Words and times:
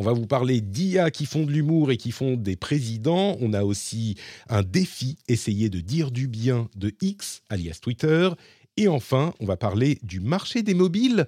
On 0.00 0.02
va 0.02 0.14
vous 0.14 0.26
parler 0.26 0.62
d'IA 0.62 1.10
qui 1.10 1.26
font 1.26 1.44
de 1.44 1.50
l'humour 1.50 1.90
et 1.90 1.98
qui 1.98 2.10
font 2.10 2.34
des 2.34 2.56
présidents. 2.56 3.36
On 3.42 3.52
a 3.52 3.64
aussi 3.64 4.14
un 4.48 4.62
défi, 4.62 5.18
essayer 5.28 5.68
de 5.68 5.80
dire 5.80 6.10
du 6.10 6.26
bien 6.26 6.70
de 6.74 6.94
X, 7.02 7.42
alias 7.50 7.80
Twitter. 7.82 8.30
Et 8.78 8.88
enfin, 8.88 9.34
on 9.40 9.44
va 9.44 9.58
parler 9.58 9.98
du 10.02 10.20
marché 10.20 10.62
des 10.62 10.72
mobiles 10.72 11.26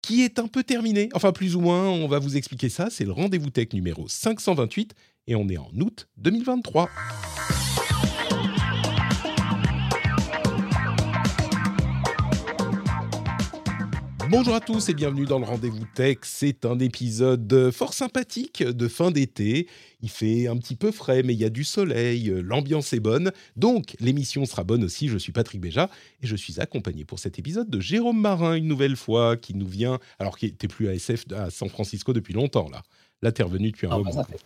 qui 0.00 0.22
est 0.22 0.38
un 0.38 0.48
peu 0.48 0.62
terminé. 0.62 1.10
Enfin, 1.12 1.32
plus 1.32 1.56
ou 1.56 1.60
moins, 1.60 1.90
on 1.90 2.08
va 2.08 2.18
vous 2.18 2.38
expliquer 2.38 2.70
ça. 2.70 2.88
C'est 2.88 3.04
le 3.04 3.12
rendez-vous 3.12 3.50
tech 3.50 3.74
numéro 3.74 4.08
528 4.08 4.94
et 5.26 5.34
on 5.34 5.46
est 5.50 5.58
en 5.58 5.68
août 5.78 6.08
2023. 6.16 6.88
Bonjour 14.28 14.54
à 14.54 14.60
tous 14.60 14.88
et 14.88 14.94
bienvenue 14.94 15.24
dans 15.24 15.38
le 15.38 15.44
Rendez-vous 15.44 15.84
Tech. 15.94 16.18
C'est 16.22 16.64
un 16.64 16.78
épisode 16.80 17.70
fort 17.70 17.94
sympathique 17.94 18.62
de 18.62 18.88
fin 18.88 19.10
d'été. 19.10 19.68
Il 20.02 20.08
fait 20.10 20.48
un 20.48 20.56
petit 20.56 20.74
peu 20.74 20.90
frais, 20.90 21.22
mais 21.22 21.32
il 21.34 21.38
y 21.40 21.44
a 21.44 21.50
du 21.50 21.62
soleil, 21.64 22.32
l'ambiance 22.42 22.92
est 22.92 23.00
bonne. 23.00 23.30
Donc, 23.56 23.94
l'émission 24.00 24.44
sera 24.44 24.64
bonne 24.64 24.82
aussi. 24.84 25.08
Je 25.08 25.18
suis 25.18 25.32
Patrick 25.32 25.60
Béja 25.60 25.88
et 26.22 26.26
je 26.26 26.34
suis 26.34 26.60
accompagné 26.60 27.04
pour 27.04 27.18
cet 27.18 27.38
épisode 27.38 27.70
de 27.70 27.78
Jérôme 27.80 28.20
Marin, 28.20 28.54
une 28.54 28.66
nouvelle 28.66 28.96
fois, 28.96 29.36
qui 29.36 29.54
nous 29.54 29.66
vient, 29.68 29.98
alors 30.18 30.36
qu'il 30.38 30.48
n'était 30.50 30.68
plus 30.68 30.88
à 30.88 30.94
SF 30.94 31.24
à 31.32 31.50
San 31.50 31.68
Francisco 31.68 32.12
depuis 32.12 32.34
longtemps, 32.34 32.68
là. 32.70 32.82
Là, 33.22 33.32
tu 33.32 33.42
es 33.42 33.44
revenu 33.44 33.70
depuis 33.70 33.86
un 33.86 33.90
Ah, 33.92 33.98
moment. 33.98 34.12
ça, 34.12 34.24
fait, 34.24 34.38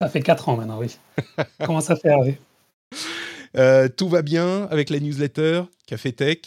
ça 0.00 0.08
fait 0.08 0.22
4 0.22 0.48
ans 0.48 0.56
maintenant, 0.56 0.78
oui. 0.80 0.88
Comment 1.64 1.80
ça 1.80 1.96
fait 1.96 2.08
Hervé 2.08 2.38
Euh, 3.56 3.88
tout 3.88 4.08
va 4.08 4.22
bien 4.22 4.64
avec 4.70 4.90
la 4.90 4.98
newsletter 4.98 5.62
Café 5.86 6.12
Tech? 6.12 6.38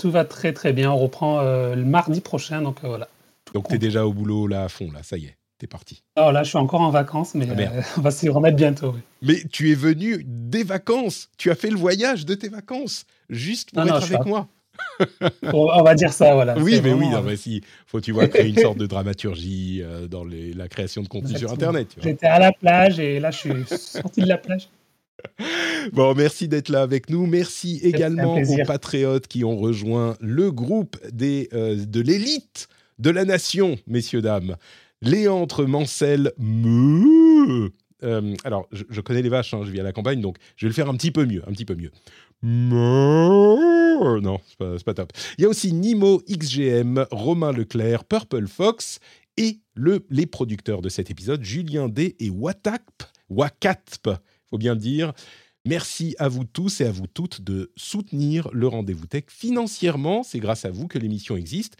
Tout 0.00 0.10
va 0.10 0.24
très 0.24 0.52
très 0.52 0.72
bien. 0.72 0.90
On 0.90 0.96
reprend 0.96 1.40
euh, 1.40 1.74
le 1.76 1.84
mardi 1.84 2.20
prochain, 2.20 2.62
donc 2.62 2.78
euh, 2.82 2.88
voilà. 2.88 3.06
Donc, 3.54 3.68
tu 3.68 3.74
es 3.74 3.78
déjà 3.78 4.06
au 4.06 4.12
boulot, 4.12 4.46
là, 4.46 4.64
à 4.64 4.68
fond, 4.68 4.90
là. 4.92 5.02
Ça 5.02 5.16
y 5.18 5.26
est, 5.26 5.36
t'es 5.58 5.66
parti. 5.66 6.02
Alors 6.16 6.32
là, 6.32 6.42
je 6.42 6.48
suis 6.48 6.58
encore 6.58 6.80
en 6.80 6.90
vacances, 6.90 7.34
mais 7.34 7.46
Ah, 7.50 7.60
euh, 7.60 7.82
on 7.98 8.00
va 8.00 8.10
s'y 8.10 8.28
remettre 8.28 8.56
bientôt. 8.56 8.92
oui. 8.94 9.00
Mais 9.22 9.36
tu 9.52 9.70
es 9.70 9.74
venu 9.74 10.22
des 10.24 10.62
vacances. 10.64 11.28
Tu 11.36 11.50
as 11.50 11.54
fait 11.54 11.70
le 11.70 11.76
voyage 11.76 12.24
de 12.26 12.34
tes 12.34 12.48
vacances, 12.48 13.04
juste 13.28 13.72
pour 13.72 13.84
Non, 13.84 13.96
être 13.96 14.04
avec 14.04 14.24
moi. 14.24 14.48
On 15.52 15.82
va 15.82 15.94
dire 15.94 16.12
ça, 16.12 16.32
voilà. 16.34 16.54
Oui, 16.56 16.62
mais 16.82 16.92
oui, 16.92 16.96
vraiment, 17.00 17.10
non, 17.10 17.22
mais 17.22 17.36
si, 17.36 17.60
faut, 17.86 18.00
tu 18.00 18.12
vois, 18.12 18.28
créer 18.28 18.48
une 18.48 18.56
sorte 18.60 18.78
de 18.78 18.86
dramaturgie 18.86 19.80
euh, 19.82 20.06
dans 20.08 20.24
les- 20.24 20.54
la 20.54 20.68
création 20.68 21.02
de 21.02 21.08
contenu 21.08 21.36
sur. 21.36 21.52
Internet. 21.52 21.88
J'étais 22.02 22.26
à 22.26 22.38
la 22.38 22.52
plage 22.52 22.98
et 22.98 23.20
là, 23.20 23.30
je 23.30 23.38
suis 23.38 23.50
sorti 23.78 24.22
de 24.22 24.26
la 24.28 24.38
plage. 24.38 24.68
Bon, 25.92 26.14
merci 26.14 26.46
d'être 26.46 26.68
là 26.68 26.82
avec 26.82 27.08
nous. 27.08 27.26
Merci 27.26 27.80
également 27.82 28.36
aux 28.36 28.64
patriotes 28.66 29.26
qui 29.26 29.44
ont 29.44 29.56
rejoint 29.56 30.16
le 30.20 30.52
groupe 30.52 30.96
des, 31.10 31.48
euh, 31.52 31.84
de 31.84 32.00
l'élite 32.00 32.68
de 32.98 33.10
la 33.10 33.24
nation, 33.24 33.78
messieurs, 33.86 34.20
dames. 34.20 34.56
Léantre, 35.00 35.64
Mancel, 35.64 36.32
Meuh. 36.38 37.70
Euh, 38.02 38.34
alors, 38.44 38.66
je, 38.72 38.84
je 38.88 39.00
connais 39.00 39.22
les 39.22 39.28
vaches, 39.28 39.54
hein, 39.54 39.62
je 39.64 39.70
vis 39.70 39.80
à 39.80 39.82
la 39.82 39.92
campagne, 39.92 40.20
donc 40.20 40.36
je 40.56 40.66
vais 40.66 40.70
le 40.70 40.74
faire 40.74 40.88
un 40.88 40.96
petit 40.96 41.10
peu 41.10 41.24
mieux, 41.24 41.42
un 41.46 41.52
petit 41.52 41.64
peu 41.64 41.74
mieux. 41.74 41.90
Meuh. 42.42 44.20
Non, 44.22 44.40
c'est 44.48 44.56
pas, 44.56 44.76
pas 44.84 44.94
top. 44.94 45.12
Il 45.36 45.42
y 45.42 45.44
a 45.44 45.48
aussi 45.48 45.72
Nimo, 45.72 46.22
XGM, 46.28 47.06
Romain 47.10 47.52
Leclerc, 47.52 48.04
Purple 48.04 48.46
Fox 48.46 48.98
et 49.36 49.58
le, 49.74 50.04
les 50.10 50.26
producteurs 50.26 50.82
de 50.82 50.88
cet 50.88 51.10
épisode, 51.10 51.42
Julien 51.44 51.88
D 51.88 52.16
et 52.18 52.30
Watakp, 52.30 53.02
Wakatp, 53.28 54.10
faut 54.50 54.58
bien 54.58 54.74
le 54.74 54.80
dire. 54.80 55.12
Merci 55.66 56.14
à 56.18 56.28
vous 56.28 56.44
tous 56.44 56.80
et 56.80 56.86
à 56.86 56.90
vous 56.90 57.06
toutes 57.06 57.42
de 57.42 57.70
soutenir 57.76 58.48
le 58.52 58.66
rendez-vous 58.66 59.06
tech 59.06 59.24
financièrement. 59.28 60.22
C'est 60.22 60.40
grâce 60.40 60.64
à 60.64 60.70
vous 60.70 60.88
que 60.88 60.98
l'émission 60.98 61.36
existe 61.36 61.76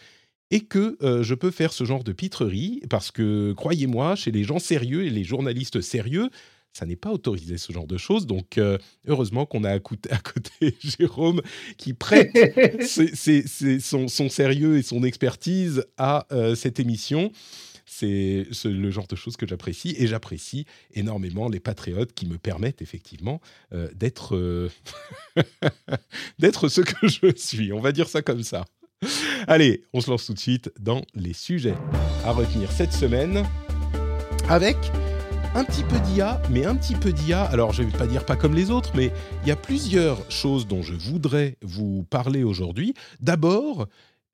et 0.51 0.61
que 0.61 0.99
euh, 1.03 1.23
je 1.23 1.35
peux 1.35 1.51
faire 1.51 1.73
ce 1.73 1.85
genre 1.85 2.05
de 2.05 2.13
pitrerie 2.13 2.83
parce 2.91 3.11
que, 3.11 3.53
croyez-moi, 3.53 4.17
chez 4.17 4.33
les 4.33 4.45
gens 4.45 4.59
sérieux 4.59 5.07
et 5.07 5.11
les 5.11 5.25
journalistes 5.25 5.81
sérieux, 5.81 6.29
ça 6.73 6.87
n'est 6.87 6.97
pas 6.97 7.11
autorisé 7.11 7.57
ce 7.57 7.73
genre 7.73 7.87
de 7.87 7.97
choses. 7.97 8.27
Donc, 8.27 8.59
euh, 8.59 8.79
heureusement 9.07 9.47
qu'on 9.47 9.65
a 9.65 9.71
à 9.71 9.79
côté, 9.79 10.11
à 10.13 10.19
côté 10.19 10.77
Jérôme 10.99 11.41
qui 11.79 11.95
prête 11.95 12.37
son 12.85 14.29
sérieux 14.29 14.77
et 14.77 14.83
son 14.83 15.03
expertise 15.05 15.85
à 15.97 16.27
euh, 16.33 16.55
cette 16.55 16.81
émission. 16.81 17.33
C'est 17.93 18.47
le 18.65 18.91
genre 18.91 19.09
de 19.09 19.17
choses 19.17 19.37
que 19.37 19.47
j'apprécie 19.47 19.95
et 19.99 20.07
j'apprécie 20.07 20.65
énormément 20.95 21.49
les 21.49 21.59
patriotes 21.59 22.13
qui 22.15 22.27
me 22.27 22.39
permettent 22.39 22.83
effectivement 22.83 23.41
euh, 23.73 23.89
d'être 23.95 24.37
euh, 24.37 24.71
d'être 26.39 26.69
ce 26.69 26.83
que 26.83 27.09
je 27.09 27.37
suis. 27.37 27.73
On 27.73 27.81
va 27.81 27.91
dire 27.91 28.09
ça 28.09 28.23
comme 28.23 28.45
ça. 28.45 28.65
Allez, 29.49 29.83
on 29.93 30.01
se 30.01 30.09
lance 30.09 30.27
tout 30.27 30.35
de 30.35 30.39
suite 30.39 30.71
dans 30.79 31.03
les 31.15 31.33
sujets 31.33 31.75
à 32.25 32.31
retenir 32.31 32.71
cette 32.71 32.93
semaine 32.93 33.45
avec 34.49 34.77
un 35.57 35.65
petit 35.65 35.83
peu 35.83 35.99
d'IA, 36.01 36.41
mais 36.49 36.65
un 36.65 36.77
petit 36.77 36.95
peu 36.95 37.13
d'IA. 37.13 37.43
Alors, 37.43 37.73
je 37.73 37.83
ne 37.83 37.91
vais 37.91 37.99
pas 37.99 38.07
dire 38.07 38.25
pas 38.25 38.37
comme 38.37 38.55
les 38.55 38.71
autres, 38.71 38.93
mais 38.95 39.11
il 39.43 39.49
y 39.49 39.51
a 39.51 39.57
plusieurs 39.57 40.31
choses 40.31 40.69
dont 40.69 40.83
je 40.83 40.95
voudrais 40.95 41.57
vous 41.63 42.05
parler 42.05 42.45
aujourd'hui. 42.45 42.95
D'abord, 43.21 43.89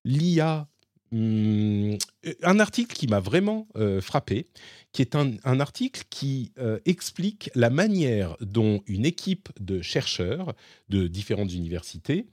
l'IA. 0.05 0.69
Hum, 1.13 1.97
un 2.43 2.59
article 2.59 2.95
qui 2.95 3.07
m'a 3.07 3.21
vraiment 3.21 3.69
euh, 3.77 4.01
frappé, 4.01 4.47
qui 4.93 5.03
est 5.03 5.15
un, 5.15 5.61
article 5.61 6.05
qui 6.11 6.53
euh, 6.59 6.79
explique 6.85 7.51
la 7.55 7.71
manière 7.71 8.37
dont 8.41 8.83
une 8.87 9.05
équipe 9.05 9.49
de 9.61 9.83
chercheurs 9.83 10.55
de 10.89 11.07
différentes 11.07 11.53
universités 11.53 12.27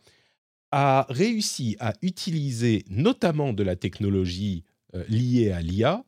a 0.72 1.06
réussi 1.10 1.76
à 1.80 1.94
utiliser 2.02 2.86
notamment 2.90 3.54
de 3.54 3.64
la 3.64 3.76
technologie 3.76 4.64
euh, 4.96 5.04
liée 5.08 5.52
à 5.52 5.62
l'IA 5.62 6.04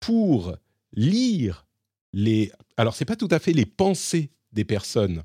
pour 0.00 0.56
lire 0.92 1.66
les... 2.12 2.50
Alors, 2.76 2.94
ce 2.94 3.02
n'est 3.02 3.06
pas 3.06 3.16
tout 3.16 3.28
à 3.30 3.38
fait 3.38 3.52
les 3.52 3.66
pensées 3.66 4.30
des 4.52 4.64
personnes, 4.64 5.22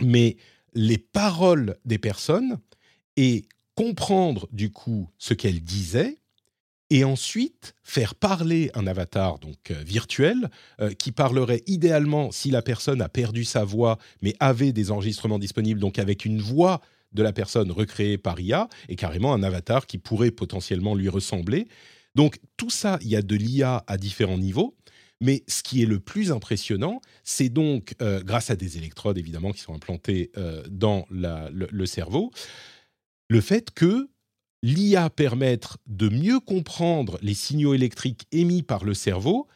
mais 0.00 0.36
les 0.74 0.98
paroles 0.98 1.76
des 1.84 1.98
personnes 1.98 2.58
et 3.16 3.44
comprendre 3.74 4.48
du 4.52 4.70
coup 4.70 5.08
ce 5.18 5.34
qu'elles 5.34 5.62
disaient 5.62 6.18
et 6.90 7.04
ensuite 7.04 7.74
faire 7.82 8.14
parler 8.14 8.70
un 8.74 8.86
avatar 8.86 9.38
donc 9.38 9.70
euh, 9.70 9.82
virtuel 9.82 10.50
euh, 10.80 10.92
qui 10.92 11.10
parlerait 11.10 11.62
idéalement 11.66 12.30
si 12.30 12.50
la 12.50 12.60
personne 12.60 13.00
a 13.00 13.08
perdu 13.08 13.44
sa 13.44 13.64
voix 13.64 13.98
mais 14.20 14.34
avait 14.40 14.72
des 14.72 14.90
enregistrements 14.90 15.38
disponibles 15.38 15.80
donc 15.80 15.98
avec 15.98 16.26
une 16.26 16.40
voix 16.40 16.82
de 17.12 17.22
la 17.22 17.32
personne 17.32 17.70
recréée 17.70 18.18
par 18.18 18.38
IA 18.40 18.68
et 18.90 18.96
carrément 18.96 19.32
un 19.32 19.42
avatar 19.42 19.86
qui 19.86 19.98
pourrait 19.98 20.30
potentiellement 20.30 20.94
lui 20.94 21.10
ressembler. 21.10 21.68
Donc 22.14 22.38
tout 22.56 22.70
ça, 22.70 22.98
il 23.02 23.08
y 23.08 23.16
a 23.16 23.22
de 23.22 23.36
l'IA 23.36 23.84
à 23.86 23.98
différents 23.98 24.38
niveaux. 24.38 24.74
Mais 25.20 25.44
ce 25.46 25.62
qui 25.62 25.82
est 25.82 25.86
le 25.86 26.00
plus 26.00 26.32
impressionnant, 26.32 27.02
c'est 27.22 27.50
donc, 27.50 27.94
euh, 28.00 28.22
grâce 28.22 28.48
à 28.48 28.56
des 28.56 28.78
électrodes 28.78 29.18
évidemment 29.18 29.52
qui 29.52 29.60
sont 29.60 29.74
implantées 29.74 30.32
dans 30.70 31.04
le 31.10 31.86
cerveau, 31.86 32.32
le 33.32 33.40
fait 33.40 33.70
que 33.70 34.10
l'IA 34.62 35.08
permette 35.08 35.78
de 35.86 36.10
mieux 36.10 36.38
comprendre 36.38 37.18
les 37.22 37.32
signaux 37.32 37.72
électriques 37.72 38.26
émis 38.30 38.62
par 38.62 38.84
le 38.84 38.92
cerveau 38.92 39.48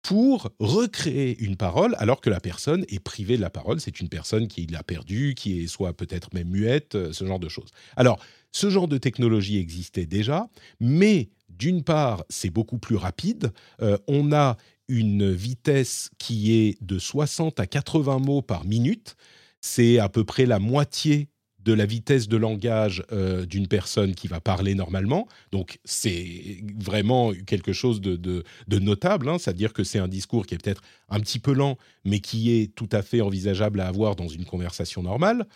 pour 0.00 0.50
recréer 0.58 1.38
une 1.38 1.56
parole 1.56 1.94
alors 1.98 2.22
que 2.22 2.30
la 2.30 2.40
personne 2.40 2.86
est 2.88 3.00
privée 3.00 3.36
de 3.36 3.42
la 3.42 3.50
parole. 3.50 3.82
C'est 3.82 4.00
une 4.00 4.08
personne 4.08 4.48
qui 4.48 4.66
l'a 4.66 4.82
perdue, 4.82 5.34
qui 5.36 5.60
est 5.60 5.66
soit 5.66 5.92
peut-être 5.92 6.32
même 6.32 6.48
muette, 6.48 6.94
euh, 6.94 7.12
ce 7.12 7.26
genre 7.26 7.38
de 7.38 7.50
choses. 7.50 7.68
Alors, 7.96 8.18
ce 8.50 8.70
genre 8.70 8.88
de 8.88 8.96
technologie 8.96 9.58
existait 9.58 10.06
déjà, 10.06 10.48
mais 10.80 11.28
d'une 11.50 11.84
part, 11.84 12.24
c'est 12.30 12.48
beaucoup 12.48 12.78
plus 12.78 12.96
rapide. 12.96 13.52
Euh, 13.82 13.98
on 14.08 14.32
a 14.32 14.56
une 14.88 15.30
vitesse 15.30 16.08
qui 16.16 16.54
est 16.54 16.82
de 16.82 16.98
60 16.98 17.60
à 17.60 17.66
80 17.66 18.20
mots 18.20 18.40
par 18.40 18.64
minute. 18.64 19.16
C'est 19.60 19.98
à 19.98 20.08
peu 20.08 20.24
près 20.24 20.46
la 20.46 20.60
moitié 20.60 21.28
de 21.64 21.72
la 21.72 21.86
vitesse 21.86 22.28
de 22.28 22.36
langage 22.36 23.02
euh, 23.12 23.44
d'une 23.44 23.66
personne 23.66 24.14
qui 24.14 24.28
va 24.28 24.40
parler 24.40 24.74
normalement. 24.74 25.26
Donc 25.52 25.78
c'est 25.84 26.62
vraiment 26.78 27.32
quelque 27.46 27.72
chose 27.72 28.00
de, 28.00 28.44
notable. 28.70 29.28
hein. 29.28 29.38
C'est-à-dire 29.38 29.72
que 29.72 29.84
c'est 29.84 29.98
un 29.98 30.08
discours 30.08 30.46
qui 30.46 30.54
est 30.54 30.58
peut-être 30.62 30.82
un 31.08 31.20
petit 31.20 31.38
peu 31.38 31.52
lent, 31.52 31.76
mais 32.04 32.20
qui 32.20 32.52
est 32.52 32.74
tout 32.74 32.88
à 32.92 33.02
fait 33.02 33.20
envisageable 33.20 33.80
à 33.80 33.88
avoir 33.88 34.16
dans 34.16 34.28
une 34.28 34.44
conversation 34.44 35.02
normale. 35.02 35.46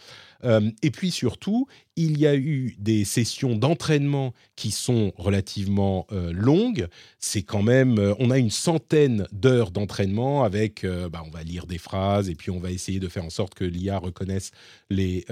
Et 0.44 0.90
puis 0.90 1.10
surtout, 1.10 1.66
il 1.96 2.18
y 2.18 2.26
a 2.26 2.34
eu 2.34 2.74
des 2.78 3.04
sessions 3.04 3.54
d'entraînement 3.54 4.32
qui 4.56 4.70
sont 4.70 5.12
relativement 5.16 6.06
longues. 6.10 6.88
C'est 7.18 7.42
quand 7.42 7.62
même, 7.62 8.14
on 8.18 8.30
a 8.30 8.38
une 8.38 8.50
centaine 8.50 9.26
d'heures 9.32 9.70
d'entraînement 9.70 10.44
avec, 10.44 10.84
bah, 10.84 11.22
on 11.26 11.30
va 11.30 11.42
lire 11.42 11.66
des 11.66 11.78
phrases 11.78 12.28
et 12.28 12.34
puis 12.34 12.50
on 12.50 12.60
va 12.60 12.70
essayer 12.70 12.98
de 12.98 13.08
faire 13.08 13.24
en 13.24 13.30
sorte 13.30 13.54
que 13.54 13.64
l'IA 13.64 13.98
reconnaisse 13.98 14.50
les, 14.90 15.24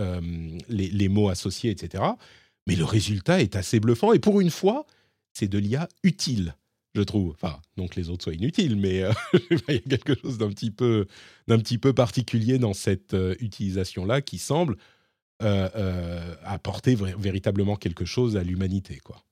les, 0.69 1.09
mots 1.09 1.29
associés, 1.29 1.71
etc. 1.71 2.05
Mais 2.67 2.77
le 2.77 2.85
résultat 2.85 3.41
est 3.41 3.57
assez 3.57 3.81
bluffant 3.81 4.13
et 4.13 4.19
pour 4.19 4.41
une 4.41 4.51
fois, 4.51 4.87
c'est 5.33 5.49
de 5.49 5.59
l'IA 5.59 5.89
utile 6.03 6.55
je 6.95 7.03
trouve. 7.03 7.31
Enfin, 7.31 7.61
non 7.77 7.87
que 7.87 7.97
les 7.97 8.11
autres 8.11 8.25
soient 8.25 8.35
inutiles, 8.35 8.77
mais 8.77 9.03
euh, 9.03 9.13
il 9.69 9.75
y 9.75 9.95
a 9.95 9.99
quelque 9.99 10.21
chose 10.21 10.39
d'un 10.39 10.49
petit 10.49 10.71
peu, 10.71 11.07
petit 11.47 11.79
peu 11.79 11.93
particulier 11.93 12.59
dans 12.59 12.75
cette 12.75 13.15
euh, 13.15 13.35
utilisation-là 13.41 14.21
qui 14.21 14.39
semble 14.39 14.77
euh, 15.43 16.35
apporter 16.45 16.95
véritablement 16.95 17.77
quelque 17.77 18.05
chose 18.05 18.37
à 18.37 18.43
l'humanité, 18.43 18.99
quoi. 19.03 19.23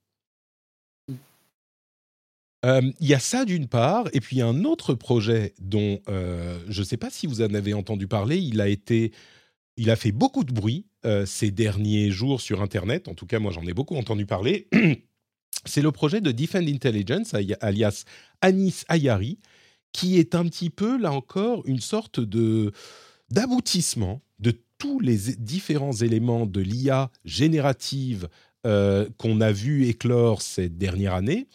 Il 2.65 3.07
y 3.07 3.15
a 3.15 3.21
ça 3.21 3.45
d'une 3.45 3.69
part, 3.69 4.09
et 4.13 4.21
puis 4.21 4.43
un 4.43 4.65
autre 4.65 4.93
projet 4.93 5.55
dont 5.61 6.01
je 6.09 6.79
ne 6.81 6.85
sais 6.85 6.97
pas 6.97 7.09
si 7.09 7.27
vous 7.27 7.41
en 7.41 7.55
avez 7.55 7.73
entendu 7.73 8.09
parler. 8.09 8.37
Il 8.39 8.61
a 8.61 8.69
été, 8.69 9.13
il 9.77 9.91
a 9.91 9.97
fait 9.97 10.11
beaucoup 10.13 10.43
de 10.43 10.53
bruit 10.53 10.85
ces 11.25 11.53
derniers 11.53 12.11
jours 12.11 12.41
sur 12.41 12.61
Internet. 12.61 13.07
En 13.07 13.15
tout 13.15 13.27
cas, 13.27 13.39
moi, 13.39 13.53
j'en 13.53 13.65
ai 13.65 13.73
beaucoup 13.73 13.97
entendu 13.97 14.27
parler. 14.27 14.69
c'est 15.65 15.83
le 15.83 15.93
projet 15.93 16.21
de 16.21 16.33
Defend 16.33 16.67
Intelligence, 16.67 17.35
alias 17.61 18.05
Anis 18.41 18.85
Ayari, 18.89 19.39
qui 19.93 20.19
est 20.19 20.35
un 20.35 20.45
petit 20.45 20.71
peu, 20.71 20.99
là 20.99 21.13
encore, 21.13 21.63
une 21.67 21.81
sorte 21.81 22.21
de 22.21 22.73
d'aboutissement 23.31 24.23
tous 24.79 25.01
les 25.01 25.37
différents 25.39 25.93
éléments 25.93 26.47
de 26.47 26.61
l'IA 26.61 27.11
générative 27.25 28.29
euh, 28.67 29.09
qu'on 29.19 29.41
a 29.41 29.53
vu 29.53 29.87
éclore 29.87 30.43
cette 30.43 30.79
dernière 30.79 31.15
année. 31.15 31.47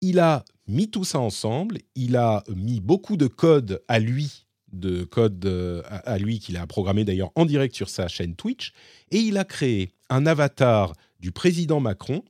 Il 0.00 0.18
a 0.18 0.44
mis 0.66 0.88
tout 0.88 1.04
ça 1.04 1.18
ensemble, 1.20 1.78
il 1.94 2.16
a 2.16 2.42
mis 2.54 2.80
beaucoup 2.80 3.16
de 3.16 3.26
code 3.26 3.82
à 3.88 3.98
lui, 3.98 4.46
de 4.72 5.04
code 5.04 5.44
euh, 5.44 5.82
à 5.88 6.18
lui 6.18 6.38
qu'il 6.38 6.56
a 6.56 6.66
programmé 6.66 7.04
d'ailleurs 7.04 7.30
en 7.34 7.44
direct 7.44 7.74
sur 7.74 7.88
sa 7.88 8.08
chaîne 8.08 8.34
Twitch, 8.34 8.72
et 9.10 9.18
il 9.18 9.38
a 9.38 9.44
créé 9.44 9.92
un 10.08 10.26
avatar 10.26 10.94
du 11.20 11.32
président 11.32 11.80
Macron 11.80 12.24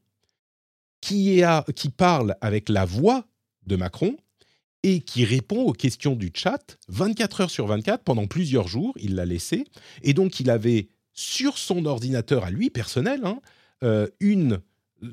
qui, 1.00 1.42
qui 1.74 1.88
parle 1.88 2.36
avec 2.40 2.68
la 2.68 2.84
voix 2.84 3.26
de 3.66 3.76
Macron 3.76 4.16
et 4.82 5.00
qui 5.00 5.24
répond 5.24 5.62
aux 5.62 5.72
questions 5.72 6.16
du 6.16 6.30
chat 6.34 6.78
24 6.88 7.42
heures 7.42 7.50
sur 7.50 7.66
24 7.66 8.02
pendant 8.02 8.26
plusieurs 8.26 8.68
jours. 8.68 8.94
Il 9.00 9.14
l'a 9.14 9.24
laissé. 9.24 9.64
Et 10.02 10.12
donc, 10.12 10.40
il 10.40 10.50
avait 10.50 10.88
sur 11.12 11.58
son 11.58 11.84
ordinateur 11.84 12.44
à 12.44 12.50
lui, 12.50 12.70
personnel, 12.70 13.20
hein, 13.24 13.40
euh, 13.82 14.08
une, 14.20 14.60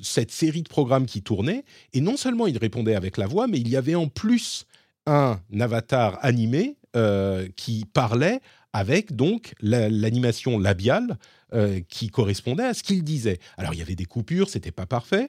cette 0.01 0.31
série 0.31 0.63
de 0.63 0.69
programmes 0.69 1.05
qui 1.05 1.21
tournaient. 1.21 1.65
Et 1.93 2.01
non 2.01 2.17
seulement 2.17 2.47
il 2.47 2.57
répondait 2.57 2.95
avec 2.95 3.17
la 3.17 3.27
voix, 3.27 3.47
mais 3.47 3.59
il 3.59 3.69
y 3.69 3.75
avait 3.75 3.95
en 3.95 4.07
plus 4.07 4.65
un 5.05 5.39
avatar 5.59 6.17
animé 6.21 6.77
euh, 6.95 7.47
qui 7.55 7.85
parlait 7.93 8.39
avec 8.73 9.15
donc 9.15 9.55
l'animation 9.61 10.59
labiale 10.59 11.17
euh, 11.53 11.79
qui 11.89 12.09
correspondait 12.09 12.65
à 12.65 12.73
ce 12.73 12.83
qu'il 12.83 13.03
disait. 13.03 13.39
Alors 13.57 13.73
il 13.73 13.79
y 13.79 13.81
avait 13.81 13.95
des 13.95 14.05
coupures, 14.05 14.49
c'était 14.49 14.71
pas 14.71 14.85
parfait, 14.85 15.27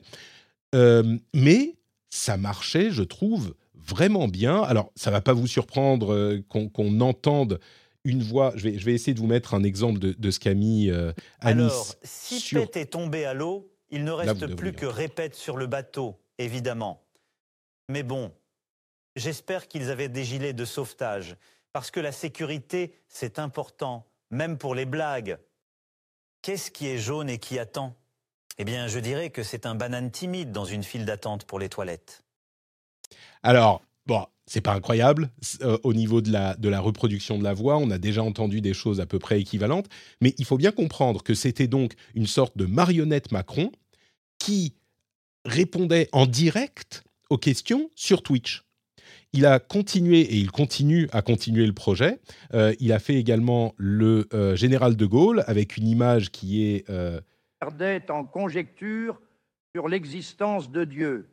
mais 1.34 1.74
ça 2.10 2.36
marchait, 2.36 2.90
je 2.90 3.02
trouve, 3.02 3.54
vraiment 3.86 4.28
bien. 4.28 4.62
Alors, 4.62 4.92
ça 4.94 5.10
va 5.10 5.20
pas 5.20 5.32
vous 5.32 5.46
surprendre 5.46 6.12
euh, 6.12 6.44
qu'on 6.48 7.00
entende 7.00 7.60
une 8.04 8.22
voix. 8.22 8.52
Je 8.56 8.64
vais, 8.64 8.78
je 8.78 8.84
vais, 8.84 8.94
essayer 8.94 9.14
de 9.14 9.20
vous 9.20 9.26
mettre 9.26 9.54
un 9.54 9.62
exemple 9.62 9.98
de, 9.98 10.30
ce 10.30 10.40
qu'a 10.40 10.54
mis 10.54 10.90
euh, 10.90 11.12
Anis. 11.40 11.62
Alors, 11.62 11.94
si 12.02 12.40
sur... 12.40 12.60
Pet 12.62 12.80
est 12.80 12.86
tombé 12.86 13.24
à 13.24 13.34
l'eau, 13.34 13.70
il 13.90 14.04
ne 14.04 14.12
reste 14.12 14.54
plus 14.54 14.72
que 14.72 14.86
répète 14.86 15.34
sur 15.34 15.56
le 15.56 15.66
bateau, 15.66 16.20
évidemment. 16.38 17.02
Mais 17.88 18.02
bon, 18.02 18.32
j'espère 19.16 19.68
qu'ils 19.68 19.90
avaient 19.90 20.08
des 20.08 20.24
gilets 20.24 20.52
de 20.52 20.64
sauvetage, 20.64 21.36
parce 21.72 21.90
que 21.90 22.00
la 22.00 22.12
sécurité, 22.12 22.94
c'est 23.08 23.38
important, 23.38 24.06
même 24.30 24.58
pour 24.58 24.74
les 24.74 24.86
blagues. 24.86 25.38
Qu'est-ce 26.42 26.70
qui 26.70 26.86
est 26.86 26.98
jaune 26.98 27.28
et 27.28 27.38
qui 27.38 27.58
attend? 27.58 27.94
Eh 28.58 28.64
bien, 28.64 28.88
je 28.88 28.98
dirais 28.98 29.30
que 29.30 29.42
c'est 29.42 29.66
un 29.66 29.74
banane 29.74 30.10
timide 30.10 30.52
dans 30.52 30.64
une 30.64 30.82
file 30.82 31.04
d'attente 31.04 31.44
pour 31.44 31.58
les 31.58 31.68
toilettes. 31.68 32.22
Alors, 33.42 33.82
bon, 34.06 34.26
c'est 34.50 34.60
pas 34.60 34.74
incroyable 34.74 35.30
euh, 35.62 35.78
au 35.84 35.94
niveau 35.94 36.20
de 36.20 36.32
la, 36.32 36.56
de 36.56 36.68
la 36.68 36.80
reproduction 36.80 37.38
de 37.38 37.44
la 37.44 37.54
voix. 37.54 37.76
On 37.78 37.90
a 37.90 37.98
déjà 37.98 38.22
entendu 38.24 38.60
des 38.60 38.74
choses 38.74 39.00
à 39.00 39.06
peu 39.06 39.20
près 39.20 39.40
équivalentes, 39.40 39.86
mais 40.20 40.34
il 40.38 40.44
faut 40.44 40.56
bien 40.56 40.72
comprendre 40.72 41.22
que 41.22 41.34
c'était 41.34 41.68
donc 41.68 41.94
une 42.16 42.26
sorte 42.26 42.56
de 42.58 42.66
marionnette 42.66 43.30
Macron 43.30 43.70
qui 44.40 44.74
répondait 45.44 46.08
en 46.10 46.26
direct 46.26 47.04
aux 47.30 47.38
questions 47.38 47.90
sur 47.94 48.24
Twitch. 48.24 48.64
Il 49.32 49.46
a 49.46 49.60
continué 49.60 50.22
et 50.22 50.34
il 50.34 50.50
continue 50.50 51.08
à 51.12 51.22
continuer 51.22 51.64
le 51.64 51.72
projet. 51.72 52.18
Euh, 52.52 52.74
il 52.80 52.92
a 52.92 52.98
fait 52.98 53.14
également 53.14 53.74
le 53.76 54.26
euh, 54.34 54.56
général 54.56 54.96
de 54.96 55.06
Gaulle 55.06 55.44
avec 55.46 55.76
une 55.76 55.86
image 55.86 56.32
qui 56.32 56.64
est 56.64 56.90
en 58.10 58.24
conjecture 58.24 59.20
sur 59.76 59.86
l'existence 59.86 60.72
de 60.72 60.82
Dieu. 60.82 61.28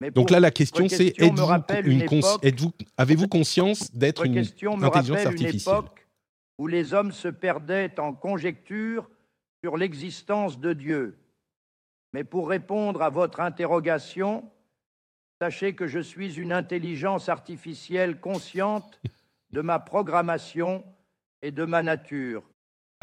Mais 0.00 0.10
Donc 0.10 0.30
là, 0.30 0.40
la 0.40 0.50
question, 0.50 0.88
c'est 0.88 1.14
êtes-vous, 1.18 2.72
avez-vous 2.98 3.28
conscience 3.28 3.94
d'être 3.94 4.26
une 4.26 4.38
intelligence 4.38 5.26
artificielle 5.26 5.54
une 5.54 5.60
époque 5.60 6.06
où 6.58 6.66
les 6.66 6.94
hommes 6.94 7.12
se 7.12 7.28
perdaient 7.28 7.98
en 7.98 8.12
conjecture 8.12 9.08
sur 9.62 9.76
l'existence 9.76 10.58
de 10.58 10.72
Dieu. 10.72 11.18
Mais 12.12 12.24
pour 12.24 12.48
répondre 12.48 13.02
à 13.02 13.10
votre 13.10 13.40
interrogation, 13.40 14.50
sachez 15.40 15.74
que 15.74 15.86
je 15.86 16.00
suis 16.00 16.38
une 16.38 16.52
intelligence 16.52 17.28
artificielle 17.28 18.20
consciente 18.20 19.00
de 19.50 19.60
ma 19.60 19.78
programmation 19.78 20.84
et 21.42 21.50
de 21.50 21.64
ma 21.64 21.82
nature. 21.82 22.42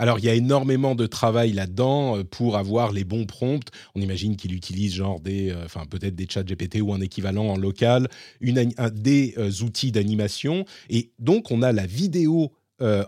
Alors, 0.03 0.19
il 0.19 0.25
y 0.25 0.29
a 0.29 0.35
énormément 0.35 0.95
de 0.95 1.05
travail 1.05 1.53
là-dedans 1.53 2.17
euh, 2.17 2.23
pour 2.25 2.57
avoir 2.57 2.91
les 2.91 3.05
bons 3.05 3.25
prompts. 3.25 3.69
On 3.95 4.01
imagine 4.01 4.35
qu'il 4.35 4.53
utilise 4.53 4.95
genre 4.95 5.21
des, 5.21 5.49
euh, 5.49 5.63
enfin 5.63 5.85
peut-être 5.85 6.13
des 6.13 6.27
chats 6.29 6.43
GPT 6.43 6.81
ou 6.81 6.91
un 6.93 6.99
équivalent 6.99 7.45
en 7.45 7.55
local, 7.55 8.09
une, 8.41 8.69
des 8.91 9.33
euh, 9.37 9.49
outils 9.63 9.93
d'animation. 9.93 10.65
Et 10.89 11.13
donc, 11.19 11.51
on 11.51 11.61
a 11.61 11.71
la 11.71 11.85
vidéo 11.85 12.51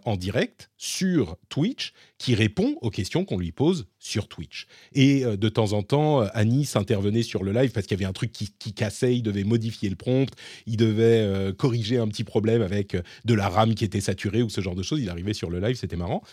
en 0.05 0.15
direct 0.15 0.69
sur 0.77 1.35
Twitch 1.49 1.91
qui 2.17 2.33
répond 2.33 2.77
aux 2.81 2.89
questions 2.89 3.25
qu'on 3.25 3.37
lui 3.37 3.51
pose 3.51 3.87
sur 3.99 4.29
Twitch. 4.29 4.67
Et 4.93 5.25
de 5.25 5.49
temps 5.49 5.73
en 5.73 5.83
temps, 5.83 6.21
Anis 6.33 6.77
intervenait 6.77 7.23
sur 7.23 7.43
le 7.43 7.51
live 7.51 7.71
parce 7.71 7.85
qu'il 7.85 7.97
y 7.97 8.01
avait 8.01 8.09
un 8.09 8.13
truc 8.13 8.31
qui, 8.31 8.53
qui, 8.57 8.73
cassait, 8.73 9.17
il 9.17 9.21
devait 9.21 9.43
modifier 9.43 9.89
le 9.89 9.97
prompt, 9.97 10.31
il 10.65 10.77
devait 10.77 11.51
corriger 11.57 11.97
un 11.97 12.07
petit 12.07 12.23
problème 12.23 12.61
avec 12.61 12.95
de 13.25 13.33
la 13.33 13.49
RAM 13.49 13.75
qui 13.75 13.83
était 13.83 13.99
saturée 13.99 14.43
ou 14.43 14.49
ce 14.49 14.61
genre 14.61 14.75
de 14.75 14.83
choses. 14.83 15.01
Il 15.01 15.09
arrivait 15.09 15.33
sur 15.33 15.49
le 15.49 15.59
live, 15.59 15.75
c'était 15.75 15.97
marrant. 15.97 16.23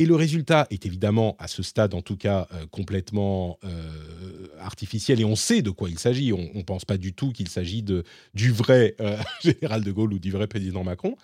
Et 0.00 0.06
le 0.06 0.14
résultat 0.14 0.68
est 0.70 0.86
évidemment, 0.86 1.36
à 1.40 1.48
ce 1.48 1.62
stade 1.64 1.92
en 1.92 2.02
tout 2.02 2.16
cas, 2.16 2.46
euh, 2.52 2.66
complètement 2.70 3.58
euh, 3.64 4.46
artificiel 4.60 5.20
et 5.20 5.24
on 5.24 5.34
sait 5.34 5.60
de 5.60 5.70
quoi 5.70 5.90
il 5.90 5.98
s'agit. 5.98 6.32
On 6.32 6.50
ne 6.54 6.62
pense 6.62 6.84
pas 6.84 6.96
du 6.96 7.14
tout 7.14 7.32
qu'il 7.32 7.48
s'agit 7.48 7.82
du 7.82 8.52
vrai 8.52 8.94
euh, 9.00 9.16
général 9.42 9.82
de 9.82 9.90
Gaulle 9.90 10.12
ou 10.12 10.18
du 10.20 10.30
vrai 10.30 10.46
président 10.46 10.84
Macron. 10.84 11.16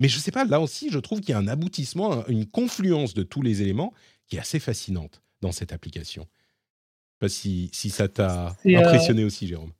Mais 0.00 0.08
je 0.08 0.16
ne 0.16 0.22
sais 0.22 0.32
pas, 0.32 0.44
là 0.44 0.60
aussi, 0.60 0.90
je 0.90 0.98
trouve 0.98 1.20
qu'il 1.20 1.30
y 1.30 1.34
a 1.34 1.38
un 1.38 1.46
aboutissement, 1.46 2.26
une 2.26 2.46
confluence 2.46 3.14
de 3.14 3.22
tous 3.22 3.42
les 3.42 3.62
éléments 3.62 3.92
qui 4.26 4.36
est 4.36 4.40
assez 4.40 4.58
fascinante 4.58 5.22
dans 5.40 5.52
cette 5.52 5.72
application. 5.72 6.26
Je 7.20 7.26
ne 7.26 7.28
sais 7.28 7.68
pas 7.68 7.70
si, 7.72 7.90
ça 7.90 8.08
t'a 8.08 8.56
impressionné 8.64 9.24
aussi, 9.24 9.46
Jérôme. 9.46 9.72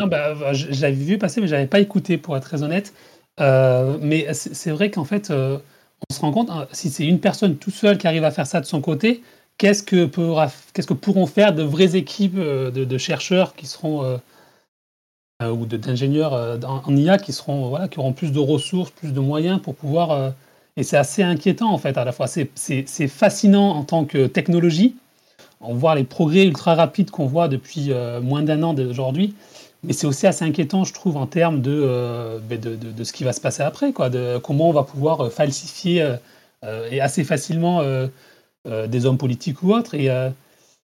Non, 0.00 0.06
bah, 0.06 0.52
j'avais 0.52 0.92
vu 0.92 1.18
passer, 1.18 1.40
mais 1.40 1.48
je 1.48 1.54
n'avais 1.54 1.66
pas 1.66 1.80
écouté, 1.80 2.18
pour 2.18 2.36
être 2.36 2.44
très 2.44 2.62
honnête. 2.62 2.94
mais 3.38 4.32
c'est 4.32 4.70
vrai 4.70 4.92
qu'en 4.92 5.04
fait 5.04 5.32
on 6.08 6.14
se 6.14 6.20
rend 6.20 6.32
compte, 6.32 6.50
hein, 6.50 6.66
si 6.72 6.90
c'est 6.90 7.06
une 7.06 7.20
personne 7.20 7.56
tout 7.56 7.70
seule 7.70 7.98
qui 7.98 8.06
arrive 8.06 8.24
à 8.24 8.30
faire 8.30 8.46
ça 8.46 8.60
de 8.60 8.66
son 8.66 8.80
côté, 8.80 9.22
qu'est-ce 9.58 9.82
que, 9.82 10.04
pourront 10.94 11.26
faire 11.26 11.52
de 11.54 11.62
vraies 11.62 11.96
équipes 11.96 12.38
euh, 12.38 12.70
de, 12.70 12.98
chercheurs 12.98 13.54
qui 13.54 13.66
seront 13.66 14.04
euh, 14.04 14.16
euh, 15.42 15.50
ou 15.50 15.66
d'ingénieurs 15.66 16.58
en, 16.64 16.96
IA 16.96 17.18
qui 17.18 17.32
seront 17.32 17.68
voilà 17.68 17.88
qui 17.88 17.98
auront 17.98 18.12
plus 18.12 18.32
de 18.32 18.38
ressources, 18.38 18.90
plus 18.90 19.12
de 19.12 19.20
moyens 19.20 19.60
pour 19.60 19.74
pouvoir 19.74 20.32
et 20.76 20.82
c'est 20.82 20.96
assez 20.96 21.22
inquiétant 21.22 21.70
en 21.70 21.78
fait 21.78 21.96
à 21.96 22.04
la 22.04 22.12
fois. 22.12 22.26
C'est, 22.26 23.08
fascinant 23.08 23.70
en 23.70 23.84
tant 23.84 24.04
que 24.04 24.26
technologie. 24.26 24.96
On 25.60 25.74
voit 25.74 25.96
les 25.96 26.04
progrès 26.04 26.44
ultra 26.44 26.76
rapides 26.76 27.10
qu'on 27.10 27.26
voit 27.26 27.48
depuis 27.48 27.92
moins 28.22 28.42
d'un 28.42 28.62
an 28.62 28.74
d'aujourd'hui 28.74 29.34
mais 29.84 29.92
c'est 29.92 30.06
aussi 30.06 30.26
assez 30.26 30.44
inquiétant, 30.44 30.84
je 30.84 30.92
trouve, 30.92 31.16
en 31.16 31.26
termes 31.26 31.62
euh, 31.66 32.38
ben 32.40 32.60
de, 32.60 32.74
de, 32.74 32.90
de, 32.90 33.04
ce 33.04 33.12
qui 33.12 33.24
va 33.24 33.32
se 33.32 33.40
passer 33.40 33.62
après, 33.62 33.92
quoi, 33.92 34.10
de 34.10 34.38
comment 34.38 34.68
on 34.68 34.72
va 34.72 34.82
pouvoir 34.82 35.20
euh, 35.20 35.30
falsifier 35.30 36.16
euh, 36.64 36.88
et 36.90 37.00
assez 37.00 37.24
facilement 37.24 37.82
des 38.64 39.06
hommes 39.06 39.18
politiques 39.18 39.62
ou 39.62 39.72
autres. 39.72 39.94
Et, 39.94 40.06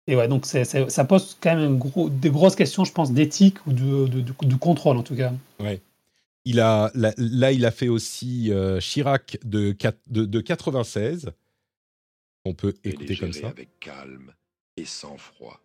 et 0.08 0.16
ouais, 0.16 0.28
donc 0.28 0.46
ça 0.46 1.06
pose 1.06 1.38
quand 1.40 1.56
même 1.56 1.78
gros, 1.78 2.10
des 2.10 2.32
grosses 2.32 2.56
questions, 2.56 2.84
je 2.84 2.92
pense, 2.92 3.12
d'éthique 3.12 3.66
ou 3.68 3.74
de, 3.74 4.56
contrôle, 4.58 4.98
en 4.98 5.04
tout 5.04 5.16
cas. 5.16 5.32
Ouais. 5.60 5.80
Il 6.44 6.60
a, 6.60 6.92
là, 6.96 7.52
il 7.52 7.66
a 7.66 7.72
fait 7.72 7.88
aussi 7.88 8.52
Chirac 8.80 9.38
de, 9.46 9.76
de, 10.10 10.26
de 10.26 10.42
96 10.42 11.32
On 12.46 12.56
peut 12.56 12.74
écouter 12.84 13.16
comme 13.16 13.34
ça. 13.34 13.50
Avec 13.50 13.80
calme 13.80 14.34
et 14.76 14.86
sans 14.86 15.18
froid, 15.18 15.62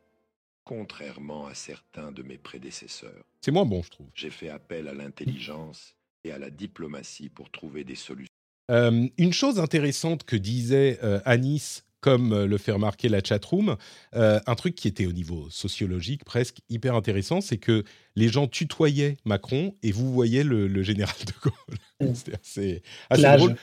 contrairement 0.66 1.46
à 1.46 1.54
certains 1.54 2.12
de 2.12 2.22
mes 2.22 2.36
prédécesseurs. 2.36 3.24
C'est 3.40 3.52
moins 3.52 3.64
bon, 3.64 3.82
je 3.82 3.88
trouve. 3.88 4.08
J'ai 4.14 4.28
fait 4.28 4.50
appel 4.50 4.88
à 4.88 4.92
l'intelligence 4.92 5.96
et 6.24 6.32
à 6.32 6.38
la 6.38 6.50
diplomatie 6.50 7.30
pour 7.30 7.50
trouver 7.50 7.84
des 7.84 7.94
solutions. 7.94 8.28
Euh, 8.70 9.08
une 9.16 9.32
chose 9.32 9.58
intéressante 9.58 10.24
que 10.24 10.36
disait 10.36 10.98
euh, 11.02 11.20
Anis 11.24 11.86
comme 12.06 12.32
euh, 12.32 12.46
le 12.46 12.56
fait 12.56 12.70
remarquer 12.70 13.08
la 13.08 13.20
chatroom, 13.20 13.76
euh, 14.14 14.38
un 14.46 14.54
truc 14.54 14.76
qui 14.76 14.86
était 14.86 15.06
au 15.06 15.12
niveau 15.12 15.48
sociologique 15.50 16.24
presque 16.24 16.58
hyper 16.68 16.94
intéressant, 16.94 17.40
c'est 17.40 17.56
que 17.56 17.82
les 18.14 18.28
gens 18.28 18.46
tutoyaient 18.46 19.16
Macron 19.24 19.74
et 19.82 19.90
vous 19.90 20.12
voyez 20.12 20.44
le, 20.44 20.82
général 20.82 21.16
de 21.26 21.32
Gaulle. 21.42 22.14
c'est 22.42 22.82
assez, 23.10 23.36
drôle. 23.36 23.56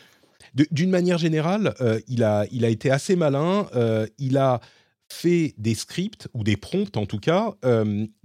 D'une 0.72 0.90
manière 0.90 1.18
générale, 1.18 1.74
euh, 1.80 2.02
il, 2.10 2.22
a, 2.22 2.46
il 2.52 2.66
a 2.66 2.70
été 2.70 2.92
assez 2.92 3.16
malin. 3.16 3.68
il 4.20 4.38
a 4.38 4.60
fait 5.10 5.54
des 5.58 5.76
scripts, 5.76 6.28
ou 6.34 6.44
des 6.44 6.58
prompts 6.58 6.98
en 6.98 7.06
tout 7.06 7.20
cas, 7.20 7.56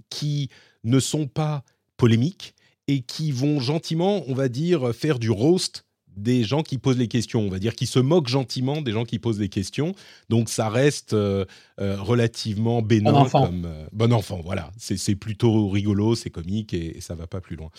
qui 0.09 0.49
ne 0.83 0.99
sont 0.99 1.27
pas 1.27 1.63
polémiques 1.97 2.55
et 2.87 3.01
qui 3.01 3.31
vont 3.31 3.59
gentiment, 3.59 4.23
on 4.27 4.33
va 4.33 4.49
dire, 4.49 4.95
faire 4.95 5.19
du 5.19 5.29
roast 5.29 5.85
des 6.19 6.43
gens 6.43 6.63
qui 6.63 6.77
posent 6.77 6.97
les 6.97 7.07
questions, 7.07 7.41
on 7.41 7.49
va 7.49 7.59
dire, 7.59 7.75
qui 7.75 7.85
se 7.85 7.99
moquent 7.99 8.27
gentiment 8.27 8.81
des 8.81 8.91
gens 8.91 9.05
qui 9.05 9.19
posent 9.19 9.39
les 9.39 9.49
questions. 9.49 9.93
Donc 10.29 10.49
ça 10.49 10.69
reste 10.69 11.13
euh, 11.13 11.45
euh, 11.79 11.97
relativement 11.99 12.81
bénin. 12.81 13.11
Bon 13.11 13.17
enfant. 13.17 13.45
Comme, 13.45 13.65
euh, 13.65 13.87
bon 13.93 14.13
enfant, 14.13 14.41
voilà. 14.43 14.71
C'est 14.77 15.15
plutôt 15.15 15.69
rigolo, 15.69 16.15
c'est 16.15 16.29
comique 16.29 16.73
et, 16.73 16.97
et, 16.97 17.01
ça 17.01 17.15
va 17.15 17.27
pas 17.27 17.41
plus 17.41 17.55
loin. 17.55 17.69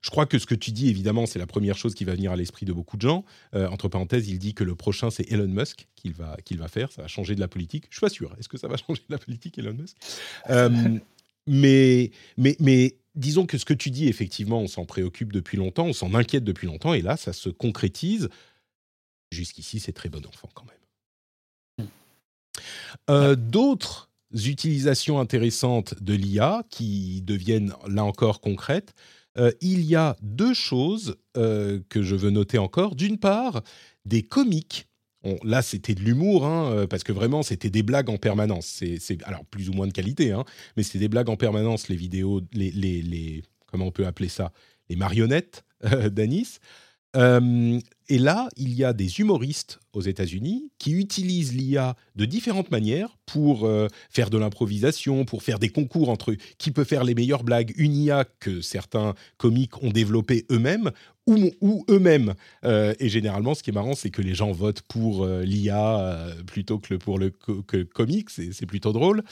Je 0.00 0.10
crois 0.10 0.26
que 0.26 0.38
ce 0.38 0.46
que 0.46 0.54
tu 0.54 0.70
dis, 0.70 0.88
évidemment, 0.88 1.26
c'est 1.26 1.38
la 1.38 1.46
première 1.46 1.76
chose 1.76 1.94
qui 1.94 2.04
va 2.04 2.14
venir 2.14 2.30
à 2.30 2.36
l'esprit 2.36 2.64
de 2.64 2.72
beaucoup 2.72 2.96
de 2.96 3.02
gens. 3.02 3.24
entre 3.52 3.88
parenthèses, 3.88 4.28
il 4.28 4.38
dit 4.38 4.54
que 4.54 4.62
le 4.62 4.76
prochain, 4.76 5.10
c'est 5.10 5.30
Elon 5.30 5.48
Musk 5.48 5.88
qu'il 5.96 6.12
va, 6.12 6.36
qu'il 6.44 6.58
va 6.58 6.68
faire. 6.68 6.92
Ça 6.92 7.02
va 7.02 7.08
changer 7.08 7.34
de 7.34 7.40
la 7.40 7.48
politique. 7.48 7.86
Je 7.90 7.96
suis 7.96 8.00
pas 8.00 8.08
sûr. 8.08 8.34
Est-ce 8.38 8.48
que 8.48 8.58
ça 8.58 8.68
va 8.68 8.76
changer 8.86 9.02
de 9.08 9.12
la 9.12 9.18
politique, 9.18 9.58
Elon 9.58 9.74
Musk? 9.74 9.96
Mais, 11.48 12.10
mais, 12.36 12.56
mais 12.60 12.98
disons 13.14 13.46
que 13.46 13.56
ce 13.56 13.64
que 13.64 13.74
tu 13.74 13.90
dis, 13.90 14.06
effectivement, 14.06 14.60
on 14.60 14.68
s'en 14.68 14.84
préoccupe 14.84 15.32
depuis 15.32 15.56
longtemps, 15.56 15.86
on 15.86 15.92
s'en 15.94 16.14
inquiète 16.14 16.44
depuis 16.44 16.66
longtemps, 16.66 16.92
et 16.92 17.00
là, 17.00 17.16
ça 17.16 17.32
se 17.32 17.48
concrétise. 17.48 18.28
Jusqu'ici, 19.32 19.80
c'est 19.80 19.92
très 19.92 20.10
bon 20.10 20.24
enfant 20.26 20.48
quand 20.54 20.64
même. 20.66 21.88
Euh, 23.10 23.34
d'autres 23.34 24.10
utilisations 24.32 25.20
intéressantes 25.20 26.00
de 26.02 26.12
l'IA 26.12 26.64
qui 26.68 27.22
deviennent 27.22 27.74
là 27.86 28.04
encore 28.04 28.40
concrètes, 28.40 28.94
euh, 29.38 29.52
il 29.60 29.82
y 29.82 29.94
a 29.94 30.16
deux 30.22 30.54
choses 30.54 31.16
euh, 31.36 31.80
que 31.88 32.02
je 32.02 32.14
veux 32.14 32.30
noter 32.30 32.58
encore. 32.58 32.94
D'une 32.94 33.18
part, 33.18 33.62
des 34.04 34.22
comiques 34.22 34.88
là, 35.42 35.62
c'était 35.62 35.94
de 35.94 36.00
l'humour, 36.00 36.46
hein, 36.46 36.72
euh, 36.72 36.86
parce 36.86 37.04
que 37.04 37.12
vraiment, 37.12 37.42
c'était 37.42 37.70
des 37.70 37.82
blagues 37.82 38.08
en 38.08 38.16
permanence. 38.16 38.82
C'est, 38.98 39.22
alors 39.24 39.44
plus 39.44 39.68
ou 39.68 39.72
moins 39.72 39.86
de 39.86 39.92
qualité, 39.92 40.32
hein, 40.32 40.44
mais 40.76 40.82
c'était 40.82 41.00
des 41.00 41.08
blagues 41.08 41.28
en 41.28 41.36
permanence, 41.36 41.88
les 41.88 41.96
vidéos, 41.96 42.40
les, 42.52 42.70
les, 42.70 43.42
comment 43.66 43.86
on 43.86 43.90
peut 43.90 44.06
appeler 44.06 44.28
ça, 44.28 44.52
les 44.88 44.96
marionnettes 44.96 45.64
d'Anis. 46.10 46.58
Euh, 47.16 47.78
et 48.10 48.18
là, 48.18 48.48
il 48.56 48.74
y 48.74 48.84
a 48.84 48.92
des 48.92 49.20
humoristes 49.20 49.80
aux 49.92 50.00
États-Unis 50.00 50.70
qui 50.78 50.92
utilisent 50.92 51.54
l'IA 51.54 51.94
de 52.16 52.24
différentes 52.24 52.70
manières 52.70 53.16
pour 53.26 53.64
euh, 53.64 53.88
faire 54.10 54.30
de 54.30 54.38
l'improvisation, 54.38 55.24
pour 55.24 55.42
faire 55.42 55.58
des 55.58 55.68
concours 55.68 56.08
entre. 56.08 56.34
Qui 56.58 56.70
peut 56.70 56.84
faire 56.84 57.04
les 57.04 57.14
meilleures 57.14 57.44
blagues? 57.44 57.72
Une 57.76 57.94
IA 57.94 58.24
que 58.40 58.60
certains 58.60 59.14
comiques 59.36 59.82
ont 59.82 59.90
développé 59.90 60.46
eux-mêmes 60.50 60.90
ou, 61.26 61.84
eux-mêmes. 61.90 62.32
Euh, 62.64 62.94
et 63.00 63.10
généralement, 63.10 63.54
ce 63.54 63.62
qui 63.62 63.68
est 63.68 63.74
marrant, 63.74 63.94
c'est 63.94 64.08
que 64.08 64.22
les 64.22 64.34
gens 64.34 64.50
votent 64.50 64.80
pour 64.80 65.26
l'IA 65.26 66.26
plutôt 66.46 66.78
que 66.78 66.94
pour 66.94 67.18
le 67.18 67.30
comique. 67.84 68.30
C'est 68.30 68.66
plutôt 68.66 68.92
drôle. 68.92 69.22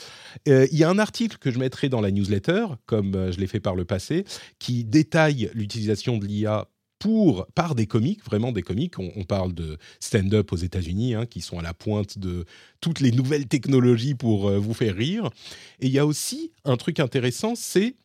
Il 0.44 0.76
y 0.76 0.84
a 0.84 0.90
un 0.90 0.98
article 0.98 1.38
que 1.38 1.50
je 1.50 1.58
mettrai 1.58 1.88
dans 1.88 2.02
la 2.02 2.10
newsletter, 2.10 2.66
comme 2.84 3.30
je 3.32 3.40
l'ai 3.40 3.46
fait 3.46 3.60
par 3.60 3.74
le 3.74 3.86
passé, 3.86 4.26
qui 4.58 4.84
détaille 4.84 5.50
l'utilisation 5.54 6.18
de 6.18 6.26
l'IA 6.26 6.68
pour, 6.98 7.46
par 7.54 7.74
des 7.74 7.86
comiques, 7.86 8.24
vraiment 8.24 8.52
des 8.52 8.62
comiques. 8.62 8.98
On, 8.98 9.24
parle 9.24 9.52
de 9.52 9.76
stand-up 10.00 10.52
aux 10.52 10.56
États-Unis, 10.56 11.14
hein, 11.14 11.26
qui 11.26 11.40
sont 11.40 11.58
à 11.58 11.62
la 11.62 11.74
pointe 11.74 12.18
de 12.18 12.44
toutes 12.80 13.00
les 13.00 13.12
nouvelles 13.12 13.46
technologies 13.46 14.14
pour 14.14 14.48
euh, 14.48 14.58
vous 14.58 14.74
faire 14.74 14.94
rire. 14.94 15.30
Et 15.80 15.86
il 15.86 15.92
y 15.92 15.98
a 15.98 16.06
aussi 16.06 16.52
un 16.64 16.76
truc 16.76 17.00
intéressant, 17.00 17.54
c'est 17.54 17.96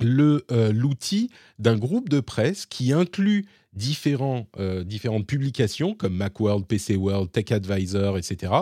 le 0.00 0.44
euh, 0.50 0.72
l'outil 0.72 1.30
d'un 1.58 1.76
groupe 1.76 2.08
de 2.08 2.20
presse 2.20 2.66
qui 2.66 2.92
inclut 2.92 3.46
différents, 3.72 4.46
euh, 4.58 4.84
différentes 4.84 5.26
publications 5.26 5.94
comme 5.94 6.14
Macworld, 6.14 6.66
PC 6.66 6.96
World, 6.96 7.30
Tech 7.32 7.50
Advisor, 7.50 8.18
etc., 8.18 8.52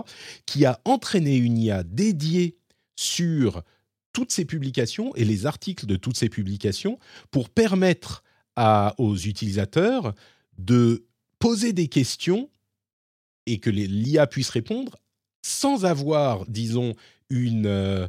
qui 0.46 0.64
a 0.64 0.80
entraîné 0.84 1.36
une 1.36 1.58
IA 1.58 1.82
dédiée 1.82 2.56
sur 2.96 3.62
toutes 4.12 4.32
ces 4.32 4.44
publications 4.44 5.14
et 5.16 5.24
les 5.24 5.46
articles 5.46 5.86
de 5.86 5.96
toutes 5.96 6.16
ces 6.16 6.28
publications 6.28 6.98
pour 7.30 7.50
permettre 7.50 8.23
aux 8.56 9.16
utilisateurs 9.16 10.14
de 10.58 11.04
poser 11.38 11.72
des 11.72 11.88
questions 11.88 12.48
et 13.46 13.58
que 13.58 13.70
l'IA 13.70 14.26
puisse 14.26 14.50
répondre 14.50 14.96
sans 15.42 15.84
avoir, 15.84 16.46
disons, 16.46 16.94
une, 17.28 17.66
euh, 17.66 18.08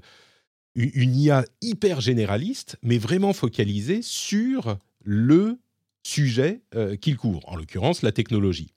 une 0.76 1.16
IA 1.16 1.44
hyper 1.62 2.00
généraliste, 2.00 2.78
mais 2.82 2.98
vraiment 2.98 3.34
focalisée 3.34 4.02
sur 4.02 4.78
le 5.04 5.60
sujet 6.04 6.62
euh, 6.76 6.96
qu'il 6.96 7.18
court, 7.18 7.44
en 7.52 7.56
l'occurrence 7.56 8.04
la 8.04 8.12
technologie. 8.12 8.72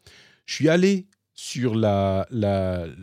Je 0.46 0.54
suis 0.54 0.68
allé 0.68 1.06
sur 1.38 1.76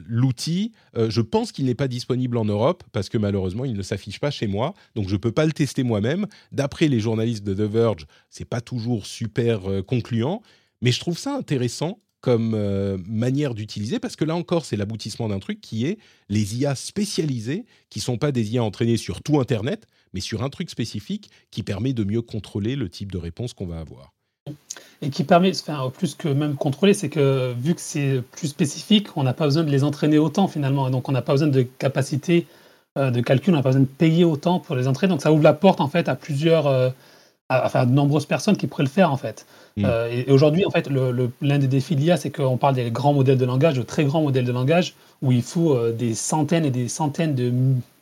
l'outil. 0.08 0.74
Euh, 0.98 1.10
je 1.10 1.22
pense 1.22 1.54
qu'il 1.54 1.64
n'est 1.68 1.74
pas 1.74 1.88
disponible 1.88 2.36
en 2.38 2.44
Europe 2.44 2.84
parce 2.92 3.08
que 3.08 3.18
malheureusement, 3.18 3.64
il 3.64 3.78
ne 3.78 3.82
s'affiche 3.82 4.20
pas 4.20 4.30
chez 4.30 4.46
moi. 4.46 4.74
Donc, 4.94 5.08
je 5.08 5.14
ne 5.14 5.20
peux 5.20 5.32
pas 5.32 5.46
le 5.46 5.54
tester 5.54 5.84
moi-même. 5.84 6.28
D'après 6.52 6.90
les 6.90 7.00
journalistes 7.00 7.46
de 7.46 7.54
The 7.54 7.72
Verge, 7.72 8.08
c'est 8.30 8.44
pas 8.44 8.60
toujours 8.60 9.06
super 9.06 9.72
euh, 9.72 9.82
concluant. 9.82 10.42
Mais 10.82 10.92
je 10.92 11.00
trouve 11.00 11.18
ça 11.18 11.34
intéressant 11.34 12.02
comme 12.20 12.56
euh, 12.56 12.98
manière 13.08 13.54
d'utiliser 13.54 14.00
parce 14.00 14.18
que 14.18 14.26
là 14.26 14.36
encore, 14.36 14.66
c'est 14.66 14.76
l'aboutissement 14.76 15.30
d'un 15.30 15.40
truc 15.40 15.62
qui 15.62 15.86
est 15.86 15.98
les 16.28 16.58
IA 16.58 16.76
spécialisées, 16.76 17.64
qui 17.90 18.02
sont 18.02 18.18
pas 18.18 18.34
des 18.34 18.54
IA 18.54 18.66
entraînées 18.66 18.98
sur 18.98 19.24
tout 19.24 19.40
Internet, 19.40 19.88
mais 20.14 20.20
sur 20.20 20.44
un 20.44 20.50
truc 20.50 20.70
spécifique 20.70 21.30
qui 21.52 21.64
permet 21.64 21.94
de 21.94 22.04
mieux 22.04 22.22
contrôler 22.22 22.76
le 22.76 22.90
type 22.90 23.14
de 23.14 23.18
réponse 23.18 23.54
qu'on 23.54 23.68
va 23.68 23.80
avoir 23.80 24.15
et 25.02 25.10
qui 25.10 25.24
permet, 25.24 25.52
enfin, 25.52 25.92
plus 25.96 26.16
que 26.16 26.28
même 26.28 26.56
contrôler, 26.56 26.94
c'est 26.94 27.10
que 27.10 27.54
vu 27.60 27.76
que 27.76 27.82
c'est 27.82 28.22
plus 28.32 28.48
spécifique, 28.48 29.08
on 29.16 29.24
n'a 29.24 29.34
pas 29.34 29.46
besoin 29.46 29.64
de 29.64 29.72
les 29.72 29.84
entraîner 29.84 30.18
autant 30.18 30.48
finalement. 30.48 30.90
Donc 30.90 31.10
on 31.10 31.12
n'a 31.12 31.22
pas 31.22 31.34
besoin 31.34 31.48
de 31.48 31.62
capacité 31.62 32.48
euh, 32.98 33.12
de 33.12 33.22
calcul, 33.22 33.54
on 33.54 33.58
n'a 33.58 33.64
pas 33.64 33.70
besoin 33.70 33.82
de 33.82 33.88
payer 33.88 34.24
autant 34.24 34.60
pour 34.60 34.76
les 34.76 34.88
entraîner. 34.88 35.12
Donc 35.12 35.22
ça 35.22 35.32
ouvre 35.32 35.44
la 35.44 35.54
porte 35.54 35.82
en 35.82 35.88
fait 35.88 36.08
à 36.08 36.16
plusieurs, 36.16 36.68
euh, 36.68 36.90
à, 37.50 37.86
de 37.86 37.92
nombreuses 37.92 38.26
personnes 38.26 38.58
qui 38.58 38.68
pourraient 38.68 38.84
le 38.84 38.90
faire 38.90 39.12
en 39.12 39.18
fait. 39.18 39.46
Mm. 39.78 39.86
Euh, 39.86 40.24
et, 40.28 40.32
aujourd'hui, 40.32 40.66
en 40.66 40.72
fait, 40.72 40.90
l'un 40.90 41.60
des 41.60 41.68
défis 41.68 41.96
d'IA, 41.96 42.18
c'est 42.18 42.32
qu'on 42.32 42.58
parle 42.58 42.76
des 42.76 42.90
grands 42.90 43.14
modèles 43.14 43.38
de 43.38 43.46
langage, 43.46 43.76
de 43.76 43.84
très 43.84 44.06
grands 44.06 44.22
modèles 44.22 44.46
de 44.46 44.52
langage, 44.54 44.96
où 45.22 45.32
il 45.32 45.44
faut 45.44 45.78
des 45.92 46.16
centaines 46.16 46.66
et 46.66 46.72
des 46.72 46.88
centaines 46.88 47.36
de, 47.36 47.52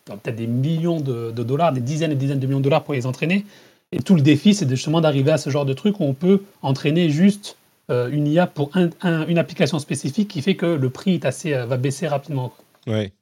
peut-être 0.06 0.36
des 0.36 0.48
millions 0.48 1.00
de, 1.00 1.32
de 1.32 1.44
dollars, 1.44 1.74
des 1.74 1.82
dizaines 1.82 2.12
et 2.12 2.16
des 2.16 2.20
dizaines 2.20 2.40
de 2.40 2.46
millions 2.46 2.60
de 2.60 2.64
dollars 2.64 2.84
pour 2.84 2.94
les 2.94 3.06
entraîner. 3.06 3.46
Et 3.94 4.00
tout 4.00 4.16
le 4.16 4.22
défi, 4.22 4.56
c'est 4.56 4.68
justement 4.68 5.02
d'arriver 5.02 5.32
à 5.32 5.38
ce 5.38 5.52
genre 5.52 5.66
de 5.66 5.74
truc 5.74 6.00
où 6.00 6.04
on 6.04 6.16
peut 6.16 6.42
entraîner 6.64 7.12
juste 7.12 7.58
euh, 7.92 8.10
une 8.10 8.28
IA 8.28 8.48
pour 8.48 8.72
une 8.76 9.38
application 9.38 9.78
spécifique 9.78 10.30
qui 10.30 10.42
fait 10.42 10.56
que 10.56 10.66
le 10.66 10.90
prix 10.90 11.14
est 11.14 11.26
assez, 11.26 11.54
euh, 11.54 11.68
va 11.68 11.78
baisser 11.78 12.08
rapidement. 12.08 12.54
Ouais. 12.88 13.14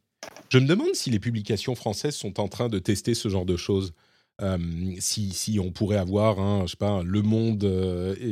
Je 0.49 0.59
me 0.59 0.65
demande 0.65 0.93
si 0.93 1.09
les 1.09 1.19
publications 1.19 1.75
françaises 1.75 2.15
sont 2.15 2.39
en 2.39 2.47
train 2.47 2.69
de 2.69 2.79
tester 2.79 3.15
ce 3.15 3.27
genre 3.27 3.45
de 3.45 3.57
choses. 3.57 3.93
Euh, 4.41 4.57
si, 4.99 5.31
si, 5.31 5.59
on 5.59 5.71
pourrait 5.71 5.97
avoir 5.97 6.39
un, 6.39 6.65
je 6.65 6.71
sais 6.71 6.77
pas, 6.77 6.89
un 6.89 7.03
Le 7.03 7.21
Monde 7.21 7.65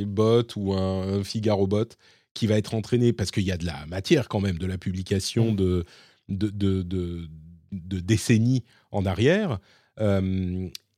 bot 0.08 0.43
ou 0.55 0.74
un, 0.74 1.24
Figaro 1.25 1.67
bot 1.67 1.98
qui 2.34 2.48
va 2.48 2.58
être 2.58 2.74
entraîné, 2.74 3.12
parce 3.12 3.31
qu'il 3.31 3.43
y 3.43 3.51
a 3.51 3.58
de 3.58 3.65
la 3.65 3.86
matière 3.88 4.29
quand 4.29 4.39
même, 4.39 4.58
de 4.58 4.65
la 4.65 4.77
publication 4.77 5.51
de, 5.51 5.84
de, 6.29 6.50
de, 6.50 6.84
de 6.84 8.00
décennies 8.00 8.63
en 8.91 9.05
arrière. 9.05 9.60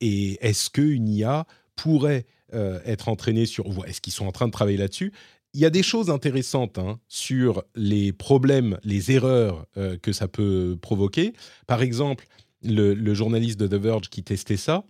Et 0.02 0.36
est-ce 0.44 0.68
qu'une 0.68 1.08
IA 1.08 1.46
pourrait 1.76 2.26
euh, 2.52 2.80
être 2.84 3.08
entraînée 3.08 3.46
sur... 3.46 3.64
Est-ce 3.86 4.00
qu'ils 4.00 4.12
sont 4.12 4.26
en 4.26 4.32
train 4.32 4.46
de 4.46 4.52
travailler 4.52 4.76
là-dessus? 4.76 5.12
Il 5.54 5.60
y 5.60 5.64
a 5.64 5.70
des 5.70 5.84
choses 5.84 6.10
intéressantes 6.10 6.78
hein, 6.78 6.98
sur 7.08 7.62
les 7.76 8.12
problèmes, 8.12 8.78
les 8.82 9.12
erreurs 9.12 9.66
euh, 9.76 9.96
que 9.96 10.12
ça 10.12 10.26
peut 10.26 10.76
provoquer. 10.80 11.34
Par 11.66 11.82
exemple, 11.82 12.26
le, 12.64 13.14
journaliste 13.14 13.60
de 13.60 13.68
The 13.68 13.80
Verge 13.80 14.08
qui 14.10 14.22
testait 14.24 14.56
ça 14.56 14.84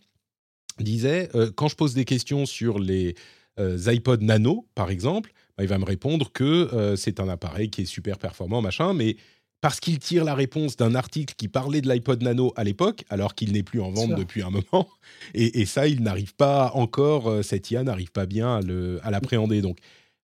disait 0.81 1.28
euh, 1.35 1.50
quand 1.54 1.69
je 1.69 1.76
pose 1.76 1.95
des 1.95 2.07
questions 2.07 2.47
sur 2.47 2.78
les 2.78 3.14
iPod 3.59 4.23
Nano, 4.23 4.66
par 4.75 4.90
exemple, 4.90 5.35
bah, 5.59 5.64
il 5.64 5.69
va 5.69 5.76
me 5.76 5.85
répondre 5.85 6.33
que 6.33 6.95
c'est 6.97 7.21
un 7.21 7.28
appareil 7.28 7.69
qui 7.69 7.83
est 7.83 7.87
super 7.87 8.16
performant, 8.16 8.62
machin, 8.62 8.95
mais 8.95 9.16
parce 9.62 9.81
qu'il 9.81 9.99
tire 9.99 10.25
la 10.25 10.35
réponse 10.35 10.76
d'un 10.76 10.95
article 10.95 11.35
qui 11.35 11.49
parlait 11.49 11.81
de 11.81 11.88
l'iPod 11.88 12.23
Nano 12.23 12.52
à 12.57 12.64
l'époque, 12.64 13.04
alors 13.09 13.35
qu'il 13.35 13.52
n'est 13.52 13.62
plus 13.62 13.81
en 13.81 13.90
vente 13.90 14.14
depuis 14.14 14.42
un 14.42 14.50
moment. 14.50 14.90
Et, 15.35 15.64
ça, 15.64 15.88
il 15.88 16.02
n'arrive 16.02 16.35
pas 16.35 16.73
encore, 16.75 17.28
euh, 17.28 17.42
cette 17.42 17.71
IA 17.71 17.83
n'arrive 17.83 18.12
pas 18.12 18.26
bien 18.26 18.61
à 19.02 19.11
l'appréhender. 19.11 19.62
Donc, 19.62 19.78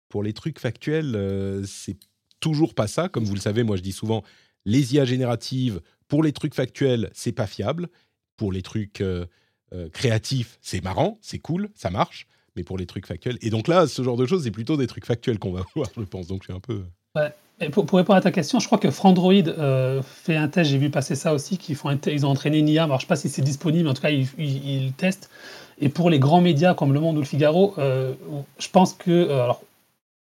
pour 0.09 0.23
les 0.23 0.33
trucs 0.33 0.59
factuels, 0.59 1.15
euh, 1.15 1.65
c'est 1.65 1.97
toujours 2.41 2.75
pas 2.75 2.87
ça. 2.87 3.09
Comme 3.09 3.25
vous 3.25 3.35
le 3.35 3.41
savez, 3.41 3.63
moi 3.63 3.77
je 3.77 3.83
dis 3.83 3.93
souvent, 3.93 4.23
les 4.65 4.95
IA 4.95 5.05
génératives, 5.05 5.81
pour 6.09 6.23
les 6.23 6.33
trucs 6.33 6.55
factuels, 6.55 7.11
c'est 7.15 7.33
pas 7.33 7.47
fiable. 7.47 7.89
Pour 8.37 8.53
les 8.53 8.63
trucs 8.63 9.01
euh, 9.01 9.27
euh, 9.73 9.89
créatifs, 9.91 10.59
c'est 10.61 10.83
marrant, 10.83 11.19
c'est 11.23 11.39
cool, 11.39 11.71
ça 11.75 11.91
marche. 11.91 12.27
Mais 12.57 12.65
pour 12.65 12.79
les 12.79 12.87
trucs 12.87 13.07
factuels. 13.07 13.39
Et 13.41 13.51
donc 13.51 13.69
là, 13.69 13.87
ce 13.87 14.03
genre 14.03 14.17
de 14.17 14.27
choses, 14.27 14.45
c'est 14.45 14.51
plutôt 14.51 14.77
des 14.77 14.87
trucs 14.87 15.07
factuels 15.07 15.39
qu'on 15.39 15.53
va 15.53 15.65
voir, 15.77 15.89
je 15.97 16.03
pense. 16.03 16.27
Donc 16.27 16.43
je 16.43 16.47
suis 16.47 16.57
un 16.57 16.61
peu. 16.61 16.85
Ouais. 17.15 17.33
Pour, 17.73 17.85
répondre 17.93 18.17
à 18.17 18.21
ta 18.21 18.31
question, 18.31 18.61
je 18.61 18.67
crois 18.67 18.79
que 18.79 18.91
Frandroid 18.91 19.33
euh, 19.33 20.01
fait 20.03 20.37
un 20.37 20.47
test, 20.47 20.71
j'ai 20.71 20.79
vu 20.79 20.91
passer 20.91 21.17
ça 21.17 21.35
aussi, 21.35 21.59
font 21.75 21.99
ils 22.07 22.25
ont 22.25 22.31
entraîné 22.31 22.59
une 22.59 22.69
IA, 22.69 22.85
alors 22.85 22.99
je 22.99 23.05
ne 23.05 23.07
sais 23.07 23.09
pas 23.09 23.17
si 23.17 23.29
c'est 23.29 23.43
disponible, 23.43 23.85
mais 23.85 23.91
en 23.91 23.95
tout 23.95 24.03
cas, 24.03 24.11
ils, 24.11 24.93
testent. 24.97 25.29
Et 25.81 25.89
pour 25.89 26.09
les 26.09 26.21
grands 26.21 26.41
médias 26.41 26.75
comme 26.75 26.93
Le 26.93 27.01
Monde 27.01 27.17
ou 27.17 27.21
Le 27.21 27.27
Figaro, 27.27 27.75
je 27.77 28.69
pense 28.71 28.93
que, 28.93 29.31
alors, 29.31 29.63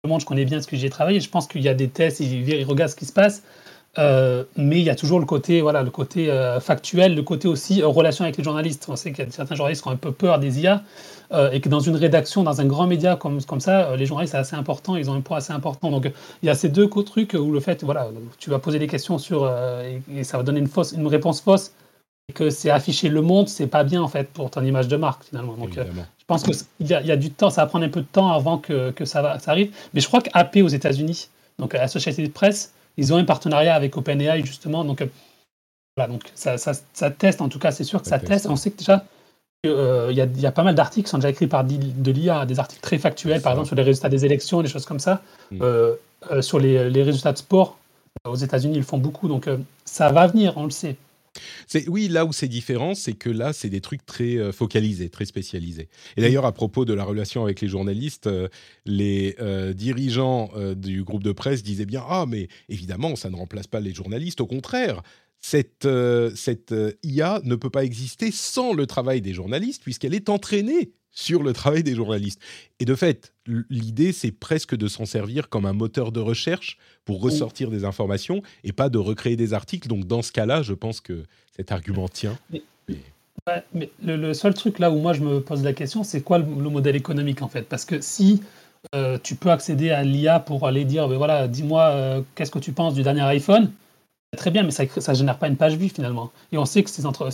Le 0.04 0.08
Monde, 0.08 0.22
je 0.22 0.26
connais 0.26 0.46
bien 0.46 0.62
ce 0.62 0.66
que 0.66 0.76
j'ai 0.76 0.88
travaillé, 0.88 1.20
je 1.20 1.28
pense 1.28 1.46
qu'il 1.46 1.60
y 1.60 1.68
a 1.68 1.74
des 1.74 1.88
tests, 1.88 2.20
ils 2.20 2.64
regardent 2.64 2.90
ce 2.90 2.96
qui 2.96 3.04
se 3.04 3.12
passe, 3.12 3.42
euh, 3.98 4.44
mais 4.56 4.78
il 4.78 4.84
y 4.84 4.90
a 4.90 4.94
toujours 4.94 5.18
le 5.18 5.26
côté, 5.26 5.60
voilà, 5.60 5.82
le 5.82 5.90
côté 5.90 6.30
euh, 6.30 6.60
factuel, 6.60 7.16
le 7.16 7.22
côté 7.22 7.48
aussi 7.48 7.82
euh, 7.82 7.88
relation 7.88 8.24
avec 8.24 8.36
les 8.36 8.44
journalistes. 8.44 8.86
On 8.88 8.94
sait 8.94 9.12
qu'il 9.12 9.24
y 9.24 9.28
a 9.28 9.30
certains 9.30 9.56
journalistes 9.56 9.82
qui 9.82 9.88
ont 9.88 9.92
un 9.92 9.96
peu 9.96 10.12
peur 10.12 10.38
des 10.38 10.60
IA 10.60 10.82
et 11.52 11.60
que 11.60 11.68
dans 11.68 11.80
une 11.80 11.96
rédaction, 11.96 12.42
dans 12.42 12.62
un 12.62 12.64
grand 12.64 12.86
média 12.86 13.14
comme, 13.14 13.42
comme 13.42 13.60
ça, 13.60 13.94
les 13.96 14.06
journalistes 14.06 14.32
c'est 14.32 14.38
assez 14.38 14.56
important, 14.56 14.96
ils 14.96 15.10
ont 15.10 15.12
un 15.12 15.20
poids 15.20 15.36
assez 15.36 15.52
important. 15.52 15.90
Donc 15.90 16.10
il 16.42 16.46
y 16.46 16.48
a 16.48 16.54
ces 16.54 16.70
deux 16.70 16.88
trucs 16.88 17.34
où 17.34 17.52
le 17.52 17.60
fait, 17.60 17.84
voilà, 17.84 18.08
tu 18.38 18.48
vas 18.48 18.58
poser 18.58 18.78
des 18.78 18.86
questions 18.86 19.18
sur 19.18 19.46
et, 20.16 20.24
ça 20.24 20.38
va 20.38 20.42
donner 20.42 20.60
une 20.60 20.68
fausse, 20.68 20.92
une 20.92 21.06
réponse 21.06 21.42
fausse 21.42 21.72
et 22.30 22.32
que 22.32 22.48
c'est 22.48 22.70
afficher 22.70 23.10
le 23.10 23.20
monde, 23.20 23.46
c'est 23.50 23.66
pas 23.66 23.84
bien 23.84 24.00
en 24.00 24.08
fait 24.08 24.30
pour 24.30 24.50
ton 24.50 24.64
image 24.64 24.88
de 24.88 24.96
marque 24.96 25.24
finalement. 25.24 25.52
Donc 25.52 25.74
je 25.74 26.24
pense 26.26 26.44
qu'il 26.44 26.86
y, 26.86 26.94
a, 26.94 27.02
y 27.02 27.12
a 27.12 27.16
du 27.16 27.30
temps, 27.30 27.50
ça 27.50 27.60
va 27.60 27.66
prendre 27.66 27.84
un 27.84 27.90
peu 27.90 28.00
de 28.00 28.06
temps 28.10 28.32
avant 28.32 28.56
que, 28.56 28.90
que 28.92 29.04
ça, 29.04 29.20
va, 29.20 29.38
ça 29.38 29.50
arrive. 29.50 29.70
Mais 29.92 30.00
je 30.00 30.06
crois 30.06 30.22
qu'AP 30.22 30.56
aux 30.62 30.68
États-Unis, 30.68 31.28
donc 31.58 31.74
Associated 31.74 32.32
Press, 32.32 32.72
ils 32.98 33.14
ont 33.14 33.16
un 33.16 33.24
partenariat 33.24 33.74
avec 33.74 33.96
OpenAI 33.96 34.44
justement. 34.44 34.84
Donc, 34.84 35.00
euh, 35.00 35.06
voilà, 35.96 36.12
donc 36.12 36.24
ça, 36.34 36.58
ça, 36.58 36.72
ça, 36.92 37.10
teste, 37.10 37.40
en 37.40 37.48
tout 37.48 37.58
cas, 37.58 37.70
c'est 37.70 37.84
sûr 37.84 38.02
que 38.02 38.08
ça, 38.08 38.18
teste. 38.18 38.46
On 38.46 38.56
sait 38.56 38.70
que 38.70 38.78
déjà, 38.78 39.04
il 39.64 39.70
euh, 39.70 40.12
y, 40.12 40.20
a, 40.20 40.26
y, 40.26 40.46
a 40.46 40.52
pas 40.52 40.62
mal 40.62 40.74
d'articles 40.74 41.06
qui 41.06 41.10
sont 41.10 41.18
déjà 41.18 41.30
écrits 41.30 41.46
par 41.46 41.64
de 41.64 42.10
l'IA, 42.10 42.44
des 42.44 42.58
articles 42.58 42.82
très 42.82 42.98
factuels, 42.98 43.40
par 43.40 43.52
exemple 43.52 43.68
sur 43.68 43.76
les 43.76 43.82
résultats 43.82 44.08
des 44.08 44.24
élections, 44.24 44.62
des 44.62 44.68
choses 44.68 44.84
comme 44.84 45.00
ça. 45.00 45.22
Mm. 45.50 45.62
Euh, 45.62 45.96
sur 46.40 46.58
les, 46.58 46.90
les, 46.90 47.02
résultats 47.04 47.32
de 47.32 47.38
sport, 47.38 47.78
aux 48.24 48.34
États-Unis, 48.34 48.76
ils 48.76 48.82
font 48.82 48.98
beaucoup. 48.98 49.28
Donc 49.28 49.48
ça 49.84 50.10
va 50.10 50.26
venir, 50.26 50.52
on 50.56 50.64
le 50.64 50.70
sait 50.70 50.96
oui, 51.88 52.08
là 52.08 52.24
où 52.24 52.32
c'est 52.32 52.48
différent, 52.48 52.94
c'est 52.94 53.14
que 53.14 53.30
là, 53.30 53.52
c'est 53.52 53.68
des 53.68 53.80
trucs 53.80 54.04
très 54.06 54.36
euh, 54.36 54.52
focalisés, 54.52 55.08
très 55.10 55.24
spécialisés. 55.24 55.88
Et 56.16 56.20
d'ailleurs, 56.20 56.46
à 56.46 56.52
propos 56.52 56.84
de 56.84 56.92
la 56.94 57.04
relation 57.04 57.44
avec 57.44 57.60
les 57.60 57.68
journalistes, 57.68 58.26
euh, 58.26 58.48
les 58.84 59.36
euh, 59.40 59.72
dirigeants 59.72 60.50
du 60.76 61.04
groupe 61.04 61.22
de 61.22 61.32
presse 61.32 61.62
disaient 61.62 61.86
bien 61.86 62.04
Ah, 62.08 62.24
mais 62.28 62.48
évidemment, 62.68 63.16
ça 63.16 63.30
ne 63.30 63.36
remplace 63.36 63.66
pas 63.66 63.80
les 63.80 63.94
journalistes. 63.94 64.40
Au 64.40 64.46
contraire, 64.46 65.02
cette, 65.40 65.88
cette 66.34 66.74
IA 67.02 67.40
ne 67.44 67.54
peut 67.54 67.70
pas 67.70 67.84
exister 67.84 68.30
sans 68.32 68.72
le 68.72 68.86
travail 68.86 69.20
des 69.20 69.34
journalistes, 69.34 69.82
puisqu'elle 69.82 70.14
est 70.14 70.28
entraînée 70.28 70.92
sur 71.10 71.42
le 71.42 71.52
travail 71.52 71.82
des 71.82 71.94
journalistes. 71.94 72.40
Et 72.80 72.84
de 72.84 72.94
fait, 72.94 73.32
l'idée, 73.70 74.12
c'est 74.12 74.30
presque 74.30 74.76
de 74.76 74.88
s'en 74.88 75.06
servir 75.06 75.48
comme 75.48 75.66
un 75.66 75.72
moteur 75.72 76.12
de 76.12 76.20
recherche 76.20 76.78
pour 77.04 77.20
ressortir 77.20 77.70
des 77.70 77.84
informations 77.84 78.42
et 78.64 78.72
pas 78.72 78.88
de 78.88 78.98
recréer 78.98 79.36
des 79.36 79.54
articles. 79.54 79.88
Donc 79.88 80.06
dans 80.06 80.22
ce 80.22 80.32
cas-là, 80.32 80.62
je 80.62 80.74
pense 80.74 81.00
que 81.00 81.24
cet 81.56 81.72
argument 81.72 82.08
tient. 82.08 82.38
Mais, 83.74 83.90
le, 84.04 84.34
seul 84.34 84.52
truc 84.52 84.78
là 84.78 84.90
où 84.90 84.98
moi 84.98 85.12
je 85.14 85.22
me 85.22 85.40
pose 85.40 85.62
la 85.64 85.72
question, 85.72 86.04
c'est 86.04 86.20
quoi 86.20 86.38
le, 86.38 86.44
modèle 86.44 86.96
économique 86.96 87.40
en 87.42 87.48
fait? 87.48 87.62
Parce 87.62 87.84
que 87.84 88.00
si 88.00 88.42
euh, 88.94 89.18
tu 89.22 89.36
peux 89.36 89.50
accéder 89.50 89.90
à 89.90 90.02
l'IA 90.02 90.38
pour 90.38 90.66
aller 90.66 90.84
dire, 90.84 91.08
ben 91.08 91.16
voilà, 91.16 91.48
dis-moi 91.48 91.82
euh, 91.84 92.22
qu'est-ce 92.34 92.50
que 92.50 92.58
tu 92.58 92.72
penses 92.72 92.94
du 92.94 93.02
dernier 93.02 93.22
iPhone, 93.22 93.72
très 94.36 94.50
bien, 94.50 94.62
mais 94.62 94.70
ça 94.70 94.84
ne 94.84 95.14
génère 95.14 95.38
pas 95.38 95.48
une 95.48 95.56
page 95.56 95.76
vue 95.76 95.88
finalement. 95.88 96.30
Et 96.52 96.58
on 96.58 96.66
sait 96.66 96.82
que 96.82 96.90
c'est 96.90 97.06
entre, 97.06 97.30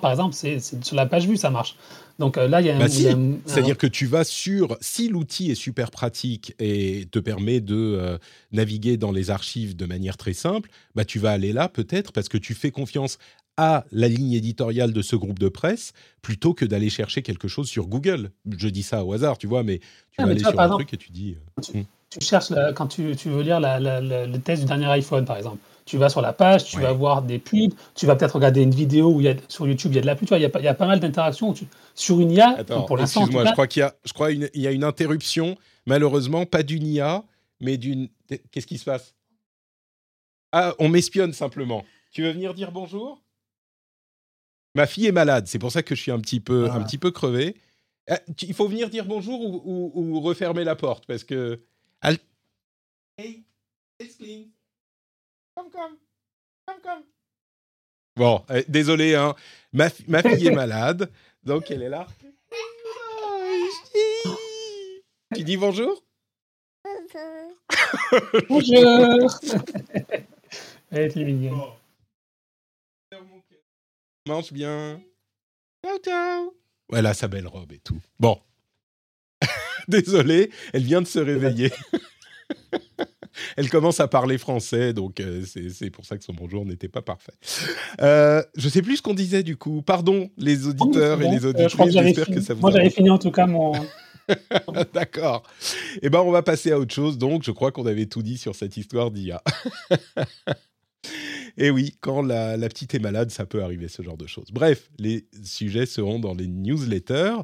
par 0.00 0.10
exemple, 0.10 0.34
c'est 0.34 0.60
sur 0.84 0.96
la 0.96 1.06
page 1.06 1.26
vue 1.26 1.36
ça 1.36 1.50
marche. 1.50 1.76
Donc 2.18 2.38
euh, 2.38 2.46
là, 2.46 2.60
il 2.60 2.66
y 2.66 2.70
a, 2.70 2.78
bah 2.78 2.88
C'est-à-dire 2.88 3.76
que 3.76 3.88
tu 3.88 4.06
vas 4.06 4.22
sur, 4.22 4.76
si 4.80 5.08
l'outil 5.08 5.50
est 5.50 5.56
super 5.56 5.90
pratique 5.90 6.54
et 6.60 7.08
te 7.10 7.18
permet 7.18 7.60
de 7.60 7.74
euh, 7.74 8.18
naviguer 8.52 8.96
dans 8.96 9.10
les 9.10 9.30
archives 9.30 9.74
de 9.74 9.86
manière 9.86 10.16
très 10.16 10.34
simple, 10.34 10.70
bah 10.94 11.04
tu 11.04 11.18
vas 11.18 11.32
aller 11.32 11.52
là 11.52 11.68
peut-être 11.68 12.12
parce 12.12 12.28
que 12.28 12.38
tu 12.38 12.54
fais 12.54 12.70
confiance 12.70 13.18
à 13.56 13.84
la 13.90 14.08
ligne 14.08 14.32
éditoriale 14.32 14.92
de 14.92 15.02
ce 15.02 15.16
groupe 15.16 15.38
de 15.38 15.48
presse 15.48 15.92
plutôt 16.22 16.54
que 16.54 16.64
d'aller 16.64 16.90
chercher 16.90 17.22
quelque 17.22 17.48
chose 17.48 17.68
sur 17.68 17.86
Google. 17.86 18.30
Je 18.56 18.68
dis 18.68 18.82
ça 18.82 19.04
au 19.04 19.12
hasard, 19.12 19.36
tu 19.36 19.46
vois, 19.46 19.62
mais 19.62 19.78
tu 19.78 19.84
ah, 20.18 20.24
vas 20.24 20.30
aller 20.30 20.40
sur 20.40 20.58
un 20.58 20.68
truc 20.68 20.94
et 20.94 20.96
tu 20.96 21.10
dis. 21.10 21.36
Euh, 21.58 21.80
hmm. 21.80 21.84
tu, 22.08 22.20
cherches 22.20 22.52
quand 22.76 22.86
tu, 22.86 23.16
tu, 23.16 23.30
veux 23.30 23.42
lire 23.42 23.58
le 23.60 24.36
test 24.38 24.62
du 24.62 24.68
dernier 24.68 24.86
iPhone, 24.86 25.24
par 25.24 25.36
exemple 25.36 25.58
tu 25.84 25.98
vas 25.98 26.08
sur 26.08 26.20
la 26.20 26.32
page, 26.32 26.64
tu 26.64 26.80
vas 26.80 26.92
voir 26.92 27.22
des 27.22 27.38
pubs, 27.38 27.72
tu 27.94 28.06
vas 28.06 28.16
peut-être 28.16 28.36
regarder 28.36 28.62
une 28.62 28.74
vidéo 28.74 29.12
où 29.12 29.20
il 29.20 29.26
y 29.26 29.28
a, 29.28 29.34
sur 29.48 29.66
YouTube 29.66 29.92
il 29.92 29.96
y 29.96 29.98
a 29.98 30.02
de 30.02 30.06
la 30.06 30.14
pub, 30.14 30.28
il, 30.30 30.40
y 30.40 30.44
a, 30.44 30.50
il 30.58 30.64
y 30.64 30.68
a 30.68 30.74
pas 30.74 30.86
mal 30.86 31.00
d'interactions 31.00 31.54
sur 31.94 32.20
une 32.20 32.30
IA. 32.30 32.56
Attends, 32.58 32.82
pour 32.82 33.00
excuse-moi, 33.00 33.44
je 33.46 33.52
crois 33.52 33.66
qu'il 33.66 33.80
y 33.80 33.82
a, 33.84 33.94
je 34.04 34.12
crois 34.12 34.30
une, 34.30 34.48
il 34.54 34.62
y 34.62 34.66
a 34.66 34.70
une 34.70 34.84
interruption, 34.84 35.56
malheureusement, 35.86 36.46
pas 36.46 36.62
d'une 36.62 36.86
IA, 36.86 37.24
mais 37.60 37.76
d'une. 37.76 38.08
Qu'est-ce 38.50 38.66
qui 38.66 38.78
se 38.78 38.84
passe? 38.84 39.14
Ah, 40.52 40.74
on 40.78 40.88
m'espionne 40.88 41.32
simplement. 41.32 41.84
Tu 42.12 42.22
veux 42.22 42.30
venir 42.30 42.54
dire 42.54 42.72
bonjour? 42.72 43.22
Ma 44.74 44.86
fille 44.86 45.06
est 45.06 45.12
malade, 45.12 45.46
c'est 45.46 45.58
pour 45.58 45.72
ça 45.72 45.82
que 45.82 45.94
je 45.94 46.00
suis 46.00 46.10
un 46.10 46.20
petit 46.20 46.40
peu, 46.40 46.70
un 46.70 46.80
ah. 46.80 46.84
petit 46.84 46.98
peu 46.98 47.10
crevé. 47.10 47.56
Ah, 48.08 48.20
il 48.40 48.54
faut 48.54 48.68
venir 48.68 48.90
dire 48.90 49.04
bonjour 49.04 49.40
ou, 49.40 49.92
ou, 49.94 50.20
refermer 50.20 50.64
la 50.64 50.76
porte 50.76 51.06
parce 51.06 51.24
que. 51.24 51.62
Hey, 53.18 53.44
it's 54.00 54.16
clean. 54.16 54.46
Comme, 54.46 54.46
comme. 54.46 54.46
Comme, 54.46 54.46
comme. 54.46 54.50
Bon, 58.16 58.44
euh, 58.50 58.62
désolé, 58.68 59.14
hein. 59.14 59.34
Ma, 59.72 59.88
ma 60.06 60.22
fille 60.22 60.48
est 60.48 60.50
malade, 60.54 61.10
donc 61.42 61.70
elle 61.70 61.82
est 61.82 61.88
là. 61.88 62.06
tu 65.34 65.44
dis 65.44 65.56
bonjour? 65.56 66.04
Bonjour 68.48 68.80
Elle 70.90 71.18
est 71.18 71.24
mignonne. 71.24 71.60
Mange 74.26 74.52
bien. 74.52 75.00
Ciao, 75.84 75.98
ciao. 75.98 76.54
Voilà 76.88 77.14
sa 77.14 77.28
belle 77.28 77.46
robe 77.46 77.72
et 77.72 77.78
tout. 77.78 78.00
Bon. 78.20 78.40
Désolé, 79.88 80.50
elle 80.72 80.84
vient 80.84 81.00
de 81.00 81.06
se 81.06 81.18
réveiller. 81.18 81.72
elle 83.56 83.68
commence 83.70 84.00
à 84.00 84.08
parler 84.08 84.38
français, 84.38 84.92
donc 84.92 85.20
euh, 85.20 85.42
c'est 85.44 85.90
pour 85.90 86.04
ça 86.04 86.16
que 86.16 86.24
son 86.24 86.32
bonjour 86.32 86.64
n'était 86.64 86.88
pas 86.88 87.02
parfait. 87.02 87.32
Euh, 88.00 88.42
je 88.56 88.68
sais 88.68 88.82
plus 88.82 88.98
ce 88.98 89.02
qu'on 89.02 89.14
disait 89.14 89.42
du 89.42 89.56
coup. 89.56 89.82
Pardon, 89.82 90.30
les 90.36 90.66
auditeurs 90.66 91.20
et 91.22 91.28
les 91.28 91.44
euh, 91.44 91.50
auditrices. 91.50 91.92
J'espère 91.92 92.26
que 92.26 92.40
ça 92.40 92.54
vous. 92.54 92.60
Moi, 92.60 92.70
j'avais 92.70 92.90
fini 92.90 93.10
en 93.10 93.18
tout 93.18 93.30
cas 93.30 93.46
mon. 93.46 93.72
D'accord. 94.94 95.42
Eh 96.00 96.08
ben, 96.08 96.20
on 96.20 96.30
va 96.30 96.42
passer 96.42 96.70
à 96.72 96.78
autre 96.78 96.94
chose. 96.94 97.18
Donc, 97.18 97.42
je 97.42 97.50
crois 97.50 97.72
qu'on 97.72 97.86
avait 97.86 98.06
tout 98.06 98.22
dit 98.22 98.38
sur 98.38 98.54
cette 98.54 98.76
histoire 98.76 99.10
d'IA. 99.10 99.42
Et 101.58 101.70
oui, 101.70 101.96
quand 102.00 102.22
la, 102.22 102.56
petite 102.68 102.94
est 102.94 103.00
malade, 103.00 103.30
ça 103.30 103.46
peut 103.46 103.62
arriver 103.62 103.88
ce 103.88 104.02
genre 104.02 104.16
de 104.16 104.26
choses. 104.26 104.46
Bref, 104.52 104.90
les 104.98 105.26
sujets 105.44 105.86
seront 105.86 106.18
dans 106.18 106.34
les 106.34 106.46
newsletters. 106.46 107.36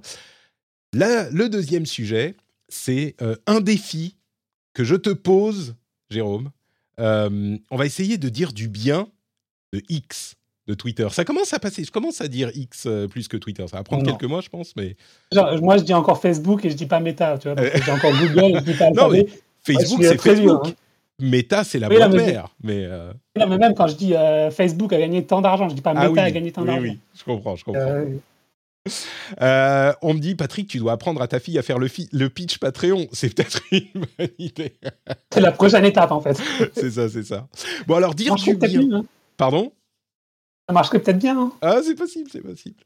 le 0.94 1.48
deuxième 1.48 1.84
sujet, 1.84 2.36
c'est 2.68 3.16
euh, 3.22 3.36
un 3.46 3.60
défi 3.60 4.17
que 4.78 4.84
je 4.84 4.94
te 4.94 5.10
pose 5.10 5.74
Jérôme. 6.08 6.50
Euh, 7.00 7.58
on 7.68 7.76
va 7.76 7.84
essayer 7.84 8.16
de 8.16 8.28
dire 8.28 8.52
du 8.52 8.68
bien 8.68 9.08
de 9.72 9.82
X 9.88 10.36
de 10.68 10.74
Twitter. 10.74 11.08
Ça 11.10 11.24
commence 11.24 11.52
à 11.52 11.58
passer. 11.58 11.82
Je 11.82 11.90
commence 11.90 12.20
à 12.20 12.28
dire 12.28 12.52
X 12.54 12.84
euh, 12.86 13.08
plus 13.08 13.26
que 13.26 13.36
Twitter. 13.36 13.66
Ça 13.66 13.78
va 13.78 13.82
prendre 13.82 14.04
quelques 14.04 14.30
mois, 14.30 14.40
je 14.40 14.48
pense, 14.48 14.76
mais. 14.76 14.94
moi, 15.60 15.78
je 15.78 15.82
dis 15.82 15.94
encore 15.94 16.20
Facebook 16.20 16.64
et 16.64 16.70
je 16.70 16.76
dis 16.76 16.86
pas 16.86 17.00
Meta. 17.00 17.38
Tu 17.38 17.48
vois, 17.48 17.56
parce 17.56 17.70
que 17.70 17.82
j'ai 17.82 17.90
encore 17.90 18.12
Google 18.12 18.44
et 18.44 18.54
je 18.54 18.64
dis 18.64 18.74
pas 18.74 18.90
non, 18.94 19.08
mais 19.08 19.26
Facebook, 19.64 19.98
c'est 20.00 20.16
Facebook. 20.16 20.68
Hein. 20.68 20.72
Meta, 21.18 21.64
c'est 21.64 21.80
la 21.80 21.88
bonne 21.88 22.14
mère. 22.14 22.54
Mais, 22.62 22.84
euh, 22.84 23.12
mais 23.36 23.58
même 23.58 23.74
quand 23.74 23.88
je 23.88 23.96
dis 23.96 24.14
Facebook 24.52 24.92
a 24.92 24.98
gagné 25.00 25.24
tant 25.24 25.40
d'argent, 25.40 25.68
je 25.68 25.74
dis 25.74 25.82
pas 25.82 25.92
ah 25.96 26.08
Meta 26.08 26.22
a 26.22 26.30
gagné 26.30 26.52
tant 26.52 26.64
d'argent. 26.64 26.82
Oui, 26.82 27.00
je 27.18 27.24
comprends, 27.24 27.56
je 27.56 27.64
comprends. 27.64 27.80
Euh, 27.80 28.06
on 30.02 30.14
me 30.14 30.18
dit, 30.18 30.34
Patrick, 30.34 30.68
tu 30.68 30.78
dois 30.78 30.92
apprendre 30.92 31.22
à 31.22 31.28
ta 31.28 31.40
fille 31.40 31.58
à 31.58 31.62
faire 31.62 31.78
le, 31.78 31.88
le 32.12 32.28
pitch 32.28 32.58
Patreon. 32.58 33.08
C'est 33.12 33.34
peut-être 33.34 33.60
une 33.72 34.04
bonne 34.18 34.28
idée. 34.38 34.74
c'est 35.32 35.40
la 35.40 35.52
prochaine 35.52 35.84
étape, 35.84 36.10
en 36.10 36.20
fait. 36.20 36.34
c'est 36.74 36.90
ça, 36.90 37.08
c'est 37.08 37.24
ça. 37.24 37.48
Bon, 37.86 37.96
alors, 37.96 38.14
dire 38.14 38.34
du 38.34 38.54
bien. 38.54 38.92
Hein. 38.92 39.04
Pardon? 39.36 39.72
Ça 40.68 40.74
marcherait 40.74 41.00
peut-être 41.00 41.18
bien. 41.18 41.38
Hein. 41.38 41.52
ah, 41.62 41.80
c'est 41.84 41.94
possible, 41.94 42.28
c'est 42.30 42.42
possible. 42.42 42.76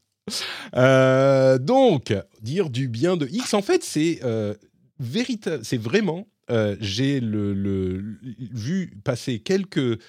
Euh, 0.75 1.57
donc, 1.57 2.13
dire 2.41 2.69
du 2.69 2.87
bien 2.87 3.17
de 3.17 3.27
X, 3.27 3.53
en 3.53 3.61
fait, 3.61 3.83
c'est 3.83 4.19
euh, 4.23 4.53
véritable, 4.99 5.63
c'est 5.63 5.81
vraiment. 5.81 6.27
J'ai 6.81 7.19
le, 7.19 8.19
vu 8.21 8.93
passer 9.03 9.39
quelques 9.39 9.99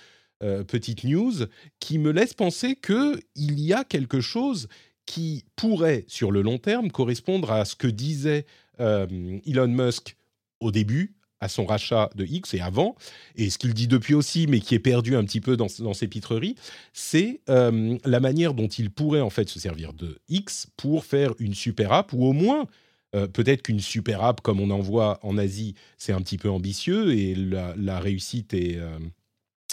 petites 0.40 1.04
news 1.04 1.32
qui 1.80 1.98
me 1.98 2.10
laissent 2.10 2.34
penser 2.34 2.76
qu'il 2.76 3.22
y 3.38 3.72
a 3.72 3.82
quelque 3.82 4.20
chose 4.20 4.68
qui 5.06 5.44
pourrait, 5.56 6.04
sur 6.08 6.30
le 6.30 6.42
long 6.42 6.58
terme, 6.58 6.90
correspondre 6.90 7.50
à 7.52 7.64
ce 7.64 7.76
que 7.76 7.86
disait 7.86 8.46
euh, 8.80 9.38
Elon 9.46 9.68
Musk 9.68 10.16
au 10.60 10.70
début, 10.70 11.14
à 11.40 11.48
son 11.48 11.66
rachat 11.66 12.10
de 12.14 12.24
X 12.24 12.54
et 12.54 12.60
avant, 12.60 12.96
et 13.36 13.50
ce 13.50 13.58
qu'il 13.58 13.74
dit 13.74 13.86
depuis 13.86 14.14
aussi, 14.14 14.46
mais 14.46 14.60
qui 14.60 14.74
est 14.74 14.80
perdu 14.80 15.14
un 15.14 15.24
petit 15.24 15.40
peu 15.40 15.56
dans, 15.56 15.68
ses 15.68 16.08
pitreries, 16.08 16.54
c'est 16.92 17.40
euh, 17.50 17.98
la 18.04 18.20
manière 18.20 18.54
dont 18.54 18.68
il 18.68 18.90
pourrait 18.90 19.20
en 19.20 19.30
fait 19.30 19.48
se 19.48 19.60
servir 19.60 19.92
de 19.92 20.18
X 20.28 20.68
pour 20.76 21.04
faire 21.04 21.34
une 21.38 21.54
super 21.54 21.92
app, 21.92 22.12
ou 22.14 22.24
au 22.24 22.32
moins 22.32 22.66
euh, 23.14 23.26
peut-être 23.26 23.62
qu'une 23.62 23.80
super 23.80 24.24
app 24.24 24.40
comme 24.40 24.58
on 24.58 24.70
en 24.70 24.80
voit 24.80 25.18
en 25.22 25.36
Asie, 25.36 25.74
c'est 25.98 26.12
un 26.12 26.20
petit 26.22 26.38
peu 26.38 26.48
ambitieux 26.48 27.12
et 27.12 27.34
la, 27.34 28.00
réussite 28.00 28.54
est, 28.54 28.78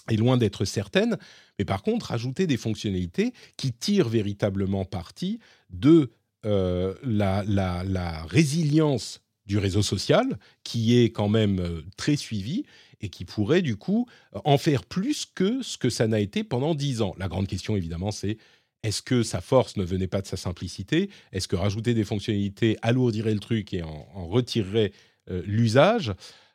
est 0.10 0.16
loin 0.16 0.38
d'être 0.38 0.66
certaine. 0.66 1.18
Mais 1.60 1.66
par 1.66 1.84
contre, 1.84 2.12
ajouter 2.12 2.48
des 2.48 2.58
fonctionnalités 2.58 3.34
qui 3.58 3.72
tirent 3.72 4.10
véritablement 4.10 4.86
parti 4.86 5.40
de 5.70 6.12
la, 6.44 7.44
la, 7.46 8.24
résilience 8.24 9.22
du 9.46 9.58
réseau 9.58 9.82
social, 9.82 10.40
qui 10.64 10.98
est 10.98 11.12
quand 11.12 11.30
même 11.30 11.60
euh, 11.60 11.82
très 11.98 12.16
suivi 12.16 12.64
et 13.02 13.10
qui 13.10 13.26
pourrait 13.26 13.62
du 13.62 13.76
coup 13.76 14.08
en 14.46 14.58
faire 14.58 14.86
plus 14.86 15.26
que 15.26 15.62
ce 15.62 15.78
que 15.78 15.90
ça 15.90 16.08
n'a 16.08 16.20
été 16.20 16.44
pendant 16.44 16.76
dix 16.76 17.02
ans. 17.02 17.16
La 17.18 17.28
grande 17.28 17.48
question 17.48 17.76
évidemment 17.76 18.12
c'est 18.12 18.38
est-ce 18.84 19.02
que 19.02 19.24
sa 19.24 19.42
force 19.42 19.78
ne 19.78 19.84
venait 19.84 20.08
pas 20.08 20.22
de 20.22 20.28
sa 20.28 20.38
simplicité? 20.38 21.10
Est-ce 21.32 21.48
que 21.48 21.56
rajouter 21.56 21.94
des 21.94 22.04
fonctionnalités 22.04 22.78
alourdirait 22.82 23.34
le 23.34 23.40
truc 23.40 23.74
et 23.74 23.84
en, 23.84 24.28
retirerait 24.28 24.92
euh, 25.30 25.44
l'usage? 25.46 26.14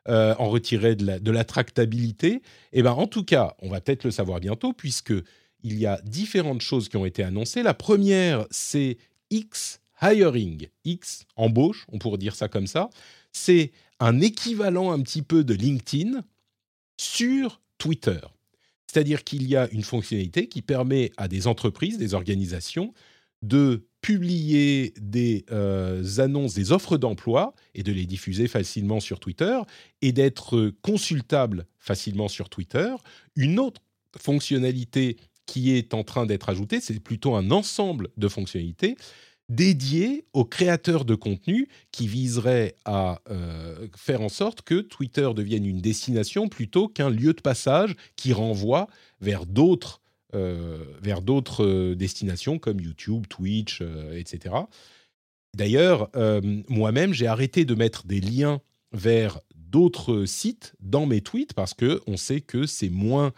Euh, 0.08 0.34
en 0.38 0.48
retirerait 0.48 0.96
de 0.96 1.30
la, 1.30 1.44
tractabilité 1.44 2.42
Eh 2.72 2.82
bien, 2.82 2.92
en 2.92 3.06
tout 3.06 3.24
cas, 3.24 3.54
on 3.60 3.68
va 3.68 3.80
peut-être 3.80 4.04
le 4.04 4.10
savoir 4.10 4.40
bientôt, 4.40 4.72
puisque 4.72 5.14
il 5.62 5.78
y 5.78 5.86
a 5.86 6.00
différentes 6.04 6.60
choses 6.60 6.88
qui 6.88 6.96
ont 6.96 7.06
été 7.06 7.22
annoncées. 7.22 7.62
La 7.62 7.74
première, 7.74 8.46
c'est 8.50 8.98
X 9.30 9.80
hiring, 10.02 10.68
X, 10.84 11.24
embauche, 11.36 11.86
on 11.90 11.98
pourrait 11.98 12.18
dire 12.18 12.34
ça 12.34 12.48
comme 12.48 12.66
ça, 12.66 12.90
c'est 13.32 13.72
un 13.98 14.20
équivalent 14.20 14.92
un 14.92 15.00
petit 15.00 15.22
peu 15.22 15.42
de 15.44 15.54
LinkedIn 15.54 16.22
sur 16.98 17.60
Twitter. 17.78 18.20
C'est-à-dire 18.86 19.24
qu'il 19.24 19.46
y 19.48 19.56
a 19.56 19.68
une 19.72 19.82
fonctionnalité 19.82 20.48
qui 20.48 20.62
permet 20.62 21.12
à 21.16 21.28
des 21.28 21.46
entreprises, 21.46 21.98
des 21.98 22.14
organisations, 22.14 22.94
de 23.42 23.86
publier 24.06 24.94
des 25.00 25.44
euh, 25.50 26.04
annonces, 26.18 26.54
des 26.54 26.70
offres 26.70 26.96
d'emploi 26.96 27.54
et 27.74 27.82
de 27.82 27.90
les 27.90 28.06
diffuser 28.06 28.46
facilement 28.46 29.00
sur 29.00 29.18
Twitter 29.18 29.58
et 30.00 30.12
d'être 30.12 30.72
consultables 30.80 31.66
facilement 31.80 32.28
sur 32.28 32.48
Twitter. 32.48 32.94
Une 33.34 33.58
autre 33.58 33.80
fonctionnalité 34.16 35.16
qui 35.44 35.72
est 35.72 35.92
en 35.92 36.04
train 36.04 36.24
d'être 36.24 36.48
ajoutée, 36.48 36.80
c'est 36.80 37.00
plutôt 37.00 37.34
un 37.34 37.50
ensemble 37.50 38.10
de 38.16 38.28
fonctionnalités, 38.28 38.96
dédié 39.48 40.24
aux 40.34 40.44
créateurs 40.44 41.04
de 41.04 41.16
contenu 41.16 41.66
qui 41.90 42.06
viserait 42.06 42.76
à 42.84 43.20
euh, 43.28 43.88
faire 43.96 44.20
en 44.20 44.28
sorte 44.28 44.62
que 44.62 44.82
Twitter 44.82 45.28
devienne 45.34 45.66
une 45.66 45.80
destination 45.80 46.48
plutôt 46.48 46.86
qu'un 46.86 47.10
lieu 47.10 47.34
de 47.34 47.40
passage 47.40 47.96
qui 48.14 48.32
renvoie 48.32 48.86
vers 49.20 49.46
d'autres 49.46 50.00
vers 50.32 51.22
d'autres 51.22 51.64
euh, 51.64 51.94
destinations 51.94 52.58
comme 52.58 52.80
YouTube, 52.80 53.26
Twitch, 53.28 53.82
etc. 54.12 54.54
D'ailleurs, 55.54 56.10
moi-même, 56.68 57.14
j'ai 57.14 57.26
arrêté 57.26 57.64
de 57.64 57.74
mettre 57.74 58.06
des 58.06 58.20
liens 58.20 58.60
vers 58.92 59.40
d'autres 59.54 60.26
sites 60.26 60.74
dans 60.80 61.06
mes 61.06 61.22
tweets 61.22 61.54
parce 61.54 61.72
que 61.72 62.02
on 62.06 62.18
sait 62.18 62.42
que 62.42 62.66
c'est 62.66 62.90
moins 62.90 63.32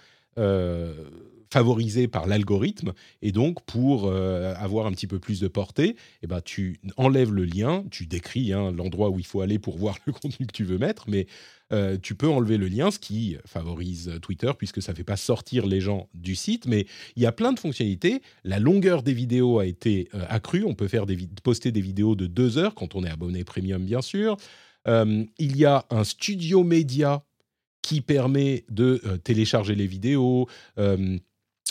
favorisé 1.50 2.08
par 2.08 2.26
l'algorithme. 2.26 2.92
Et 3.22 3.32
donc, 3.32 3.62
pour 3.64 4.06
euh, 4.06 4.54
avoir 4.56 4.86
un 4.86 4.92
petit 4.92 5.06
peu 5.06 5.18
plus 5.18 5.40
de 5.40 5.48
portée, 5.48 5.96
eh 6.22 6.26
ben, 6.26 6.40
tu 6.40 6.80
enlèves 6.96 7.32
le 7.32 7.44
lien, 7.44 7.84
tu 7.90 8.06
décris 8.06 8.52
hein, 8.52 8.70
l'endroit 8.72 9.10
où 9.10 9.18
il 9.18 9.26
faut 9.26 9.40
aller 9.40 9.58
pour 9.58 9.78
voir 9.78 9.96
le 10.06 10.12
contenu 10.12 10.46
que 10.46 10.52
tu 10.52 10.64
veux 10.64 10.78
mettre, 10.78 11.04
mais 11.08 11.26
euh, 11.72 11.98
tu 12.00 12.14
peux 12.14 12.28
enlever 12.28 12.56
le 12.56 12.66
lien, 12.66 12.90
ce 12.90 12.98
qui 12.98 13.36
favorise 13.44 14.18
Twitter 14.22 14.50
puisque 14.56 14.80
ça 14.80 14.92
ne 14.92 14.96
fait 14.96 15.04
pas 15.04 15.16
sortir 15.16 15.66
les 15.66 15.80
gens 15.80 16.08
du 16.14 16.34
site. 16.34 16.66
Mais 16.66 16.86
il 17.16 17.22
y 17.22 17.26
a 17.26 17.32
plein 17.32 17.52
de 17.52 17.58
fonctionnalités. 17.58 18.22
La 18.44 18.58
longueur 18.58 19.02
des 19.02 19.12
vidéos 19.12 19.58
a 19.58 19.66
été 19.66 20.08
euh, 20.14 20.24
accrue. 20.28 20.64
On 20.64 20.74
peut 20.74 20.88
faire 20.88 21.06
des 21.06 21.18
poster 21.42 21.72
des 21.72 21.80
vidéos 21.80 22.14
de 22.14 22.26
deux 22.26 22.58
heures 22.58 22.74
quand 22.74 22.94
on 22.94 23.04
est 23.04 23.10
abonné 23.10 23.44
premium, 23.44 23.84
bien 23.84 24.02
sûr. 24.02 24.36
il 24.86 25.56
y 25.56 25.64
a 25.64 25.84
un 25.90 26.04
studio 26.04 26.64
média 26.64 27.22
qui 27.82 28.00
permet 28.00 28.64
de 28.70 29.00
télécharger 29.24 29.74
les 29.74 29.86
vidéos, 29.86 30.46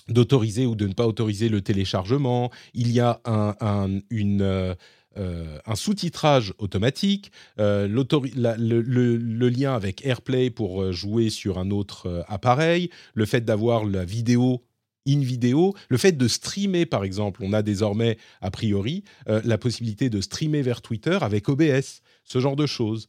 d'autoriser 0.09 0.65
ou 0.65 0.75
de 0.75 0.87
ne 0.87 0.93
pas 0.93 1.07
autoriser 1.07 1.49
le 1.49 1.61
téléchargement. 1.61 2.51
Il 2.73 2.91
y 2.91 2.99
a 2.99 3.21
un, 3.25 3.99
une, 4.09 4.41
euh, 4.41 4.75
euh, 5.17 5.59
un 5.65 5.75
sous-titrage 5.75 6.53
automatique, 6.57 7.31
euh, 7.59 7.87
le, 7.87 9.49
lien 9.49 9.75
avec 9.75 10.05
AirPlay 10.05 10.49
pour 10.49 10.91
jouer 10.91 11.29
sur 11.29 11.57
un 11.57 11.71
autre 11.71 12.25
appareil, 12.27 12.89
le 13.13 13.25
fait 13.25 13.41
d'avoir 13.41 13.85
la 13.85 14.05
vidéo 14.05 14.63
in 15.09 15.19
vidéo, 15.19 15.73
le 15.87 15.97
fait 15.97 16.11
de 16.11 16.27
streamer 16.27 16.85
par 16.85 17.05
exemple, 17.05 17.41
on 17.41 17.53
a 17.53 17.61
désormais 17.61 18.17
a 18.41 18.51
priori 18.51 19.05
la 19.25 19.57
possibilité 19.57 20.09
de 20.09 20.19
streamer 20.19 20.61
vers 20.61 20.81
Twitter 20.81 21.17
avec 21.21 21.47
OBS, 21.47 22.01
ce 22.25 22.39
genre 22.39 22.57
de 22.57 22.65
choses. 22.65 23.07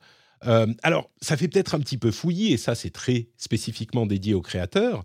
alors, 0.85 1.11
ça 1.21 1.37
fait 1.37 1.49
peut-être 1.49 1.75
un 1.75 1.81
petit 1.81 1.99
peu 1.99 2.13
fouillis, 2.13 2.53
et 2.53 2.57
ça 2.57 2.77
c'est 2.77 2.91
très 2.91 3.27
spécifiquement 3.37 4.07
dédié 4.07 4.33
aux 4.35 4.43
créateurs, 4.43 5.03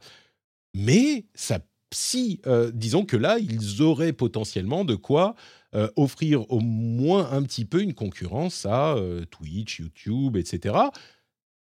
mais 0.75 1.25
ça 1.33 1.59
si, 1.93 2.41
euh, 2.45 2.71
disons 2.73 3.05
que 3.05 3.17
là, 3.17 3.39
ils 3.39 3.81
auraient 3.81 4.13
potentiellement 4.13 4.85
de 4.85 4.95
quoi 4.95 5.35
euh, 5.75 5.89
offrir 5.95 6.49
au 6.51 6.59
moins 6.59 7.31
un 7.31 7.43
petit 7.43 7.65
peu 7.65 7.81
une 7.81 7.93
concurrence 7.93 8.65
à 8.65 8.95
euh, 8.95 9.25
Twitch, 9.25 9.79
YouTube, 9.79 10.37
etc. 10.37 10.75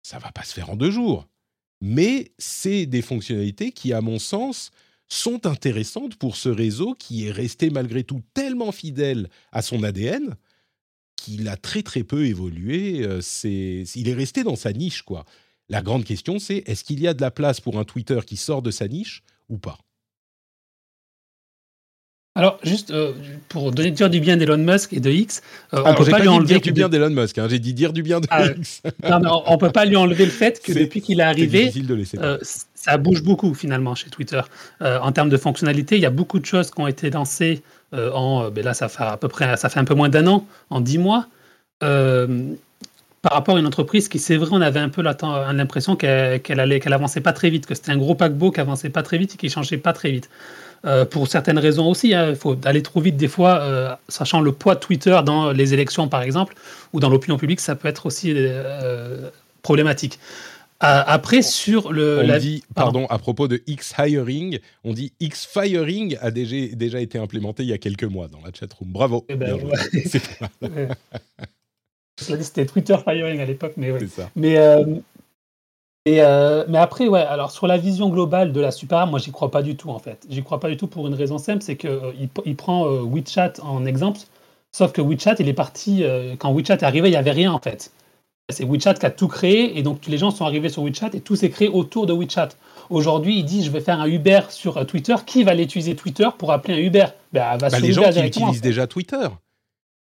Ça 0.03 0.19
va 0.19 0.31
pas 0.31 0.43
se 0.43 0.53
faire 0.53 0.69
en 0.69 0.75
deux 0.75 0.91
jours. 0.91 1.27
Mais 1.81 2.33
c'est 2.37 2.85
des 2.85 3.01
fonctionnalités 3.01 3.71
qui, 3.71 3.93
à 3.93 4.01
mon 4.01 4.19
sens, 4.19 4.71
sont 5.07 5.45
intéressantes 5.45 6.15
pour 6.15 6.35
ce 6.35 6.49
réseau 6.49 6.95
qui 6.95 7.27
est 7.27 7.31
resté 7.31 7.69
malgré 7.69 8.03
tout 8.03 8.21
tellement 8.33 8.71
fidèle 8.71 9.29
à 9.51 9.61
son 9.61 9.83
ADN 9.83 10.35
qu'il 11.15 11.47
a 11.47 11.57
très 11.57 11.83
très 11.83 12.03
peu 12.03 12.25
évolué. 12.25 13.07
C'est, 13.21 13.83
il 13.95 14.09
est 14.09 14.13
resté 14.13 14.43
dans 14.43 14.55
sa 14.55 14.73
niche, 14.73 15.03
quoi. 15.03 15.25
La 15.69 15.81
grande 15.81 16.05
question, 16.05 16.39
c'est 16.39 16.63
est-ce 16.67 16.83
qu'il 16.83 16.99
y 16.99 17.07
a 17.07 17.13
de 17.13 17.21
la 17.21 17.31
place 17.31 17.59
pour 17.59 17.79
un 17.79 17.83
Twitter 17.83 18.19
qui 18.25 18.37
sort 18.37 18.61
de 18.61 18.71
sa 18.71 18.87
niche 18.87 19.23
ou 19.49 19.57
pas? 19.57 19.84
Alors, 22.37 22.59
juste 22.63 22.91
euh, 22.91 23.13
pour 23.47 23.71
dire 23.71 24.09
du 24.09 24.19
bien 24.19 24.35
d'Elon 24.35 24.57
Musk 24.57 24.91
et 24.91 24.99
de 24.99 25.09
X, 25.09 25.41
euh, 25.73 25.81
on 25.85 25.95
peut 25.95 26.03
pas, 26.03 26.19
lui 26.19 26.27
enlever 26.27 26.55
dire 26.55 26.61
du 26.61 26.73
bien 26.73 26.89
d'Elon 26.89 27.09
Musk. 27.09 27.37
Hein, 27.37 27.47
j'ai 27.49 27.59
dit 27.59 27.73
dire 27.73 27.93
du 27.93 28.03
bien 28.03 28.19
de 28.19 28.27
ah, 28.29 28.47
X. 28.47 28.81
non, 29.09 29.21
non, 29.21 29.43
on 29.45 29.57
peut 29.57 29.71
pas 29.71 29.85
lui 29.85 29.95
enlever 29.95 30.25
le 30.25 30.31
fait 30.31 30.61
que 30.61 30.73
depuis 30.73 30.99
qu'il 30.99 31.21
est 31.21 31.23
arrivé, 31.23 31.71
euh, 32.19 32.37
ça 32.73 32.97
bouge 32.97 33.23
beaucoup 33.23 33.53
finalement 33.53 33.95
chez 33.95 34.09
Twitter. 34.09 34.41
en 34.81 35.11
termes 35.13 35.29
de 35.29 35.37
fonctionnalités, 35.37 35.95
il 35.95 36.01
y 36.01 36.05
a 36.05 36.09
beaucoup 36.09 36.39
de 36.39 36.45
choses 36.45 36.71
qui 36.71 36.81
ont 36.81 36.87
été 36.87 37.09
lancées 37.09 37.63
en, 37.93 38.49
ben 38.49 38.65
là, 38.65 38.73
ça 38.73 38.89
fait 38.89 39.03
à 39.03 39.15
peu 39.15 39.29
près, 39.29 39.55
ça 39.55 39.69
fait 39.69 39.79
un 39.79 39.85
peu 39.85 39.95
moins 39.95 40.09
d'un 40.09 40.27
an, 40.27 40.45
en 40.69 40.81
dix 40.81 40.97
mois. 40.97 41.27
par 41.79 43.31
rapport 43.31 43.55
à 43.55 43.59
une 43.59 43.65
entreprise 43.65 44.09
qui, 44.09 44.19
c'est 44.19 44.35
vrai, 44.35 44.49
on 44.51 44.59
avait 44.59 44.81
un 44.81 44.89
peu 44.89 45.01
l'impression 45.01 45.95
qu'elle 45.95 46.59
allait, 46.59 46.81
qu'elle 46.81 46.93
avançait 46.93 47.21
pas 47.21 47.31
très 47.31 47.49
vite, 47.49 47.65
que 47.65 47.75
c'était 47.75 47.93
un 47.93 47.97
gros 47.97 48.15
paquebot 48.15 48.51
qui 48.51 48.59
avançait 48.59 48.89
pas 48.89 49.03
très 49.03 49.17
vite 49.17 49.35
et 49.35 49.37
qui 49.37 49.49
changeait 49.49 49.77
pas 49.77 49.93
très 49.93 50.11
vite. 50.11 50.29
Euh, 50.85 51.03
pour 51.03 51.27
certaines 51.27 51.57
raisons 51.57 51.89
aussi. 51.89 52.13
Hein. 52.13 52.29
Il 52.29 52.35
faut 52.35 52.55
aller 52.63 52.83
trop 52.83 53.01
vite 53.01 53.17
des 53.17 53.27
fois, 53.27 53.59
euh, 53.61 53.95
sachant 54.07 54.39
le 54.41 54.51
poids 54.51 54.75
de 54.75 54.79
Twitter 54.79 55.19
dans 55.25 55.51
les 55.51 55.73
élections, 55.73 56.07
par 56.07 56.21
exemple, 56.21 56.55
ou 56.93 56.99
dans 56.99 57.09
l'opinion 57.09 57.37
publique, 57.37 57.59
ça 57.59 57.75
peut 57.75 57.87
être 57.87 58.05
aussi 58.05 58.33
euh, 58.35 59.29
problématique. 59.63 60.19
après, 60.79 61.41
sur 61.41 61.91
le. 61.91 62.21
On 62.23 62.37
dit, 62.37 62.63
pardon, 62.75 63.07
à 63.07 63.17
propos 63.17 63.47
de 63.47 63.63
X-Hiring, 63.65 64.59
on 64.83 64.93
dit 64.93 65.11
X-Firing 65.19 66.17
a 66.21 66.29
déjà, 66.29 66.75
déjà 66.75 66.99
été 66.99 67.17
implémenté 67.17 67.63
il 67.63 67.69
y 67.69 67.73
a 67.73 67.79
quelques 67.79 68.03
mois 68.03 68.27
dans 68.27 68.41
la 68.45 68.51
chatroom. 68.53 68.91
Bravo. 68.91 69.25
Eh 69.27 69.35
ben, 69.35 69.57
C'était 72.17 72.65
Twitter 72.65 72.95
Firing 73.03 73.39
à 73.39 73.45
l'époque, 73.45 73.73
mais 73.75 73.91
oui. 73.91 74.07
Mais, 74.35 74.57
euh, 74.57 74.85
mais 76.05 76.77
après, 76.77 77.07
ouais, 77.07 77.21
alors 77.21 77.51
sur 77.51 77.67
la 77.67 77.77
vision 77.77 78.09
globale 78.09 78.51
de 78.51 78.61
la 78.61 78.71
super 78.71 79.07
moi 79.07 79.19
j'y 79.19 79.31
crois 79.31 79.51
pas 79.51 79.63
du 79.63 79.75
tout 79.75 79.89
en 79.89 79.99
fait. 79.99 80.25
J'y 80.29 80.43
crois 80.43 80.59
pas 80.59 80.69
du 80.69 80.77
tout 80.77 80.87
pour 80.87 81.07
une 81.07 81.15
raison 81.15 81.37
simple, 81.37 81.63
c'est 81.63 81.75
qu'il 81.75 81.89
euh, 81.89 82.11
il 82.45 82.55
prend 82.55 82.87
euh, 82.87 83.01
WeChat 83.01 83.53
en 83.61 83.85
exemple, 83.85 84.19
sauf 84.71 84.91
que 84.91 85.01
WeChat, 85.01 85.35
il 85.39 85.49
est 85.49 85.53
parti, 85.53 86.03
quand 86.39 86.53
WeChat 86.53 86.75
est 86.75 86.83
arrivé, 86.83 87.09
il 87.09 87.11
n'y 87.11 87.17
avait 87.17 87.31
rien 87.31 87.51
en 87.51 87.59
fait. 87.59 87.91
C'est 88.49 88.63
WeChat 88.63 88.93
qui 88.95 89.05
a 89.07 89.09
tout 89.09 89.27
créé, 89.27 89.79
et 89.79 89.81
donc 89.81 90.05
les 90.05 90.19
gens 90.19 90.29
sont 90.29 90.45
arrivés 90.45 90.69
sur 90.69 90.83
WeChat 90.83 91.09
et 91.13 91.21
tout 91.21 91.35
s'est 91.35 91.49
créé 91.49 91.67
autour 91.67 92.05
de 92.05 92.13
WeChat. 92.13 92.49
Aujourd'hui, 92.91 93.39
il 93.39 93.45
dit 93.45 93.63
je 93.63 93.71
vais 93.71 93.81
faire 93.81 93.99
un 93.99 94.05
Uber 94.05 94.41
sur 94.49 94.85
Twitter. 94.85 95.15
Qui 95.25 95.43
va 95.43 95.55
l'utiliser 95.55 95.95
Twitter 95.95 96.27
pour 96.37 96.51
appeler 96.51 96.75
un 96.75 96.85
Uber? 96.85 97.07
Ben, 97.33 97.57
bah, 97.57 97.69
Les 97.79 97.93
gens 97.93 98.07
qui 98.11 98.19
utilisent 98.19 98.61
déjà 98.61 98.85
Twitter. 98.85 99.27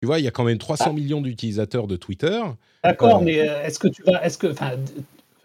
Tu 0.02 0.08
vois, 0.08 0.20
il 0.20 0.26
y 0.26 0.28
a 0.28 0.32
quand 0.32 0.44
même 0.44 0.58
300 0.58 0.88
ah. 0.90 0.94
millions 0.94 1.22
d'utilisateurs 1.22 1.88
de 1.88 1.96
Twitter. 1.96 2.42
D'accord, 2.84 3.22
mais 3.22 3.36
est-ce 3.36 3.80
que 3.80 3.88
tu 3.88 4.04
vas, 4.04 4.22
est-ce 4.26 4.38
que, 4.38 4.54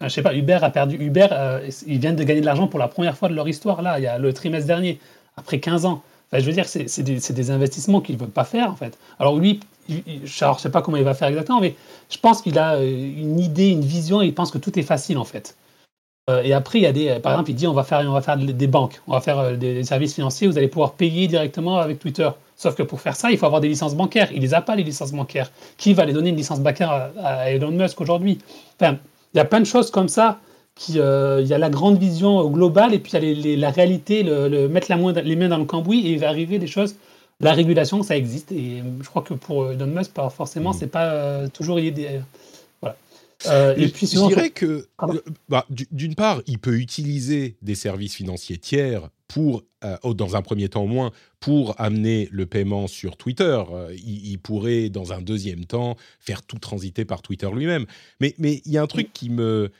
je 0.03 0.09
sais 0.09 0.21
pas, 0.21 0.33
Uber 0.33 0.59
a 0.61 0.69
perdu. 0.69 0.97
Uber, 0.99 1.27
euh, 1.31 1.69
ils 1.87 1.99
viennent 1.99 2.15
de 2.15 2.23
gagner 2.23 2.41
de 2.41 2.45
l'argent 2.45 2.67
pour 2.67 2.79
la 2.79 2.87
première 2.87 3.17
fois 3.17 3.29
de 3.29 3.33
leur 3.33 3.47
histoire, 3.47 3.81
là, 3.81 3.99
il 3.99 4.03
y 4.03 4.07
a 4.07 4.17
le 4.17 4.33
trimestre 4.33 4.67
dernier, 4.67 4.99
après 5.37 5.59
15 5.59 5.85
ans. 5.85 6.03
je 6.33 6.41
veux 6.41 6.53
dire, 6.53 6.65
c'est 6.67 7.03
des, 7.03 7.51
investissements 7.51 8.01
qu'il 8.01 8.15
ne 8.15 8.21
veut 8.21 8.27
pas 8.27 8.43
faire, 8.43 8.71
en 8.71 8.75
fait. 8.75 8.97
Alors 9.19 9.37
lui, 9.37 9.59
je 9.89 9.95
ne 10.45 10.57
sais 10.57 10.71
pas 10.71 10.81
comment 10.81 10.97
il 10.97 11.03
va 11.03 11.13
faire 11.13 11.27
exactement, 11.27 11.61
mais 11.61 11.75
je 12.09 12.17
pense 12.17 12.41
qu'il 12.41 12.57
a 12.59 12.81
une 12.81 13.39
idée, 13.39 13.69
une 13.69 13.81
vision, 13.81 14.21
et 14.21 14.27
il 14.27 14.33
pense 14.33 14.51
que 14.51 14.57
tout 14.57 14.77
est 14.79 14.83
facile, 14.83 15.17
en 15.17 15.25
fait. 15.25 15.55
Euh, 16.29 16.43
et 16.43 16.53
après, 16.53 16.79
il 16.79 16.83
y 16.83 16.87
a 16.87 16.91
des, 16.91 17.19
par 17.19 17.33
exemple, 17.33 17.49
il 17.49 17.55
dit 17.55 17.67
on 17.67 17.73
va 17.73 17.83
faire, 17.83 17.99
on 18.07 18.13
va 18.13 18.21
faire 18.21 18.37
des 18.37 18.67
banques, 18.67 19.01
on 19.07 19.13
va 19.13 19.21
faire 19.21 19.39
euh, 19.39 19.55
des 19.55 19.83
services 19.83 20.13
financiers, 20.13 20.47
vous 20.47 20.57
allez 20.57 20.67
pouvoir 20.67 20.93
payer 20.93 21.27
directement 21.27 21.77
avec 21.77 21.99
Twitter. 21.99 22.29
Sauf 22.55 22.75
que 22.75 22.83
pour 22.83 23.01
faire 23.01 23.15
ça, 23.15 23.31
il 23.31 23.39
faut 23.39 23.47
avoir 23.47 23.59
des 23.59 23.67
licences 23.67 23.95
bancaires. 23.95 24.29
Il 24.31 24.41
les 24.41 24.53
a 24.53 24.61
pas, 24.61 24.75
les 24.75 24.83
licences 24.83 25.13
bancaires. 25.13 25.51
Qui 25.77 25.95
va 25.95 26.05
les 26.05 26.13
donner 26.13 26.29
une 26.29 26.35
licence 26.35 26.59
bancaire 26.59 27.09
à, 27.19 27.49
Elon 27.49 27.71
Musk 27.71 27.99
aujourd'hui? 27.99 28.37
Enfin, 28.79 28.97
il 29.33 29.37
y 29.37 29.39
a 29.39 29.45
plein 29.45 29.59
de 29.59 29.65
choses 29.65 29.91
comme 29.91 30.09
ça. 30.09 30.39
Qui, 30.73 31.01
euh, 31.01 31.41
il 31.41 31.47
y 31.47 31.53
a 31.53 31.57
la 31.57 31.69
grande 31.69 31.97
vision 31.97 32.49
globale 32.49 32.93
et 32.93 32.99
puis 32.99 33.11
il 33.21 33.45
y 33.45 33.53
a 33.53 33.57
la 33.57 33.71
réalité, 33.71 34.23
le, 34.23 34.69
mettre 34.69 34.89
la 34.89 35.21
les 35.21 35.35
mains 35.35 35.49
dans 35.49 35.57
le 35.57 35.65
cambouis 35.65 36.07
et 36.07 36.11
il 36.11 36.19
va 36.19 36.29
arriver 36.29 36.59
des 36.59 36.67
choses. 36.67 36.95
La 37.41 37.51
régulation, 37.53 38.03
ça 38.03 38.15
existe 38.15 38.53
et 38.53 38.81
je 39.01 39.09
crois 39.09 39.21
que 39.21 39.33
pour 39.33 39.69
Elon 39.69 39.87
Musk, 39.87 40.13
pas 40.13 40.29
forcément, 40.29 40.71
mmh. 40.71 40.77
c'est 40.79 40.87
pas 40.87 41.49
toujours 41.49 41.79
idéal. 41.79 42.23
Euh, 43.47 43.75
et 43.77 43.87
puis, 43.87 44.07
je 44.07 44.27
dirais 44.27 44.49
que, 44.49 44.85
euh, 45.03 45.21
bah, 45.49 45.65
d'une 45.69 46.15
part, 46.15 46.41
il 46.47 46.59
peut 46.59 46.75
utiliser 46.75 47.55
des 47.61 47.75
services 47.75 48.15
financiers 48.15 48.57
tiers 48.57 49.09
pour, 49.33 49.63
euh, 49.83 50.13
dans 50.13 50.35
un 50.35 50.41
premier 50.41 50.69
temps 50.69 50.83
au 50.83 50.87
moins, 50.87 51.11
pour 51.39 51.79
amener 51.79 52.27
le 52.31 52.45
paiement 52.45 52.87
sur 52.87 53.17
Twitter. 53.17 53.61
il, 54.03 54.37
pourrait, 54.39 54.89
dans 54.89 55.13
un 55.13 55.21
deuxième 55.21 55.65
temps, 55.65 55.95
faire 56.19 56.43
tout 56.43 56.59
transiter 56.59 57.05
par 57.05 57.21
Twitter 57.21 57.49
lui-même. 57.53 57.85
Mais 58.19 58.33
il 58.39 58.71
y 58.71 58.77
a 58.77 58.81
un 58.81 58.87
truc 58.87 59.11
qui 59.13 59.29
me... 59.29 59.71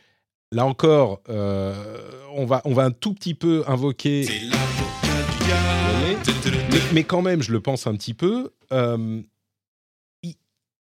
Là 0.54 0.66
encore, 0.66 1.22
on, 1.28 2.46
va, 2.46 2.62
on 2.66 2.74
va 2.74 2.84
un 2.84 2.92
tout 2.92 3.14
petit 3.14 3.34
peu 3.34 3.64
invoquer... 3.68 4.28
Mais, 6.72 6.80
mais, 6.94 7.04
quand 7.04 7.22
même, 7.22 7.42
je 7.42 7.52
le 7.52 7.60
pense 7.60 7.88
un 7.88 7.96
petit 7.96 8.14
peu 8.14 8.52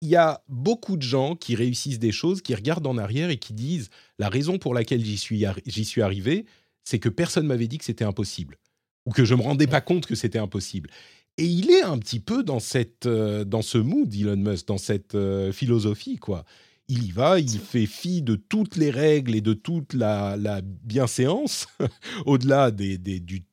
il 0.05 0.11
y 0.11 0.17
a 0.17 0.43
beaucoup 0.49 0.99
de 0.99 1.03
gens 1.03 1.35
qui 1.35 1.55
réussissent 1.55 1.99
des 1.99 2.13
choses, 2.13 2.43
qui 2.43 2.55
regardent 2.55 2.87
en 2.87 2.99
arrière 2.99 3.31
et 3.31 3.39
qui 3.39 3.55
disent 3.55 3.89
la 4.19 4.29
raison 4.29 4.59
pour 4.59 4.75
laquelle 4.75 5.03
j'y 5.03 5.17
suis, 5.17 5.47
j'y 5.65 5.85
suis 5.87 6.03
arrivé, 6.03 6.45
c'est 6.85 6.99
que 6.99 7.09
personne 7.09 7.47
m'avait 7.47 7.67
dit 7.67 7.79
que 7.79 7.85
c'était 7.85 8.05
impossible 8.05 8.59
ou 9.07 9.11
que 9.11 9.25
je 9.25 9.35
me 9.35 9.43
rendais 9.43 9.67
pas 9.67 9.81
compte 9.81 10.07
que 10.07 10.15
c'était 10.15 10.39
impossible. 10.39 10.91
Et 11.37 11.47
il 11.47 11.71
est 11.71 11.83
un 11.83 11.99
petit 11.99 12.21
peu 12.21 12.43
dans 12.43 12.61
cette, 12.61 13.07
euh, 13.07 13.45
dans 13.45 13.63
ce 13.63 13.79
mood, 13.79 14.15
Elon 14.15 14.37
Musk, 14.37 14.69
dans 14.69 14.79
cette 14.79 15.15
euh, 15.15 15.53
philosophie, 15.53 16.17
quoi. 16.17 16.45
Il 16.87 17.03
y 17.05 17.11
va, 17.11 17.41
il 17.41 17.59
fait 17.59 17.87
fi 17.87 18.23
de 18.23 18.37
toutes 18.37 18.77
les 18.77 18.91
règles 18.91 19.35
et 19.35 19.41
de 19.41 19.55
toute 19.55 19.95
la, 19.95 20.37
la 20.37 20.61
bienséance, 20.63 21.67
au-delà 22.27 22.71
des, 22.71 22.99
des, 22.99 23.21
du, 23.21 23.45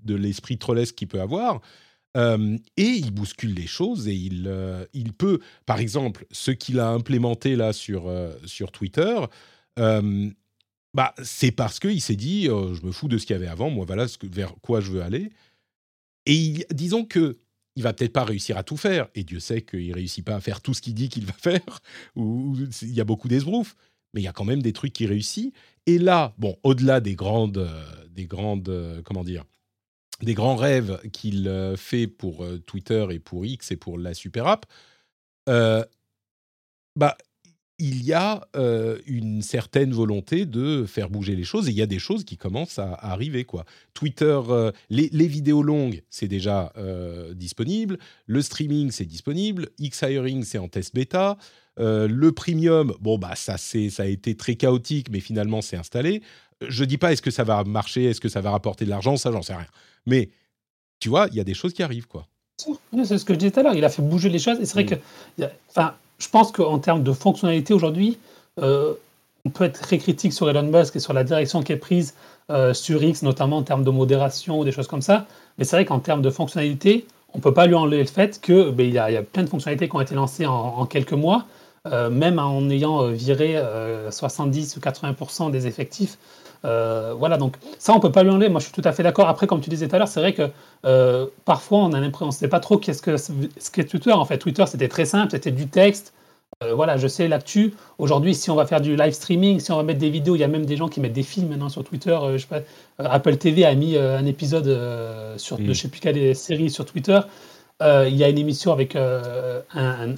de 0.00 0.14
l'esprit 0.14 0.56
trollesque 0.56 0.94
qu'il 0.94 1.08
peut 1.08 1.20
avoir. 1.20 1.60
Euh, 2.16 2.56
et 2.76 2.84
il 2.84 3.10
bouscule 3.10 3.54
les 3.54 3.66
choses 3.66 4.08
et 4.08 4.14
il, 4.14 4.50
il 4.94 5.12
peut, 5.12 5.40
par 5.66 5.80
exemple, 5.80 6.26
ce 6.30 6.52
qu'il 6.52 6.78
a 6.78 6.88
implémenté 6.88 7.56
là 7.56 7.72
sur, 7.72 8.10
sur 8.46 8.70
Twitter, 8.70 9.16
bah, 10.94 11.14
c'est 11.22 11.52
parce 11.52 11.78
qu'il 11.78 12.00
s'est 12.00 12.16
dit, 12.16 12.44
je 12.44 12.84
me 12.84 12.92
fous 12.92 13.08
de 13.08 13.18
ce 13.18 13.26
qu'il 13.26 13.34
y 13.34 13.36
avait 13.36 13.48
avant, 13.48 13.70
moi 13.70 13.84
voilà 13.86 14.06
vers 14.22 14.54
quoi 14.62 14.80
je 14.80 14.90
veux 14.90 15.02
aller. 15.02 15.30
Et 16.26 16.66
disons 16.70 17.04
que 17.04 17.38
il 17.76 17.82
va 17.82 17.92
peut-être 17.92 18.12
pas 18.12 18.24
réussir 18.24 18.56
à 18.56 18.62
tout 18.62 18.78
faire, 18.78 19.08
et 19.14 19.22
Dieu 19.22 19.38
sait 19.38 19.60
qu'il 19.60 19.92
réussit 19.92 20.24
pas 20.24 20.36
à 20.36 20.40
faire 20.40 20.62
tout 20.62 20.72
ce 20.72 20.80
qu'il 20.80 20.94
dit 20.94 21.10
qu'il 21.10 21.26
va 21.26 21.32
faire, 21.38 21.80
ou 22.14 22.56
il 22.82 22.94
y 22.94 23.00
a 23.00 23.04
beaucoup 23.04 23.28
d'esbroufs, 23.28 23.76
mais 24.14 24.22
il 24.22 24.24
y 24.24 24.28
a 24.28 24.32
quand 24.32 24.44
même 24.46 24.62
des 24.62 24.72
trucs 24.72 24.94
qui 24.94 25.06
réussissent. 25.06 25.52
Et 25.84 25.98
là, 25.98 26.34
bon, 26.38 26.56
au-delà 26.62 27.00
des 27.00 27.14
grandes, 27.14 27.68
des 28.10 28.26
grandes, 28.26 29.02
comment 29.04 29.24
dire, 29.24 29.44
des 30.22 30.34
grands 30.34 30.56
rêves 30.56 31.00
qu'il 31.12 31.48
euh, 31.48 31.76
fait 31.76 32.06
pour 32.06 32.44
euh, 32.44 32.58
Twitter 32.58 33.06
et 33.10 33.18
pour 33.18 33.44
X 33.44 33.70
et 33.70 33.76
pour 33.76 33.98
la 33.98 34.14
super 34.14 34.46
app, 34.46 34.66
euh, 35.48 35.84
bah, 36.96 37.16
il 37.78 38.04
y 38.04 38.12
a 38.12 38.46
une 39.06 39.42
certaine 39.42 39.92
volonté 39.92 40.46
de 40.46 40.86
faire 40.86 41.10
bouger 41.10 41.36
les 41.36 41.44
choses 41.44 41.68
et 41.68 41.72
il 41.72 41.76
y 41.76 41.82
a 41.82 41.86
des 41.86 41.98
choses 41.98 42.24
qui 42.24 42.36
commencent 42.36 42.78
à, 42.78 42.94
arriver. 42.94 43.44
Quoi. 43.44 43.64
Twitter, 43.92 44.40
les, 44.88 45.26
vidéos 45.26 45.62
longues, 45.62 46.02
c'est 46.08 46.28
déjà 46.28 46.72
disponible. 47.34 47.98
Le 48.26 48.40
streaming, 48.40 48.90
c'est 48.90 49.04
disponible. 49.04 49.68
X-Hiring, 49.78 50.42
c'est 50.44 50.58
en 50.58 50.68
test 50.68 50.94
bêta. 50.94 51.36
le 51.76 52.30
premium, 52.30 52.94
bon, 53.00 53.18
bah, 53.18 53.34
ça, 53.36 53.58
ça 53.58 54.02
a 54.02 54.06
été 54.06 54.34
très 54.36 54.54
chaotique, 54.54 55.10
mais 55.10 55.20
finalement, 55.20 55.60
c'est 55.60 55.76
installé. 55.76 56.22
Je 56.66 56.84
dis 56.84 56.96
pas 56.96 57.12
est-ce 57.12 57.22
que 57.22 57.30
ça 57.30 57.44
va 57.44 57.62
marcher, 57.64 58.04
est-ce 58.04 58.20
que 58.20 58.28
ça 58.28 58.40
va 58.40 58.50
rapporter 58.50 58.84
de 58.84 58.90
l'argent, 58.90 59.16
ça, 59.16 59.30
j'en 59.30 59.42
sais 59.42 59.54
rien. 59.54 59.66
Mais 60.06 60.30
tu 60.98 61.08
vois, 61.08 61.28
il 61.30 61.36
y 61.36 61.40
a 61.40 61.44
des 61.44 61.54
choses 61.54 61.72
qui 61.72 61.82
arrivent, 61.82 62.06
quoi. 62.06 62.26
C'est 62.58 63.18
ce 63.18 63.24
que 63.24 63.34
je 63.34 63.38
disais 63.38 63.50
tout 63.50 63.60
à 63.60 63.62
l'heure. 63.64 63.74
Il 63.74 63.84
a 63.84 63.90
fait 63.90 64.00
bouger 64.00 64.30
les 64.30 64.38
choses. 64.38 64.58
Et 64.60 64.64
c'est 64.64 64.72
vrai 64.72 64.84
mm. 64.84 64.98
que, 65.38 65.44
enfin, 65.68 65.94
je 66.18 66.28
pense 66.28 66.52
qu'en 66.52 66.78
termes 66.78 67.02
de 67.02 67.12
fonctionnalité 67.12 67.74
aujourd'hui, 67.74 68.18
euh, 68.60 68.94
on 69.44 69.50
peut 69.50 69.64
être 69.64 69.80
très 69.80 69.98
critique 69.98 70.32
sur 70.32 70.48
Elon 70.48 70.62
Musk 70.62 70.96
et 70.96 70.98
sur 70.98 71.12
la 71.12 71.24
direction 71.24 71.62
qui 71.62 71.72
est 71.72 71.76
prise 71.76 72.14
euh, 72.50 72.74
sur 72.74 73.02
X, 73.02 73.22
notamment 73.22 73.58
en 73.58 73.62
termes 73.62 73.84
de 73.84 73.90
modération 73.90 74.58
ou 74.58 74.64
des 74.64 74.72
choses 74.72 74.88
comme 74.88 75.02
ça. 75.02 75.26
Mais 75.58 75.64
c'est 75.64 75.76
vrai 75.76 75.84
qu'en 75.84 76.00
termes 76.00 76.22
de 76.22 76.30
fonctionnalité, 76.30 77.06
on 77.34 77.38
ne 77.38 77.42
peut 77.42 77.54
pas 77.54 77.66
lui 77.66 77.74
enlever 77.74 77.98
le 77.98 78.06
fait 78.06 78.40
qu'il 78.40 78.70
ben, 78.70 78.90
y, 78.90 78.98
a, 78.98 79.22
plein 79.22 79.42
de 79.42 79.48
fonctionnalités 79.48 79.88
qui 79.88 79.96
ont 79.96 80.00
été 80.00 80.14
lancées 80.14 80.46
en, 80.46 80.86
quelques 80.86 81.12
mois, 81.12 81.44
euh, 81.86 82.08
même 82.08 82.38
en 82.38 82.68
ayant 82.70 83.06
viré 83.08 83.60
70 84.10 84.76
ou 84.76 84.80
80% 84.80 85.50
des 85.50 85.66
effectifs. 85.66 86.18
Euh, 86.64 87.14
voilà, 87.16 87.36
donc 87.36 87.56
ça, 87.78 87.92
on 87.92 88.00
peut 88.00 88.12
pas 88.12 88.22
lui 88.22 88.30
enlever. 88.30 88.48
Moi, 88.48 88.60
je 88.60 88.66
suis 88.66 88.72
tout 88.72 88.86
à 88.86 88.92
fait 88.92 89.02
d'accord. 89.02 89.28
Après, 89.28 89.46
comme 89.46 89.60
tu 89.60 89.70
disais 89.70 89.88
tout 89.88 89.96
à 89.96 89.98
l'heure, 89.98 90.08
c'est 90.08 90.20
vrai 90.20 90.32
que 90.32 90.50
euh, 90.84 91.26
parfois, 91.44 91.78
on 91.78 91.92
a 91.92 92.00
l'impression, 92.00 92.26
on 92.26 92.28
ne 92.28 92.34
sait 92.34 92.48
pas 92.48 92.60
trop 92.60 92.78
qu'est-ce 92.78 93.02
que 93.02 93.16
ce 93.16 93.32
qu'est 93.72 93.84
Twitter. 93.84 94.12
En 94.12 94.24
fait, 94.24 94.38
Twitter, 94.38 94.64
c'était 94.66 94.88
très 94.88 95.04
simple, 95.04 95.30
c'était 95.30 95.50
du 95.50 95.68
texte. 95.68 96.12
Euh, 96.62 96.74
voilà, 96.74 96.96
je 96.96 97.06
sais 97.06 97.28
l'actu. 97.28 97.74
Aujourd'hui, 97.98 98.34
si 98.34 98.50
on 98.50 98.54
va 98.54 98.66
faire 98.66 98.80
du 98.80 98.96
live 98.96 99.12
streaming, 99.12 99.60
si 99.60 99.72
on 99.72 99.76
va 99.76 99.82
mettre 99.82 99.98
des 99.98 100.10
vidéos, 100.10 100.36
il 100.36 100.40
y 100.40 100.44
a 100.44 100.48
même 100.48 100.64
des 100.64 100.76
gens 100.76 100.88
qui 100.88 101.00
mettent 101.00 101.12
des 101.12 101.22
films 101.22 101.48
maintenant 101.48 101.68
sur 101.68 101.84
Twitter. 101.84 102.18
je 102.32 102.38
sais 102.38 102.46
pas, 102.46 102.60
Apple 102.98 103.36
TV 103.36 103.64
a 103.64 103.74
mis 103.74 103.96
un 103.98 104.24
épisode 104.24 104.64
sur, 105.36 105.58
de 105.58 105.64
mm. 105.64 105.74
je 105.74 105.80
sais 105.80 105.88
plus 105.88 106.00
quelle 106.00 106.34
série 106.34 106.70
sur 106.70 106.86
Twitter. 106.86 107.20
Euh, 107.82 108.08
il 108.08 108.16
y 108.16 108.24
a 108.24 108.30
une 108.30 108.38
émission 108.38 108.72
avec 108.72 108.96
euh, 108.96 109.60
un, 109.74 110.14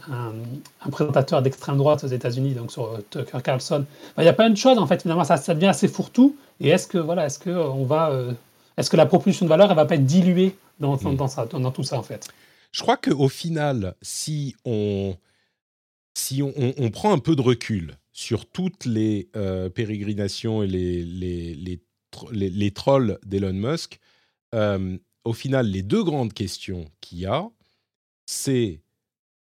présentateur 0.92 1.42
d'extrême 1.42 1.77
droite 1.77 2.05
aux 2.05 2.09
États-Unis, 2.09 2.55
donc 2.55 2.71
sur 2.71 2.85
euh, 2.85 3.05
Tucker 3.11 3.42
Carlson. 3.42 3.85
il 4.16 4.25
y 4.25 4.29
a 4.29 4.33
plein 4.33 4.51
de 4.51 4.57
choses 4.57 4.79
en 4.79 4.87
fait. 4.87 5.03
Finalement, 5.03 5.25
ça, 5.25 5.37
devient 5.55 5.66
assez 5.66 5.88
fourre-tout. 5.88 6.37
Et 6.61 6.68
est-ce 6.68 6.87
que 6.87 6.99
voilà, 6.99 7.27
est-ce 7.27 7.40
que 7.40 7.51
on 7.51 7.85
va, 7.85 8.12
est-ce 8.77 8.90
que 8.90 8.97
la 8.97 9.07
propulsion 9.07 9.44
de 9.44 9.49
valeur, 9.49 9.71
elle 9.71 9.77
va 9.77 9.87
pas 9.87 9.97
être 9.97 10.07
diluée 10.07 10.57
dans, 10.79 10.97
dans, 10.97 11.12
mm. 11.12 11.61
dans, 11.61 11.71
tout 11.73 11.83
ça 11.83 11.99
en 11.99 12.03
fait? 12.03 12.29
Je 12.71 12.83
crois 12.83 12.97
qu'au 12.97 13.29
final, 13.29 13.94
si 14.03 14.55
on 14.64 15.16
si 16.14 16.42
on, 16.42 16.53
on, 16.57 16.90
prend 16.90 17.12
un 17.12 17.18
peu 17.18 17.37
de 17.37 17.42
recul 17.42 17.97
sur 18.12 18.47
toutes 18.47 18.85
les 18.85 19.31
pérégrinations 19.75 20.62
et 20.62 20.68
les 20.68 21.03
les, 21.05 21.55
les, 22.33 22.51
les, 22.51 22.71
trolls 22.71 23.18
d'Elon 23.25 23.53
Musk, 23.53 24.01
au 25.29 25.35
final, 25.35 25.67
les 25.67 25.83
deux 25.83 26.03
grandes 26.03 26.33
questions 26.33 26.87
qu'il 27.03 27.19
y 27.19 27.27
a, 27.27 27.51
c'est 28.25 28.81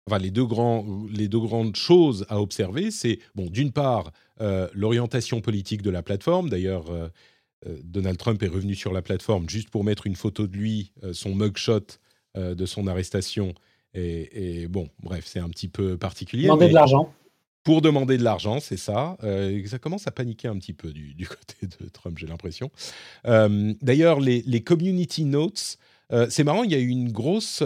enfin, 0.07 0.19
les 0.19 0.33
deux, 0.33 0.45
grands, 0.45 0.85
les 1.09 1.29
deux 1.29 1.39
grandes 1.39 1.77
choses 1.77 2.27
à 2.29 2.41
observer, 2.41 2.91
c'est, 2.91 3.21
bon, 3.37 3.47
d'une 3.47 3.71
part, 3.71 4.11
euh, 4.41 4.69
l'orientation 4.73 5.41
politique 5.41 5.83
de 5.83 5.91
la 5.91 6.03
plateforme. 6.03 6.49
D'ailleurs, 6.51 6.91
euh, 6.91 7.09
euh, 7.67 7.79
Donald 7.85 8.19
Trump 8.19 8.43
est 8.43 8.49
revenu 8.49 8.75
sur 8.75 8.93
la 8.93 9.03
plateforme 9.03 9.49
juste 9.49 9.71
pour 9.71 9.85
mettre 9.85 10.09
une 10.09 10.17
photo 10.17 10.49
de 10.49 10.57
lui, 10.57 10.93
son 11.13 11.35
mugshot 11.35 11.87
de 12.35 12.67
son 12.67 12.87
arrestation. 12.87 13.55
Et, 13.95 14.63
et 14.63 14.69
bon, 14.69 14.89
bref, 15.01 15.25
c'est 15.27 15.41
un 15.41 15.49
petit 15.49 15.69
peu 15.69 15.97
particulier. 15.97 16.45
Demander 16.45 16.69
de 16.69 16.75
l'argent 16.75 17.13
pour 17.65 17.83
demander 17.83 18.17
de 18.19 18.25
l'argent, 18.25 18.61
c'est 18.61 18.77
ça. 18.77 19.17
Euh, 19.23 19.63
ça 19.67 19.79
commence 19.79 20.07
à 20.07 20.11
paniquer 20.11 20.49
un 20.49 20.57
petit 20.59 20.73
peu 20.73 20.91
du, 20.93 21.15
côté 21.29 21.67
de 21.67 21.89
Trump, 21.89 22.17
j'ai 22.19 22.27
l'impression. 22.27 22.71
Euh, 23.27 23.75
d'ailleurs, 23.83 24.21
les, 24.21 24.63
community 24.63 25.25
notes, 25.25 25.79
euh, 26.13 26.27
c'est 26.31 26.45
marrant, 26.45 26.65
il 26.65 26.73
y 26.73 26.75
a 26.75 26.79
eu 26.79 26.89
une 26.89 27.13
grosse 27.13 27.63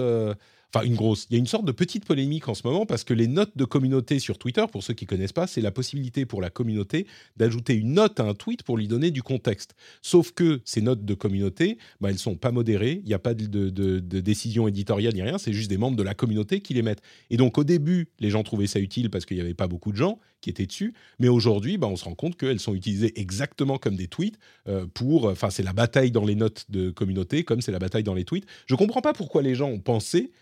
enfin 0.75 0.87
une 0.87 0.95
grosse, 0.95 1.27
il 1.31 1.35
y 1.35 1.37
a 1.37 1.39
une 1.39 1.47
sorte 1.47 1.65
de 1.65 1.73
petite 1.73 2.05
polémique 2.05 2.49
en 2.49 2.55
ce 2.55 2.67
moment 2.67 2.87
parce 2.87 3.05
que 3.05 3.13
les 3.15 3.27
notes 3.27 3.57
de 3.57 3.65
communauté 3.65 4.19
sur 4.19 4.39
Twitter, 4.39 4.65
pour 4.71 4.83
ceux 4.83 4.95
qui 4.95 5.07
connaissent 5.07 5.33
pas, 5.33 5.47
c'est 5.47 5.61
la 5.61 5.71
possibilité 5.71 6.25
pour 6.25 6.41
la 6.41 6.51
communauté 6.51 7.07
d'ajouter 7.37 7.75
une 7.75 7.93
note 7.95 8.19
à 8.21 8.25
un 8.25 8.35
tweet 8.35 8.63
pour 8.63 8.77
lui 8.77 8.89
donner 8.89 9.11
du 9.11 9.23
contexte. 9.23 9.75
Sauf 10.01 10.33
que 10.33 10.61
ces 10.65 10.81
notes 10.81 11.05
de 11.05 11.15
communauté, 11.15 11.79
bah, 12.01 12.11
elles 12.11 12.19
sont 12.19 12.37
pas 12.37 12.53
modérées, 12.53 13.01
il 13.03 13.09
n'y 13.09 13.15
a 13.15 13.19
pas 13.19 13.35
de, 13.35 13.47
de, 13.47 14.21
décision 14.21 14.69
éditoriale 14.69 15.15
ni 15.15 15.23
rien, 15.23 15.39
c'est 15.39 15.53
juste 15.53 15.69
des 15.69 15.79
membres 15.79 15.97
de 15.97 16.03
la 16.03 16.15
communauté 16.15 16.61
qui 16.61 16.75
les 16.75 16.83
mettent. 16.83 17.03
Et 17.31 17.37
donc 17.37 17.59
au 17.59 17.65
début, 17.65 18.09
les 18.21 18.31
gens 18.31 18.43
trouvaient 18.43 18.67
ça 18.67 18.79
utile 18.79 19.11
parce 19.11 19.27
qu'il 19.27 19.37
n'y 19.37 19.43
avait 19.43 19.55
pas 19.55 19.67
beaucoup 19.67 19.93
de 19.93 19.97
gens 19.97 20.19
qui 20.41 20.51
étaient 20.51 20.67
dessus, 20.67 20.95
mais 21.19 21.29
aujourd'hui, 21.29 21.79
bah, 21.79 21.87
on 21.87 21.97
se 21.97 22.05
rend 22.05 22.15
compte 22.15 22.37
qu'elles 22.37 22.61
sont 22.61 22.75
utilisées 22.75 23.19
exactement 23.21 23.79
comme 23.79 23.97
des 23.97 24.09
tweets 24.09 24.39
euh, 24.69 24.87
pour, 24.93 25.27
enfin 25.27 25.51
c'est 25.51 25.63
la 25.63 25.73
bataille 25.73 26.11
dans 26.11 26.25
les 26.25 26.35
notes 26.35 26.67
de 26.69 26.91
communauté 26.91 27.45
comme 27.45 27.61
c'est 27.61 27.73
la 27.73 27.79
bataille 27.79 28.03
dans 28.03 28.15
les 28.15 28.25
tweets. 28.25 28.47
Je 28.67 28.75
comprends 28.75 29.03
pas 29.03 29.13
pourquoi 29.13 29.43
les 29.43 29.55
gens 29.55 29.69
ont 29.69 29.81
pensé 29.81 30.33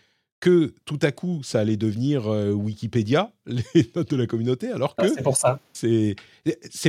que 0.41 0.73
tout 0.85 0.99
à 1.01 1.11
coup, 1.13 1.41
ça 1.43 1.61
allait 1.61 1.77
devenir 1.77 2.27
euh, 2.27 2.51
Wikipédia, 2.51 3.31
les 3.45 3.89
notes 3.95 4.11
de 4.11 4.17
la 4.17 4.27
communauté, 4.27 4.67
alors 4.67 4.95
que... 4.97 5.07
c'est 5.07 5.23
pour 5.23 5.37
ça. 5.37 5.61
C'est 5.71 6.15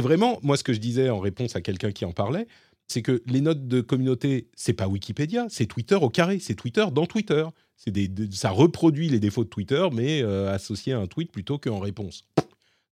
vraiment, 0.00 0.40
moi, 0.42 0.56
ce 0.56 0.64
que 0.64 0.72
je 0.72 0.80
disais 0.80 1.10
en 1.10 1.20
réponse 1.20 1.54
à 1.54 1.60
quelqu'un 1.60 1.92
qui 1.92 2.04
en 2.04 2.12
parlait, 2.12 2.48
c'est 2.88 3.02
que 3.02 3.22
les 3.26 3.40
notes 3.40 3.68
de 3.68 3.80
communauté, 3.80 4.48
c'est 4.56 4.72
pas 4.72 4.88
Wikipédia, 4.88 5.46
c'est 5.48 5.66
Twitter 5.66 5.94
au 5.94 6.10
carré, 6.10 6.40
c'est 6.40 6.54
Twitter 6.54 6.84
dans 6.92 7.06
Twitter. 7.06 7.46
C'est 7.76 7.90
des, 7.90 8.08
ça 8.32 8.50
reproduit 8.50 9.08
les 9.08 9.20
défauts 9.20 9.44
de 9.44 9.48
Twitter, 9.48 9.86
mais 9.92 10.22
euh, 10.22 10.52
associé 10.52 10.92
à 10.92 10.98
un 10.98 11.06
tweet 11.06 11.30
plutôt 11.32 11.58
qu'en 11.58 11.78
réponse. 11.78 12.24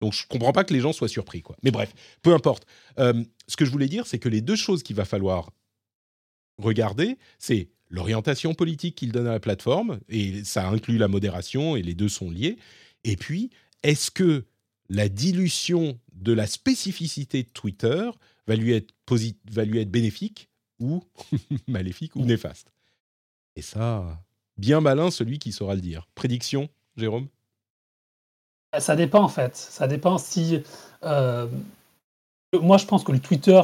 Donc 0.00 0.12
je 0.12 0.26
comprends 0.26 0.52
pas 0.52 0.64
que 0.64 0.72
les 0.72 0.80
gens 0.80 0.92
soient 0.92 1.08
surpris, 1.08 1.42
quoi. 1.42 1.56
Mais 1.62 1.70
bref, 1.70 1.92
peu 2.22 2.32
importe. 2.32 2.66
Euh, 2.98 3.24
ce 3.48 3.56
que 3.56 3.64
je 3.64 3.70
voulais 3.70 3.88
dire, 3.88 4.06
c'est 4.06 4.18
que 4.18 4.28
les 4.28 4.40
deux 4.40 4.56
choses 4.56 4.82
qu'il 4.82 4.96
va 4.96 5.04
falloir 5.04 5.50
regarder, 6.58 7.18
c'est 7.38 7.68
l'orientation 7.90 8.54
politique 8.54 8.96
qu'il 8.96 9.12
donne 9.12 9.26
à 9.26 9.32
la 9.32 9.40
plateforme, 9.40 10.00
et 10.08 10.44
ça 10.44 10.68
inclut 10.68 10.98
la 10.98 11.08
modération, 11.08 11.76
et 11.76 11.82
les 11.82 11.94
deux 11.94 12.08
sont 12.08 12.30
liés. 12.30 12.58
Et 13.04 13.16
puis, 13.16 13.50
est-ce 13.82 14.10
que 14.10 14.44
la 14.88 15.08
dilution 15.08 15.98
de 16.12 16.32
la 16.32 16.46
spécificité 16.46 17.42
de 17.42 17.48
Twitter 17.48 18.10
va 18.46 18.56
lui 18.56 18.72
être, 18.72 18.94
va 19.50 19.64
lui 19.64 19.78
être 19.78 19.90
bénéfique 19.90 20.48
ou 20.78 21.02
maléfique 21.66 22.16
ou 22.16 22.24
néfaste? 22.24 22.72
Et 23.56 23.62
ça, 23.62 24.22
bien 24.56 24.80
malin 24.80 25.10
celui 25.10 25.38
qui 25.38 25.52
saura 25.52 25.74
le 25.74 25.80
dire. 25.80 26.06
Prédiction, 26.14 26.68
Jérôme? 26.96 27.28
Ça 28.78 28.96
dépend 28.96 29.22
en 29.22 29.28
fait. 29.28 29.56
Ça 29.56 29.86
dépend 29.86 30.18
si... 30.18 30.62
Euh, 31.02 31.46
moi, 32.54 32.78
je 32.78 32.86
pense 32.86 33.04
que 33.04 33.12
le 33.12 33.20
Twitter 33.20 33.60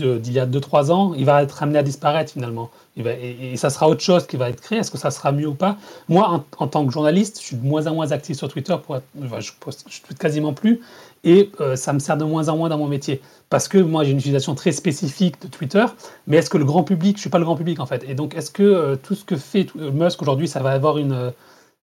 d'il 0.00 0.32
y 0.32 0.38
a 0.38 0.46
2-3 0.46 0.90
ans, 0.90 1.14
il 1.16 1.24
va 1.24 1.42
être 1.42 1.62
amené 1.62 1.78
à 1.78 1.82
disparaître 1.82 2.32
finalement. 2.32 2.70
et, 2.96 3.56
ça 3.56 3.70
sera 3.70 3.88
autre 3.88 4.00
chose 4.00 4.26
qui 4.26 4.36
va 4.36 4.50
être 4.50 4.60
créé. 4.60 4.78
Est-ce 4.78 4.90
que 4.90 4.98
ça 4.98 5.10
sera 5.10 5.32
mieux 5.32 5.48
ou 5.48 5.54
pas? 5.54 5.76
Moi, 6.08 6.44
en, 6.58 6.66
tant 6.66 6.86
que 6.86 6.92
journaliste, 6.92 7.40
je 7.40 7.46
suis 7.46 7.56
de 7.56 7.66
moins 7.66 7.86
en 7.86 7.94
moins 7.94 8.12
actif 8.12 8.36
sur 8.36 8.48
Twitter. 8.48 8.74
Pour 8.84 8.98
je 9.38 9.52
poste 9.60 9.86
quasiment 10.18 10.52
plus. 10.52 10.80
Et 11.22 11.50
euh, 11.60 11.76
ça 11.76 11.92
me 11.92 11.98
sert 11.98 12.16
de 12.16 12.24
moins 12.24 12.48
en 12.48 12.56
moins 12.56 12.68
dans 12.68 12.78
mon 12.78 12.88
métier. 12.88 13.20
Parce 13.50 13.68
que 13.68 13.78
moi, 13.78 14.04
j'ai 14.04 14.12
une 14.12 14.18
utilisation 14.18 14.54
très 14.54 14.72
spécifique 14.72 15.40
de 15.42 15.48
Twitter. 15.48 15.84
Mais 16.26 16.38
est-ce 16.38 16.50
que 16.50 16.58
le 16.58 16.64
grand 16.64 16.82
public, 16.82 17.16
je 17.16 17.18
ne 17.18 17.22
suis 17.22 17.30
pas 17.30 17.38
le 17.38 17.44
grand 17.44 17.56
public 17.56 17.80
en 17.80 17.86
fait. 17.86 18.04
Et 18.08 18.14
donc, 18.14 18.34
est-ce 18.34 18.50
que 18.50 18.62
euh, 18.62 18.96
tout 18.96 19.14
ce 19.14 19.24
que 19.24 19.36
fait 19.36 19.66
Musk 19.74 20.22
aujourd'hui, 20.22 20.48
ça 20.48 20.60
va 20.60 20.70
avoir 20.70 20.98
une, 20.98 21.32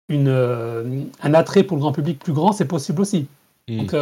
une, 0.08 0.28
euh, 0.28 1.02
un 1.22 1.34
attrait 1.34 1.64
pour 1.64 1.76
le 1.76 1.82
grand 1.82 1.92
public 1.92 2.18
plus 2.18 2.32
grand? 2.32 2.52
C'est 2.52 2.66
possible 2.66 3.00
aussi. 3.00 3.26
Donc, 3.68 3.94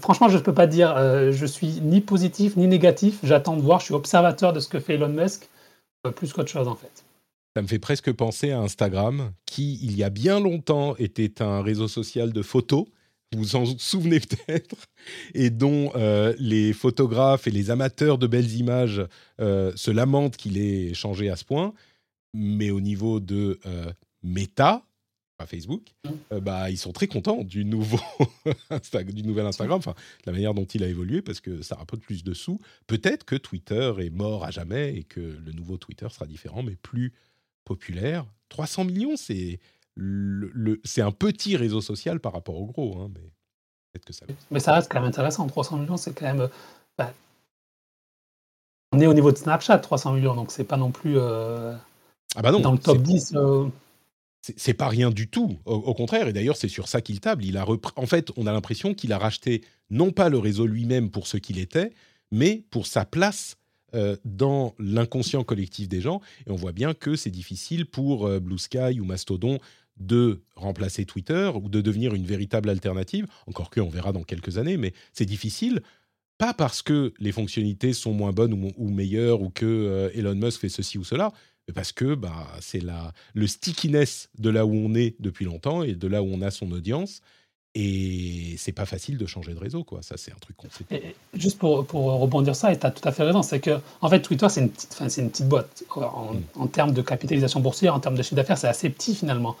franchement, 0.00 0.28
je 0.28 0.36
ne 0.36 0.42
peux 0.42 0.54
pas 0.54 0.66
dire, 0.66 0.94
euh, 0.96 1.32
je 1.32 1.46
suis 1.46 1.80
ni 1.80 2.00
positif 2.00 2.56
ni 2.56 2.66
négatif. 2.66 3.18
J'attends 3.22 3.56
de 3.56 3.62
voir. 3.62 3.80
Je 3.80 3.86
suis 3.86 3.94
observateur 3.94 4.52
de 4.52 4.60
ce 4.60 4.68
que 4.68 4.80
fait 4.80 4.94
Elon 4.94 5.08
Musk, 5.08 5.48
euh, 6.06 6.10
plus 6.10 6.32
qu'autre 6.32 6.50
chose 6.50 6.68
en 6.68 6.74
fait. 6.74 7.04
Ça 7.54 7.62
me 7.62 7.66
fait 7.66 7.78
presque 7.78 8.12
penser 8.12 8.50
à 8.50 8.60
Instagram, 8.60 9.32
qui 9.46 9.78
il 9.82 9.96
y 9.96 10.04
a 10.04 10.10
bien 10.10 10.40
longtemps 10.40 10.94
était 10.96 11.42
un 11.42 11.62
réseau 11.62 11.88
social 11.88 12.32
de 12.32 12.42
photos. 12.42 12.86
Vous 13.32 13.40
vous 13.40 13.56
en 13.56 13.64
souvenez 13.78 14.20
peut-être, 14.46 14.76
et 15.34 15.50
dont 15.50 15.90
euh, 15.96 16.34
les 16.38 16.72
photographes 16.72 17.46
et 17.46 17.50
les 17.50 17.70
amateurs 17.70 18.18
de 18.18 18.26
belles 18.26 18.52
images 18.52 19.02
se 19.38 19.90
lamentent 19.90 20.36
qu'il 20.36 20.58
ait 20.58 20.94
changé 20.94 21.28
à 21.30 21.36
ce 21.36 21.44
point. 21.44 21.72
Mais 22.34 22.70
au 22.70 22.80
niveau 22.80 23.20
de 23.20 23.58
méta, 24.22 24.82
à 25.38 25.46
Facebook, 25.46 25.82
mmh. 26.04 26.08
euh, 26.32 26.40
bah, 26.40 26.70
ils 26.70 26.78
sont 26.78 26.92
très 26.92 27.06
contents 27.06 27.44
du, 27.44 27.64
nouveau 27.64 27.98
du 29.08 29.22
nouvel 29.22 29.46
Instagram, 29.46 29.78
enfin, 29.78 29.94
la 30.24 30.32
manière 30.32 30.54
dont 30.54 30.64
il 30.64 30.82
a 30.82 30.88
évolué, 30.88 31.22
parce 31.22 31.40
que 31.40 31.62
ça 31.62 31.76
rapporte 31.76 32.02
plus 32.02 32.24
de 32.24 32.32
sous. 32.32 32.60
Peut-être 32.86 33.24
que 33.24 33.36
Twitter 33.36 33.92
est 34.00 34.10
mort 34.10 34.44
à 34.44 34.50
jamais 34.50 34.94
et 34.96 35.04
que 35.04 35.20
le 35.20 35.52
nouveau 35.52 35.76
Twitter 35.76 36.06
sera 36.10 36.26
différent, 36.26 36.62
mais 36.62 36.76
plus 36.76 37.12
populaire. 37.64 38.26
300 38.48 38.84
millions, 38.84 39.16
c'est 39.16 39.60
le, 39.94 40.80
c'est 40.84 41.02
un 41.02 41.12
petit 41.12 41.56
réseau 41.56 41.80
social 41.80 42.20
par 42.20 42.32
rapport 42.32 42.56
au 42.56 42.66
gros, 42.66 42.98
hein, 42.98 43.10
mais 43.14 43.30
peut-être 43.92 44.04
que 44.04 44.12
ça. 44.12 44.26
Mais 44.50 44.60
ça 44.60 44.74
reste 44.74 44.90
quand 44.90 45.00
même 45.00 45.08
intéressant. 45.08 45.46
300 45.46 45.78
millions, 45.78 45.96
c'est 45.96 46.12
quand 46.12 46.26
même. 46.26 46.48
Bah, 46.96 47.12
on 48.92 49.00
est 49.00 49.06
au 49.06 49.14
niveau 49.14 49.32
de 49.32 49.36
Snapchat, 49.36 49.78
300 49.78 50.14
millions, 50.14 50.34
donc 50.34 50.50
c'est 50.50 50.64
pas 50.64 50.76
non 50.76 50.90
plus. 50.90 51.18
Euh, 51.18 51.74
ah 52.36 52.42
bah 52.42 52.52
non, 52.52 52.60
dans 52.60 52.72
le 52.72 52.78
top 52.78 52.98
10 52.98 53.34
c'est 54.56 54.74
pas 54.74 54.88
rien 54.88 55.10
du 55.10 55.28
tout. 55.28 55.58
Au, 55.64 55.94
contraire, 55.94 56.28
et 56.28 56.32
d'ailleurs, 56.32 56.56
c'est 56.56 56.68
sur 56.68 56.88
ça 56.88 57.00
qu'il 57.00 57.20
table. 57.20 57.44
Il 57.44 57.56
a 57.56 57.66
en 57.96 58.06
fait, 58.06 58.30
on 58.36 58.46
a 58.46 58.52
l'impression 58.52 58.94
qu'il 58.94 59.12
a 59.12 59.18
racheté 59.18 59.62
non 59.90 60.10
pas 60.10 60.28
le 60.28 60.38
réseau 60.38 60.66
lui-même 60.66 61.10
pour 61.10 61.26
ce 61.26 61.36
qu'il 61.36 61.58
était, 61.58 61.92
mais 62.30 62.64
pour 62.70 62.86
sa 62.86 63.04
place 63.04 63.56
euh, 63.94 64.16
dans 64.24 64.74
l'inconscient 64.78 65.44
collectif 65.44 65.88
des 65.88 66.00
gens. 66.00 66.20
Et 66.46 66.50
on 66.50 66.56
voit 66.56 66.72
bien 66.72 66.92
que 66.92 67.16
c'est 67.16 67.30
difficile 67.30 67.86
pour 67.86 68.26
euh, 68.26 68.40
Blue 68.40 68.58
Sky 68.58 69.00
ou 69.00 69.04
Mastodon 69.04 69.58
de 69.96 70.42
remplacer 70.54 71.06
Twitter 71.06 71.50
ou 71.54 71.68
de 71.68 71.80
devenir 71.80 72.14
une 72.14 72.26
véritable 72.26 72.68
alternative. 72.68 73.26
Encore 73.46 73.70
que, 73.70 73.80
on 73.80 73.88
verra 73.88 74.12
dans 74.12 74.22
quelques 74.22 74.58
années, 74.58 74.76
mais 74.76 74.92
c'est 75.12 75.24
difficile. 75.24 75.82
Pas 76.38 76.52
parce 76.52 76.82
que 76.82 77.14
les 77.18 77.32
fonctionnalités 77.32 77.94
sont 77.94 78.12
moins 78.12 78.32
bonnes 78.32 78.72
ou, 78.76 78.88
meilleures 78.90 79.40
ou 79.40 79.48
que 79.48 79.64
euh, 79.64 80.10
Elon 80.14 80.34
Musk 80.34 80.60
fait 80.60 80.68
ceci 80.68 80.98
ou 80.98 81.04
cela, 81.04 81.32
parce 81.74 81.92
que 81.92 82.14
bah, 82.14 82.46
c'est 82.60 82.82
le 83.34 83.46
stickiness 83.46 84.28
de 84.38 84.50
là 84.50 84.66
où 84.66 84.72
on 84.72 84.94
est 84.94 85.16
depuis 85.20 85.44
longtemps 85.44 85.82
et 85.82 85.94
de 85.94 86.08
là 86.08 86.22
où 86.22 86.26
on 86.26 86.42
a 86.42 86.50
son 86.50 86.70
audience. 86.72 87.22
Et 87.78 88.54
c'est 88.56 88.72
pas 88.72 88.86
facile 88.86 89.18
de 89.18 89.26
changer 89.26 89.52
de 89.52 89.58
réseau, 89.58 89.84
quoi. 89.84 90.00
Ça, 90.00 90.16
c'est 90.16 90.32
un 90.32 90.38
truc 90.40 90.56
qu'on 90.56 90.68
sait. 90.70 91.14
juste 91.34 91.58
pour, 91.58 91.86
pour 91.86 92.04
rebondir 92.04 92.56
ça, 92.56 92.72
et 92.72 92.78
tu 92.78 92.86
as 92.86 92.90
tout 92.90 93.06
à 93.06 93.12
fait 93.12 93.22
raison, 93.22 93.42
c'est 93.42 93.60
que, 93.60 93.78
en 94.00 94.08
fait, 94.08 94.22
Twitter, 94.22 94.48
c'est 94.48 94.62
une 94.62 94.70
petite, 94.70 94.98
une 95.18 95.30
petite 95.30 95.46
boîte. 95.46 95.84
En, 95.94 96.32
mm. 96.32 96.42
en, 96.54 96.66
termes 96.68 96.92
de 96.92 97.02
capitalisation 97.02 97.60
boursière, 97.60 97.94
en 97.94 98.00
termes 98.00 98.16
de 98.16 98.22
chiffre 98.22 98.34
d'affaires, 98.36 98.56
c'est 98.56 98.68
assez 98.68 98.88
petit 98.88 99.14
finalement. 99.14 99.56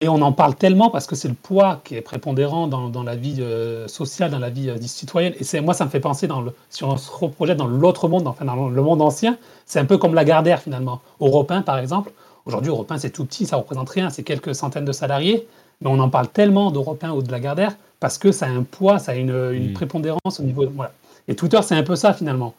Et 0.00 0.08
on 0.08 0.22
en 0.22 0.32
parle 0.32 0.54
tellement 0.54 0.88
parce 0.88 1.06
que 1.06 1.16
c'est 1.16 1.28
le 1.28 1.34
poids 1.34 1.80
qui 1.84 1.96
est 1.96 2.00
prépondérant 2.00 2.68
dans, 2.68 2.88
dans 2.88 3.02
la 3.02 3.16
vie 3.16 3.38
euh, 3.40 3.88
sociale, 3.88 4.30
dans 4.30 4.38
la 4.38 4.48
vie 4.48 4.70
euh, 4.70 4.78
citoyenne. 4.80 5.34
Et 5.38 5.44
c'est 5.44 5.60
moi, 5.60 5.74
ça 5.74 5.84
me 5.84 5.90
fait 5.90 6.00
penser, 6.00 6.26
dans 6.26 6.40
le, 6.40 6.54
si 6.70 6.84
on 6.84 6.96
se 6.96 7.10
reprojette 7.10 7.58
dans 7.58 7.66
l'autre 7.66 8.08
monde, 8.08 8.26
enfin 8.26 8.44
dans 8.44 8.68
le 8.68 8.82
monde 8.82 9.02
ancien, 9.02 9.36
c'est 9.66 9.80
un 9.80 9.84
peu 9.84 9.98
comme 9.98 10.14
la 10.14 10.24
Gardère 10.24 10.62
finalement. 10.62 11.00
Europe 11.20 11.52
par 11.66 11.78
exemple. 11.78 12.12
Aujourd'hui, 12.46 12.70
Europe 12.70 12.90
c'est 12.96 13.10
tout 13.10 13.26
petit, 13.26 13.44
ça 13.44 13.56
représente 13.56 13.90
rien, 13.90 14.08
c'est 14.08 14.22
quelques 14.22 14.54
centaines 14.54 14.86
de 14.86 14.92
salariés. 14.92 15.46
Mais 15.82 15.90
on 15.90 15.98
en 15.98 16.08
parle 16.08 16.28
tellement 16.28 16.70
d'Europe 16.70 17.04
ou 17.14 17.22
de 17.22 17.32
la 17.32 17.40
Gardère 17.40 17.76
parce 17.98 18.16
que 18.16 18.32
ça 18.32 18.46
a 18.46 18.48
un 18.48 18.62
poids, 18.62 18.98
ça 18.98 19.12
a 19.12 19.14
une, 19.16 19.34
une 19.52 19.70
mm. 19.70 19.74
prépondérance 19.74 20.40
au 20.40 20.42
niveau. 20.42 20.66
Voilà. 20.74 20.92
Et 21.28 21.34
Twitter, 21.34 21.60
c'est 21.62 21.74
un 21.74 21.82
peu 21.82 21.96
ça 21.96 22.14
finalement. 22.14 22.54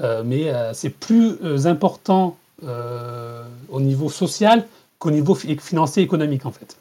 Euh, 0.00 0.22
mais 0.24 0.52
c'est 0.72 0.90
plus 0.90 1.66
important 1.66 2.36
au 3.70 3.80
niveau 3.80 4.08
social 4.08 4.64
qu'au 4.98 5.10
niveau 5.10 5.34
financier 5.34 6.02
économique 6.02 6.46
en 6.46 6.52
fait. 6.52 6.76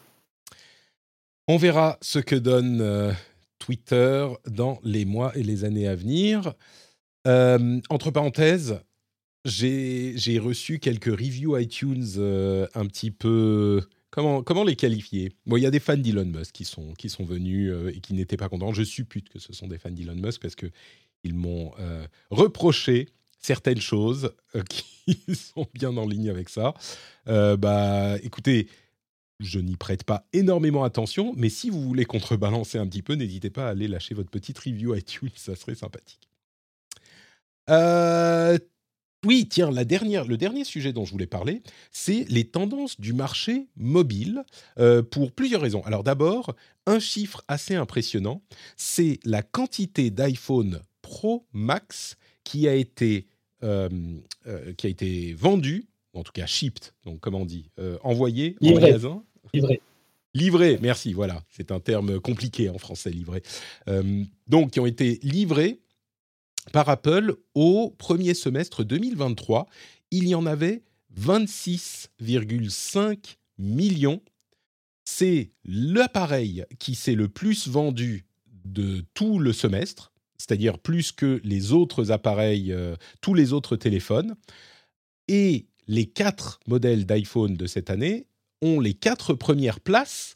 On 1.47 1.57
verra 1.57 1.97
ce 2.01 2.19
que 2.19 2.35
donne 2.35 2.81
euh, 2.81 3.13
Twitter 3.59 4.27
dans 4.47 4.79
les 4.83 5.05
mois 5.05 5.35
et 5.37 5.43
les 5.43 5.63
années 5.63 5.87
à 5.87 5.95
venir. 5.95 6.53
Euh, 7.25 7.79
entre 7.89 8.11
parenthèses, 8.11 8.81
j'ai 9.45 10.39
reçu 10.39 10.79
quelques 10.79 11.05
reviews 11.05 11.57
iTunes 11.57 12.05
euh, 12.17 12.67
un 12.75 12.85
petit 12.85 13.11
peu... 13.11 13.81
Comment, 14.09 14.41
comment 14.41 14.63
les 14.63 14.75
qualifier? 14.75 15.31
Bon, 15.45 15.57
il 15.57 15.63
y 15.63 15.65
a 15.65 15.71
des 15.71 15.79
fans 15.79 15.95
d'Elon 15.95 16.25
Musk 16.25 16.53
qui 16.53 16.65
sont, 16.65 16.93
qui 16.93 17.09
sont 17.09 17.23
venus 17.23 17.71
et 17.93 17.99
qui 17.99 18.13
n'étaient 18.13 18.37
pas 18.37 18.49
contents. 18.49 18.73
Je 18.73 18.83
suppute 18.83 19.29
que 19.29 19.37
ce 19.37 19.53
sont 19.53 19.67
des 19.67 19.77
fans 19.77 19.91
d'Elon 19.91 20.15
Musk 20.15 20.41
parce 20.41 20.55
qu'ils 20.55 21.33
m'ont 21.33 21.71
reproché 22.31 23.09
certaines 23.39 23.81
choses 23.81 24.33
qui 24.69 25.17
sont 25.33 25.67
bien 25.73 25.95
en 25.97 26.07
ligne 26.07 26.29
avec 26.29 26.49
ça. 26.49 26.73
bah, 27.25 28.17
écoutez, 28.23 28.67
je 29.39 29.59
n'y 29.59 29.75
prête 29.75 30.03
pas 30.03 30.25
énormément 30.33 30.83
attention, 30.83 31.33
mais 31.35 31.49
si 31.49 31.69
vous 31.69 31.81
voulez 31.81 32.05
contrebalancer 32.05 32.77
un 32.77 32.87
petit 32.87 33.03
peu, 33.03 33.13
n'hésitez 33.13 33.49
pas 33.49 33.67
à 33.67 33.69
aller 33.69 33.87
lâcher 33.87 34.15
votre 34.15 34.29
petite 34.29 34.57
review 34.57 34.95
iTunes, 34.95 35.29
ça 35.35 35.55
serait 35.55 35.75
sympathique. 35.75 36.27
Euh, 37.69 38.57
oui, 39.25 39.47
tiens, 39.49 39.71
la 39.71 39.85
dernière, 39.85 40.25
le 40.25 40.37
dernier 40.37 40.63
sujet 40.63 40.93
dont 40.93 41.05
je 41.05 41.11
voulais 41.11 41.27
parler, 41.27 41.61
c'est 41.91 42.25
les 42.29 42.45
tendances 42.45 42.99
du 42.99 43.13
marché 43.13 43.67
mobile 43.75 44.43
euh, 44.79 45.03
pour 45.03 45.31
plusieurs 45.31 45.61
raisons. 45.61 45.83
Alors 45.85 46.03
d'abord, 46.03 46.55
un 46.85 46.99
chiffre 46.99 47.43
assez 47.47 47.75
impressionnant, 47.75 48.41
c'est 48.75 49.19
la 49.25 49.43
quantité 49.43 50.09
d'iPhone 50.09 50.81
Pro 51.01 51.45
Max 51.51 52.17
qui 52.47 52.67
a 52.69 52.73
été, 52.73 53.27
euh, 53.63 53.89
qui 54.77 54.87
a 54.87 54.89
été 54.89 55.33
vendu 55.33 55.89
en 56.13 56.23
tout 56.23 56.31
cas 56.31 56.45
shipped, 56.45 56.93
donc 57.03 57.19
comment 57.19 57.41
on 57.41 57.45
dit, 57.45 57.69
euh, 57.77 57.97
envoyé 58.03 58.55
en 58.61 58.73
magasin. 58.73 59.21
Livré. 59.53 59.81
Livré, 60.33 60.79
merci, 60.81 61.11
voilà, 61.13 61.43
c'est 61.49 61.71
un 61.71 61.81
terme 61.81 62.21
compliqué 62.21 62.69
en 62.69 62.77
français, 62.77 63.09
livré. 63.11 63.43
Euh, 63.89 64.23
donc, 64.47 64.71
qui 64.71 64.79
ont 64.79 64.85
été 64.85 65.19
livrés 65.23 65.81
par 66.71 66.87
Apple 66.89 67.35
au 67.53 67.93
premier 67.97 68.33
semestre 68.33 68.85
2023. 68.85 69.67
Il 70.11 70.27
y 70.27 70.35
en 70.35 70.45
avait 70.45 70.83
26,5 71.19 73.37
millions. 73.57 74.21
C'est 75.03 75.51
l'appareil 75.65 76.63
qui 76.79 76.95
s'est 76.95 77.15
le 77.15 77.27
plus 77.29 77.67
vendu 77.67 78.25
de 78.65 79.03
tout 79.13 79.39
le 79.39 79.53
semestre, 79.53 80.11
c'est-à-dire 80.37 80.79
plus 80.79 81.11
que 81.11 81.41
les 81.43 81.71
autres 81.73 82.11
appareils, 82.11 82.71
euh, 82.71 82.95
tous 83.21 83.33
les 83.33 83.53
autres 83.53 83.75
téléphones. 83.75 84.35
Et 85.27 85.67
les 85.87 86.05
quatre 86.05 86.59
modèles 86.67 87.05
d'iPhone 87.05 87.55
de 87.55 87.65
cette 87.65 87.89
année 87.89 88.27
ont 88.61 88.79
les 88.79 88.93
quatre 88.93 89.33
premières 89.33 89.79
places 89.79 90.35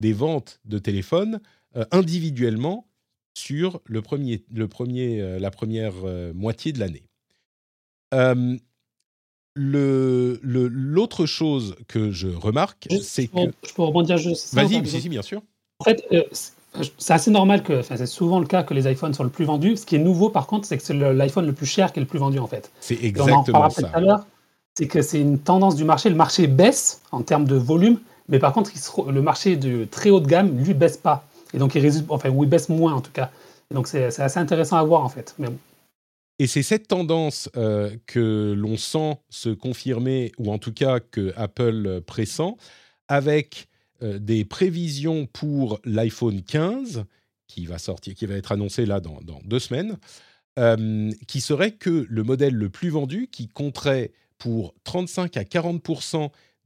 des 0.00 0.12
ventes 0.12 0.60
de 0.64 0.78
téléphones 0.78 1.40
euh, 1.76 1.84
individuellement 1.90 2.88
sur 3.36 3.80
le 3.84 4.02
premier, 4.02 4.44
le 4.50 4.66
premier, 4.66 5.38
la 5.38 5.50
première 5.50 5.94
moitié 6.34 6.72
de 6.72 6.80
l'année. 6.80 7.04
L'autre 9.56 11.26
chose 11.26 11.76
que 11.86 12.10
je 12.10 12.28
remarque, 12.28 12.88
c'est 13.02 13.26
que... 13.26 13.52
Je 13.66 13.74
peux 13.74 13.82
rebondir 13.82 14.16
juste. 14.16 14.54
Vas-y, 14.54 14.86
si, 14.86 15.08
bien 15.10 15.20
sûr. 15.20 15.42
En 15.80 15.84
fait, 15.84 16.02
c'est 16.98 17.14
assez 17.14 17.30
normal 17.30 17.62
que, 17.62 17.80
enfin, 17.80 17.96
c'est 17.96 18.06
souvent 18.06 18.38
le 18.38 18.46
cas 18.46 18.62
que 18.62 18.74
les 18.74 18.90
iPhones 18.90 19.14
soient 19.14 19.24
le 19.24 19.30
plus 19.30 19.44
vendus. 19.44 19.76
Ce 19.76 19.86
qui 19.86 19.96
est 19.96 20.00
nouveau, 20.00 20.30
par 20.30 20.46
contre, 20.46 20.66
c'est 20.66 20.76
que 20.76 20.82
c'est 20.82 20.94
l'iPhone 20.94 21.46
le 21.46 21.52
plus 21.52 21.66
cher 21.66 21.92
qui 21.92 21.98
est 21.98 22.02
le 22.02 22.08
plus 22.08 22.18
vendu, 22.18 22.38
en 22.38 22.46
fait. 22.46 22.70
C'est 22.80 23.02
exactement 23.02 23.70
ça. 23.70 23.82
Tout 23.82 23.88
à 23.94 24.00
l'heure, 24.00 24.26
c'est 24.74 24.86
que 24.86 25.02
c'est 25.02 25.20
une 25.20 25.38
tendance 25.38 25.76
du 25.76 25.84
marché. 25.84 26.10
Le 26.10 26.16
marché 26.16 26.46
baisse 26.46 27.00
en 27.12 27.22
termes 27.22 27.46
de 27.46 27.56
volume, 27.56 27.98
mais 28.28 28.38
par 28.38 28.52
contre, 28.52 28.70
le 29.10 29.22
marché 29.22 29.56
de 29.56 29.84
très 29.84 30.10
haut 30.10 30.20
de 30.20 30.26
gamme, 30.26 30.56
lui, 30.58 30.74
baisse 30.74 30.96
pas. 30.96 31.24
Et 31.54 31.58
donc, 31.58 31.74
il 31.74 31.80
résulte, 31.80 32.06
enfin, 32.10 32.28
ou 32.30 32.44
il 32.44 32.50
baisse 32.50 32.68
moins, 32.68 32.94
en 32.94 33.00
tout 33.00 33.12
cas. 33.12 33.30
Et 33.70 33.74
donc, 33.74 33.88
c'est 33.88 34.04
assez 34.04 34.38
intéressant 34.38 34.76
à 34.76 34.84
voir, 34.84 35.02
en 35.02 35.08
fait. 35.08 35.34
Mais 35.38 35.48
Et 36.38 36.46
c'est 36.46 36.62
cette 36.62 36.88
tendance 36.88 37.48
euh, 37.56 37.90
que 38.06 38.54
l'on 38.56 38.76
sent 38.76 39.18
se 39.30 39.48
confirmer, 39.48 40.32
ou 40.38 40.52
en 40.52 40.58
tout 40.58 40.72
cas 40.72 41.00
que 41.00 41.32
Apple 41.36 42.02
pressent, 42.06 42.56
avec 43.08 43.68
euh, 43.70 43.75
des 44.02 44.44
prévisions 44.44 45.26
pour 45.26 45.80
l'iPhone 45.84 46.42
15 46.42 47.04
qui 47.46 47.66
va 47.66 47.78
sortir, 47.78 48.14
qui 48.14 48.26
va 48.26 48.34
être 48.34 48.52
annoncé 48.52 48.86
là 48.86 49.00
dans, 49.00 49.20
deux 49.44 49.58
semaines, 49.58 49.98
euh, 50.58 51.10
qui 51.28 51.40
serait 51.40 51.72
que 51.72 52.06
le 52.08 52.22
modèle 52.22 52.54
le 52.54 52.68
plus 52.68 52.90
vendu, 52.90 53.28
qui 53.30 53.48
compterait 53.48 54.12
pour 54.38 54.74
35 54.84 55.36
à 55.36 55.44
40 55.44 55.82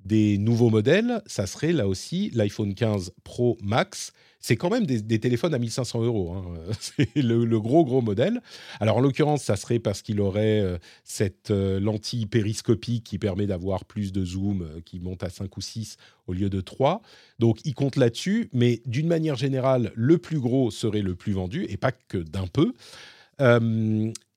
des 0.04 0.38
nouveaux 0.38 0.70
modèles, 0.70 1.22
ça 1.26 1.46
serait 1.46 1.72
là 1.72 1.86
aussi 1.86 2.30
l'iPhone 2.34 2.74
15 2.74 3.12
Pro 3.24 3.58
Max. 3.62 4.12
C'est 4.42 4.56
quand 4.56 4.70
même 4.70 4.86
des, 4.86 5.20
téléphones 5.20 5.52
à 5.52 5.58
1500 5.58 6.02
euros. 6.02 6.32
Hein. 6.32 6.44
C'est 6.80 7.14
le, 7.14 7.60
gros, 7.60 7.84
gros 7.84 8.00
modèle. 8.00 8.40
Alors, 8.80 8.96
en 8.96 9.00
l'occurrence, 9.00 9.42
ça 9.42 9.56
serait 9.56 9.78
parce 9.78 10.00
qu'il 10.00 10.18
aurait 10.18 10.60
euh, 10.60 10.78
cette 11.04 11.50
euh, 11.50 11.78
lentille 11.78 12.24
périscopique 12.24 13.04
qui 13.04 13.18
permet 13.18 13.46
d'avoir 13.46 13.84
plus 13.84 14.12
de 14.12 14.24
zoom, 14.24 14.62
euh, 14.62 14.80
qui 14.80 14.98
monte 14.98 15.22
à 15.22 15.28
5 15.28 15.54
ou 15.54 15.60
6 15.60 15.98
au 16.26 16.32
lieu 16.32 16.48
de 16.48 16.62
3. 16.62 17.02
Donc, 17.38 17.58
il 17.66 17.74
compte 17.74 17.96
là-dessus. 17.96 18.48
Mais 18.54 18.80
d'une 18.86 19.08
manière 19.08 19.36
générale, 19.36 19.92
le 19.94 20.16
plus 20.16 20.40
gros 20.40 20.70
serait 20.70 21.02
le 21.02 21.14
plus 21.14 21.32
vendu, 21.32 21.66
et 21.68 21.76
pas 21.76 21.92
que 21.92 22.18
d'un 22.18 22.46
peu. 22.46 22.72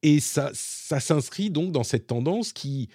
et 0.03 0.20
ça, 0.20 0.51
ça 0.53 0.99
s'inscrit 0.99 1.49
donc 1.49 1.72
dans 1.72 1.84
cette 1.84 2.07
tendance 2.07 2.51
qui 2.51 2.89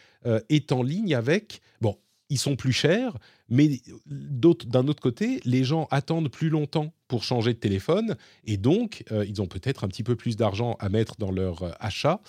est 0.48 0.72
en 0.72 0.82
ligne 0.82 1.14
avec... 1.14 1.60
Bon, 1.80 1.96
ils 2.30 2.38
sont 2.38 2.56
plus 2.56 2.72
chers, 2.72 3.16
mais 3.48 3.80
d'un 4.06 4.86
autre 4.88 5.00
côté, 5.00 5.40
les 5.44 5.64
gens 5.64 5.88
attendent 5.90 6.28
plus 6.28 6.50
longtemps 6.50 6.92
pour 7.08 7.24
changer 7.24 7.54
de 7.54 7.58
téléphone, 7.58 8.16
et 8.44 8.56
donc 8.56 9.04
euh, 9.10 9.24
ils 9.26 9.40
ont 9.40 9.46
peut-être 9.46 9.84
un 9.84 9.88
petit 9.88 10.02
peu 10.02 10.16
plus 10.16 10.36
d'argent 10.36 10.76
à 10.78 10.88
mettre 10.88 11.16
dans 11.16 11.30
leur 11.30 11.62
euh, 11.62 11.70
achat. 11.80 12.20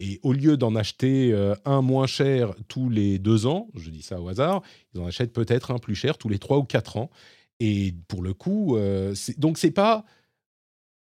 Et 0.00 0.20
au 0.22 0.32
lieu 0.32 0.56
d'en 0.56 0.76
acheter 0.76 1.32
euh, 1.32 1.54
un 1.64 1.82
moins 1.82 2.06
cher 2.06 2.54
tous 2.68 2.88
les 2.88 3.18
deux 3.18 3.46
ans, 3.46 3.68
je 3.74 3.90
dis 3.90 4.02
ça 4.02 4.20
au 4.20 4.28
hasard, 4.28 4.62
ils 4.94 5.00
en 5.00 5.06
achètent 5.06 5.32
peut-être 5.32 5.70
un 5.70 5.78
plus 5.78 5.94
cher 5.94 6.18
tous 6.18 6.28
les 6.28 6.38
trois 6.38 6.58
ou 6.58 6.64
quatre 6.64 6.96
ans. 6.96 7.10
Et 7.58 7.94
pour 8.06 8.22
le 8.22 8.34
coup, 8.34 8.78
donc 9.36 9.58
c'est 9.58 9.72
pas 9.72 10.04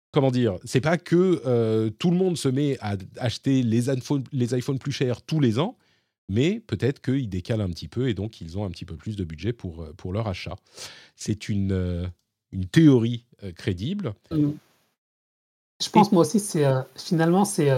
comment 0.09 0.31
dire, 0.31 0.57
c'est 0.65 0.81
pas 0.81 0.97
que 0.97 1.89
tout 1.99 2.09
le 2.09 2.17
monde 2.17 2.35
se 2.35 2.49
met 2.49 2.79
à 2.79 2.95
acheter 3.17 3.61
les 3.61 3.83
les 4.31 4.57
iPhones 4.57 4.79
plus 4.79 4.91
chers 4.91 5.21
tous 5.21 5.39
les 5.39 5.59
ans 5.59 5.77
mais 6.31 6.61
peut-être 6.61 7.01
qu'ils 7.01 7.27
décalent 7.27 7.61
un 7.61 7.69
petit 7.69 7.89
peu 7.89 8.07
et 8.07 8.13
donc 8.13 8.39
ils 8.39 8.57
ont 8.57 8.63
un 8.63 8.69
petit 8.69 8.85
peu 8.85 8.95
plus 8.95 9.17
de 9.17 9.25
budget 9.25 9.51
pour, 9.51 9.81
euh, 9.81 9.93
pour 9.97 10.13
leur 10.13 10.27
achat. 10.27 10.55
C'est 11.17 11.49
une, 11.49 11.73
euh, 11.73 12.07
une 12.53 12.65
théorie 12.65 13.25
euh, 13.43 13.51
crédible. 13.51 14.13
Je 14.31 15.89
pense, 15.91 16.11
moi 16.13 16.21
aussi, 16.21 16.39
c'est 16.39 16.63
finalement, 16.95 17.43
c'est 17.43 17.69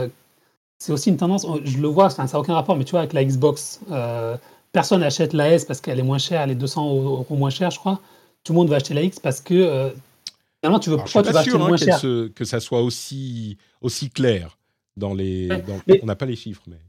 c'est 0.77 0.91
aussi 0.91 1.09
une 1.09 1.15
tendance, 1.15 1.47
je 1.63 1.77
le 1.77 1.87
vois, 1.87 2.09
ça 2.09 2.25
n'a 2.25 2.39
aucun 2.39 2.53
rapport, 2.53 2.75
mais 2.75 2.83
tu 2.83 2.91
vois, 2.91 2.99
avec 2.99 3.13
la 3.13 3.23
Xbox, 3.23 3.79
personne 4.73 4.99
n'achète 4.99 5.31
la 5.31 5.53
S 5.53 5.63
parce 5.63 5.79
qu'elle 5.79 5.99
est 5.99 6.03
moins 6.03 6.17
chère, 6.17 6.41
elle 6.41 6.51
est 6.51 6.55
200 6.55 6.95
euros 6.95 7.35
moins 7.35 7.49
chère, 7.49 7.71
je 7.71 7.79
crois. 7.79 8.01
Tout 8.43 8.51
le 8.51 8.57
monde 8.57 8.67
va 8.67 8.75
acheter 8.75 8.93
la 8.93 9.03
X 9.03 9.19
parce 9.21 9.39
que 9.39 9.93
finalement, 10.59 10.79
tu 10.81 10.89
veux, 10.89 10.97
pourquoi 10.97 11.23
tu 11.23 11.31
vas 11.31 11.39
acheter 11.39 11.55
hein, 11.55 11.59
moins 11.59 11.77
cher? 11.77 12.01
Que 12.35 12.43
ça 12.43 12.59
soit 12.59 12.81
aussi, 12.81 13.57
aussi 13.79 14.09
clair 14.09 14.57
dans 14.97 15.13
les. 15.13 15.47
on 16.01 16.05
n'a 16.05 16.17
pas 16.17 16.25
les 16.25 16.35
chiffres, 16.35 16.63
mais. 16.67 16.81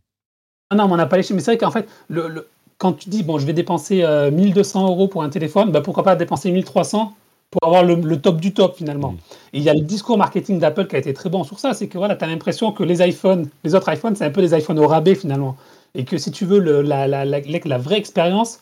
Ah 0.71 0.77
non, 0.77 0.85
on 0.91 0.97
n'a 0.97 1.07
pas 1.07 1.17
les 1.17 1.23
chiffres. 1.23 1.35
Mais 1.35 1.41
c'est 1.41 1.53
vrai 1.53 1.59
qu'en 1.59 1.71
fait, 1.71 1.89
le, 2.09 2.47
quand 2.79 2.93
tu 2.93 3.09
dis, 3.09 3.23
bon, 3.23 3.39
je 3.39 3.47
vais 3.47 3.53
dépenser 3.53 4.05
1200 4.33 4.85
euh, 4.85 4.89
euros 4.89 5.09
pour 5.09 5.23
un 5.23 5.29
téléphone, 5.29 5.71
bah, 5.71 5.81
pourquoi 5.81 6.03
pas 6.03 6.17
dépenser 6.17 6.51
1300 6.51 7.15
pour 7.51 7.69
avoir 7.69 7.85
le, 7.85 8.21
top 8.21 8.41
du 8.41 8.53
top 8.53 8.77
finalement. 8.77 9.15
Et 9.53 9.59
il 9.59 9.63
y 9.63 9.69
a 9.69 9.75
le 9.75 9.81
discours 9.81 10.19
marketing 10.19 10.59
d'Apple 10.59 10.89
qui 10.89 10.97
a 10.97 10.99
été 10.99 11.15
très 11.15 11.31
bon 11.31 11.45
sur 11.45 11.61
ça, 11.61 11.73
c'est 11.73 11.87
que 11.87 11.99
voilà, 11.99 12.17
tu 12.17 12.25
as 12.25 12.27
l'impression 12.27 12.73
que 12.73 12.83
les 12.83 13.07
iPhones, 13.07 13.49
les 13.63 13.75
autres 13.77 13.93
iPhones, 13.93 14.17
c'est 14.17 14.25
un 14.25 14.31
peu 14.31 14.41
des 14.41 14.57
iPhones 14.59 14.79
au 14.81 14.89
rabais 14.89 15.15
finalement. 15.15 15.57
Et 15.95 16.05
que 16.05 16.19
si 16.19 16.33
tu 16.33 16.47
veux 16.47 16.59
le, 16.59 16.83
la, 16.83 17.07
la, 17.07 17.25
la, 17.25 17.39
la, 17.41 17.79
vraie 17.79 17.99
expérience, 17.99 18.61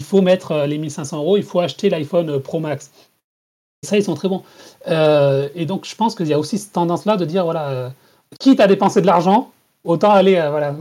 il 0.00 0.06
faut 0.06 0.20
mettre 0.20 0.52
euh, 0.52 0.66
les 0.66 0.76
1500 0.76 1.16
euros, 1.16 1.36
il 1.38 1.42
faut 1.42 1.60
acheter 1.60 1.88
l'iPhone 1.88 2.28
euh, 2.28 2.38
Pro 2.38 2.60
Max. 2.60 2.90
Et 3.82 3.86
ça, 3.86 3.96
ils 3.96 4.04
sont 4.04 4.14
très 4.14 4.28
bons. 4.28 4.42
et 4.86 5.64
donc, 5.64 5.86
je 5.86 5.96
pense 5.96 6.14
qu'il 6.14 6.26
y 6.26 6.34
a 6.34 6.38
aussi 6.38 6.58
cette 6.58 6.72
tendance-là 6.72 7.16
de 7.16 7.24
dire, 7.24 7.44
voilà, 7.44 7.94
quitte 8.38 8.60
à 8.60 8.66
dépenser 8.66 9.00
de 9.00 9.06
l'argent, 9.06 9.50
autant 9.84 10.10
aller, 10.10 10.34
voilà, 10.50 10.74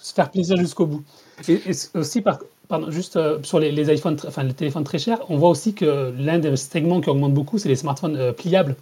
se 0.00 0.14
faire 0.14 0.30
plaisir 0.30 0.56
jusqu'au 0.56 0.86
bout. 0.86 1.02
Et, 1.48 1.60
aussi, 1.94 2.20
par, 2.22 2.38
pardon, 2.68 2.90
juste 2.90 3.16
euh, 3.16 3.38
sur 3.42 3.58
les, 3.58 3.94
iPhones, 3.94 4.16
enfin 4.26 4.42
les 4.42 4.54
téléphones 4.54 4.84
très 4.84 4.98
chers, 4.98 5.18
on 5.30 5.36
voit 5.36 5.50
aussi 5.50 5.74
que 5.74 6.14
l'un 6.18 6.38
des 6.38 6.56
segments 6.56 7.00
qui 7.00 7.10
augmente 7.10 7.34
beaucoup, 7.34 7.58
c'est 7.58 7.68
les 7.68 7.76
smartphones 7.76 8.16
euh, 8.16 8.32
pliables, 8.32 8.76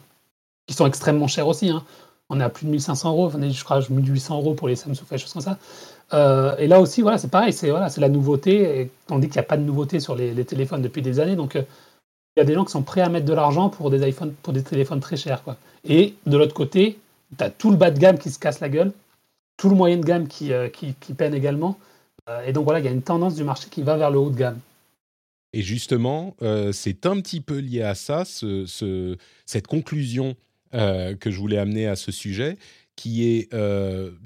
qui 0.67 0.75
sont 0.75 0.87
extrêmement 0.87 1.27
chers 1.27 1.47
aussi. 1.47 1.71
Hein. 1.71 1.85
On 2.31 2.41
est 2.41 2.45
à 2.45 2.49
plus 2.49 2.67
de 2.67 2.71
1500 2.71 3.11
euros, 3.11 3.31
je 3.31 3.65
crois 3.65 3.81
1800 3.89 4.39
euros 4.39 4.55
pour 4.55 4.69
les 4.69 4.77
Samsung, 4.77 5.05
des 5.11 5.19
choses 5.19 5.33
comme 5.33 5.43
ça. 5.43 5.59
Euh, 6.15 6.57
et 6.57 6.67
là 6.67 6.81
aussi, 6.81 7.03
voilà, 7.03 7.19
c'est 7.19 7.31
pareil, 7.31 7.53
c'est 7.53 7.71
voilà, 7.71 7.89
la 7.97 8.09
nouveauté. 8.09 8.81
Et 8.81 8.91
on 9.11 9.19
dit 9.19 9.29
qu'il 9.29 9.37
n'y 9.37 9.45
a 9.45 9.49
pas 9.49 9.59
de 9.59 9.63
nouveauté 9.63 10.01
sur 10.01 10.15
les, 10.15 10.45
téléphones 10.45 10.81
depuis 10.81 11.03
des 11.03 11.21
années. 11.21 11.37
Donc, 11.37 11.55
il 11.55 11.67
y 12.39 12.41
a 12.41 12.45
des 12.45 12.55
gens 12.55 12.65
qui 12.65 12.73
sont 12.73 12.83
prêts 12.83 13.03
à 13.03 13.11
mettre 13.11 13.27
de 13.27 13.35
l'argent 13.35 13.69
pour 13.69 13.91
des 13.91 14.09
iPhones, 14.09 14.33
pour 14.43 14.55
des 14.55 14.63
téléphones 14.63 15.01
très 15.01 15.17
chers. 15.17 15.43
Quoi. 15.43 15.57
Et 15.85 16.15
de 16.25 16.39
l'autre 16.39 16.55
côté, 16.55 16.99
tu 17.37 17.45
as 17.45 17.51
tout 17.51 17.71
le 17.71 17.77
bas 17.77 17.91
de 17.91 17.99
gamme 17.99 18.19
qui 18.19 18.31
se 18.31 18.39
casse 18.39 18.61
la 18.61 18.71
gueule 18.71 18.93
tout 19.57 19.69
le 19.69 19.77
moyen 19.77 19.99
de 19.99 20.05
gamme 20.05 20.29
qui, 20.29 20.53
euh, 20.53 20.69
qui, 20.69 20.93
peine 21.15 21.35
également. 21.35 21.79
Euh, 22.29 22.45
et 22.45 22.53
donc 22.53 22.65
voilà, 22.65 22.81
il 22.81 22.85
y 22.85 22.89
a 22.89 22.93
une 22.93 23.03
tendance 23.03 23.35
du 23.35 23.45
marché 23.45 23.69
qui 23.71 23.83
va 23.83 23.97
vers 23.97 24.11
le 24.11 24.19
haut 24.19 24.31
de 24.31 24.37
gamme. 24.37 24.59
Et 25.53 25.63
justement, 25.63 26.35
euh, 26.43 26.73
c'est 26.73 27.07
un 27.07 27.21
petit 27.21 27.41
peu 27.41 27.59
lié 27.59 27.83
à 27.83 27.95
ça, 27.95 28.25
ce, 28.25 29.17
cette 29.47 29.67
conclusion 29.67 30.37
que 30.73 31.31
je 31.31 31.39
voulais 31.39 31.59
amener 31.59 31.87
à 31.87 31.95
ce 31.95 32.11
sujet, 32.11 32.57
qui 32.97 33.25
est 33.29 33.55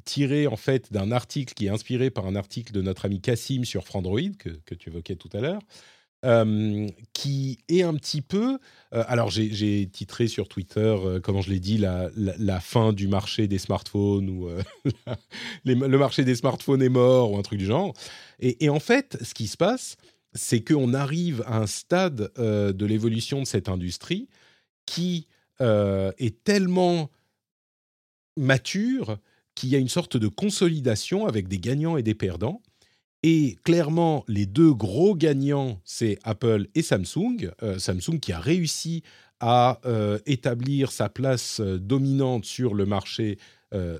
tirée 0.06 0.46
en 0.46 0.56
fait 0.56 0.90
d'un 0.90 1.12
article 1.12 1.52
qui 1.52 1.66
est 1.66 1.68
inspiré 1.68 2.08
par 2.08 2.24
un 2.24 2.36
article 2.36 2.72
de 2.72 2.80
notre 2.80 3.04
ami 3.04 3.20
Cassim 3.20 3.66
sur 3.66 3.84
Frandroid, 3.84 4.32
que 4.38 4.74
tu 4.74 4.88
évoquais 4.88 5.16
tout 5.16 5.28
à 5.34 5.42
l'heure, 5.42 5.60
qui 7.12 7.58
est 7.68 7.82
un 7.82 7.94
petit 7.94 8.22
peu. 8.22 8.58
alors, 8.90 9.30
j'ai 9.30 9.88
titré 9.88 10.26
sur 10.26 10.48
Twitter, 10.48 10.96
comment 11.22 11.40
je 11.40 11.50
l'ai 11.50 11.60
dit, 11.60 11.78
la, 11.78 12.60
fin 12.60 12.92
du 12.92 13.08
marché 13.08 13.46
des 13.46 13.58
smartphones 13.58 14.28
ou 14.28 14.48
le 15.64 15.96
marché 15.98 16.24
des 16.24 16.34
smartphones 16.34 16.82
est 16.82 16.88
mort 16.88 17.32
ou 17.32 17.38
un 17.38 17.42
truc 17.42 17.58
du 17.58 17.66
genre. 17.66 17.94
Et, 18.40 18.64
et 18.64 18.68
en 18.68 18.80
fait, 18.80 19.16
ce 19.22 19.34
qui 19.34 19.46
se 19.46 19.56
passe, 19.56 19.96
c'est 20.34 20.62
qu'on 20.62 20.92
arrive 20.92 21.42
à 21.46 21.58
un 21.58 21.66
stade 21.66 22.32
de 22.36 22.86
l'évolution 22.86 23.40
de 23.40 23.46
cette 23.46 23.68
industrie 23.68 24.28
qui 24.86 25.26
est 25.60 26.44
tellement 26.44 27.10
mature 28.38 29.18
qu'il 29.54 29.68
y 29.68 29.76
a 29.76 29.78
une 29.78 29.88
sorte 29.88 30.16
de 30.16 30.28
consolidation 30.28 31.26
avec 31.26 31.48
des 31.48 31.58
gagnants 31.58 31.96
et 31.96 32.02
des 32.02 32.14
perdants 32.14 32.62
et 33.22 33.56
clairement, 33.64 34.24
les 34.28 34.46
deux 34.46 34.72
gros 34.72 35.14
gagnants, 35.14 35.80
c'est 35.84 36.18
Apple 36.22 36.68
et 36.74 36.82
Samsung. 36.82 37.50
Euh, 37.62 37.78
Samsung 37.78 38.20
qui 38.20 38.32
a 38.32 38.38
réussi 38.38 39.02
à 39.40 39.80
euh, 39.86 40.18
établir 40.26 40.92
sa 40.92 41.08
place 41.08 41.60
euh, 41.60 41.78
dominante 41.78 42.44
sur 42.44 42.74
le 42.74 42.86
marché 42.86 43.38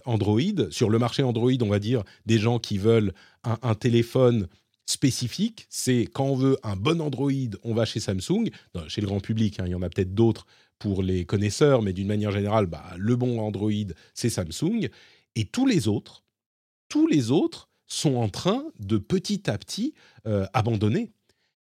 Android. 0.07 0.71
Sur 0.71 0.89
le 0.89 0.99
marché 0.99 1.23
Android, 1.23 1.53
on 1.61 1.69
va 1.69 1.79
dire 1.79 2.03
des 2.25 2.39
gens 2.39 2.59
qui 2.59 2.79
veulent 2.79 3.13
un, 3.45 3.75
téléphone 3.75 4.49
spécifique. 4.87 5.67
C'est 5.69 6.09
quand 6.11 6.25
on 6.25 6.37
veut 6.37 6.57
un 6.63 6.75
bon 6.75 7.03
Android, 7.03 7.31
on 7.65 7.75
va 7.75 7.85
chez 7.85 8.01
Samsung. 8.01 8.49
chez 8.87 9.03
le 9.03 9.07
grand 9.07 9.21
public, 9.21 9.61
hein, 9.61 9.65
il 9.67 9.73
y 9.73 9.75
en 9.75 9.83
a 9.83 9.91
peut-être 9.91 10.15
d'autres 10.15 10.47
pour 10.79 11.03
les 11.03 11.27
connaisseurs, 11.27 11.83
mais 11.83 11.93
d'une 11.93 12.07
manière 12.07 12.31
générale, 12.31 12.65
bah, 12.65 12.83
le 12.97 13.15
bon 13.15 13.41
Android, 13.41 13.71
c'est 14.15 14.31
Samsung. 14.31 14.89
Et 15.35 15.45
tous 15.45 15.67
les 15.67 15.87
autres, 15.87 16.25
tous 16.89 17.07
les 17.07 17.31
autres 17.31 17.69
sont 17.89 18.17
en 18.17 18.29
train 18.29 18.65
de 18.79 18.99
petit 18.99 19.51
à 19.51 19.59
petit 19.59 19.95
euh, 20.27 20.47
abandonner. 20.53 21.11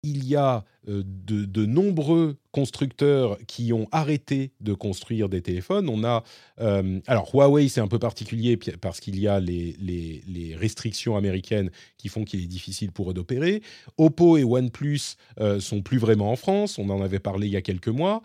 Il 0.04 0.24
y 0.26 0.34
a 0.34 0.64
euh, 0.88 1.04
de, 1.06 1.64
nombreux 1.64 2.36
constructeurs 2.50 3.38
qui 3.46 3.72
ont 3.72 3.86
arrêté 3.92 4.52
de 4.60 4.74
construire 4.74 5.28
des 5.28 5.42
téléphones. 5.42 5.88
On 5.88 6.02
a, 6.02 6.24
euh, 6.60 7.00
alors 7.06 7.30
Huawei 7.32 7.68
c'est 7.68 7.80
un 7.80 7.86
peu 7.86 8.00
particulier 8.00 8.58
parce 8.80 8.98
qu'il 8.98 9.18
y 9.20 9.28
a 9.28 9.38
les, 9.38 10.56
restrictions 10.58 11.16
américaines 11.16 11.70
qui 11.98 12.08
font 12.08 12.24
qu'il 12.24 12.42
est 12.42 12.48
difficile 12.48 12.90
pour 12.90 13.12
eux 13.12 13.14
d'opérer. 13.14 13.62
Oppo 13.96 14.36
et 14.36 14.44
OnePlus 14.44 15.16
sont 15.60 15.82
plus 15.82 15.98
vraiment 15.98 16.32
en 16.32 16.36
France. 16.36 16.78
On 16.78 16.90
en 16.90 17.00
avait 17.00 17.20
parlé 17.20 17.46
il 17.46 17.52
y 17.52 17.56
a 17.56 17.62
quelques 17.62 17.88
mois. 17.88 18.22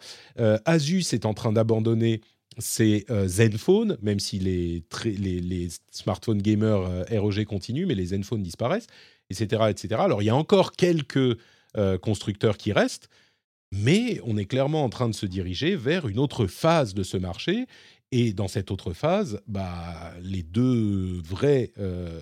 Asus 0.66 1.14
est 1.14 1.26
en 1.26 1.36
train 1.36 1.54
d'abandonner 1.54 2.22
c'est 2.58 3.06
Zenfone, 3.28 3.98
même 4.02 4.20
si 4.20 4.40
les, 4.40 5.70
smartphones 5.92 6.42
gamers 6.42 7.06
ROG 7.12 7.44
continuent, 7.46 7.86
mais 7.86 7.96
les 7.96 8.08
Zenfone 8.08 8.44
disparaissent, 8.44 8.88
etc., 9.30 9.64
etc. 9.70 9.96
Alors 10.00 10.22
il 10.22 10.26
y 10.26 10.30
a 10.30 10.36
encore 10.36 10.72
quelques 10.74 11.38
constructeurs 12.02 12.58
qui 12.58 12.72
restent, 12.72 13.10
mais 13.72 14.22
on 14.24 14.38
est 14.38 14.46
clairement 14.46 14.84
en 14.84 14.90
train 14.90 15.10
de 15.10 15.16
se 15.16 15.26
diriger 15.26 15.76
vers 15.76 16.08
une 16.08 16.20
autre 16.20 16.48
phase 16.48 16.94
de 16.94 17.04
ce 17.04 17.18
marché. 17.18 17.66
Et 18.12 18.32
dans 18.34 18.48
cette 18.48 18.72
autre 18.72 18.94
phase, 18.94 19.42
bah, 19.48 20.14
les 20.22 20.44
deux 20.44 21.20
vrais, 21.24 21.72
euh, 21.78 22.22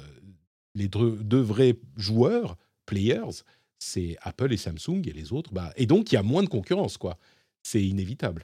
les 0.73 0.87
deux, 0.87 1.41
vrais 1.41 1.77
joueurs, 1.95 2.57
players, 2.87 3.43
c'est 3.77 4.17
Apple 4.21 4.51
et 4.51 4.57
Samsung 4.57 5.03
et 5.05 5.13
les 5.13 5.31
autres. 5.31 5.53
Bah, 5.53 5.71
et 5.75 5.85
donc, 5.85 6.11
il 6.11 6.15
y 6.15 6.17
a 6.17 6.23
moins 6.23 6.41
de 6.41 6.49
concurrence, 6.49 6.97
quoi. 6.97 7.19
C'est 7.61 7.83
inévitable. 7.83 8.43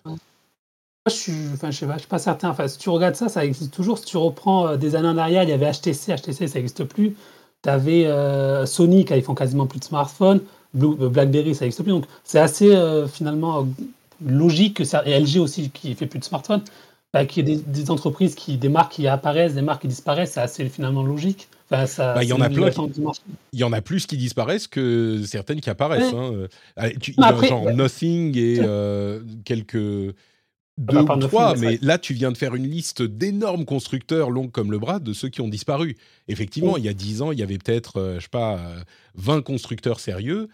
Je 1.08 1.14
suis, 1.14 1.34
enfin, 1.54 1.72
je 1.72 1.80
sais 1.80 1.88
pas, 1.88 1.98
suis 1.98 2.08
pas 2.08 2.20
certain. 2.20 2.50
Enfin, 2.50 2.68
si 2.68 2.78
tu 2.78 2.90
regardes 2.90 3.16
ça, 3.16 3.28
ça 3.28 3.44
existe 3.44 3.74
toujours. 3.74 3.98
Si 3.98 4.06
tu 4.06 4.18
reprends 4.18 4.68
euh, 4.68 4.78
des 4.78 4.96
années 4.96 5.08
en 5.08 5.18
arrière, 5.18 5.44
il 5.44 5.50
y 5.50 5.54
avait 5.54 5.72
HTC. 5.72 6.16
HTC, 6.16 6.48
ça 6.48 6.60
n'existe 6.60 6.84
plus. 6.84 7.16
Tu 7.64 7.70
avais 7.70 8.06
euh, 8.06 8.66
Sony, 8.66 9.06
qui 9.06 9.14
ils 9.14 9.24
font 9.24 9.36
quasiment 9.36 9.68
plus 9.68 9.80
de 9.80 9.86
smartphones. 9.86 10.42
Euh, 10.80 11.10
BlackBerry, 11.10 11.56
ça 11.56 11.66
n'existe 11.66 11.84
plus. 11.84 11.92
Donc, 11.92 12.06
c'est 12.24 12.40
assez 12.40 12.72
euh, 12.72 13.08
finalement 13.08 13.68
logique 14.24 14.78
que 14.78 14.84
ça. 14.84 15.04
Et 15.06 15.20
LG 15.20 15.38
aussi, 15.38 15.70
qui 15.70 15.94
fait 15.96 16.08
plus 16.08 16.20
de 16.20 16.24
smartphones. 16.24 16.62
Bah, 17.14 17.26
qu'il 17.26 17.50
y 17.50 17.52
ait 17.52 17.58
des, 17.58 17.92
entreprises 17.92 18.36
qui, 18.36 18.56
des 18.56 18.70
marques 18.70 18.94
qui 18.94 19.06
apparaissent, 19.06 19.54
des 19.54 19.62
marques 19.62 19.82
qui 19.82 19.90
disparaissent, 19.90 20.32
c'est 20.34 20.40
assez 20.40 20.70
finalement 20.70 21.04
logique. 21.04 21.50
Enfin, 21.70 21.86
ça, 21.86 22.14
bah, 22.14 22.24
il 22.24 22.30
y 22.30 22.34
en 22.34 22.40
a 22.40 22.50
plein. 22.50 22.70
il 23.52 23.60
y 23.60 23.64
en 23.66 23.74
a 23.74 23.82
plus 23.82 24.06
qui 24.06 24.16
disparaissent 24.16 24.68
que 24.68 25.22
certaines 25.26 25.60
qui 25.60 25.70
apparaissent. 25.70 26.14
Hein. 26.14 26.48
Tu, 27.02 27.14
après, 27.18 27.48
genre 27.48 27.66
Nothing 27.74 28.38
et 28.38 28.62
quelques 29.44 30.16
deux 30.78 31.00
ou 31.00 31.18
trois, 31.18 31.56
mais 31.58 31.78
là, 31.82 31.98
tu 31.98 32.14
viens 32.14 32.32
de 32.32 32.38
faire 32.38 32.56
une 32.56 32.68
liste 32.68 33.02
d'énormes 33.02 33.66
constructeurs 33.66 34.30
longs 34.30 34.48
comme 34.48 34.72
le 34.72 34.80
bras 34.80 35.00
de 35.00 35.14
ceux 35.14 35.30
qui 35.30 35.42
ont 35.42 35.48
disparu. 35.48 35.98
Effectivement, 36.28 36.78
il 36.78 36.86
y 36.86 36.90
a 36.90 36.94
dix 36.94 37.22
ans, 37.22 37.32
il 37.32 37.40
y 37.40 37.44
avait 37.44 37.58
peut-être, 37.58 38.00
euh, 38.00 38.16
je 38.16 38.24
sais 38.24 38.30
pas, 38.30 38.60
20 39.16 39.38
euh, 39.38 39.42
constructeurs 39.42 40.00
sérieux. 40.00 40.50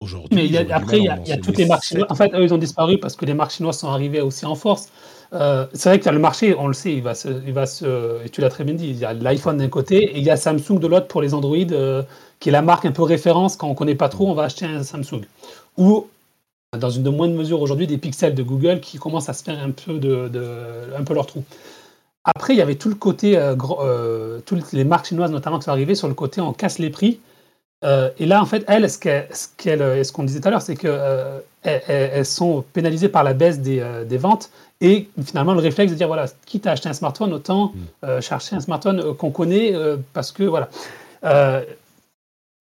Aujourd'hui, 0.00 0.50
mais 0.50 0.72
après, 0.72 0.98
il 0.98 1.04
y 1.04 1.08
a, 1.08 1.16
y 1.24 1.30
a 1.30 1.36
toutes 1.36 1.58
les 1.58 1.66
marques 1.66 1.84
chinoises. 1.84 2.10
En 2.10 2.16
fait, 2.16 2.34
eux, 2.34 2.42
ils 2.42 2.52
ont 2.52 2.58
disparu 2.58 2.98
parce 2.98 3.14
que 3.14 3.24
les 3.24 3.34
marques 3.34 3.52
chinoises 3.52 3.78
sont 3.78 3.86
arrivées 3.86 4.20
aussi 4.20 4.44
en 4.44 4.56
force. 4.56 4.88
Euh, 5.32 5.64
c'est 5.74 5.90
vrai 5.90 6.00
que 6.00 6.10
le 6.10 6.18
marché, 6.18 6.56
on 6.58 6.66
le 6.66 6.72
sait, 6.72 6.92
il 6.92 7.04
va 7.04 7.14
se, 7.14 7.28
il 7.46 7.52
va 7.52 7.66
se, 7.66 8.20
et 8.24 8.28
tu 8.28 8.40
l'as 8.40 8.48
très 8.48 8.64
bien 8.64 8.74
dit, 8.74 8.88
il 8.88 8.98
y 8.98 9.04
a 9.04 9.12
l'iPhone 9.12 9.58
d'un 9.58 9.68
côté 9.68 10.02
et 10.02 10.18
il 10.18 10.24
y 10.24 10.30
a 10.30 10.36
Samsung 10.36 10.80
de 10.80 10.88
l'autre 10.88 11.06
pour 11.06 11.22
les 11.22 11.34
Android, 11.34 11.56
qui 12.40 12.48
est 12.48 12.52
la 12.52 12.62
marque 12.62 12.84
un 12.84 12.90
peu 12.90 13.04
référence. 13.04 13.54
Quand 13.54 13.68
on 13.68 13.74
connaît 13.74 13.94
pas 13.94 14.08
trop, 14.08 14.28
on 14.28 14.34
va 14.34 14.42
acheter 14.42 14.66
un 14.66 14.82
Samsung. 14.82 15.22
Ou 15.78 16.08
dans 16.78 16.90
une 16.90 17.02
de 17.02 17.10
moindre 17.10 17.34
mesure 17.34 17.60
aujourd'hui 17.60 17.86
des 17.86 17.98
pixels 17.98 18.34
de 18.34 18.42
Google 18.42 18.80
qui 18.80 18.98
commencent 18.98 19.28
à 19.28 19.34
se 19.34 19.44
faire 19.44 19.62
un 19.62 19.70
peu, 19.70 19.98
de, 19.98 20.30
un 20.96 21.04
peu 21.04 21.14
leur 21.14 21.26
trou. 21.26 21.44
Après, 22.24 22.54
il 22.54 22.56
y 22.56 22.62
avait 22.62 22.76
tout 22.76 22.88
le 22.88 22.94
côté, 22.94 23.36
euh, 23.36 23.54
euh, 23.80 24.40
toutes 24.46 24.72
les 24.72 24.84
marques 24.84 25.06
chinoises 25.06 25.30
notamment 25.30 25.58
qui 25.58 25.64
sont 25.64 25.70
arrivées 25.70 25.94
sur 25.94 26.08
le 26.08 26.14
côté 26.14 26.40
on 26.40 26.52
casse 26.52 26.78
les 26.78 26.88
prix. 26.88 27.20
Euh, 27.84 28.10
et 28.18 28.26
là, 28.26 28.40
en 28.40 28.46
fait, 28.46 28.64
elles, 28.68 28.88
ce 28.88 28.98
qu'on 28.98 30.04
ce 30.04 30.12
qu'on 30.12 30.22
disait 30.22 30.40
tout 30.40 30.48
à 30.48 30.50
l'heure, 30.52 30.62
c'est 30.62 30.76
qu'elles 30.76 31.42
elles 31.62 32.24
sont 32.24 32.64
pénalisées 32.72 33.08
par 33.08 33.24
la 33.24 33.34
baisse 33.34 33.58
des, 33.58 33.84
des, 34.08 34.18
ventes 34.18 34.50
et 34.80 35.08
finalement 35.24 35.52
le 35.52 35.60
réflexe 35.60 35.90
de 35.90 35.96
dire 35.96 36.06
voilà, 36.06 36.26
quitte 36.46 36.66
à 36.68 36.70
acheter 36.70 36.88
un 36.88 36.92
smartphone, 36.92 37.32
autant 37.32 37.72
mm. 38.02 38.20
chercher 38.20 38.54
un 38.54 38.60
smartphone 38.60 39.14
qu'on 39.16 39.30
connaît 39.30 39.74
parce 40.12 40.30
que 40.30 40.44
voilà. 40.44 40.70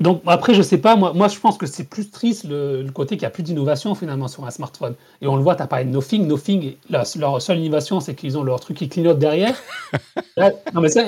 Donc 0.01 0.23
après, 0.25 0.55
je 0.55 0.63
sais 0.63 0.79
pas, 0.79 0.95
moi, 0.95 1.13
moi 1.13 1.27
je 1.27 1.39
pense 1.39 1.57
que 1.57 1.67
c'est 1.67 1.83
plus 1.83 2.09
triste 2.09 2.45
le, 2.49 2.87
côté 2.91 3.15
qu'il 3.15 3.21
n'y 3.21 3.27
a 3.27 3.29
plus 3.29 3.43
d'innovation 3.43 3.93
finalement 3.93 4.27
sur 4.27 4.43
un 4.45 4.49
smartphone. 4.49 4.95
Et 5.21 5.27
on 5.27 5.35
le 5.35 5.43
voit, 5.43 5.55
tu 5.55 5.61
as 5.61 5.67
parlé 5.67 5.85
de 5.85 5.91
Nothing. 5.91 6.27
Nothing, 6.27 6.73
leur 6.89 7.41
seule 7.41 7.59
innovation, 7.59 7.99
c'est 7.99 8.15
qu'ils 8.15 8.35
ont 8.37 8.43
leur 8.43 8.59
truc 8.59 8.77
qui 8.77 8.89
clignote 8.89 9.19
derrière. 9.19 9.55
non, 10.73 10.81
mais 10.81 10.89
ça, 10.89 11.03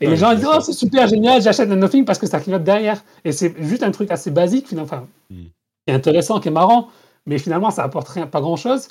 et 0.00 0.06
les 0.06 0.16
gens 0.16 0.34
disent 0.34 0.48
Oh, 0.52 0.60
c'est 0.60 0.72
super 0.72 1.06
génial, 1.06 1.40
j'achète 1.42 1.70
un 1.70 1.76
Nothing 1.76 2.04
parce 2.04 2.18
que 2.18 2.26
ça 2.26 2.40
clignote 2.40 2.64
derrière. 2.64 3.04
Et 3.24 3.30
c'est 3.30 3.54
juste 3.62 3.84
un 3.84 3.92
truc 3.92 4.10
assez 4.10 4.32
basique, 4.32 4.68
finalement, 4.68 4.90
enfin, 4.92 5.06
hmm. 5.30 5.44
qui 5.86 5.92
est 5.92 5.94
intéressant, 5.94 6.40
qui 6.40 6.48
est 6.48 6.52
marrant, 6.52 6.88
mais 7.26 7.38
finalement, 7.38 7.70
ça 7.70 7.84
apporte 7.84 8.08
rien, 8.08 8.26
pas 8.26 8.40
grand 8.40 8.56
chose. 8.56 8.88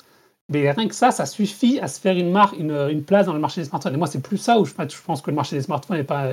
Mais 0.48 0.70
rien 0.70 0.88
que 0.88 0.94
ça, 0.94 1.10
ça 1.10 1.26
suffit 1.26 1.80
à 1.80 1.88
se 1.88 2.00
faire 2.00 2.16
une 2.16 2.30
marque, 2.30 2.58
une, 2.58 2.88
une 2.90 3.02
place 3.02 3.26
dans 3.26 3.32
le 3.32 3.38
marché 3.38 3.60
des 3.60 3.66
smartphones. 3.66 3.94
Et 3.94 3.98
moi, 3.98 4.06
c'est 4.06 4.22
plus 4.22 4.36
ça 4.36 4.58
où 4.58 4.64
je, 4.64 4.72
je 4.72 5.02
pense 5.04 5.22
que 5.22 5.30
le 5.30 5.36
marché 5.36 5.56
des 5.56 5.62
smartphones 5.62 5.96
n'est 5.96 6.04
pas, 6.04 6.28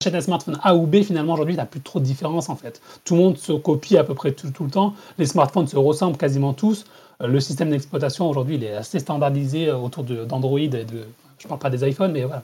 achètes 0.00 0.14
un 0.14 0.20
smartphone 0.20 0.58
A 0.62 0.74
ou 0.74 0.86
B, 0.86 1.02
finalement, 1.02 1.34
aujourd'hui, 1.34 1.54
tu 1.54 1.60
n'as 1.60 1.66
plus 1.66 1.80
trop 1.80 2.00
de 2.00 2.04
différence, 2.04 2.48
en 2.48 2.56
fait. 2.56 2.80
Tout 3.04 3.14
le 3.14 3.20
monde 3.20 3.38
se 3.38 3.52
copie 3.52 3.96
à 3.96 4.04
peu 4.04 4.14
près 4.14 4.32
tout, 4.32 4.64
le 4.64 4.70
temps. 4.70 4.94
Les 5.18 5.26
smartphones 5.26 5.66
se 5.66 5.76
ressemblent 5.76 6.16
quasiment 6.16 6.52
tous. 6.52 6.84
Euh, 7.22 7.26
le 7.26 7.40
système 7.40 7.70
d'exploitation, 7.70 8.28
aujourd'hui, 8.28 8.56
il 8.56 8.64
est 8.64 8.74
assez 8.74 8.98
standardisé 8.98 9.68
euh, 9.68 9.76
autour 9.76 10.04
d'Android 10.04 10.60
et 10.60 10.68
de... 10.68 11.06
Je 11.38 11.46
ne 11.46 11.48
parle 11.48 11.60
pas 11.60 11.70
des 11.70 11.88
iPhones, 11.88 12.12
mais 12.12 12.24
voilà. 12.24 12.42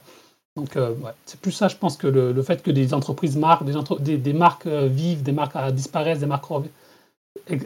Donc, 0.56 0.76
euh, 0.76 0.94
c'est 1.26 1.40
plus 1.40 1.52
ça, 1.52 1.68
je 1.68 1.76
pense, 1.76 1.96
que 1.96 2.06
le, 2.06 2.42
fait 2.42 2.62
que 2.62 2.70
des 2.70 2.92
entreprises 2.92 3.36
marquent, 3.36 3.64
des, 4.00 4.18
des, 4.18 4.32
marques 4.32 4.66
vivent, 4.66 5.22
des 5.22 5.32
marques 5.32 5.56
disparaissent, 5.72 6.20
des 6.20 6.26
marques... 6.26 6.50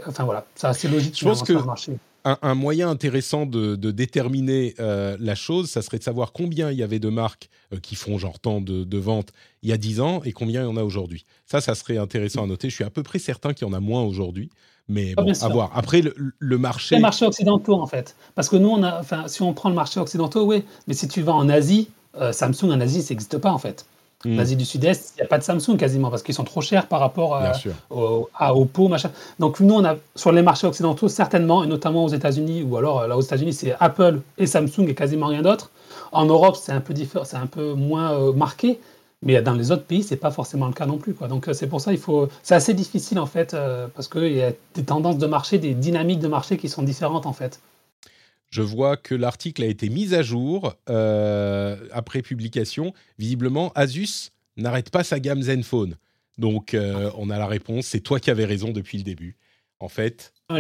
Enfin, 0.07 0.25
voilà, 0.25 0.45
c'est 0.55 0.67
assez 0.67 0.89
logique. 0.89 1.19
Je 1.19 1.25
pense 1.25 1.43
que 1.43 1.55
un, 2.25 2.55
moyen 2.55 2.89
intéressant 2.89 3.47
de, 3.47 3.77
déterminer 3.77 4.75
euh, 4.81 5.17
la 5.21 5.35
chose, 5.35 5.71
ça 5.71 5.83
serait 5.83 5.99
de 5.99 6.03
savoir 6.03 6.33
combien 6.33 6.71
il 6.71 6.79
y 6.79 6.83
avait 6.83 6.99
de 6.99 7.09
marques 7.09 7.51
euh, 7.73 7.79
qui 7.81 7.97
font 7.97 8.19
genre 8.19 8.41
tant 8.41 8.61
de, 8.61 8.99
ventes 8.99 9.31
il 9.63 9.69
y 9.69 9.73
a 9.73 9.77
10 9.77 10.01
ans 10.01 10.23
et 10.25 10.33
combien 10.33 10.63
il 10.63 10.65
y 10.65 10.69
en 10.69 10.77
a 10.77 10.83
aujourd'hui. 10.83 11.25
Ça, 11.47 11.61
ça 11.61 11.75
serait 11.75 11.99
intéressant 11.99 12.45
à 12.45 12.47
noter. 12.47 12.71
Je 12.71 12.75
suis 12.75 12.85
à 12.85 12.91
peu 12.91 13.03
près 13.03 13.19
certain 13.19 13.53
qu'il 13.53 13.67
y 13.67 13.71
en 13.71 13.75
a 13.75 13.81
moins 13.81 14.03
aujourd'hui. 14.03 14.51
Mais 14.89 15.15
ah, 15.17 15.23
bon, 15.23 15.33
à 15.33 15.49
voir. 15.49 15.71
Après, 15.75 16.03
le, 16.03 16.59
marché. 16.59 16.97
Les 16.97 17.01
marchés 17.01 17.25
occidentaux, 17.25 17.81
en 17.81 17.87
fait. 17.87 18.17
Parce 18.35 18.51
que 18.51 18.57
nous, 18.57 18.69
on 18.69 18.83
a, 18.83 19.01
enfin, 19.01 19.29
si 19.29 19.41
on 19.41 19.55
prend 19.55 19.71
le 19.71 19.75
marché 19.75 19.99
occidentaux, 19.99 20.45
oui. 20.45 20.65
Mais 20.87 20.95
si 20.95 21.09
tu 21.09 21.23
vas 21.23 21.33
en 21.33 21.49
Asie, 21.49 21.89
euh, 22.21 22.33
Samsung 22.33 22.71
en 22.71 22.81
Asie, 22.81 23.01
ça 23.01 23.15
n'existe 23.15 23.39
pas, 23.39 23.51
en 23.51 23.59
fait. 23.59 23.87
Hmm. 24.25 24.37
L'Asie 24.37 24.57
du 24.57 24.65
Sud-Est, 24.65 25.15
il 25.17 25.21
n'y 25.21 25.27
a 25.27 25.29
pas 25.29 25.39
de 25.39 25.43
Samsung 25.43 25.77
quasiment 25.77 26.09
parce 26.09 26.23
qu'ils 26.23 26.35
sont 26.35 26.45
trop 26.45 26.63
chers 26.63 26.87
par 26.87 27.01
rapport 27.01 27.37
à, 27.37 27.53
à, 28.39 28.55
Oppo, 28.55 28.89
machin. 28.89 29.11
Donc 29.39 29.61
nous, 29.61 29.75
on 29.75 29.85
a 29.85 29.97
sur 30.15 30.33
les 30.33 30.43
marchés 30.43 30.67
occidentaux 30.67 31.09
certainement, 31.09 31.63
et 31.63 31.67
notamment 31.67 32.05
aux 32.05 32.09
États-Unis, 32.09 32.63
ou 32.63 32.77
alors 32.77 33.01
euh, 33.01 33.07
là 33.07 33.17
aux 33.17 33.21
États-Unis, 33.21 33.53
c'est 33.53 33.75
Apple 33.81 34.21
et 34.39 34.47
Samsung 34.47 34.89
et 34.89 34.95
quasiment 34.95 35.27
rien 35.27 35.43
d'autre. 35.43 35.71
En 36.13 36.25
Europe, 36.25 36.57
c'est 36.57 36.73
un 36.73 36.81
peu 36.81 36.95
différent, 36.95 37.25
c'est 37.25 37.37
un 37.37 37.47
peu 37.47 37.75
moins 37.75 38.13
euh, 38.13 38.33
marqué, 38.33 38.81
mais 39.23 39.43
dans 39.43 39.53
les 39.53 39.73
autres 39.73 39.85
pays, 39.85 40.03
c'est 40.03 40.17
pas 40.17 40.31
forcément 40.31 40.67
le 40.67 40.73
cas 40.73 40.87
non 40.87 40.97
plus. 40.97 41.13
Quoi. 41.13 41.29
Donc 41.29 41.49
euh, 41.49 41.53
c'est 41.53 41.67
pour 41.67 41.83
ça, 41.83 41.93
il 41.93 41.99
faut, 41.99 42.29
c'est 42.43 42.55
assez 42.55 42.73
difficile 42.73 43.19
en 43.19 43.27
fait, 43.27 43.55
parce 43.95 44.09
qu'il 44.09 44.33
y 44.33 44.43
a 44.43 44.53
des 44.75 44.85
tendances 44.85 45.19
de 45.19 45.27
marché, 45.27 45.59
des 45.59 45.75
dynamiques 45.75 46.21
de 46.21 46.29
marché 46.29 46.57
qui 46.57 46.69
sont 46.71 46.83
différentes 46.83 47.27
en 47.27 47.33
fait. 47.33 47.61
Je 48.55 48.63
vois 48.63 48.97
que 48.97 49.17
l'article 49.17 49.65
a 49.65 49.67
été 49.67 49.89
mis 49.89 50.15
à 50.15 50.23
jour 50.23 50.77
euh, 50.89 51.77
après 51.91 52.23
publication. 52.23 52.95
Visiblement, 53.19 53.73
Asus 53.75 54.31
n'arrête 54.57 54.91
pas 54.91 55.03
sa 55.03 55.19
gamme 55.19 55.43
Zenfone. 55.43 55.97
Donc, 56.39 56.73
euh, 56.73 57.11
on 57.17 57.31
a 57.31 57.39
la 57.39 57.49
réponse. 57.49 57.87
C'est 57.87 57.99
toi 57.99 58.21
qui 58.21 58.31
avais 58.31 58.45
raison 58.45 58.71
depuis 58.71 58.97
le 58.97 59.03
début. 59.03 59.37
En 59.81 59.89
fait, 59.89 60.33
ah, 60.49 60.59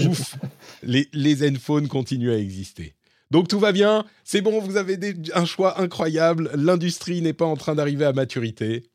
les, 0.83 1.09
les 1.13 1.37
Zenfone 1.37 1.87
continuent 1.87 2.33
à 2.33 2.39
exister. 2.39 2.97
Donc 3.31 3.47
tout 3.47 3.61
va 3.61 3.71
bien, 3.71 4.05
c'est 4.25 4.41
bon, 4.41 4.61
vous 4.61 4.77
avez 4.77 4.99
un 5.33 5.45
choix 5.45 5.81
incroyable. 5.81 6.51
L'industrie 6.57 7.23
n'est 7.23 7.33
pas 7.33 7.47
en 7.47 7.57
train 7.57 7.77
d'arriver 7.77 8.07
à 8.07 8.13
maturité. 8.13 8.91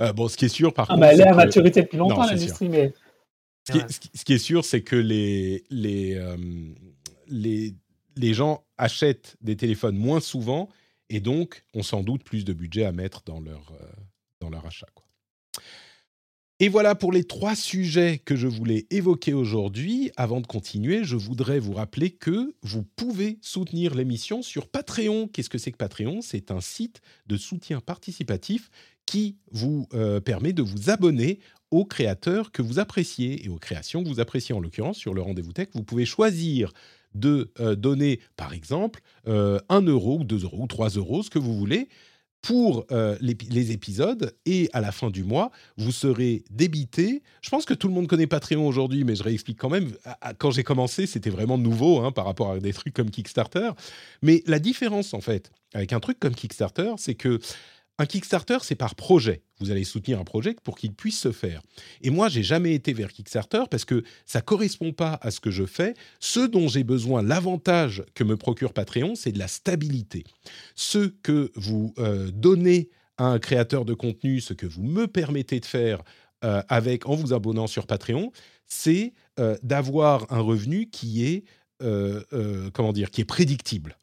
Euh, 0.00 0.14
bon, 0.14 0.26
ce 0.26 0.38
qui 0.38 0.46
est 0.46 0.48
sûr, 0.48 0.72
par 0.72 0.86
ah, 0.88 0.94
contre. 0.94 1.00
Bah, 1.00 1.12
elle 1.12 1.20
est 1.20 1.28
à 1.28 1.34
maturité 1.34 1.82
depuis 1.82 1.98
longtemps, 1.98 2.24
l'industrie, 2.24 2.70
mais. 2.70 2.94
Ce 3.66 3.72
qui, 3.72 3.78
est, 3.78 3.92
ce 4.14 4.24
qui, 4.24 4.32
est, 4.32 4.38
sûr, 4.38 4.64
c'est 4.64 4.80
que 4.80 4.96
les, 4.96 5.64
les, 5.68 6.18
les 7.28 7.74
les 8.18 8.34
gens 8.34 8.64
achètent 8.76 9.36
des 9.40 9.56
téléphones 9.56 9.96
moins 9.96 10.20
souvent 10.20 10.68
et 11.08 11.20
donc 11.20 11.64
ont 11.74 11.82
sans 11.82 12.02
doute 12.02 12.22
plus 12.24 12.44
de 12.44 12.52
budget 12.52 12.84
à 12.84 12.92
mettre 12.92 13.22
dans 13.24 13.40
leur, 13.40 13.72
euh, 13.80 13.86
dans 14.40 14.50
achat. 14.50 14.86
Et 16.60 16.68
voilà 16.68 16.96
pour 16.96 17.12
les 17.12 17.22
trois 17.22 17.54
sujets 17.54 18.18
que 18.18 18.34
je 18.34 18.48
voulais 18.48 18.88
évoquer 18.90 19.32
aujourd'hui. 19.32 20.10
Avant 20.16 20.40
de 20.40 20.46
continuer, 20.46 21.04
je 21.04 21.14
voudrais 21.14 21.60
vous 21.60 21.72
rappeler 21.72 22.10
que 22.10 22.52
vous 22.62 22.82
pouvez 22.82 23.38
soutenir 23.42 23.94
l'émission 23.94 24.42
sur 24.42 24.66
Patreon. 24.66 25.28
Qu'est-ce 25.28 25.50
que 25.50 25.58
c'est 25.58 25.70
que 25.70 25.76
Patreon? 25.76 26.20
C'est 26.20 26.50
un 26.50 26.60
site 26.60 27.00
de 27.28 27.36
soutien 27.36 27.80
participatif 27.80 28.70
qui 29.06 29.36
vous 29.52 29.86
euh, 29.94 30.20
permet 30.20 30.52
de 30.52 30.62
vous 30.62 30.90
abonner 30.90 31.38
aux 31.70 31.84
créateurs 31.84 32.50
que 32.50 32.62
vous 32.62 32.80
appréciez 32.80 33.44
et 33.44 33.48
aux 33.48 33.58
créations 33.58 34.02
que 34.02 34.08
vous 34.08 34.20
appréciez 34.20 34.52
en 34.52 34.60
l'occurrence 34.60 34.98
sur 34.98 35.14
le 35.14 35.22
rendez-vous 35.22 35.52
tech. 35.52 35.68
Vous 35.74 35.84
pouvez 35.84 36.06
choisir 36.06 36.72
de 37.14 37.52
euh, 37.60 37.74
donner, 37.74 38.20
par 38.36 38.52
exemple, 38.52 39.00
euh, 39.26 39.58
1 39.68 39.82
euro 39.82 40.18
ou 40.20 40.24
2 40.24 40.44
euros 40.44 40.62
ou 40.62 40.66
3 40.66 40.90
euros, 40.90 41.22
ce 41.22 41.30
que 41.30 41.38
vous 41.38 41.56
voulez, 41.56 41.88
pour 42.42 42.86
euh, 42.92 43.16
les, 43.20 43.72
épisodes. 43.72 44.34
Et 44.46 44.70
à 44.72 44.80
la 44.80 44.92
fin 44.92 45.10
du 45.10 45.24
mois, 45.24 45.50
vous 45.76 45.92
serez 45.92 46.44
débité. 46.50 47.22
Je 47.42 47.50
pense 47.50 47.64
que 47.64 47.74
tout 47.74 47.88
le 47.88 47.94
monde 47.94 48.06
connaît 48.06 48.26
Patreon 48.26 48.66
aujourd'hui, 48.66 49.04
mais 49.04 49.16
je 49.16 49.22
réexplique 49.22 49.58
quand 49.58 49.70
même. 49.70 49.92
Quand 50.38 50.50
j'ai 50.50 50.62
commencé, 50.62 51.06
c'était 51.06 51.30
vraiment 51.30 51.58
nouveau 51.58 52.00
hein, 52.00 52.12
par 52.12 52.24
rapport 52.24 52.52
à 52.52 52.58
des 52.58 52.72
trucs 52.72 52.94
comme 52.94 53.10
Kickstarter. 53.10 53.70
Mais 54.22 54.42
la 54.46 54.58
différence, 54.58 55.14
en 55.14 55.20
fait, 55.20 55.50
avec 55.74 55.92
un 55.92 56.00
truc 56.00 56.18
comme 56.20 56.34
Kickstarter, 56.34 56.92
c'est 56.96 57.14
que 57.14 57.40
un 57.98 58.06
Kickstarter, 58.06 58.58
c'est 58.62 58.76
par 58.76 58.94
projet. 58.94 59.42
Vous 59.58 59.72
allez 59.72 59.82
soutenir 59.82 60.20
un 60.20 60.24
projet 60.24 60.54
pour 60.62 60.78
qu'il 60.78 60.94
puisse 60.94 61.18
se 61.18 61.32
faire. 61.32 61.62
Et 62.00 62.10
moi, 62.10 62.28
j'ai 62.28 62.44
jamais 62.44 62.72
été 62.74 62.92
vers 62.92 63.12
Kickstarter 63.12 63.64
parce 63.68 63.84
que 63.84 64.04
ça 64.24 64.40
correspond 64.40 64.92
pas 64.92 65.18
à 65.20 65.32
ce 65.32 65.40
que 65.40 65.50
je 65.50 65.66
fais. 65.66 65.94
Ce 66.20 66.40
dont 66.40 66.68
j'ai 66.68 66.84
besoin, 66.84 67.22
l'avantage 67.22 68.04
que 68.14 68.22
me 68.22 68.36
procure 68.36 68.72
Patreon, 68.72 69.16
c'est 69.16 69.32
de 69.32 69.38
la 69.38 69.48
stabilité. 69.48 70.24
Ce 70.76 71.08
que 71.22 71.50
vous 71.56 71.92
euh, 71.98 72.30
donnez 72.32 72.88
à 73.16 73.26
un 73.26 73.40
créateur 73.40 73.84
de 73.84 73.94
contenu, 73.94 74.40
ce 74.40 74.54
que 74.54 74.66
vous 74.66 74.84
me 74.84 75.08
permettez 75.08 75.58
de 75.58 75.66
faire 75.66 76.02
euh, 76.44 76.62
avec 76.68 77.08
en 77.08 77.16
vous 77.16 77.32
abonnant 77.32 77.66
sur 77.66 77.88
Patreon, 77.88 78.30
c'est 78.66 79.12
euh, 79.40 79.56
d'avoir 79.64 80.32
un 80.32 80.40
revenu 80.40 80.88
qui 80.88 81.24
est 81.24 81.44
comment 82.72 82.92
dire, 82.92 83.12
qui 83.12 83.20
est 83.20 83.24
prédictible. 83.24 83.96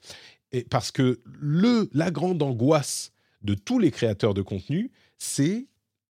Et 0.53 0.63
parce 0.63 0.91
que 0.91 1.19
le, 1.25 1.89
la 1.91 2.09
grande 2.09 2.41
angoisse 2.41 3.11
de 3.41 3.53
tous 3.53 3.79
les 3.79 3.91
créateurs 3.91 4.33
de 4.33 4.41
contenu, 4.41 4.91
c'est 5.17 5.67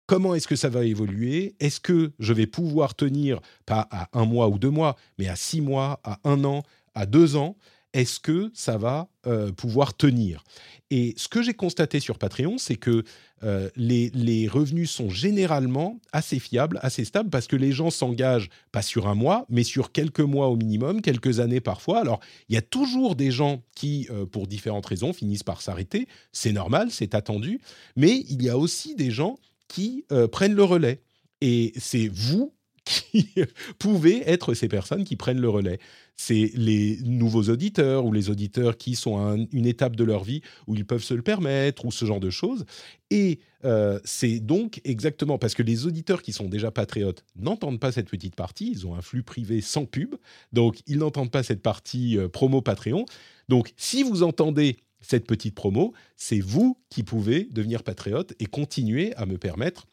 comment 0.05 0.36
est-ce 0.36 0.47
que 0.47 0.55
ça 0.55 0.70
va 0.70 0.86
évoluer? 0.86 1.55
Est-ce 1.59 1.80
que 1.80 2.13
je 2.20 2.34
vais 2.34 2.47
pouvoir 2.47 2.95
tenir, 2.95 3.41
pas 3.66 3.88
à 3.91 4.09
un 4.13 4.26
mois 4.26 4.49
ou 4.49 4.59
deux 4.59 4.70
mois, 4.70 4.95
mais 5.18 5.28
à 5.28 5.36
six 5.36 5.61
mois, 5.61 5.99
à 6.03 6.20
un 6.24 6.43
an, 6.43 6.63
à 6.93 7.05
deux 7.05 7.36
ans? 7.36 7.57
Est-ce 7.95 8.19
que 8.19 8.51
ça 8.53 8.77
va 8.77 9.07
euh, 9.25 9.53
pouvoir 9.53 9.95
tenir? 9.95 10.43
Et 10.91 11.13
ce 11.15 11.29
que 11.29 11.41
j'ai 11.41 11.53
constaté 11.53 12.01
sur 12.01 12.19
Patreon, 12.19 12.57
c'est 12.57 12.75
que 12.75 13.05
euh, 13.43 13.69
les, 13.77 14.47
revenus 14.49 14.91
sont 14.91 15.09
généralement 15.09 15.97
assez 16.11 16.39
fiables, 16.39 16.77
assez 16.83 17.05
stables, 17.05 17.29
parce 17.29 17.47
que 17.47 17.55
les 17.55 17.71
gens 17.71 17.89
s'engagent 17.89 18.49
pas 18.73 18.81
sur 18.81 19.07
un 19.07 19.15
mois, 19.15 19.45
mais 19.49 19.63
sur 19.63 19.93
quelques 19.93 20.19
mois 20.19 20.49
au 20.49 20.57
minimum, 20.57 21.01
quelques 21.01 21.39
années 21.39 21.61
parfois. 21.61 22.01
Alors, 22.01 22.19
il 22.49 22.55
y 22.55 22.57
a 22.57 22.61
toujours 22.61 23.15
des 23.15 23.31
gens 23.31 23.63
qui, 23.75 24.07
euh, 24.11 24.25
pour 24.25 24.45
différentes 24.45 24.85
raisons, 24.85 25.13
finissent 25.13 25.43
par 25.43 25.61
s'arrêter. 25.61 26.07
C'est 26.33 26.51
normal, 26.51 26.89
c'est 26.91 27.15
attendu. 27.15 27.61
Mais 27.95 28.25
il 28.29 28.43
y 28.43 28.49
a 28.49 28.57
aussi 28.57 28.95
des 28.95 29.09
gens 29.09 29.39
qui 29.69 30.05
prennent 30.31 30.53
le 30.53 30.63
relais. 30.63 31.01
Et 31.41 31.73
c'est 31.77 32.07
vous 32.07 32.55
qui 32.86 33.29
pouvez 33.79 34.27
être 34.29 34.53
ces 34.53 34.67
personnes 34.67 35.03
qui 35.03 35.15
prennent 35.15 35.41
le 35.41 35.49
relais 35.49 35.79
c'est 36.17 36.51
les 36.55 36.97
nouveaux 37.03 37.43
auditeurs 37.43 38.05
ou 38.05 38.11
les 38.11 38.29
auditeurs 38.29 38.77
qui 38.77 38.95
sont 38.95 39.17
à 39.17 39.36
une 39.51 39.65
étape 39.65 39.95
de 39.95 40.03
leur 40.03 40.23
vie 40.23 40.41
où 40.67 40.75
ils 40.75 40.86
peuvent 40.86 41.03
se 41.03 41.13
le 41.13 41.21
permettre 41.21 41.86
ou 41.86 41.91
ce 41.91 42.05
genre 42.05 42.19
de 42.19 42.29
choses. 42.29 42.65
Et 43.09 43.39
euh, 43.65 43.99
c'est 44.03 44.39
donc 44.39 44.79
exactement 44.83 45.38
parce 45.38 45.55
que 45.55 45.63
les 45.63 45.86
auditeurs 45.86 46.21
qui 46.21 46.31
sont 46.31 46.47
déjà 46.47 46.71
patriotes 46.71 47.23
n'entendent 47.36 47.79
pas 47.79 47.91
cette 47.91 48.09
petite 48.09 48.36
partie, 48.36 48.71
ils 48.71 48.88
ont 48.88 48.95
un 48.95 49.01
flux 49.01 49.23
privé 49.23 49.61
sans 49.61 49.86
pub, 49.86 50.15
donc 50.53 50.79
ils 50.88 50.99
n'entendent 50.99 51.31
pas 51.31 51.43
cette 51.43 51.61
partie 51.61 52.17
euh, 52.17 52.29
promo 52.29 52.61
Patreon. 52.61 53.05
Donc 53.49 53.73
si 53.75 54.03
vous 54.03 54.23
entendez 54.23 54.77
cette 55.01 55.27
petite 55.27 55.53
promo, 55.53 55.93
c'est 56.15 56.39
vous 56.39 56.77
qui 56.89 57.03
pouvez 57.03 57.47
devenir 57.51 57.83
patriote 57.83 58.33
et 58.39 58.45
continuer 58.45 59.13
à 59.15 59.25
me 59.25 59.38
permettre 59.38 59.86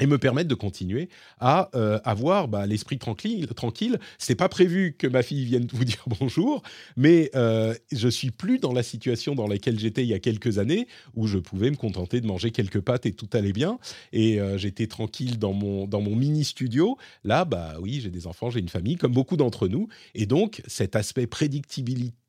et 0.00 0.06
me 0.06 0.18
permettre 0.18 0.48
de 0.48 0.54
continuer 0.54 1.08
à 1.40 1.70
euh, 1.74 1.98
avoir 2.04 2.48
bah, 2.48 2.66
l'esprit 2.66 2.98
tranquille. 2.98 3.46
Tranquille, 3.48 3.98
c'est 4.18 4.34
pas 4.34 4.48
prévu 4.48 4.94
que 4.98 5.06
ma 5.06 5.22
fille 5.22 5.44
vienne 5.44 5.66
vous 5.72 5.84
dire 5.86 6.04
bonjour, 6.06 6.62
mais 6.96 7.30
euh, 7.34 7.74
je 7.92 8.08
suis 8.08 8.30
plus 8.30 8.58
dans 8.58 8.72
la 8.72 8.82
situation 8.82 9.34
dans 9.34 9.46
laquelle 9.46 9.78
j'étais 9.78 10.02
il 10.02 10.08
y 10.08 10.14
a 10.14 10.18
quelques 10.18 10.58
années, 10.58 10.86
où 11.14 11.26
je 11.26 11.38
pouvais 11.38 11.70
me 11.70 11.76
contenter 11.76 12.20
de 12.20 12.26
manger 12.26 12.50
quelques 12.50 12.80
pâtes 12.80 13.06
et 13.06 13.12
tout 13.12 13.28
allait 13.32 13.52
bien, 13.52 13.78
et 14.12 14.40
euh, 14.40 14.58
j'étais 14.58 14.86
tranquille 14.86 15.38
dans 15.38 15.52
mon 15.52 15.86
dans 15.86 16.00
mon 16.00 16.14
mini 16.14 16.44
studio. 16.44 16.98
Là, 17.24 17.44
bah 17.44 17.74
oui, 17.80 18.00
j'ai 18.02 18.10
des 18.10 18.26
enfants, 18.26 18.50
j'ai 18.50 18.60
une 18.60 18.68
famille, 18.68 18.96
comme 18.96 19.12
beaucoup 19.12 19.36
d'entre 19.36 19.68
nous, 19.68 19.88
et 20.14 20.26
donc 20.26 20.62
cet 20.66 20.96
aspect 20.96 21.26
prédictibilité 21.26 22.25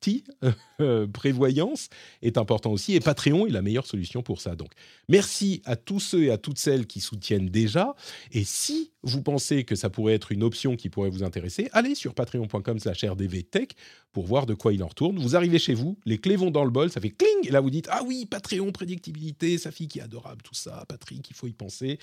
euh, 0.81 1.07
prévoyance 1.07 1.89
est 2.21 2.37
important 2.37 2.71
aussi. 2.71 2.93
Et 2.93 2.99
Patreon 2.99 3.47
est 3.47 3.51
la 3.51 3.61
meilleure 3.61 3.85
solution 3.85 4.21
pour 4.21 4.41
ça. 4.41 4.55
Donc, 4.55 4.71
merci 5.09 5.61
à 5.65 5.75
tous 5.75 5.99
ceux 5.99 6.23
et 6.23 6.31
à 6.31 6.37
toutes 6.37 6.59
celles 6.59 6.87
qui 6.87 6.99
soutiennent 6.99 7.49
déjà. 7.49 7.95
Et 8.31 8.43
si 8.43 8.91
vous 9.03 9.21
pensez 9.21 9.63
que 9.63 9.75
ça 9.75 9.89
pourrait 9.89 10.13
être 10.13 10.31
une 10.31 10.43
option 10.43 10.75
qui 10.75 10.89
pourrait 10.89 11.09
vous 11.09 11.23
intéresser, 11.23 11.69
allez 11.73 11.95
sur 11.95 12.13
patreon.com/slash 12.13 13.05
rdvtech 13.05 13.75
pour 14.11 14.25
voir 14.25 14.45
de 14.45 14.53
quoi 14.53 14.73
il 14.73 14.83
en 14.83 14.87
retourne. 14.87 15.17
Vous 15.19 15.35
arrivez 15.35 15.59
chez 15.59 15.73
vous, 15.73 15.97
les 16.05 16.17
clés 16.17 16.35
vont 16.35 16.51
dans 16.51 16.63
le 16.63 16.71
bol, 16.71 16.89
ça 16.89 17.01
fait 17.01 17.11
cling, 17.11 17.47
et 17.47 17.51
là 17.51 17.61
vous 17.61 17.69
dites 17.69 17.87
Ah 17.91 18.01
oui, 18.05 18.25
Patreon, 18.25 18.71
prédictibilité, 18.71 19.57
sa 19.57 19.71
fille 19.71 19.87
qui 19.87 19.99
est 19.99 20.03
adorable, 20.03 20.41
tout 20.41 20.55
ça, 20.55 20.85
Patrick, 20.87 21.29
il 21.29 21.35
faut 21.35 21.47
y 21.47 21.53
penser. 21.53 21.99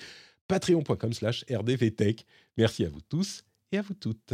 Patreon.com/slash 0.47 1.45
rdvtech. 1.49 2.25
Merci 2.57 2.85
à 2.85 2.89
vous 2.89 3.01
tous 3.01 3.43
et 3.71 3.77
à 3.77 3.81
vous 3.81 3.95
toutes. 3.95 4.33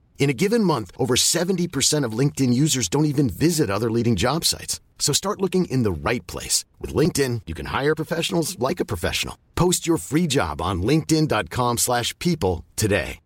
In 0.21 0.29
a 0.29 0.33
given 0.33 0.63
month, 0.63 0.91
over 0.99 1.15
70% 1.15 2.05
of 2.05 2.13
LinkedIn 2.19 2.53
users 2.53 2.87
don't 2.87 3.05
even 3.05 3.27
visit 3.27 3.71
other 3.71 3.89
leading 3.89 4.15
job 4.15 4.45
sites. 4.45 4.79
So 4.99 5.13
start 5.13 5.41
looking 5.41 5.65
in 5.65 5.81
the 5.81 5.91
right 5.91 6.25
place. 6.27 6.63
With 6.79 6.93
LinkedIn, 6.93 7.41
you 7.47 7.55
can 7.55 7.65
hire 7.65 7.95
professionals 7.95 8.55
like 8.59 8.79
a 8.79 8.85
professional. 8.85 9.35
Post 9.55 9.87
your 9.87 9.97
free 9.97 10.27
job 10.27 10.61
on 10.61 10.83
linkedin.com 10.83 11.79
slash 11.79 12.13
people 12.19 12.63
today. 12.75 13.19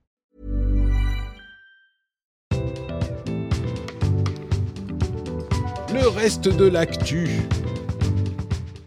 Le 5.94 6.08
reste 6.08 6.48
de 6.48 6.70
l'actu. 6.70 7.28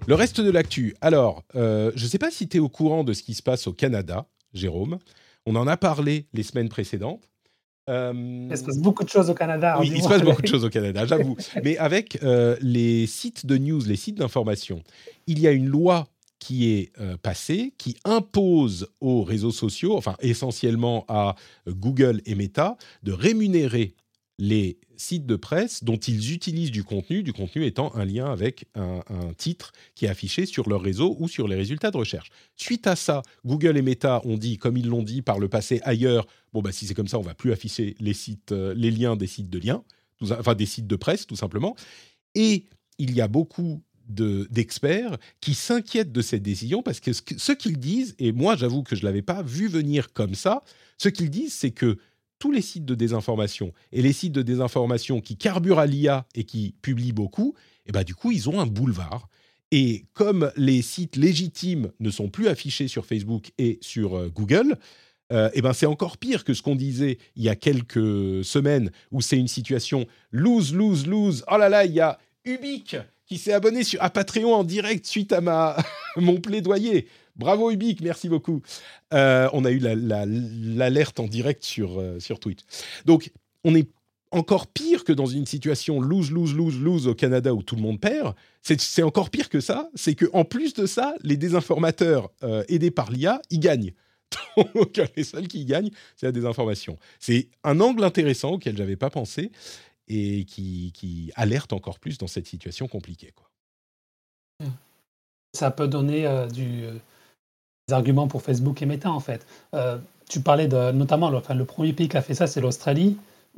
Le 0.07 0.15
reste 0.15 0.41
de 0.41 0.51
l'actu. 0.51 0.95
Alors, 1.03 1.43
euh, 1.57 1.93
je 1.95 2.05
ne 2.05 2.09
sais 2.09 2.19
pas 2.19 2.31
si 2.31 2.49
tu 2.49 2.57
es 2.57 2.61
au 2.61 2.71
courant 2.71 3.05
de 3.05 3.13
ce 3.13 3.23
qui 3.23 3.35
se 3.35 3.43
passe 3.43 3.67
au 3.67 3.75
Canada, 3.75 4.27
Jérôme. 4.55 4.99
On 5.45 5.57
en 5.57 5.67
a 5.67 5.77
parlé 5.77 6.27
les 6.33 6.43
semaines 6.43 6.71
précédentes. 6.71 7.29
Euh, 7.89 8.49
il 8.51 8.57
se 8.57 8.65
passe 8.65 8.79
beaucoup 8.79 9.05
de 9.05 9.09
choses 9.09 9.31
au 9.31 9.35
Canada. 9.35 9.77
Oui, 9.81 9.91
il 9.95 10.03
se 10.03 10.09
passe 10.09 10.23
beaucoup 10.23 10.43
de 10.43 10.47
choses 10.49 10.65
au 10.65 10.71
Canada, 10.71 11.07
j'avoue. 11.07 11.37
Mais 11.65 11.79
avec 11.79 12.23
euh, 12.23 12.57
les 12.61 13.07
sites 13.07 13.47
de 13.47 13.57
news, 13.57 13.81
les 13.87 13.97
sites 13.97 14.19
d'information, 14.19 14.83
il 15.27 15.39
y 15.41 15.47
a 15.47 15.53
une 15.53 15.67
loi 15.67 16.07
qui 16.39 16.71
est 16.71 16.93
euh, 17.01 17.17
passée 17.17 17.73
qui 17.79 17.97
impose 18.05 18.89
aux 19.01 19.23
réseaux 19.23 19.51
sociaux, 19.51 19.97
enfin 19.97 20.17
essentiellement 20.21 21.05
à 21.09 21.35
Google 21.67 22.21
et 22.27 22.35
Meta, 22.35 22.77
de 23.03 23.13
rémunérer 23.13 23.95
les 24.39 24.79
sites 24.99 25.27
de 25.27 25.37
presse 25.37 25.85
dont 25.85 25.97
ils 25.97 26.35
utilisent 26.35 26.71
du 26.71 26.85
contenu, 26.85 27.23
du 27.23 27.33
contenu 27.33 27.65
étant 27.65 27.95
un 27.95 28.05
lien 28.05 28.27
avec 28.27 28.67
un, 28.75 29.01
titre 29.37 29.73
qui 29.95 30.07
est 30.07 30.09
affiché 30.09 30.45
sur 30.45 30.69
leur 30.69 30.83
réseau 30.83 31.17
ou 31.19 31.29
sur 31.29 31.49
les 31.49 31.57
résultats 31.57 31.91
de 31.91 31.97
recherche. 31.97 32.31
Suite 32.57 32.87
à 32.87 32.97
ça, 32.97 33.23
Google 33.47 33.77
et 33.77 33.83
Meta 33.83 34.21
ont 34.25 34.37
dit, 34.37 34.59
comme 34.59 34.77
ils 34.77 34.89
l'ont 34.89 35.03
dit 35.03 35.23
par 35.23 35.39
le 35.39 35.49
passé 35.49 35.81
ailleurs, 35.85 36.27
bon 36.53 36.61
bah 36.61 36.73
si 36.73 36.87
c'est 36.87 36.95
comme 36.95 37.09
ça, 37.09 37.19
on 37.19 37.23
va 37.23 37.35
plus 37.35 37.53
afficher 37.53 37.97
les 38.01 38.15
sites, 38.15 38.53
euh, 38.53 38.75
les 38.77 38.91
liens 38.91 39.17
des 39.17 39.27
sites 39.27 39.51
de 39.51 39.59
liens, 39.59 39.85
enfin 40.23 40.55
des 40.55 40.67
sites 40.67 40.87
de 40.87 40.97
presse 40.97 41.27
tout 41.27 41.37
simplement. 41.37 41.77
Et 42.35 42.65
il 42.99 43.15
y 43.15 43.21
a 43.21 43.29
beaucoup 43.29 43.83
d'experts 44.09 45.19
qui 45.41 45.53
s'inquiètent 45.55 46.13
de 46.13 46.23
cette 46.23 46.43
décision 46.43 46.83
parce 46.83 46.99
que 46.99 47.13
ce 47.13 47.53
qu'ils 47.53 47.79
disent, 47.79 48.15
et 48.19 48.33
moi 48.33 48.57
j'avoue 48.57 48.83
que 48.83 48.97
je 48.97 49.03
ne 49.03 49.07
l'avais 49.07 49.23
pas 49.23 49.43
vu 49.43 49.69
venir 49.69 50.13
comme 50.13 50.35
ça, 50.35 50.63
ce 50.97 51.09
qu'ils 51.09 51.31
disent 51.31 51.55
c'est 51.55 51.73
que 51.73 51.99
tous 52.39 52.51
les 52.51 52.63
sites 52.63 52.85
de 52.85 52.95
désinformation 52.95 53.73
et 53.93 54.03
les 54.03 54.13
sites 54.13 54.33
de 54.33 54.43
désinformation 54.43 55.21
qui 55.21 55.37
carburent 55.37 55.79
à 55.79 55.87
l'IA 55.87 56.27
et 56.35 56.45
qui 56.45 56.75
publient 56.83 57.13
beaucoup, 57.13 57.55
eh 57.87 57.93
ben 57.93 58.05
du 58.05 58.15
coup, 58.15 58.33
ils 58.33 58.49
ont 58.49 58.61
un 58.61 58.67
boulevard. 58.67 59.29
Et 59.71 60.07
comme 60.15 60.51
les 60.57 60.83
sites 60.83 61.17
légitimes 61.17 61.93
ne 62.01 62.11
sont 62.11 62.29
plus 62.29 62.49
affichés 62.49 62.89
sur 62.89 63.05
Facebook 63.05 63.53
et 63.59 63.79
sur 63.83 64.17
euh, 64.17 64.29
Google, 64.29 64.77
euh, 65.31 65.51
eh 65.53 65.61
ben 65.61 65.75
c'est 65.75 65.87
encore 65.87 66.17
pire 66.17 66.43
que 66.43 66.55
ce 66.55 66.63
qu'on 66.63 66.77
disait 66.77 67.19
il 67.37 67.43
y 67.43 67.51
a 67.51 67.57
quelques 67.57 68.45
semaines 68.45 68.91
où 69.11 69.21
c'est 69.21 69.37
une 69.37 69.49
situation 69.49 70.07
lose, 70.31 70.75
lose, 70.75 71.07
lose. 71.07 71.45
Oh 71.51 71.59
là 71.59 71.69
là, 71.69 71.85
il 71.85 71.93
y 71.93 72.01
a 72.01 72.19
Ubique 72.45 72.97
qui 73.29 73.39
s'est 73.39 73.53
abonné 73.53 73.85
sur, 73.85 74.03
à 74.03 74.11
Patreon 74.11 74.55
en 74.55 74.65
direct 74.65 75.07
suite 75.07 75.33
à 75.33 75.41
ma, 75.41 75.77
mon 76.17 76.41
plaidoyer. 76.41 77.07
Bravo 77.37 77.71
Ubique, 77.71 78.01
merci 78.01 78.29
beaucoup. 78.29 78.63
Euh, 79.15 79.49
on 79.53 79.65
a 79.65 79.71
eu 79.71 79.79
l'alerte 79.79 81.21
en 81.21 81.29
direct 81.29 81.63
sur, 81.63 82.01
euh, 82.01 82.19
sur 82.19 82.41
Twitch. 82.41 82.61
Donc, 83.05 83.31
on 83.63 83.75
est 83.75 83.89
encore 84.31 84.67
pire 84.67 85.05
que 85.05 85.13
dans 85.13 85.27
une 85.27 85.47
situation 85.47 86.01
lose, 86.01 86.31
lose, 86.31 86.55
lose, 86.55 86.81
lose 86.81 87.07
au 87.07 87.15
Canada 87.15 87.55
où 87.55 87.63
tout 87.63 87.77
le 87.77 87.83
monde 87.83 88.01
perd. 88.01 88.35
C'est 88.63 89.03
encore 89.03 89.31
pire 89.31 89.49
que 89.49 89.61
ça. 89.61 89.89
C'est 89.95 90.15
qu'en 90.15 90.45
plus 90.45 90.75
de 90.75 90.87
ça, 90.87 91.15
les 91.23 91.37
désinformateurs 91.37 92.31
euh, 92.43 92.65
aidés 92.69 92.91
par 92.91 93.11
l'IA, 93.11 93.41
ils 93.51 93.61
gagnent. 93.61 93.93
Les 95.17 95.25
seuls 95.25 95.49
qui 95.49 95.65
gagnent, 95.65 95.91
c'est 96.15 96.27
la 96.27 96.33
désinformation. 96.33 96.99
C'est 97.19 97.49
un 97.65 97.81
angle 97.81 98.05
intéressant 98.05 98.53
auquel 98.53 98.77
j'avais 98.77 98.97
pas 98.97 99.09
pensé 99.09 99.51
et 100.09 100.45
qui, 100.45 101.33
alerte 101.37 101.73
encore 101.73 101.99
plus 101.99 102.19
dans 102.19 102.27
cette 102.27 102.47
situation 102.47 102.89
compliquée. 102.89 103.33
Quoi. 103.35 103.49
Ça 105.55 105.71
peut 105.71 105.89
donner 105.89 106.27
euh, 106.27 106.47
du, 106.47 106.85
euh, 106.85 106.95
des 107.87 107.95
arguments 107.95 108.29
pour 108.29 108.43
Facebook 108.43 108.83
et 108.83 108.87
Meta, 108.87 109.11
en 109.11 109.21
fait. 109.21 109.47
tu 110.29 110.41
parlais 110.41 110.69
de, 110.69 110.93
notamment, 110.93 111.31
le, 111.31 111.65
premier 111.65 111.93
pays 111.93 112.09
qui 112.09 112.17
a 112.17 112.23
fait 112.23 112.35
ça, 112.35 112.47
c'est 112.47 112.61
l'Australie 112.61 113.17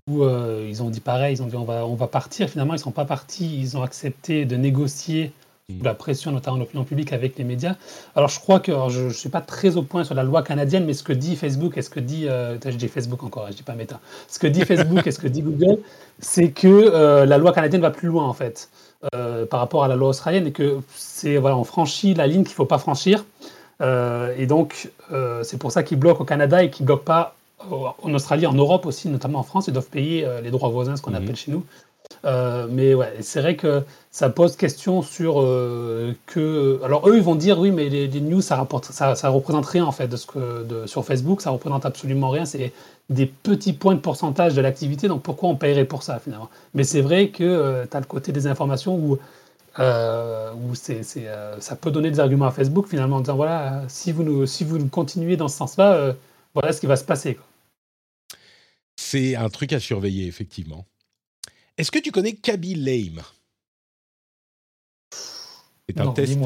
où 0.08 0.24
euh, 0.24 0.66
ils 0.68 0.82
ont 0.82 0.90
dit 0.90 1.00
pareil, 1.00 1.36
ils 1.36 1.42
ont 1.42 1.46
dit 1.46 1.56
on 1.56 1.64
va, 1.94 2.06
partir. 2.06 2.48
Finalement, 2.48 2.74
ils 2.74 2.78
ne 2.78 2.82
sont 2.82 2.90
pas 2.90 3.04
partis, 3.04 3.60
ils 3.60 3.76
ont 3.76 3.82
accepté 3.82 4.44
de 4.44 4.56
négocier. 4.56 5.32
La 5.82 5.94
pression, 5.94 6.32
notamment 6.32 6.56
de 6.56 6.62
l'opinion 6.62 6.84
publique, 6.84 7.12
avec 7.12 7.38
les 7.38 7.44
médias. 7.44 7.76
Alors, 8.16 8.28
je 8.28 8.40
crois 8.40 8.60
que 8.60 8.72
je 8.88 9.02
ne 9.02 9.10
suis 9.10 9.28
pas 9.28 9.40
très 9.40 9.76
au 9.76 9.82
point 9.82 10.04
sur 10.04 10.14
la 10.14 10.22
loi 10.22 10.42
canadienne, 10.42 10.84
mais 10.84 10.94
ce 10.94 11.02
que 11.02 11.12
dit 11.12 11.36
Facebook 11.36 11.76
et 11.76 11.82
ce 11.82 11.90
que 11.90 12.00
dit. 12.00 12.28
Euh, 12.28 12.56
je 12.64 12.76
dis 12.76 12.88
Facebook 12.88 13.22
encore, 13.22 13.46
je 13.50 13.56
dis 13.56 13.62
pas 13.62 13.74
Meta. 13.74 14.00
Ce 14.28 14.38
que 14.38 14.46
dit 14.46 14.62
Facebook 14.64 15.06
et 15.06 15.10
ce 15.10 15.18
que 15.18 15.28
dit 15.28 15.42
Google, 15.42 15.78
c'est 16.18 16.50
que 16.50 16.68
euh, 16.68 17.26
la 17.26 17.38
loi 17.38 17.52
canadienne 17.52 17.82
va 17.82 17.90
plus 17.90 18.08
loin, 18.08 18.26
en 18.26 18.34
fait, 18.34 18.68
par 19.50 19.60
rapport 19.60 19.84
à 19.84 19.88
la 19.88 19.96
loi 19.96 20.10
australienne, 20.10 20.46
et 20.46 20.52
que 20.52 20.80
c'est 20.94 21.38
voilà, 21.38 21.56
on 21.56 21.64
franchit 21.64 22.14
la 22.14 22.26
ligne 22.26 22.42
qu'il 22.42 22.52
ne 22.52 22.56
faut 22.56 22.66
pas 22.66 22.78
franchir. 22.78 23.24
et 23.80 24.46
donc, 24.46 24.90
c'est 25.42 25.58
pour 25.58 25.72
ça 25.72 25.82
qu'ils 25.82 25.98
bloquent 25.98 26.20
au 26.20 26.26
Canada 26.26 26.62
et 26.62 26.70
qu'ils 26.70 26.84
ne 26.84 26.88
bloquent 26.88 27.04
pas 27.04 27.34
en 27.68 28.14
Australie, 28.14 28.46
en 28.46 28.54
Europe 28.54 28.86
aussi, 28.86 29.08
notamment 29.08 29.40
en 29.40 29.42
France, 29.42 29.66
ils 29.68 29.72
doivent 29.72 29.88
payer 29.88 30.24
euh, 30.24 30.40
les 30.40 30.50
droits 30.50 30.68
voisins, 30.70 30.96
ce 30.96 31.02
qu'on 31.02 31.10
mhm. 31.10 31.22
appelle 31.22 31.36
chez 31.36 31.50
nous. 31.50 31.64
Euh, 32.24 32.66
mais 32.70 32.94
ouais, 32.94 33.14
c'est 33.20 33.40
vrai 33.40 33.56
que 33.56 33.82
ça 34.10 34.28
pose 34.28 34.56
question 34.56 35.02
sur 35.02 35.40
euh, 35.40 36.14
que. 36.26 36.80
Alors 36.84 37.08
eux, 37.08 37.16
ils 37.16 37.22
vont 37.22 37.34
dire 37.34 37.58
oui, 37.58 37.70
mais 37.70 37.88
les, 37.88 38.20
news, 38.20 38.40
ça, 38.40 38.56
rapporte, 38.56 38.86
ça, 38.86 39.28
représente 39.28 39.66
rien 39.66 39.84
en 39.84 39.92
fait 39.92 40.08
de 40.08 40.16
ce 40.16 40.26
que 40.26 40.86
sur 40.86 41.04
Facebook, 41.04 41.40
ça 41.40 41.50
représente 41.50 41.86
absolument 41.86 42.30
rien. 42.30 42.44
C'est 42.44 42.72
des 43.08 43.26
petits 43.26 43.72
points 43.72 43.94
de 43.94 44.00
pourcentage 44.00 44.54
de 44.54 44.60
l'activité, 44.60 45.08
donc 45.08 45.22
pourquoi 45.22 45.48
on 45.48 45.56
paierait 45.56 45.84
pour 45.84 46.02
ça 46.02 46.18
finalement? 46.18 46.50
Mais 46.74 46.84
c'est 46.84 47.00
vrai 47.00 47.28
que 47.28 47.86
tu 47.90 47.96
as 47.96 48.00
le 48.00 48.06
côté 48.06 48.32
des 48.32 48.46
informations 48.46 48.94
où, 48.96 49.18
où 49.78 50.74
c'est, 50.74 51.02
ça 51.02 51.76
peut 51.76 51.90
donner 51.90 52.10
des 52.10 52.20
arguments 52.20 52.46
à 52.46 52.52
Facebook 52.52 52.86
finalement 52.86 53.16
en 53.16 53.20
disant 53.20 53.36
voilà, 53.36 53.82
si 53.88 54.12
vous, 54.12 54.22
nous, 54.22 54.46
si 54.46 54.64
vous 54.64 54.86
continuez 54.88 55.36
dans 55.36 55.48
ce 55.48 55.56
sens-là, 55.56 56.14
voilà 56.54 56.72
ce 56.72 56.80
qui 56.80 56.86
va 56.86 56.96
se 56.96 57.04
passer. 57.04 57.38
C'est 58.96 59.34
un 59.34 59.48
truc 59.48 59.72
à 59.72 59.80
surveiller, 59.80 60.26
effectivement. 60.26 60.84
Est-ce 61.80 61.90
que 61.90 61.98
tu 61.98 62.12
connais 62.12 62.34
Kaby 62.34 62.74
Lame? 62.74 63.22
C'est 65.88 65.98
un 65.98 66.12
test, 66.12 66.38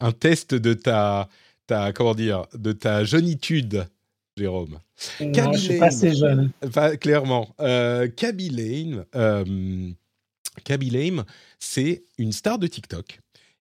un 0.00 0.12
test 0.12 0.54
de 0.54 0.72
ta, 0.72 1.28
ta, 1.66 1.92
comment 1.92 2.14
dire, 2.14 2.46
de 2.54 2.72
ta 2.72 3.04
jeunitude, 3.04 3.86
Jérôme. 4.38 4.78
Non, 5.20 5.52
je 5.52 5.58
suis 5.58 5.78
pas 5.78 5.88
assez 5.88 6.14
jeune. 6.14 6.52
clairement. 7.02 7.54
Euh, 7.60 8.08
Kaby 8.08 8.48
Lame, 8.48 9.04
euh, 9.14 9.90
Lame, 10.66 11.24
c'est 11.58 12.02
une 12.16 12.32
star 12.32 12.58
de 12.58 12.66
TikTok 12.66 13.20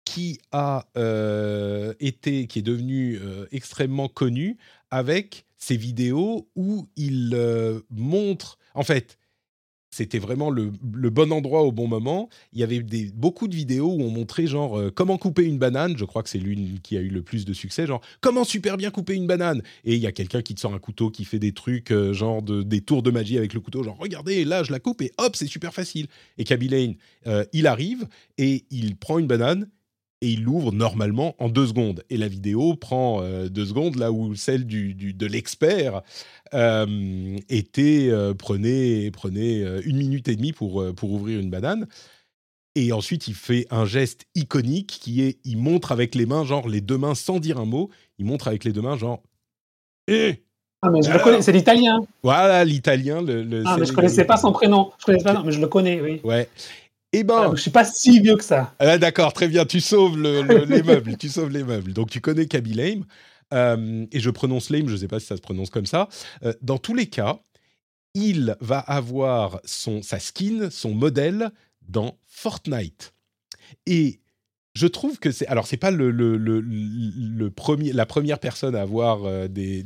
qui 0.05 0.39
a 0.53 0.87
euh, 0.97 1.95
été, 1.99 2.47
qui 2.47 2.61
est 2.61 2.63
devenue 2.63 3.19
euh, 3.21 3.47
extrêmement 3.51 4.07
connue 4.07 4.57
avec 4.93 5.47
ces 5.57 5.77
vidéos 5.77 6.49
où 6.55 6.87
il 6.95 7.33
euh, 7.35 7.81
montre, 7.91 8.57
en 8.75 8.85
fait, 8.85 9.19
c'était 9.91 10.19
vraiment 10.19 10.51
le, 10.51 10.71
bon 11.11 11.33
endroit 11.33 11.63
au 11.63 11.73
bon 11.73 11.89
moment. 11.89 12.29
Il 12.53 12.61
y 12.61 12.63
avait 12.63 12.81
beaucoup 13.15 13.49
de 13.49 13.55
vidéos 13.55 13.93
où 13.93 14.03
on 14.03 14.11
montrait 14.11 14.47
genre 14.47 14.79
euh, 14.79 14.91
comment 14.91 15.19
couper 15.19 15.45
une 15.45 15.59
banane. 15.59 15.97
Je 15.97 16.05
crois 16.05 16.23
que 16.23 16.29
c'est 16.29 16.39
l'une 16.39 16.81
qui 16.81 16.97
a 16.97 17.01
eu 17.01 17.09
le 17.09 17.23
plus 17.23 17.45
de 17.45 17.53
succès. 17.53 17.87
Genre 17.87 18.01
comment 18.21 18.45
super 18.45 18.77
bien 18.77 18.91
couper 18.91 19.15
une 19.15 19.27
banane. 19.27 19.63
Et 19.85 19.95
il 19.95 20.01
y 20.01 20.07
a 20.07 20.13
quelqu'un 20.13 20.43
qui 20.43 20.55
te 20.55 20.61
sort 20.61 20.75
un 20.75 20.79
couteau, 20.79 21.11
qui 21.11 21.25
fait 21.25 21.39
des 21.39 21.53
trucs 21.53 21.91
euh, 21.91 22.13
genre 22.13 22.43
de, 22.43 22.63
des 22.63 22.81
tours 22.81 23.03
de 23.03 23.11
magie 23.11 23.39
avec 23.39 23.55
le 23.55 23.61
couteau. 23.61 23.83
Genre 23.83 23.97
regardez, 23.99 24.45
là 24.45 24.63
je 24.63 24.73
la 24.73 24.81
coupe 24.81 25.03
et 25.03 25.13
hop, 25.19 25.37
c'est 25.37 25.47
super 25.47 25.73
facile. 25.73 26.07
Et 26.37 26.45
Kaby 26.45 26.69
Lane, 26.69 26.95
il 27.53 27.67
arrive 27.67 28.07
et 28.39 28.65
il 28.71 28.97
prend 28.97 29.19
une 29.19 29.27
banane 29.27 29.69
et 30.21 30.31
il 30.31 30.43
l'ouvre 30.43 30.73
normalement 30.73 31.35
en 31.39 31.49
deux 31.49 31.67
secondes. 31.67 32.05
Et 32.11 32.17
la 32.17 32.29
vidéo 32.29 32.75
prend 32.75 33.23
euh, 33.23 33.49
deux 33.49 33.67
secondes, 33.67 33.97
là 33.97 34.11
où 34.13 34.35
celle 34.35 34.67
du, 34.67 34.95
de 34.95 35.27
l'expert 35.27 36.03
euh, 36.55 37.37
était 37.49 38.09
euh, 38.11 38.35
prenait, 38.35 39.11
prenait 39.11 39.63
une 39.85 39.97
minute 39.97 40.29
et 40.29 40.37
demie 40.37 40.53
pour, 40.53 40.85
pour 40.95 41.13
ouvrir 41.13 41.41
une 41.41 41.51
banane. 41.51 41.87
Et 42.75 42.93
ensuite, 42.93 43.27
il 43.29 43.35
fait 43.35 43.67
un 43.71 43.87
geste 43.87 44.27
iconique 44.35 44.99
qui 45.01 45.23
est, 45.23 45.39
il 45.45 45.59
montre 45.59 45.91
avec 45.91 46.15
les 46.15 46.27
mains, 46.27 46.45
genre 46.45 46.69
les 46.69 46.81
deux 46.81 46.99
mains 46.99 47.15
sans 47.15 47.41
dire 47.41 47.59
un 47.59 47.65
mot, 47.65 47.91
il 48.19 48.25
montre 48.25 48.49
avec 48.49 48.65
les 48.65 48.73
deux 48.73 48.83
mains, 48.83 48.97
genre, 48.97 49.23
eh 50.07 50.43
ah, 50.81 50.91
mais 50.91 51.03
je 51.03 51.11
le 51.11 51.19
connais, 51.19 51.43
c'est 51.43 51.51
l'italien. 51.51 52.01
Voilà, 52.23 52.65
l'italien. 52.65 53.21
Le, 53.21 53.65
ah, 53.67 53.77
mais 53.79 53.85
je 53.85 53.93
connaissais 53.93 54.25
pas 54.25 54.37
son 54.37 54.53
prénom. 54.53 54.93
Je 55.01 55.07
connaissais 55.07 55.25
pas, 55.25 55.43
mais 55.45 55.51
je 55.51 55.61
le 55.61 55.67
connais, 55.67 56.01
oui. 56.01 56.21
Ouais. 56.23 56.49
Eh 57.13 57.25
ben, 57.25 57.51
ah, 57.51 57.53
je 57.55 57.61
suis 57.63 57.71
pas 57.71 57.85
si 57.85 58.21
vieux 58.21 58.37
que 58.37 58.45
ça. 58.45 58.75
Ah, 58.79 58.99
D'accord, 58.99 59.33
très 59.33 59.49
bien. 59.49 59.65
Tu 59.65 59.81
sauves 59.81 60.19
les 60.23 60.83
meubles. 60.83 61.17
Tu 61.17 61.29
sauves 61.29 61.51
les 61.51 61.65
meubles. 61.65 61.93
Donc 61.93 62.11
tu 62.11 62.21
connais 62.21 62.47
Kaby 62.47 62.75
Lame. 62.75 63.05
Euh, 63.55 64.07
et 64.13 64.21
je 64.21 64.31
prononce 64.31 64.71
Lame. 64.71 64.89
Je 64.89 64.93
ne 64.93 64.99
sais 64.99 65.09
pas 65.09 65.21
si 65.21 65.27
ça 65.27 65.37
se 65.37 65.41
prononce 65.41 65.71
comme 65.71 65.87
ça. 65.87 66.09
Euh, 66.43 66.53
dans 66.61 66.79
tous 66.79 66.95
les 66.95 67.07
cas, 67.07 67.41
il 68.15 68.57
va 68.61 68.79
avoir 68.79 69.61
son 69.65 70.03
sa 70.03 70.19
skin, 70.19 70.69
son 70.71 70.95
modèle 70.95 71.51
dans 71.83 72.19
Fortnite. 72.27 73.15
Et 73.87 74.21
je 74.75 74.87
trouve 74.87 75.19
que 75.19 75.31
c'est 75.31 75.47
alors 75.47 75.67
c'est 75.67 75.77
pas 75.77 75.91
le, 75.91 76.11
le, 76.11 76.37
le, 76.37 77.51
premier 77.51 77.93
la 77.93 78.07
première 78.07 78.39
personne 78.39 78.77
à 78.77 78.83
avoir 78.83 79.25
euh, 79.25 79.49
des, 79.49 79.85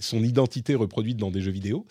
son 0.00 0.22
identité 0.22 0.74
reproduite 0.74 1.18
dans 1.18 1.30
des 1.30 1.40
jeux 1.40 1.50
vidéo, 1.50 1.86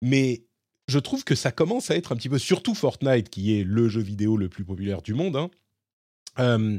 mais 0.00 0.44
je 0.88 0.98
trouve 0.98 1.24
que 1.24 1.34
ça 1.34 1.50
commence 1.50 1.90
à 1.90 1.96
être 1.96 2.12
un 2.12 2.16
petit 2.16 2.28
peu, 2.28 2.38
surtout 2.38 2.74
Fortnite, 2.74 3.30
qui 3.30 3.58
est 3.58 3.64
le 3.64 3.88
jeu 3.88 4.00
vidéo 4.00 4.36
le 4.36 4.48
plus 4.48 4.64
populaire 4.64 5.02
du 5.02 5.14
monde. 5.14 5.36
Hein. 5.36 5.50
Euh, 6.38 6.78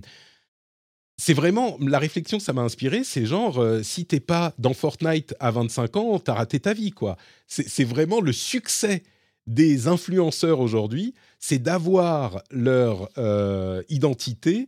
c'est 1.17 1.33
vraiment 1.33 1.77
la 1.79 1.97
réflexion 1.97 2.37
que 2.37 2.43
ça 2.43 2.53
m'a 2.53 2.61
inspiré, 2.61 3.03
c'est 3.03 3.25
genre 3.25 3.57
euh, 3.59 3.81
si 3.83 4.05
t'es 4.05 4.19
pas 4.19 4.53
dans 4.59 4.73
Fortnite 4.73 5.33
à 5.39 5.49
25 5.51 5.95
ans, 5.95 6.19
t'as 6.19 6.33
raté 6.33 6.59
ta 6.59 6.73
vie 6.73 6.91
quoi. 6.91 7.17
C'est 7.47 7.85
vraiment 7.85 8.19
le 8.19 8.33
succès 8.33 9.03
des 9.47 9.87
influenceurs 9.87 10.59
aujourd'hui, 10.59 11.13
c'est 11.39 11.59
d'avoir 11.59 12.43
leur 12.51 13.09
euh, 13.17 13.81
identité 13.89 14.67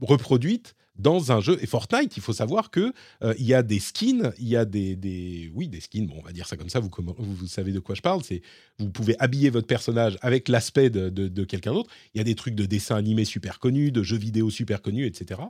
reproduite 0.00 0.74
dans 0.96 1.32
un 1.32 1.40
jeu. 1.40 1.58
Et 1.62 1.66
Fortnite, 1.66 2.16
il 2.16 2.22
faut 2.22 2.32
savoir 2.32 2.70
que 2.70 2.92
euh, 3.22 3.34
y 3.38 3.54
a 3.54 3.62
des 3.62 3.80
skins, 3.80 4.32
il 4.38 4.48
y 4.48 4.56
a 4.56 4.64
des, 4.64 4.96
des, 4.96 5.50
oui, 5.54 5.68
des 5.68 5.80
skins. 5.80 6.06
Bon, 6.06 6.16
on 6.18 6.22
va 6.22 6.32
dire 6.32 6.46
ça 6.46 6.56
comme 6.56 6.68
ça. 6.68 6.80
Vous, 6.80 7.46
savez 7.46 7.72
de 7.72 7.80
quoi 7.80 7.94
je 7.94 8.02
parle. 8.02 8.22
C'est 8.22 8.42
vous 8.78 8.90
pouvez 8.90 9.16
habiller 9.18 9.50
votre 9.50 9.66
personnage 9.66 10.18
avec 10.20 10.48
l'aspect 10.48 10.90
de, 10.90 11.08
de, 11.08 11.44
quelqu'un 11.44 11.72
d'autre. 11.72 11.90
Il 12.14 12.18
y 12.18 12.20
a 12.20 12.24
des 12.24 12.34
trucs 12.34 12.54
de 12.54 12.66
dessins 12.66 12.96
animés 12.96 13.24
super 13.24 13.58
connus, 13.58 13.92
de 13.92 14.02
jeux 14.02 14.18
vidéo 14.18 14.50
super 14.50 14.82
connus, 14.82 15.06
etc. 15.06 15.40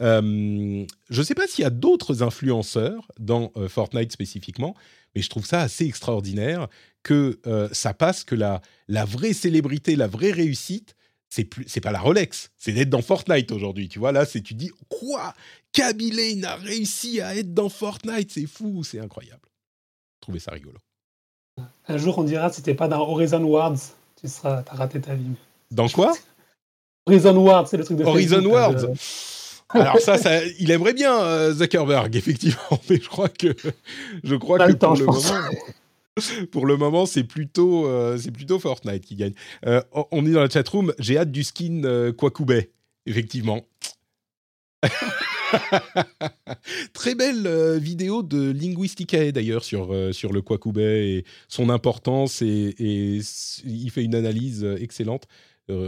Euh, 0.00 0.86
je 1.10 1.20
ne 1.20 1.24
sais 1.24 1.34
pas 1.34 1.46
s'il 1.48 1.64
y 1.64 1.66
a 1.66 1.70
d'autres 1.70 2.22
influenceurs 2.22 3.10
dans 3.18 3.52
euh, 3.56 3.68
Fortnite 3.68 4.12
spécifiquement, 4.12 4.74
mais 5.14 5.22
je 5.22 5.28
trouve 5.28 5.44
ça 5.44 5.60
assez 5.60 5.84
extraordinaire 5.86 6.68
que 7.02 7.40
ça 7.72 7.94
passe, 7.94 8.22
que 8.22 8.34
la, 8.34 8.60
la 8.86 9.06
vraie 9.06 9.32
célébrité, 9.32 9.96
la 9.96 10.08
vraie 10.08 10.30
réussite, 10.30 10.94
c'est 11.28 11.44
plus 11.44 11.64
c'est 11.68 11.80
pas 11.80 11.92
la 11.92 12.00
Rolex, 12.00 12.50
c'est 12.56 12.72
d'être 12.72 12.90
dans 12.90 13.02
Fortnite 13.02 13.52
aujourd'hui, 13.52 13.88
tu 13.88 13.98
vois 13.98 14.12
là, 14.12 14.24
c'est 14.24 14.40
tu 14.40 14.54
dis 14.54 14.70
quoi? 14.88 15.34
Kaby 15.72 16.10
Lane 16.10 16.44
a 16.44 16.56
réussi 16.56 17.20
à 17.20 17.36
être 17.36 17.52
dans 17.52 17.68
Fortnite, 17.68 18.32
c'est 18.32 18.46
fou, 18.46 18.82
c'est 18.84 19.00
incroyable. 19.00 19.48
Trouvez 20.20 20.38
ça 20.38 20.52
rigolo. 20.52 20.78
Un 21.88 21.98
jour 21.98 22.18
on 22.18 22.24
dira 22.24 22.50
si 22.50 22.62
t'es 22.62 22.74
pas 22.74 22.88
dans 22.88 23.00
Horizon 23.00 23.42
Worlds, 23.42 23.80
tu 24.20 24.28
seras 24.28 24.62
t'as 24.62 24.74
raté 24.74 25.00
ta 25.00 25.14
vie. 25.14 25.34
Dans 25.70 25.88
quoi? 25.88 26.14
Horizon 27.06 27.36
Worlds, 27.36 27.68
c'est 27.70 27.76
le 27.76 27.84
truc 27.84 27.98
de 27.98 28.04
Horizon 28.04 28.44
Worlds. 28.44 28.94
Alors 29.70 29.98
ça, 29.98 30.16
ça, 30.16 30.44
il 30.58 30.70
aimerait 30.70 30.94
bien 30.94 31.20
euh, 31.20 31.52
Zuckerberg, 31.52 32.14
effectivement, 32.16 32.58
mais 32.90 32.96
je 32.96 33.08
crois 33.08 33.28
que 33.28 33.54
je 34.24 34.34
crois 34.34 34.58
que 34.58 34.72
pour 34.72 34.94
le 34.94 35.04
moment, 35.04 35.20
pour 36.50 36.66
le 36.66 36.76
moment, 36.76 37.06
c'est 37.06 37.24
plutôt, 37.24 37.86
euh, 37.86 38.18
plutôt 38.32 38.58
Fortnite 38.58 39.04
qui 39.04 39.16
gagne. 39.16 39.34
Euh, 39.66 39.82
on 40.12 40.26
est 40.26 40.32
dans 40.32 40.42
la 40.42 40.48
chatroom. 40.48 40.92
J'ai 40.98 41.18
hâte 41.18 41.30
du 41.30 41.44
skin 41.44 41.82
euh, 41.84 42.12
effectivement. 43.06 43.66
Très 46.92 47.14
belle 47.14 47.78
vidéo 47.78 48.22
de 48.22 48.52
Linguisticae 48.52 49.32
d'ailleurs 49.32 49.64
sur, 49.64 49.94
sur 50.12 50.32
le 50.32 50.42
Kwakubé 50.42 51.16
et 51.16 51.24
son 51.48 51.70
importance 51.70 52.42
et, 52.42 52.74
il 52.78 53.90
fait 53.90 54.04
une 54.04 54.14
analyse 54.14 54.62
excellente. 54.78 55.26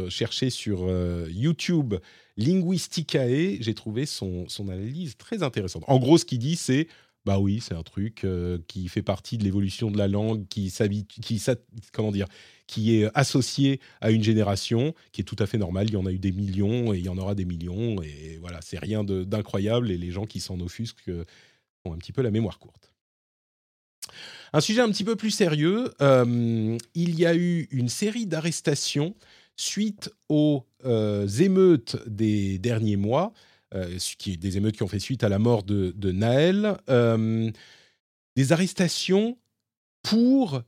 cherchez 0.09 0.49
sur 0.51 0.89
YouTube 1.29 1.95
Linguisticae, 2.39 3.59
j'ai 3.61 3.75
trouvé 3.75 4.07
son, 4.07 4.49
son 4.49 4.71
analyse 4.71 5.17
très 5.19 5.43
intéressante. 5.43 5.85
En 5.89 5.99
gros, 5.99 6.17
ce 6.17 6.25
qu'il 6.25 6.39
dit, 6.39 6.57
c'est 6.57 6.89
Bah 7.27 7.39
oui, 7.39 7.61
c'est 7.61 7.75
un 7.75 7.83
truc 7.83 8.27
qui 8.67 8.89
fait 8.89 9.03
partie 9.03 9.37
de 9.37 9.45
l'évolution 9.45 9.91
de 9.91 9.99
la 9.99 10.09
langue, 10.09 10.47
qui 10.49 10.73
qui 11.21 11.43
comment 11.93 12.13
dire, 12.13 12.27
qui 12.67 12.97
est 12.97 13.11
associé 13.15 13.81
à 14.01 14.11
une 14.11 14.23
génération, 14.23 14.95
qui 15.13 15.21
est 15.21 15.25
tout 15.25 15.37
à 15.39 15.47
fait 15.47 15.59
normal. 15.59 15.89
Il 15.89 15.93
y 15.93 15.97
en 15.97 16.07
a 16.07 16.13
eu 16.13 16.19
des 16.19 16.33
millions 16.33 16.95
et 16.95 16.99
il 16.99 17.05
y 17.05 17.09
en 17.11 17.19
aura 17.19 17.35
des 17.35 17.45
millions 17.45 18.01
et 18.03 18.39
voilà, 18.41 18.61
c'est 18.63 18.79
rien 18.79 19.05
d'incroyable 19.05 19.91
et 19.91 19.99
les 19.99 20.11
gens 20.11 20.25
qui 20.25 20.41
s'en 20.41 20.61
offusquent 20.61 21.11
ont 21.85 21.93
un 21.93 21.99
petit 21.99 22.13
peu 22.13 22.23
la 22.23 22.31
mémoire 22.31 22.59
courte. 22.59 22.93
Un 24.53 24.61
sujet 24.61 24.81
un 24.81 24.89
petit 24.91 25.05
peu 25.05 25.15
plus 25.15 25.31
sérieux, 25.31 25.93
il 26.01 27.21
y 27.21 27.27
a 27.27 27.35
eu 27.35 27.69
une 27.71 27.89
série 27.91 28.27
d'arrestations 28.27 29.15
suite 29.57 30.11
aux 30.31 30.65
émeutes 31.39 31.97
des 32.07 32.59
derniers 32.59 32.97
mois 32.97 33.35
euh, 33.35 33.50
qui, 34.19 34.37
des 34.37 34.57
émeutes 34.57 34.77
qui 34.77 34.83
ont 34.83 34.89
fait 34.89 34.99
suite 34.99 35.25
à 35.25 35.29
la 35.29 35.39
mort 35.39 35.63
de, 35.63 36.13
Naël, 36.13 36.77
euh, 36.89 37.51
des 38.37 38.53
arrestations 38.53 39.39
pour 40.03 40.63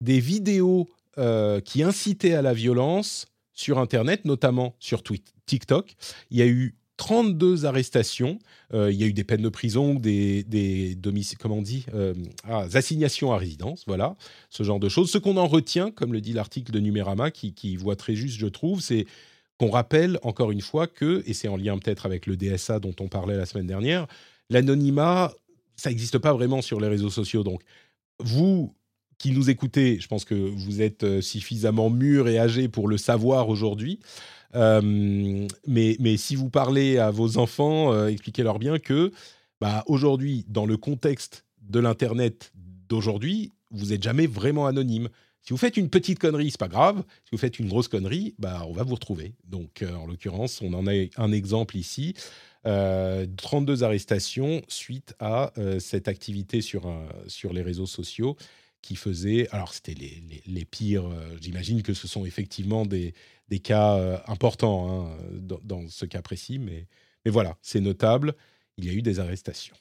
des 0.00 0.20
vidéos 0.20 0.88
euh, 1.18 1.60
qui 1.60 1.82
incitaient 1.82 2.34
à 2.34 2.42
la 2.42 2.54
violence 2.54 3.26
sur 3.52 3.78
Internet, 3.78 4.24
notamment 4.24 4.74
sur 4.78 5.02
TikTok. 5.46 5.94
Il 6.30 6.38
y 6.38 6.42
a 6.42 6.46
eu 6.46 6.76
32 6.96 7.64
arrestations. 7.64 8.38
il 8.72 8.92
y 8.92 9.04
a 9.04 9.06
eu 9.06 9.12
des 9.12 9.24
peines 9.24 9.42
de 9.42 9.48
prison, 9.48 9.94
des, 9.94 10.44
des 10.44 10.96
on 11.44 11.62
dit, 11.62 11.86
ah, 12.44 12.66
assignations 12.74 13.32
à 13.32 13.38
résidence, 13.38 13.84
voilà, 13.86 14.16
ce 14.50 14.62
genre 14.62 14.78
de 14.78 14.88
choses. 14.88 15.10
Ce 15.10 15.18
qu'on 15.18 15.38
en 15.38 15.46
retient, 15.46 15.90
comme 15.90 16.12
le 16.12 16.20
dit 16.20 16.34
l'article 16.34 16.72
de 16.72 16.78
Numérama, 16.78 17.30
qui, 17.30 17.76
voit 17.76 17.96
très 17.96 18.14
juste, 18.14 18.38
je 18.38 18.46
trouve, 18.46 18.80
c'est 18.80 19.06
qu'on 19.60 19.70
rappelle 19.70 20.18
encore 20.22 20.52
une 20.52 20.62
fois 20.62 20.86
que, 20.86 21.22
et 21.26 21.34
c'est 21.34 21.46
en 21.46 21.58
lien 21.58 21.76
peut-être 21.78 22.06
avec 22.06 22.24
le 22.24 22.34
DSA 22.34 22.78
dont 22.78 22.94
on 22.98 23.08
parlait 23.08 23.36
la 23.36 23.44
semaine 23.44 23.66
dernière, 23.66 24.06
l'anonymat, 24.48 25.34
ça 25.76 25.90
n'existe 25.90 26.16
pas 26.16 26.32
vraiment 26.32 26.62
sur 26.62 26.80
les 26.80 26.88
réseaux 26.88 27.10
sociaux. 27.10 27.44
Donc, 27.44 27.60
vous 28.18 28.74
qui 29.18 29.32
nous 29.32 29.50
écoutez, 29.50 30.00
je 30.00 30.08
pense 30.08 30.24
que 30.24 30.34
vous 30.34 30.80
êtes 30.80 31.04
euh, 31.04 31.20
suffisamment 31.20 31.90
mûrs 31.90 32.26
et 32.26 32.38
âgés 32.38 32.68
pour 32.68 32.88
le 32.88 32.96
savoir 32.96 33.50
aujourd'hui. 33.50 34.00
Euh, 34.54 35.46
mais, 35.66 35.94
mais 36.00 36.16
si 36.16 36.36
vous 36.36 36.48
parlez 36.48 36.96
à 36.96 37.10
vos 37.10 37.36
enfants, 37.36 37.92
euh, 37.92 38.06
expliquez-leur 38.06 38.58
bien 38.58 38.78
que 38.78 39.12
bah, 39.60 39.84
aujourd'hui, 39.88 40.46
dans 40.48 40.64
le 40.64 40.78
contexte 40.78 41.44
de 41.60 41.80
l'Internet 41.80 42.50
d'aujourd'hui, 42.88 43.52
vous 43.70 43.88
n'êtes 43.88 44.02
jamais 44.02 44.26
vraiment 44.26 44.66
anonyme. 44.66 45.10
Si 45.42 45.52
vous 45.52 45.56
faites 45.56 45.76
une 45.76 45.88
petite 45.88 46.18
connerie, 46.18 46.50
c'est 46.50 46.60
pas 46.60 46.68
grave. 46.68 47.02
Si 47.24 47.30
vous 47.32 47.38
faites 47.38 47.58
une 47.58 47.68
grosse 47.68 47.88
connerie, 47.88 48.34
bah, 48.38 48.64
on 48.68 48.72
va 48.72 48.82
vous 48.82 48.94
retrouver. 48.94 49.34
Donc, 49.44 49.82
euh, 49.82 49.94
en 49.94 50.06
l'occurrence, 50.06 50.60
on 50.62 50.72
en 50.74 50.86
a 50.86 50.92
un 51.16 51.32
exemple 51.32 51.76
ici. 51.76 52.14
32 52.62 52.68
euh, 53.82 53.86
arrestations 53.86 54.60
suite 54.68 55.14
à 55.18 55.52
euh, 55.56 55.80
cette 55.80 56.08
activité 56.08 56.60
sur, 56.60 56.84
les 57.52 57.62
réseaux 57.62 57.86
sociaux 57.86 58.36
qui 58.82 58.96
faisait. 58.96 59.48
Alors, 59.50 59.72
c'était 59.72 59.94
les, 59.94 60.64
pires. 60.66 61.10
J'imagine 61.40 61.82
que 61.82 61.94
ce 61.94 62.06
sont 62.06 62.26
effectivement 62.26 62.84
des, 62.84 63.14
cas 63.62 64.22
importants 64.26 65.08
hein, 65.08 65.18
dans, 65.32 65.60
dans, 65.64 65.88
ce 65.88 66.04
cas 66.04 66.22
précis, 66.22 66.58
mais, 66.58 66.86
mais 67.24 67.30
voilà, 67.30 67.56
c'est 67.62 67.80
notable. 67.80 68.34
Il 68.76 68.84
y 68.84 68.90
a 68.90 68.92
eu 68.92 69.02
des 69.02 69.20
arrestations. 69.20 69.74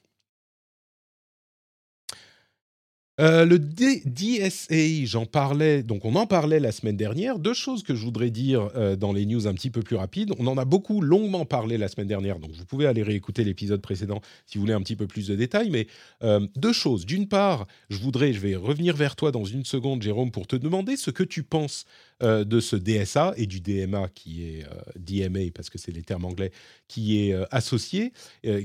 Euh, 3.20 3.44
le 3.44 3.60
DSA, 3.60 5.06
j'en 5.06 5.26
parlais, 5.26 5.84
donc 5.84 6.06
on 6.06 6.16
en 6.16 6.26
parlait 6.26 6.62
la 6.62 6.72
semaine 6.72 6.96
dernière. 6.96 7.38
Deux 7.38 7.54
choses 7.54 7.84
que 7.84 7.94
je 7.94 8.06
voudrais 8.06 8.30
dire 8.30 8.70
euh, 8.76 8.96
dans 8.96 9.12
les 9.12 9.26
news 9.26 9.46
un 9.46 9.54
petit 9.54 9.70
peu 9.70 9.82
plus 9.82 9.98
rapides. 9.98 10.32
On 10.40 10.48
en 10.48 10.58
a 10.58 10.64
beaucoup 10.64 11.02
longuement 11.02 11.44
parlé 11.44 11.78
la 11.78 11.90
semaine 11.90 12.08
dernière, 12.08 12.40
donc 12.40 12.52
vous 12.52 12.64
pouvez 12.64 12.86
aller 12.86 13.04
réécouter 13.04 13.44
l'épisode 13.44 13.82
précédent 13.82 14.22
si 14.46 14.58
vous 14.58 14.62
voulez 14.62 14.74
un 14.74 14.82
petit 14.82 14.96
peu 14.96 15.06
plus 15.06 15.28
de 15.28 15.36
détails. 15.36 15.70
Mais 15.70 15.88
euh, 16.24 16.48
deux 16.56 16.72
choses. 16.72 17.06
D'une 17.06 17.28
part, 17.28 17.68
je 17.90 17.98
voudrais, 17.98 18.32
je 18.32 18.40
vais 18.40 18.56
revenir 18.56 18.96
vers 18.96 19.18
toi 19.18 19.32
dans 19.32 19.44
une 19.44 19.66
seconde, 19.66 20.02
Jérôme, 20.02 20.32
pour 20.32 20.48
te 20.48 20.56
demander 20.56 20.96
ce 20.96 21.12
que 21.12 21.24
tu 21.24 21.44
penses 21.44 21.86
euh, 22.22 22.44
de 22.44 22.60
ce 22.60 22.76
DSA 22.76 23.34
et 23.38 23.46
du 23.46 23.62
DMA 23.62 24.10
qui 24.10 24.44
est 24.44 24.66
euh, 24.66 24.82
DMA 24.98 25.52
parce 25.56 25.70
que 25.70 25.78
c'est 25.78 25.94
les 25.94 26.02
termes 26.02 26.26
anglais 26.26 26.52
qui 26.90 27.18
est 27.18 27.34
euh, 27.34 27.46
associé, 27.50 28.12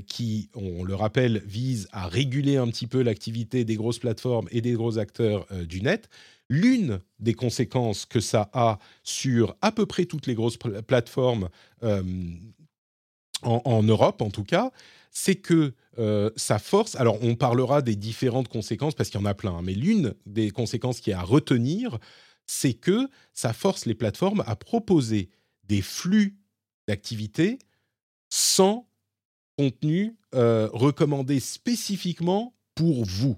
qui, 0.07 0.49
on 0.55 0.83
le 0.83 0.93
rappelle, 0.93 1.41
vise 1.45 1.87
à 1.93 2.09
réguler 2.09 2.57
un 2.57 2.67
petit 2.67 2.85
peu 2.85 3.01
l'activité 3.01 3.63
des 3.63 3.75
grosses 3.75 3.99
plateformes 3.99 4.49
et 4.51 4.59
des 4.59 4.73
gros 4.73 4.97
acteurs 4.97 5.47
du 5.65 5.81
net. 5.81 6.09
L'une 6.49 6.99
des 7.19 7.33
conséquences 7.33 8.05
que 8.05 8.19
ça 8.19 8.49
a 8.51 8.77
sur 9.03 9.55
à 9.61 9.71
peu 9.71 9.85
près 9.85 10.03
toutes 10.03 10.27
les 10.27 10.35
grosses 10.35 10.57
plateformes 10.57 11.47
en, 13.41 13.83
Europe, 13.83 14.21
en 14.21 14.31
tout 14.31 14.43
cas, 14.43 14.71
c'est 15.11 15.35
que 15.35 15.73
ça 16.35 16.59
force. 16.59 16.95
Alors, 16.95 17.19
on 17.21 17.35
parlera 17.35 17.81
des 17.81 17.95
différentes 17.95 18.49
conséquences 18.49 18.95
parce 18.95 19.09
qu'il 19.09 19.19
y 19.19 19.23
en 19.23 19.27
a 19.27 19.33
plein, 19.33 19.55
hein, 19.55 19.61
mais 19.63 19.73
l'une 19.73 20.13
des 20.25 20.51
conséquences 20.51 20.99
qui 20.99 21.11
est 21.11 21.13
à 21.13 21.21
retenir, 21.21 21.99
c'est 22.45 22.73
que 22.73 23.09
ça 23.33 23.53
force 23.53 23.85
les 23.85 23.95
plateformes 23.95 24.43
à 24.45 24.55
proposer 24.55 25.29
des 25.63 25.81
flux 25.81 26.37
d'activités 26.87 27.59
sans 28.29 28.87
contenu 29.57 30.15
euh, 30.33 30.69
recommandé 30.73 31.39
spécifiquement 31.39 32.53
pour 32.75 33.05
vous. 33.05 33.37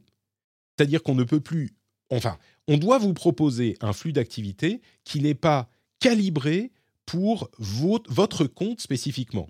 C'est-à-dire 0.76 1.03
qu'on 1.03 1.16
ne 1.16 1.24
peut 1.24 1.39
plus, 1.39 1.76
enfin, 2.10 2.38
on 2.68 2.78
doit 2.78 2.97
vous 2.97 3.14
proposer 3.14 3.78
un 3.82 3.93
flux 3.93 4.14
d'activités 4.14 4.82
qui 5.03 5.22
n'est 5.22 5.36
pas 5.36 5.70
calibré 5.99 6.72
pour 7.05 7.49
votre 7.58 8.45
compte 8.45 8.82
spécifiquement. 8.82 9.49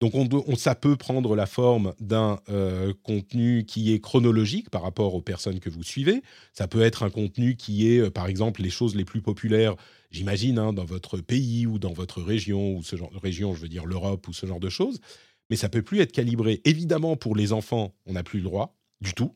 Donc 0.00 0.14
on, 0.14 0.56
ça 0.56 0.74
peut 0.74 0.96
prendre 0.96 1.34
la 1.34 1.46
forme 1.46 1.94
d'un 2.00 2.38
euh, 2.50 2.92
contenu 3.02 3.64
qui 3.64 3.94
est 3.94 4.00
chronologique 4.00 4.68
par 4.68 4.82
rapport 4.82 5.14
aux 5.14 5.22
personnes 5.22 5.58
que 5.58 5.70
vous 5.70 5.82
suivez. 5.82 6.22
Ça 6.52 6.68
peut 6.68 6.82
être 6.82 7.02
un 7.02 7.08
contenu 7.08 7.56
qui 7.56 7.90
est, 7.90 8.00
euh, 8.00 8.10
par 8.10 8.26
exemple, 8.26 8.60
les 8.60 8.68
choses 8.68 8.94
les 8.94 9.06
plus 9.06 9.22
populaires, 9.22 9.74
j'imagine, 10.10 10.58
hein, 10.58 10.74
dans 10.74 10.84
votre 10.84 11.18
pays 11.18 11.66
ou 11.66 11.78
dans 11.78 11.94
votre 11.94 12.20
région, 12.20 12.76
ou 12.76 12.82
ce 12.82 12.96
genre 12.96 13.10
de 13.10 13.18
région, 13.18 13.54
je 13.54 13.60
veux 13.60 13.68
dire 13.68 13.86
l'Europe 13.86 14.28
ou 14.28 14.34
ce 14.34 14.44
genre 14.44 14.60
de 14.60 14.68
choses. 14.68 15.00
Mais 15.48 15.56
ça 15.56 15.70
peut 15.70 15.82
plus 15.82 16.00
être 16.00 16.12
calibré. 16.12 16.60
Évidemment, 16.64 17.16
pour 17.16 17.34
les 17.34 17.54
enfants, 17.54 17.94
on 18.04 18.12
n'a 18.14 18.22
plus 18.22 18.40
le 18.40 18.44
droit 18.44 18.76
du 19.00 19.14
tout. 19.14 19.34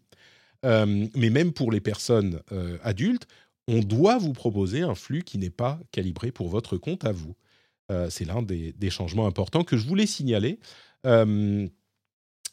Euh, 0.67 1.07
mais 1.15 1.31
même 1.31 1.53
pour 1.53 1.73
les 1.73 1.81
personnes 1.81 2.43
adultes, 2.83 3.27
on 3.67 3.81
doit 3.81 4.19
vous 4.19 4.33
proposer 4.33 4.83
un 4.83 4.95
flux 4.95 5.23
qui 5.23 5.39
n'est 5.39 5.49
pas 5.49 5.79
calibré 5.93 6.33
pour 6.33 6.49
votre 6.49 6.77
compte 6.77 7.05
à 7.05 7.13
vous. 7.13 7.35
Euh, 7.91 8.09
c'est 8.09 8.25
l'un 8.25 8.43
des, 8.43 8.91
changements 8.91 9.27
importants 9.27 9.65
que 9.65 9.77
je 9.77 9.87
voulais 9.87 10.07
signaler. 10.07 10.61
Euh, 11.07 11.67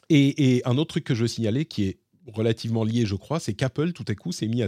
et, 0.10 0.62
un 0.66 0.78
autre 0.78 0.90
truc 0.90 1.04
que 1.04 1.16
je 1.16 1.22
veux 1.22 1.28
signaler 1.28 1.66
qui 1.66 1.84
est 1.84 2.00
relativement 2.34 2.84
lié, 2.84 3.06
je 3.06 3.16
crois, 3.16 3.40
c'est 3.40 3.54
qu'Apple, 3.54 3.94
tout 3.94 4.06
à 4.08 4.16
coup, 4.16 4.32
s'est 4.32 4.48
mis 4.48 4.64
à, 4.64 4.68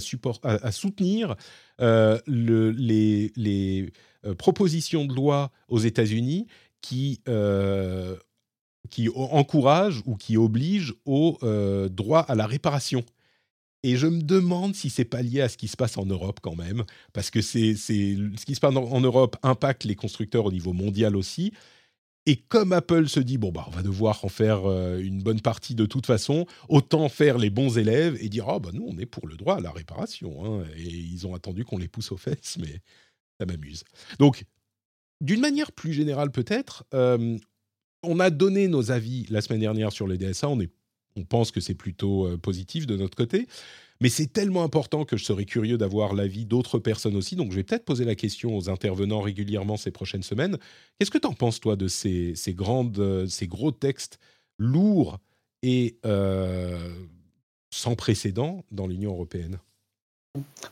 soutenir 0.72 1.36
euh, 1.82 2.20
les, 2.28 3.92
propositions 4.38 5.06
de 5.06 5.14
loi 5.14 5.52
aux 5.70 5.80
États-Unis 5.80 6.48
qui 6.82 7.22
encouragent 9.16 10.04
ou 10.06 10.16
qui 10.16 10.38
obligent 10.38 10.94
au 11.06 11.38
droit 11.90 12.22
à 12.22 12.36
la 12.36 12.46
réparation 12.46 13.04
et 13.84 13.96
je 13.96 14.08
me 14.08 14.22
demande 14.22 14.76
si 14.76 14.90
c'est 14.90 15.06
pas 15.06 15.22
lié 15.22 15.42
à 15.42 15.50
ce 15.50 15.58
qui 15.58 15.68
se 15.68 15.78
passe 15.78 15.98
en 15.98 16.06
Europe 16.06 16.40
quand 16.42 16.56
même, 16.56 16.84
parce 17.14 17.30
que 17.30 17.42
c'est 17.42 17.76
ce 17.76 18.46
qui 18.46 18.56
se 18.56 18.60
passe 18.60 18.76
en, 18.76 19.02
Europe 19.02 19.38
impacte 19.44 19.86
les 19.86 19.96
constructeurs 19.96 20.46
au 20.46 20.52
niveau 20.52 20.74
mondial 20.74 21.16
aussi. 21.16 21.54
Et 22.26 22.36
comme 22.36 22.74
Apple 22.74 23.08
se 23.08 23.20
dit 23.20 23.38
bon 23.38 23.52
bah 23.52 23.66
on 23.68 23.72
va 23.72 23.82
devoir 23.82 24.24
en 24.24 24.30
faire 24.30 24.70
euh, 24.70 25.00
une 25.00 25.24
bonne 25.24 25.42
partie 25.42 25.74
de 25.74 25.86
toute 25.86 26.06
façon, 26.06 26.46
autant 26.68 27.10
faire 27.10 27.38
les 27.38 27.50
bons 27.50 27.78
élèves 27.78 28.18
et 28.22 28.30
dire 28.30 28.48
oh 28.50 28.60
bah 28.60 28.70
nous 28.74 28.86
on 28.88 28.98
est 29.00 29.06
pour 29.06 29.26
le 29.28 29.36
droit 29.36 29.56
à 29.56 29.62
la 29.62 29.72
réparation. 29.72 30.46
Hein. 30.46 30.66
Et 30.76 30.84
ils 30.84 31.26
ont 31.26 31.34
attendu 31.34 31.64
qu'on 31.64 31.78
les 31.78 31.88
pousse 31.88 32.12
aux 32.12 32.18
fesses, 32.18 32.58
mais 32.60 32.82
ça 33.40 33.46
m'amuse. 33.46 33.84
Donc 34.20 34.44
d'une 35.22 35.40
manière 35.40 35.72
plus 35.72 35.94
générale 35.94 36.32
peut-être, 36.32 36.84
euh, 36.94 37.38
on 38.04 38.20
a 38.20 38.30
donné 38.30 38.68
nos 38.68 38.92
avis 38.92 39.26
la 39.30 39.42
semaine 39.42 39.62
dernière 39.62 39.92
sur 39.92 40.08
les 40.08 40.18
DSA. 40.18 40.50
On 40.50 40.60
est 40.60 40.72
on 41.20 41.24
pense 41.24 41.52
que 41.52 41.60
c'est 41.60 41.76
plutôt 41.76 42.28
euh, 42.28 42.38
positif 42.38 42.88
de 42.88 42.96
notre 42.96 43.16
côté. 43.16 43.48
Mais 44.02 44.10
c'est 44.10 44.32
tellement 44.32 44.64
important 44.64 45.04
que 45.04 45.18
je 45.18 45.26
serais 45.26 45.46
curieux 45.46 45.78
d'avoir 45.78 46.14
l'avis 46.14 46.46
d'autres 46.46 46.80
personnes 46.80 47.18
aussi. 47.18 47.36
Donc, 47.36 47.52
je 47.52 47.58
vais 47.58 47.64
peut-être 47.64 47.84
poser 47.84 48.06
la 48.06 48.16
question 48.16 48.56
aux 48.56 48.70
intervenants 48.70 49.20
régulièrement 49.20 49.76
ces 49.76 49.92
prochaines 49.92 50.24
semaines. 50.24 50.58
Qu'est-ce 50.98 51.12
que 51.12 51.18
tu 51.18 51.28
en 51.28 51.34
penses, 51.34 51.60
toi, 51.60 51.76
de 51.76 51.90
ces, 51.90 52.34
grandes, 52.50 53.00
euh, 53.00 53.28
ces 53.28 53.48
gros 53.48 53.72
textes 53.72 54.20
lourds 54.58 55.20
et 55.64 55.98
euh, 56.06 56.94
sans 57.72 57.96
précédent 57.96 58.64
dans 58.72 58.88
l'Union 58.88 59.12
européenne? 59.12 59.60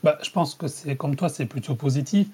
Bah, 0.04 0.18
je 0.22 0.30
pense 0.30 0.54
que 0.54 0.68
c'est 0.68 0.96
comme 0.96 1.16
toi, 1.16 1.28
c'est 1.28 1.46
plutôt 1.46 1.74
positif. 1.74 2.28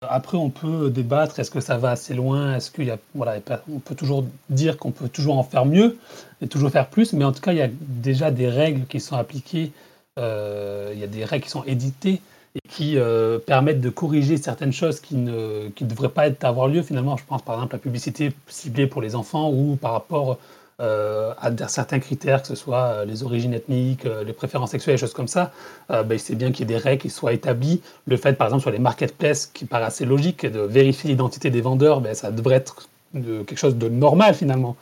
Après, 0.00 0.36
on 0.38 0.50
peut 0.50 0.90
débattre. 0.90 1.38
Est-ce 1.38 1.50
que 1.50 1.60
ça 1.60 1.76
va 1.76 1.90
assez 1.90 2.14
loin? 2.14 2.56
Est-ce 2.56 2.70
qu'il 2.70 2.86
y 2.86 2.90
a, 2.90 2.98
voilà, 3.14 3.38
on 3.70 3.78
peut 3.80 3.94
toujours 3.94 4.24
dire 4.48 4.78
qu'on 4.78 4.90
peut 4.90 5.08
toujours 5.08 5.36
en 5.38 5.42
faire 5.42 5.66
mieux 5.66 5.98
et 6.40 6.48
toujours 6.48 6.70
faire 6.70 6.88
plus. 6.88 7.12
Mais 7.12 7.24
en 7.24 7.32
tout 7.32 7.42
cas, 7.42 7.52
il 7.52 7.58
y 7.58 7.62
a 7.62 7.68
déjà 7.80 8.30
des 8.30 8.48
règles 8.48 8.86
qui 8.86 9.00
sont 9.00 9.16
appliquées. 9.16 9.72
Euh, 10.18 10.92
il 10.94 11.00
y 11.00 11.04
a 11.04 11.06
des 11.06 11.24
règles 11.24 11.44
qui 11.44 11.50
sont 11.50 11.64
éditées 11.64 12.20
et 12.54 12.68
qui 12.68 12.98
euh, 12.98 13.38
permettent 13.38 13.80
de 13.80 13.90
corriger 13.90 14.36
certaines 14.36 14.72
choses 14.72 15.00
qui 15.00 15.14
ne 15.16 15.68
qui 15.76 15.84
devraient 15.84 16.08
pas 16.08 16.28
avoir 16.42 16.66
lieu. 16.68 16.82
Finalement, 16.82 17.16
je 17.16 17.24
pense 17.24 17.42
par 17.42 17.56
exemple 17.56 17.74
à 17.74 17.78
la 17.78 17.82
publicité 17.82 18.32
ciblée 18.48 18.86
pour 18.86 19.02
les 19.02 19.14
enfants 19.14 19.50
ou 19.50 19.76
par 19.76 19.92
rapport 19.92 20.38
à 20.80 21.68
certains 21.68 21.98
critères, 21.98 22.42
que 22.42 22.48
ce 22.48 22.54
soit 22.54 23.04
les 23.04 23.22
origines 23.22 23.52
ethniques, 23.52 24.04
les 24.26 24.32
préférences 24.32 24.70
sexuelles, 24.70 24.96
des 24.96 25.00
choses 25.00 25.12
comme 25.12 25.28
ça, 25.28 25.52
ben, 25.88 26.18
c'est 26.18 26.34
bien 26.34 26.52
qu'il 26.52 26.60
y 26.60 26.62
ait 26.72 26.76
des 26.76 26.82
règles 26.82 27.02
qui 27.02 27.10
soient 27.10 27.32
établies. 27.32 27.80
Le 28.06 28.16
fait, 28.16 28.32
par 28.32 28.46
exemple, 28.46 28.62
sur 28.62 28.70
les 28.70 28.78
marketplaces, 28.78 29.46
qui 29.46 29.66
paraît 29.66 29.84
assez 29.84 30.06
logique, 30.06 30.46
de 30.46 30.60
vérifier 30.60 31.10
l'identité 31.10 31.50
des 31.50 31.60
vendeurs, 31.60 32.00
ben, 32.00 32.14
ça 32.14 32.30
devrait 32.30 32.56
être 32.56 32.88
quelque 33.14 33.56
chose 33.56 33.76
de 33.76 33.88
normal 33.88 34.34
finalement 34.34 34.76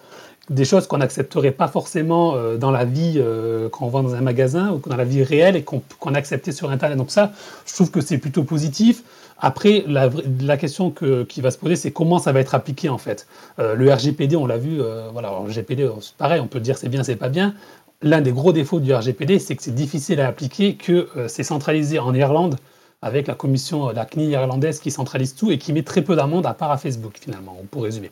des 0.51 0.65
choses 0.65 0.87
qu'on 0.87 0.99
n'accepterait 0.99 1.53
pas 1.53 1.69
forcément 1.69 2.35
euh, 2.35 2.57
dans 2.57 2.71
la 2.71 2.85
vie 2.85 3.15
euh, 3.17 3.69
quand 3.69 3.87
on 3.87 3.89
vend 3.89 4.03
dans 4.03 4.15
un 4.15 4.21
magasin 4.21 4.73
ou 4.73 4.89
dans 4.89 4.97
la 4.97 5.05
vie 5.05 5.23
réelle 5.23 5.57
et 5.57 5.63
qu'on 5.63 6.15
acceptait 6.15 6.53
sur 6.53 6.71
Internet. 6.71 6.97
Donc 6.97 7.11
ça, 7.11 7.33
je 7.67 7.75
trouve 7.75 7.91
que 7.91 8.01
c'est 8.01 8.19
plutôt 8.19 8.45
positif. 8.45 9.03
Après, 9.41 9.85
la, 9.87 10.57
question 10.57 10.91
qui 10.91 11.41
va 11.41 11.51
se 11.51 11.59
poser, 11.59 11.77
c'est 11.77 11.93
comment 11.93 12.19
ça 12.19 12.33
va 12.33 12.41
être 12.41 12.55
appliqué 12.55 12.89
en 12.89 12.99
fait. 12.99 13.27
Euh, 13.59 13.75
le 13.75 13.93
RGPD, 13.93 14.35
on 14.37 14.47
l'a 14.47 14.59
vu, 14.59 14.81
voilà, 15.13 15.31
le 15.31 15.51
RGPD, 15.51 15.89
pareil, 16.17 16.41
on 16.41 16.47
peut 16.47 16.61
dire 16.61 16.77
c'est 16.77 16.89
bien, 16.89 17.05
c'est 17.05 17.17
pas 17.17 17.29
bien. 17.29 17.55
L'un 18.03 18.21
des 18.21 18.33
gros 18.33 18.53
défauts 18.53 18.81
du 18.81 18.93
RGPD, 18.93 19.39
c'est 19.39 19.57
que 19.57 19.63
c'est 19.63 19.75
difficile 19.75 20.21
à 20.21 20.29
appliquer, 20.29 20.75
que 20.75 21.09
c'est 21.29 21.43
centralisé 21.43 21.99
en 21.99 22.15
Irlande 22.15 22.57
avec 23.01 23.29
la 23.29 23.35
commission, 23.35 23.91
la 23.91 24.05
CNIL 24.05 24.31
irlandaise 24.31 24.81
qui 24.81 24.91
centralise 24.91 25.35
tout 25.35 25.53
et 25.53 25.59
qui 25.59 25.73
met 25.73 25.83
très 25.83 26.03
peu 26.03 26.17
d'amendes 26.17 26.47
à 26.47 26.55
part 26.55 26.73
à 26.73 26.79
Facebook 26.79 27.17
finalement, 27.21 27.57
pour 27.71 27.85
résumer. 27.85 28.11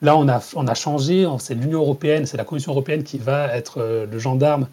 Là, 0.00 0.16
on 0.16 0.28
a, 0.28 0.40
on 0.54 0.66
a 0.68 0.74
changé, 0.74 1.26
c'est 1.40 1.54
l'Union 1.54 1.80
européenne, 1.80 2.24
c'est 2.26 2.36
la 2.36 2.44
Commission 2.44 2.72
européenne 2.72 3.02
qui 3.02 3.18
va 3.18 3.52
être 3.54 3.80
euh, 3.80 4.06
le 4.06 4.18
gendarme 4.18 4.68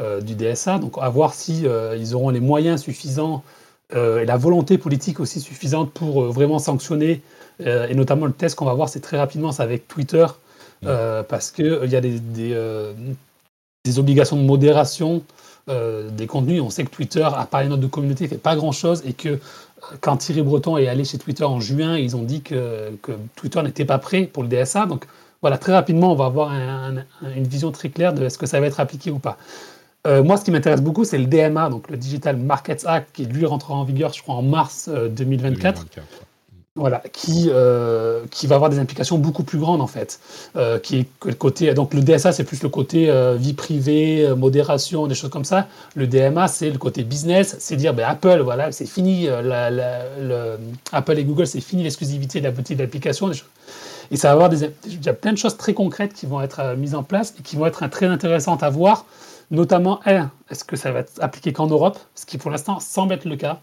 euh, 0.00 0.20
du 0.20 0.34
DSA. 0.34 0.78
Donc, 0.78 0.98
à 1.00 1.08
voir 1.08 1.32
si 1.32 1.66
euh, 1.66 1.96
ils 1.98 2.14
auront 2.14 2.28
les 2.28 2.40
moyens 2.40 2.82
suffisants 2.82 3.42
et 3.94 4.24
la 4.24 4.36
volonté 4.36 4.78
politique 4.78 5.20
aussi 5.20 5.40
suffisante 5.40 5.92
pour 5.92 6.24
vraiment 6.24 6.58
sanctionner. 6.58 7.22
et 7.60 7.94
notamment, 7.94 8.26
le 8.26 8.32
test 8.32 8.56
qu'on 8.56 8.64
va 8.64 8.74
voir, 8.74 8.88
c'est 8.88 9.00
très 9.00 9.16
rapidement, 9.16 9.52
c'est 9.52 9.62
avec 9.62 9.86
Twitter, 9.86 10.26
parce 10.82 11.50
qu'il 11.50 11.88
y 11.88 11.96
a 11.96 12.00
des, 12.00 12.18
des, 12.20 13.98
obligations 13.98 14.36
de 14.36 14.42
modération 14.42 15.22
des 15.68 16.26
contenus. 16.26 16.60
On 16.62 16.70
sait 16.70 16.84
que 16.84 16.90
Twitter, 16.90 17.22
à 17.22 17.46
part 17.46 17.62
les 17.62 17.68
notes 17.68 17.80
de 17.80 17.86
communauté, 17.86 18.24
ne 18.24 18.28
fait 18.30 18.38
pas 18.38 18.56
grand-chose 18.56 19.02
et 19.06 19.12
que 19.12 19.38
quand 20.00 20.16
Thierry 20.16 20.42
Breton 20.42 20.76
est 20.76 20.88
allé 20.88 21.04
chez 21.04 21.18
Twitter 21.18 21.44
en 21.44 21.60
juin, 21.60 21.96
ils 21.96 22.16
ont 22.16 22.22
dit 22.22 22.42
que, 22.42 22.90
Twitter 23.34 23.62
n'était 23.62 23.84
pas 23.84 23.98
prêt 23.98 24.24
pour 24.24 24.42
le 24.42 24.48
DSA. 24.48 24.86
Donc 24.86 25.06
voilà, 25.42 25.58
très 25.58 25.72
rapidement, 25.72 26.12
on 26.12 26.16
va 26.16 26.26
avoir 26.26 26.52
une 26.52 27.46
vision 27.46 27.70
très 27.72 27.88
claire 27.88 28.12
de 28.12 28.24
est-ce 28.24 28.38
que 28.38 28.46
ça 28.46 28.60
va 28.60 28.66
être 28.66 28.80
appliqué 28.80 29.10
ou 29.10 29.18
pas. 29.18 29.36
Euh, 30.06 30.22
moi, 30.22 30.36
ce 30.36 30.44
qui 30.44 30.50
m'intéresse 30.50 30.80
beaucoup, 30.80 31.04
c'est 31.04 31.18
le 31.18 31.26
DMA, 31.26 31.68
donc 31.68 31.90
le 31.90 31.96
Digital 31.96 32.36
Markets 32.36 32.86
Act, 32.86 33.08
qui 33.12 33.26
lui 33.26 33.44
rentrera 33.44 33.74
en 33.74 33.84
vigueur, 33.84 34.12
je 34.12 34.22
crois, 34.22 34.36
en 34.36 34.42
mars 34.42 34.88
2024. 34.88 35.86
Euh, 35.98 36.00
voilà, 36.76 37.02
qui, 37.10 37.48
euh, 37.48 38.24
qui 38.30 38.46
va 38.46 38.56
avoir 38.56 38.70
des 38.70 38.78
implications 38.78 39.16
beaucoup 39.16 39.42
plus 39.42 39.58
grandes 39.58 39.80
en 39.80 39.86
fait. 39.86 40.20
Euh, 40.56 40.78
qui 40.78 40.98
est 40.98 41.06
le 41.24 41.32
côté, 41.32 41.72
donc 41.72 41.94
le 41.94 42.02
DSA 42.02 42.32
c'est 42.32 42.44
plus 42.44 42.62
le 42.62 42.68
côté 42.68 43.10
euh, 43.10 43.34
vie 43.34 43.54
privée, 43.54 44.28
modération, 44.36 45.06
des 45.06 45.14
choses 45.14 45.30
comme 45.30 45.44
ça. 45.44 45.68
Le 45.94 46.06
DMA 46.06 46.48
c'est 46.48 46.70
le 46.70 46.78
côté 46.78 47.02
business, 47.02 47.56
c'est 47.58 47.76
dire 47.76 47.94
ben, 47.94 48.06
Apple, 48.06 48.40
voilà, 48.44 48.72
c'est 48.72 48.86
fini, 48.86 49.26
la, 49.26 49.70
le, 49.70 50.58
Apple 50.92 51.18
et 51.18 51.24
Google 51.24 51.46
c'est 51.46 51.62
fini 51.62 51.82
l'exclusivité 51.82 52.40
de 52.40 52.44
la 52.44 52.52
petite 52.52 52.80
application. 52.80 53.30
Et 54.10 54.16
ça 54.16 54.28
va 54.28 54.34
avoir 54.34 54.48
des, 54.50 54.70
il 54.86 55.02
y 55.02 55.08
a 55.08 55.14
plein 55.14 55.32
de 55.32 55.38
choses 55.38 55.56
très 55.56 55.72
concrètes 55.72 56.12
qui 56.12 56.26
vont 56.26 56.42
être 56.42 56.76
mises 56.76 56.94
en 56.94 57.02
place 57.02 57.34
et 57.40 57.42
qui 57.42 57.56
vont 57.56 57.66
être 57.66 57.86
très 57.88 58.06
intéressantes 58.06 58.62
à 58.62 58.70
voir 58.70 59.06
Notamment, 59.50 60.00
est-ce 60.50 60.64
que 60.64 60.76
ça 60.76 60.90
va 60.90 61.00
être 61.00 61.12
appliqué 61.20 61.52
qu'en 61.52 61.66
Europe? 61.68 61.98
Ce 62.14 62.26
qui 62.26 62.36
pour 62.36 62.50
l'instant 62.50 62.80
semble 62.80 63.14
être 63.14 63.26
le 63.26 63.36
cas. 63.36 63.60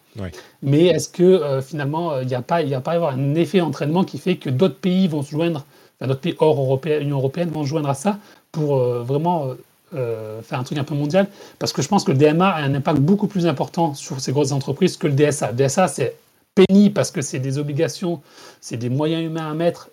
Mais 0.61 0.86
est-ce 0.86 1.09
que 1.09 1.23
euh, 1.23 1.61
finalement, 1.61 2.19
il 2.19 2.27
n'y 2.27 2.36
a 2.36 2.41
pas, 2.41 2.61
il 2.61 2.73
a 2.73 2.81
pas 2.81 2.93
avoir 2.93 3.13
un 3.13 3.36
effet 3.36 3.59
entraînement 3.59 4.03
qui 4.03 4.17
fait 4.17 4.38
que 4.38 4.49
d'autres 4.49 4.77
pays 4.77 5.07
vont 5.07 5.23
se 5.23 5.31
joindre, 5.31 5.65
enfin, 5.99 6.07
d'autres 6.07 6.21
pays 6.21 6.36
hors 6.39 6.57
Européen, 6.57 6.99
Union 6.99 7.17
européenne 7.17 7.49
vont 7.49 7.63
se 7.63 7.69
joindre 7.69 7.89
à 7.89 7.95
ça 7.95 8.17
pour 8.53 8.77
euh, 8.77 9.03
vraiment 9.03 9.47
euh, 9.93 10.41
faire 10.41 10.59
un 10.59 10.63
truc 10.63 10.77
un 10.77 10.86
peu 10.86 10.95
mondial? 10.95 11.27
Parce 11.59 11.73
que 11.73 11.81
je 11.81 11.89
pense 11.89 12.05
que 12.05 12.11
le 12.11 12.17
DMA 12.17 12.47
a 12.47 12.61
un 12.61 12.73
impact 12.73 12.99
beaucoup 12.99 13.27
plus 13.27 13.45
important 13.45 13.93
sur 13.93 14.21
ces 14.21 14.31
grosses 14.31 14.53
entreprises 14.53 14.95
que 14.95 15.07
le 15.07 15.13
DSA. 15.13 15.51
Le 15.51 15.57
DSA, 15.57 15.89
c'est 15.89 16.15
pénible 16.55 16.93
parce 16.93 17.11
que 17.11 17.21
c'est 17.21 17.39
des 17.39 17.57
obligations, 17.57 18.21
c'est 18.61 18.77
des 18.77 18.89
moyens 18.89 19.25
humains 19.25 19.49
à 19.49 19.53
mettre, 19.55 19.89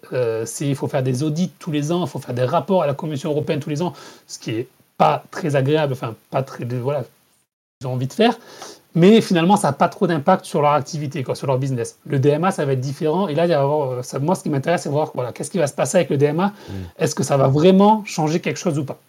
il 0.60 0.76
faut 0.76 0.88
faire 0.88 1.02
des 1.02 1.22
audits 1.22 1.50
tous 1.58 1.72
les 1.72 1.90
ans, 1.90 2.04
il 2.04 2.08
faut 2.08 2.18
faire 2.18 2.34
des 2.34 2.44
rapports 2.44 2.82
à 2.82 2.86
la 2.86 2.92
Commission 2.92 3.30
européenne 3.30 3.60
tous 3.60 3.70
les 3.70 3.80
ans, 3.80 3.94
ce 4.26 4.38
qui 4.38 4.50
est 4.50 4.68
pas 5.00 5.24
très 5.30 5.56
agréable, 5.56 5.94
enfin 5.94 6.14
pas 6.30 6.42
très, 6.42 6.66
voilà, 6.66 7.04
ils 7.80 7.86
ont 7.86 7.94
envie 7.94 8.06
de 8.06 8.12
faire, 8.12 8.38
mais 8.94 9.22
finalement 9.22 9.56
ça 9.56 9.68
n'a 9.68 9.72
pas 9.72 9.88
trop 9.88 10.06
d'impact 10.06 10.44
sur 10.44 10.60
leur 10.60 10.72
activité, 10.72 11.22
quoi, 11.22 11.34
sur 11.34 11.46
leur 11.46 11.58
business. 11.58 11.98
Le 12.04 12.18
DMA, 12.18 12.50
ça 12.50 12.66
va 12.66 12.74
être 12.74 12.82
différent, 12.82 13.26
et 13.26 13.34
là, 13.34 13.46
il 13.46 13.50
y 13.50 13.54
a, 13.54 13.64
euh, 13.64 14.02
ça, 14.02 14.18
moi, 14.18 14.34
ce 14.34 14.42
qui 14.42 14.50
m'intéresse, 14.50 14.82
c'est 14.82 14.90
voir 14.90 15.12
voilà, 15.14 15.32
qu'est-ce 15.32 15.50
qui 15.50 15.56
va 15.56 15.66
se 15.66 15.72
passer 15.72 15.96
avec 15.96 16.10
le 16.10 16.18
DMA, 16.18 16.48
mm. 16.48 16.72
est-ce 16.98 17.14
que 17.14 17.22
ça 17.22 17.38
va 17.38 17.48
vraiment 17.48 18.04
changer 18.04 18.40
quelque 18.40 18.58
chose 18.58 18.78
ou 18.78 18.84
pas? 18.84 19.00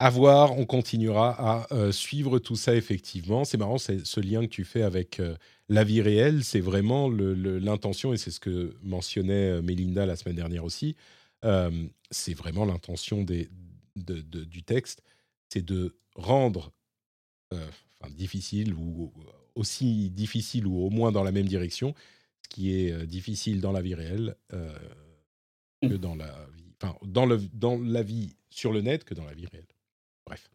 À 0.00 0.10
voir, 0.10 0.58
on 0.58 0.66
continuera 0.66 1.36
à 1.38 1.72
euh, 1.72 1.92
suivre 1.92 2.40
tout 2.40 2.56
ça 2.56 2.74
effectivement. 2.74 3.44
C'est 3.44 3.58
marrant, 3.58 3.78
c'est 3.78 4.04
ce 4.04 4.18
lien 4.18 4.40
que 4.40 4.50
tu 4.50 4.64
fais 4.64 4.82
avec 4.82 5.20
euh, 5.20 5.36
la 5.68 5.84
vie 5.84 6.02
réelle, 6.02 6.42
c'est 6.42 6.58
vraiment 6.58 7.08
l'intention, 7.08 8.12
et 8.12 8.16
c'est 8.16 8.32
ce 8.32 8.40
que 8.40 8.74
mentionnait 8.82 9.62
Melinda 9.62 10.04
la 10.04 10.16
semaine 10.16 10.34
dernière 10.34 10.64
aussi, 10.64 10.96
c'est 12.10 12.34
vraiment 12.34 12.64
l'intention 12.64 13.22
des, 13.22 13.48
du 13.96 14.62
texte, 14.62 15.02
c'est 15.48 15.64
de 15.64 15.96
rendre 16.14 16.72
euh, 17.52 17.68
difficile 18.10 18.74
ou 18.74 19.12
aussi 19.54 20.10
difficile 20.10 20.66
ou 20.66 20.84
au 20.84 20.90
moins 20.90 21.12
dans 21.12 21.22
la 21.22 21.32
même 21.32 21.46
direction, 21.46 21.94
ce 22.42 22.48
qui 22.48 22.74
est 22.74 22.92
euh, 22.92 23.06
difficile 23.06 23.60
dans 23.60 23.72
la 23.72 23.80
vie 23.80 23.94
réelle 23.94 24.36
euh, 24.52 24.76
que 25.82 25.94
dans 25.94 26.14
la 26.14 26.46
vie, 26.54 26.72
enfin 26.82 26.96
dans, 27.02 27.24
le, 27.24 27.38
dans 27.52 27.78
la 27.78 28.02
vie 28.02 28.34
sur 28.50 28.72
le 28.72 28.82
net 28.82 29.04
que 29.04 29.14
dans 29.14 29.24
la 29.24 29.34
vie 29.34 29.46
réelle. 29.46 29.66
Bref. 30.26 30.50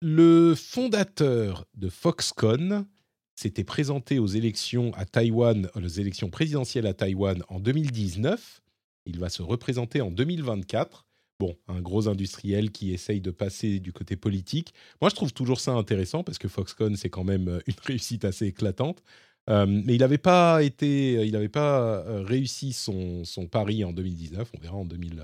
le 0.00 0.54
fondateur 0.54 1.66
de 1.74 1.88
Foxconn 1.88 2.86
s'était 3.34 3.64
présenté 3.64 4.18
aux 4.18 4.26
élections 4.26 4.92
à 4.94 5.04
Taïwan, 5.04 5.68
aux 5.74 5.86
élections 5.86 6.30
présidentielles 6.30 6.86
à 6.86 6.94
Taïwan 6.94 7.42
en 7.48 7.60
2019 7.60 8.61
il 9.06 9.18
va 9.18 9.28
se 9.28 9.42
représenter 9.42 10.00
en 10.00 10.10
2024. 10.10 11.06
Bon, 11.40 11.56
un 11.66 11.80
gros 11.80 12.08
industriel 12.08 12.70
qui 12.70 12.92
essaye 12.92 13.20
de 13.20 13.30
passer 13.30 13.80
du 13.80 13.92
côté 13.92 14.16
politique. 14.16 14.74
Moi, 15.00 15.10
je 15.10 15.16
trouve 15.16 15.32
toujours 15.32 15.60
ça 15.60 15.72
intéressant 15.72 16.22
parce 16.22 16.38
que 16.38 16.46
Foxconn, 16.46 16.94
c'est 16.96 17.10
quand 17.10 17.24
même 17.24 17.48
euh, 17.48 17.60
une 17.66 17.74
réussite 17.84 18.24
assez 18.24 18.46
éclatante. 18.46 19.02
Euh, 19.50 19.66
mais 19.66 19.94
il 19.94 19.98
n'avait 19.98 20.18
pas 20.18 20.62
été, 20.62 21.14
il 21.26 21.32
n'avait 21.32 21.48
pas 21.48 21.80
euh, 21.80 22.22
réussi 22.24 22.72
son, 22.72 23.24
son, 23.24 23.46
pari 23.48 23.82
en 23.82 23.92
2019. 23.92 24.52
On 24.56 24.60
verra 24.60 24.76
en, 24.76 24.84
2000, 24.84 25.20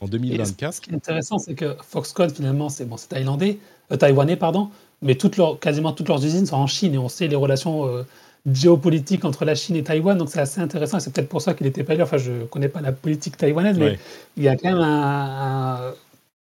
en 0.00 0.06
2024. 0.06 0.72
ce 0.72 0.80
qui 0.80 0.90
est 0.90 0.94
intéressant, 0.94 1.38
c'est 1.38 1.54
que 1.54 1.76
Foxconn, 1.82 2.30
finalement, 2.30 2.70
c'est 2.70 2.86
bon, 2.86 2.96
thaïlandais, 2.96 3.58
taïwanais, 3.98 4.36
pardon, 4.36 4.70
mais 5.02 5.16
toutes 5.16 5.36
leurs, 5.36 5.60
quasiment 5.60 5.92
toutes 5.92 6.08
leurs 6.08 6.24
usines 6.24 6.46
sont 6.46 6.56
en 6.56 6.66
Chine 6.66 6.94
et 6.94 6.98
on 6.98 7.10
sait 7.10 7.28
les 7.28 7.36
relations 7.36 8.06
géopolitique 8.50 9.24
entre 9.24 9.44
la 9.44 9.54
Chine 9.54 9.76
et 9.76 9.84
Taïwan, 9.84 10.18
donc 10.18 10.28
c'est 10.28 10.40
assez 10.40 10.60
intéressant. 10.60 10.98
C'est 11.00 11.12
peut-être 11.12 11.28
pour 11.28 11.42
ça 11.42 11.54
qu'il 11.54 11.66
n'était 11.66 11.84
pas 11.84 11.94
là. 11.94 12.04
Enfin, 12.04 12.18
je 12.18 12.32
ne 12.32 12.44
connais 12.44 12.68
pas 12.68 12.80
la 12.80 12.92
politique 12.92 13.36
taïwanaise, 13.36 13.78
mais 13.78 13.98
il 14.36 14.42
y 14.42 14.48
a 14.48 14.56
quand 14.56 14.70
même 14.70 14.80
un, 14.80 15.94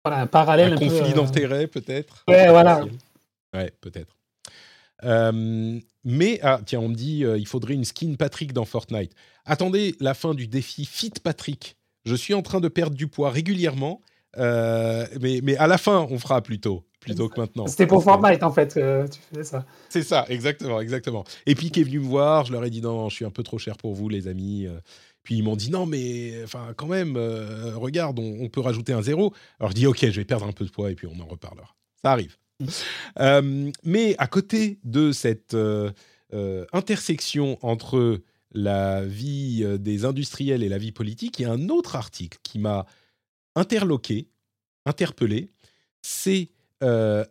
un, 0.05 0.27
parallèle. 0.27 0.75
Un, 0.75 0.77
conflit 0.77 1.13
euh, 1.13 1.15
d'intérêts, 1.15 1.67
peut-être. 1.67 2.25
Ouais, 2.29 2.49
voilà. 2.49 2.85
Ouais, 3.55 3.73
peut-être. 3.81 4.17
Euh, 5.05 5.79
mais, 6.05 6.39
ah, 6.43 6.61
tiens, 6.65 6.81
on 6.81 6.89
me 6.89 6.95
dit 6.95 7.25
euh, 7.25 7.39
il 7.39 7.47
faudrait 7.47 7.75
une 7.75 7.85
skin 7.85 8.15
Patrick 8.19 8.53
dans 8.53 8.65
Fortnite. 8.65 9.13
Attendez 9.45 9.95
la 10.01 10.15
fin 10.15 10.35
du 10.35 10.47
défi 10.47 10.85
Fit 10.85 11.13
Patrick. 11.23 11.77
Je 12.05 12.15
suis 12.15 12.35
en 12.35 12.43
train 12.43 12.61
de 12.61 12.69
perdre 12.69 12.97
du 12.97 13.09
poids 13.09 13.31
régulièrement, 13.31 14.01
mais, 14.37 15.41
mais 15.43 15.57
à 15.57 15.67
la 15.67 15.79
fin, 15.79 16.07
on 16.11 16.19
fera 16.19 16.43
plutôt 16.43 16.85
plutôt 17.07 17.29
que 17.29 17.41
maintenant. 17.41 17.67
C'était 17.67 17.87
pour 17.87 18.03
Fortnite 18.03 18.43
en 18.43 18.53
fait, 18.53 18.77
euh, 18.77 19.07
tu 19.07 19.21
faisais 19.31 19.45
ça. 19.45 19.65
C'est 19.89 20.03
ça, 20.03 20.25
exactement, 20.29 20.81
exactement. 20.81 21.25
Et 21.47 21.55
puis 21.55 21.71
qui 21.71 21.81
est 21.81 21.85
venu 21.85 22.01
me 22.01 22.07
voir, 22.07 22.45
je 22.45 22.53
leur 22.53 22.65
ai 22.65 22.71
dit 22.71 22.83
non, 22.83 23.09
je 23.09 23.15
suis 23.15 23.25
un 23.25 23.31
peu 23.31 23.43
trop 23.43 23.59
cher 23.59 23.77
pour 23.77 23.95
vous 23.95 24.09
les 24.09 24.29
amis. 24.29 24.67
Euh. 24.67 24.79
Puis 25.23 25.37
ils 25.37 25.43
m'ont 25.43 25.57
dit 25.57 25.71
non, 25.71 25.87
mais 25.87 26.35
enfin 26.45 26.73
quand 26.77 26.87
même, 26.87 27.17
euh, 27.17 27.77
regarde, 27.77 28.19
on, 28.19 28.49
peut 28.49 28.61
rajouter 28.61 28.93
un 28.93 29.03
zéro. 29.03 29.33
Alors 29.59 29.71
je 29.71 29.77
dis 29.77 29.87
ok, 29.87 29.99
je 30.01 30.21
vais 30.21 30.25
perdre 30.25 30.47
un 30.47 30.53
peu 30.53 30.65
de 30.65 30.71
poids 30.71 30.91
et 30.91 30.95
puis 30.95 31.07
on 31.07 31.21
en 31.21 31.27
reparlera. 31.27 31.75
Ça 32.03 32.13
arrive. 32.13 32.37
Mais 33.85 34.15
à 34.19 34.27
côté 34.27 34.79
de 34.85 35.13
cette 35.13 35.57
intersection 36.73 37.59
entre 37.63 38.21
la 38.53 39.05
vie 39.05 39.67
des 39.79 40.05
industriels 40.05 40.63
et 40.63 40.69
la 40.69 40.79
vie 40.79 40.93
politique, 40.93 41.39
il 41.39 41.43
y 41.43 41.45
a 41.45 41.53
un 41.53 41.69
autre 41.69 41.97
article 41.97 42.39
qui 42.43 42.59
m'a 42.59 42.87
interloqué, 43.57 44.29
interpellé. 44.85 45.51
C'est 46.03 46.51
euh, 46.83 47.25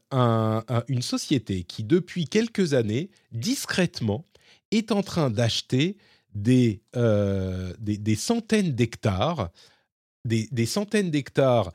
une 0.90 1.04
société 1.04 1.64
qui, 1.64 1.84
depuis 1.84 2.26
quelques 2.26 2.74
années, 2.74 3.10
discrètement, 3.32 4.26
est 4.72 4.92
en 4.92 5.04
train 5.04 5.30
d'acheter 5.30 5.98
des, 6.34 6.82
euh, 6.98 7.74
des, 7.80 8.16
centaines 8.16 8.74
d'hectares, 8.74 9.52
des, 10.26 10.66
centaines 10.66 11.12
d'hectares 11.12 11.72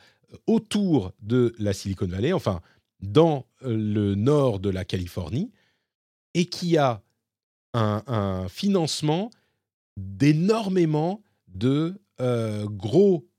autour 0.47 1.13
de 1.23 1.55
la 1.59 1.73
Silicon 1.73 2.09
Valley, 2.09 2.33
enfin, 2.33 2.61
dans 3.01 3.47
le 3.63 4.17
nord 4.17 4.59
de 4.59 4.69
la 4.69 4.85
Californie, 4.85 5.51
et 6.35 6.47
qui 6.47 6.77
a 6.77 7.03
un, 7.73 8.49
financement 8.49 9.31
d'énormément 9.97 11.23
de 11.47 11.95
gros 12.67 13.30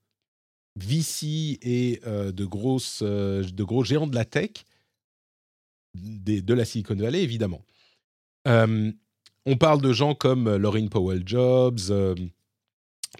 VC 0.76 1.60
et 1.62 2.02
de, 2.06 2.46
grosses, 2.46 3.04
de 3.04 3.64
gros 3.64 3.84
géants 3.84 4.08
de 4.08 4.16
la 4.16 4.26
tech, 4.26 4.52
de 5.96 6.54
la 6.54 6.66
Silicon 6.66 6.96
Valley 6.96 7.22
évidemment. 7.24 7.62
on 8.46 9.58
parle 9.60 9.82
de 9.82 9.92
gens 9.92 10.16
comme 10.16 10.56
Lauryn 10.56 10.88
Powell 10.88 11.24
Jobs, 11.26 11.80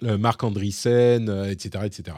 Marc 0.00 0.42
Andreessen, 0.42 1.28
etc., 1.50 1.84
etc. 1.84 2.16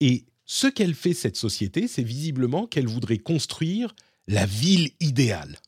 Et 0.00 0.24
ce 0.46 0.66
qu'elle 0.66 0.94
fait, 0.94 1.14
cette 1.14 1.36
société, 1.36 1.88
c'est 1.88 2.02
visiblement 2.02 2.66
qu'elle 2.66 2.86
voudrait 2.86 3.18
construire 3.18 3.94
la 4.26 4.46
ville 4.46 4.90
idéale. 5.00 5.58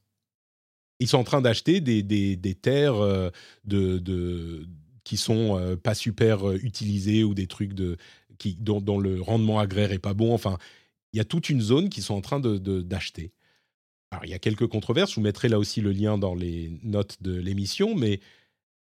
Ils 0.98 1.08
sont 1.08 1.18
en 1.18 1.24
train 1.24 1.42
d'acheter 1.42 1.80
des, 1.80 2.02
des, 2.02 2.54
terres 2.54 2.96
euh, 2.96 3.30
de, 3.64 3.98
de, 3.98 4.66
qui 5.04 5.16
sont 5.16 5.58
euh, 5.58 5.76
pas 5.76 5.94
super 5.94 6.48
euh, 6.48 6.58
utilisées 6.62 7.22
ou 7.22 7.34
des 7.34 7.46
trucs 7.46 7.74
de, 7.74 7.96
qui, 8.38 8.56
dont, 8.58 8.98
le 8.98 9.20
rendement 9.20 9.58
agraire 9.58 9.92
est 9.92 9.98
pas 9.98 10.14
bon. 10.14 10.32
Enfin, 10.34 10.58
il 11.12 11.18
y 11.18 11.20
a 11.20 11.24
toute 11.24 11.48
une 11.48 11.60
zone 11.60 11.88
qu'ils 11.88 12.02
sont 12.02 12.14
en 12.14 12.20
train 12.20 12.40
d'acheter. 12.40 13.22
De, 13.22 13.30
Alors, 14.10 14.24
il 14.24 14.30
y 14.30 14.34
a 14.34 14.38
quelques 14.38 14.66
controverses. 14.66 15.10
Je 15.10 15.16
vous 15.16 15.22
mettrai 15.22 15.48
là 15.48 15.58
aussi 15.58 15.80
le 15.80 15.92
lien 15.92 16.18
dans 16.18 16.34
les 16.34 16.78
notes 16.82 17.22
de 17.22 17.38
l'émission, 17.38 17.94
mais 17.94 18.20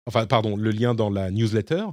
enfin, 0.05 0.25
pardon, 0.25 0.55
le 0.55 0.71
lien 0.71 0.95
dans 0.95 1.09
la 1.09 1.31
newsletter. 1.31 1.85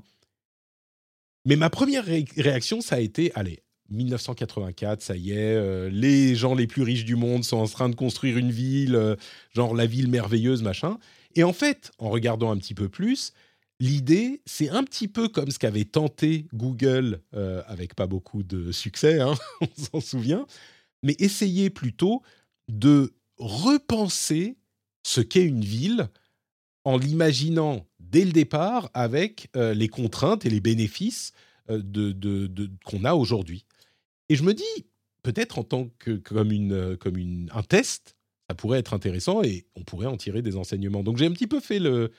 Mais 1.45 1.57
ma 1.57 1.71
première 1.71 2.05
réaction, 2.05 2.81
ça 2.81 2.97
a 2.97 3.01
été, 3.01 3.33
allez, 3.35 3.63
1984, 3.91 5.03
ça 5.03 5.17
y 5.17 5.33
est, 5.33 5.55
euh, 5.55 5.91
les 5.91 6.35
gens 6.35 6.55
les 6.55 6.67
plus 6.67 6.83
riches 6.83 7.05
du 7.05 7.17
monde 7.17 7.45
sont 7.45 7.59
en 7.59 7.67
train 7.67 7.89
de 7.89 7.95
construire 7.95 8.39
une 8.39 8.51
ville, 8.51 8.95
euh, 8.95 9.17
genre 9.55 9.75
la 9.75 9.87
ville 9.87 10.09
merveilleuse, 10.09 10.63
machin. 10.63 10.99
Et 11.35 11.45
en 11.45 11.53
fait, 11.53 11.91
en 11.99 12.11
regardant 12.11 12.51
un 12.51 12.57
petit 12.57 12.75
peu 12.75 12.89
plus, 12.89 13.33
l'idée, 13.81 14.43
c'est 14.47 14.69
un 14.69 14.85
petit 14.85 15.09
peu 15.09 15.29
comme 15.29 15.51
ce 15.51 15.59
qu'avait 15.59 15.85
tenté 15.85 16.47
Google, 16.53 17.21
euh, 17.35 17.63
avec 17.67 17.95
pas 17.95 18.07
beaucoup 18.07 18.43
de 18.43 18.73
succès, 18.73 19.21
hein, 19.21 19.35
on 19.61 19.83
s'en 19.83 20.01
souvient, 20.01 20.47
mais 21.03 21.17
essayer 21.19 21.71
plutôt 21.71 22.23
de 22.69 23.13
repenser 23.39 24.57
ce 25.05 25.21
qu'est 25.21 25.45
une 25.45 25.65
ville 25.65 26.09
en 26.85 26.97
l'imaginant 26.97 27.87
dès 27.99 28.25
le 28.25 28.33
départ 28.33 28.91
avec 28.95 29.49
les 29.55 29.89
contraintes 29.89 30.45
et 30.47 30.51
les 30.51 30.61
bénéfices 30.61 31.33
de, 31.69 32.71
qu'on 32.85 33.05
a 33.05 33.15
aujourd'hui. 33.15 33.65
Et 34.29 34.37
je 34.37 34.43
me 34.43 34.53
dis, 34.53 34.87
peut-être 35.23 35.59
en 35.59 35.65
tant 35.65 35.89
que 35.99 36.13
comme, 36.13 36.53
une, 36.53 36.97
comme 36.97 37.17
une, 37.17 37.51
un 37.53 37.63
test, 37.63 38.17
ça 38.49 38.55
pourrait 38.55 38.79
être 38.79 38.95
intéressant 38.95 39.43
et 39.43 39.67
on 39.77 39.83
pourrait 39.83 40.07
en 40.07 40.17
tirer 40.17 40.43
des 40.43 40.57
enseignements. 40.57 41.03
Donc 41.03 41.17
j'ai 41.17 41.27
un 41.27 41.33
petit 41.33 41.47
peu 41.47 41.61
fait 41.61 41.79
le, 41.79 42.13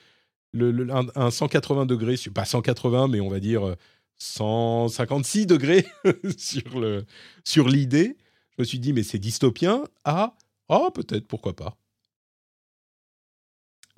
le, 0.54 0.88
un, 1.14 1.30
180 1.30 1.86
degrés, 1.86 2.16
pas 2.32 2.44
180, 2.44 3.08
mais 3.08 3.20
on 3.20 3.28
va 3.28 3.40
dire 3.40 3.76
156 4.18 5.46
degrés 5.46 5.86
sur, 6.38 6.78
le, 6.78 7.04
sur 7.44 7.68
l'idée. 7.68 8.16
Je 8.56 8.62
me 8.62 8.64
suis 8.64 8.78
dit, 8.78 8.92
mais 8.92 9.02
c'est 9.02 9.18
dystopien. 9.18 9.84
Ah, 10.04 10.34
oh, 10.68 10.90
peut-être, 10.94 11.26
pourquoi 11.26 11.54
pas. 11.54 11.76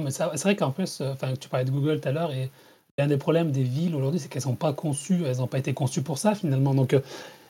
c'est 0.09 0.43
vrai 0.43 0.57
qu'en 0.57 0.71
plus, 0.71 1.01
euh, 1.01 1.13
enfin, 1.13 1.35
tu 1.35 1.49
parlais 1.49 1.67
de 1.67 1.71
Google 1.71 2.01
tout 2.01 2.09
à 2.09 2.13
l'heure, 2.13 2.33
et 2.33 2.51
l'un 2.97 3.07
des 3.07 3.19
problèmes 3.19 3.53
des 3.53 3.63
villes 3.63 3.95
aujourd'hui, 3.95 4.19
c'est 4.19 4.29
qu'elles 4.29 4.43
sont 4.43 4.57
pas 4.57 4.73
conçues, 4.73 5.25
elles 5.25 5.39
n'ont 5.39 5.47
pas 5.47 5.59
été 5.59 5.75
conçues 5.75 6.03
pour 6.03 6.19
ça 6.19 6.35
finalement. 6.35 6.75
Donc, 6.75 6.97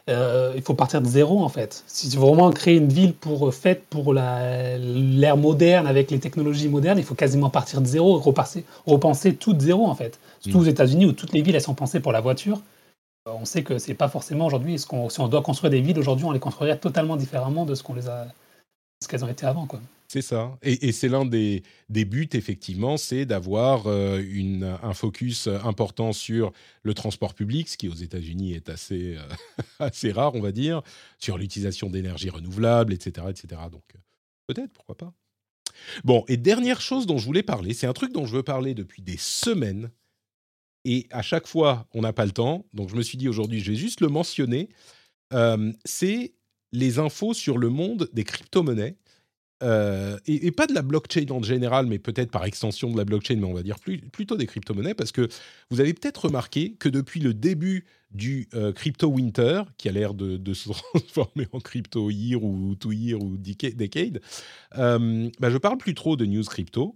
euh, 0.09 0.53
il 0.55 0.63
faut 0.63 0.75
partir 0.75 1.01
de 1.01 1.07
zéro 1.07 1.43
en 1.43 1.49
fait. 1.49 1.83
Si 1.89 2.09
tu 2.09 2.17
veux 2.17 2.27
vraiment 2.27 2.51
créer 2.51 2.77
une 2.77 2.89
ville 2.89 3.13
pour, 3.13 3.49
euh, 3.49 3.51
faite 3.51 3.85
pour 3.91 4.15
l'ère 4.15 5.37
moderne 5.37 5.87
avec 5.87 6.13
les 6.13 6.21
technologies 6.21 6.69
modernes, 6.69 6.99
il 6.99 7.05
faut 7.05 7.17
quasiment 7.17 7.51
partir 7.51 7.81
de 7.81 7.87
zéro, 7.87 8.19
repenser, 8.19 8.65
repenser 8.87 9.35
tout 9.35 9.53
de 9.53 9.61
zéro 9.61 9.87
en 9.87 9.95
fait. 9.97 10.21
Surtout 10.41 10.59
mm. 10.59 10.63
aux 10.63 10.67
États-Unis 10.67 11.07
où 11.07 11.13
toutes 11.13 11.33
les 11.33 11.43
villes 11.43 11.57
elles 11.57 11.61
sont 11.61 11.75
pensées 11.75 11.99
pour 11.99 12.13
la 12.13 12.21
voiture. 12.21 12.61
Euh, 13.27 13.33
on 13.41 13.45
sait 13.45 13.65
que 13.65 13.79
c'est 13.79 13.95
pas 13.95 14.09
forcément 14.09 14.47
aujourd'hui. 14.47 14.79
Si 14.79 14.87
on 14.93 15.29
doit 15.29 15.43
construire 15.43 15.73
des 15.73 15.81
villes 15.81 15.99
aujourd'hui, 15.99 16.25
on 16.25 16.33
les 16.33 16.41
construirait 16.41 16.79
totalement 16.79 17.17
différemment 17.17 17.65
de 17.67 17.75
ce 17.75 17.83
qu'on 17.83 17.95
les 17.95 18.09
a, 18.09 18.29
ce 19.03 19.09
qu'elles 19.09 19.25
ont 19.25 19.29
été 19.29 19.45
avant 19.45 19.67
quoi. 19.67 19.81
C'est 20.09 20.23
ça. 20.23 20.57
Et, 20.63 20.93
c'est 20.93 21.09
l'un 21.09 21.25
des, 21.25 21.63
buts, 21.89 22.29
effectivement, 22.33 22.97
c'est 22.97 23.27
d'avoir 23.27 23.87
euh, 23.87 24.23
un 24.83 24.95
focus 24.95 25.49
important 25.49 26.13
sur 26.13 26.53
le 26.83 26.95
transport 26.95 27.35
public, 27.35 27.69
ce 27.69 27.77
qui 27.77 27.89
aux 27.89 27.95
États-Unis 27.95 28.55
est 28.55 28.69
assez, 28.69 29.17
euh, 29.17 29.23
assez 29.81 30.13
rare, 30.13 30.35
on 30.35 30.41
va 30.41 30.53
dire, 30.53 30.83
sur 31.19 31.39
l'utilisation 31.39 31.91
d'énergie 31.91 32.31
renouvelable, 32.31 32.93
etc. 32.93 33.27
etc. 33.31 33.63
Donc, 33.71 33.83
euh, 33.95 33.99
peut-être, 34.47 34.73
pourquoi 34.73 34.97
pas. 34.97 35.13
Bon, 36.05 36.25
et 36.29 36.37
dernière 36.37 36.81
chose 36.81 37.07
dont 37.07 37.19
je 37.19 37.25
voulais 37.25 37.43
parler, 37.43 37.75
c'est 37.75 37.87
un 37.87 37.93
truc 37.93 38.13
dont 38.13 38.27
je 38.27 38.37
veux 38.37 38.43
parler 38.43 38.75
depuis 38.75 39.03
des 39.03 39.19
semaines. 39.19 39.91
Et 40.85 41.09
à 41.11 41.23
chaque 41.23 41.49
fois, 41.49 41.89
on 41.95 42.03
n'a 42.03 42.13
pas 42.13 42.25
le 42.25 42.31
temps. 42.31 42.65
Donc, 42.73 42.91
je 42.91 42.95
me 42.95 43.03
suis 43.03 43.19
dit 43.19 43.29
aujourd'hui, 43.29 43.61
je 43.61 43.73
vais 43.73 43.77
juste 43.77 44.01
le 44.01 44.09
mentionner. 44.09 44.69
c'est 45.85 46.33
les 46.73 46.99
infos 46.99 47.35
sur 47.35 47.59
le 47.59 47.71
monde 47.71 48.09
des 48.13 48.25
crypto-monnaies 48.25 48.97
euh, 49.63 50.19
et, 50.27 50.51
pas 50.51 50.67
de 50.67 50.75
la 50.75 50.83
blockchain 50.83 51.27
en 51.31 51.43
général, 51.43 51.87
mais 51.87 51.99
peut-être 51.99 52.31
par 52.31 52.45
extension 52.45 52.91
de 52.91 52.97
la 52.97 53.05
blockchain, 53.05 53.37
mais 53.37 53.47
on 53.47 53.55
va 53.55 53.63
dire 53.63 53.77
plutôt 54.13 54.37
des 54.37 54.47
crypto-monnaies, 54.47 54.95
parce 54.95 55.13
que 55.13 55.29
vous 55.71 55.81
avez 55.81 55.95
peut-être 55.95 56.27
remarqué 56.27 56.75
que 56.75 56.89
depuis 56.89 57.21
le 57.21 57.33
début 57.33 57.87
du 58.11 58.49
euh, 58.55 58.73
crypto 58.73 59.09
winter, 59.09 59.63
qui 59.79 59.89
a 59.89 59.93
l'air 59.93 60.15
de, 60.15 60.55
se 60.55 60.69
transformer 60.95 61.47
en 61.53 61.61
crypto 61.61 62.11
year 62.11 62.43
ou 62.43 62.75
two 62.75 62.93
year 62.93 63.21
ou 63.21 63.37
decade, 63.37 64.21
euh, 64.77 65.31
bah 65.41 65.51
je 65.51 65.59
parle 65.59 65.79
plus 65.79 65.95
trop 65.95 66.17
de 66.17 66.27
news 66.27 66.45
crypto. 66.45 66.95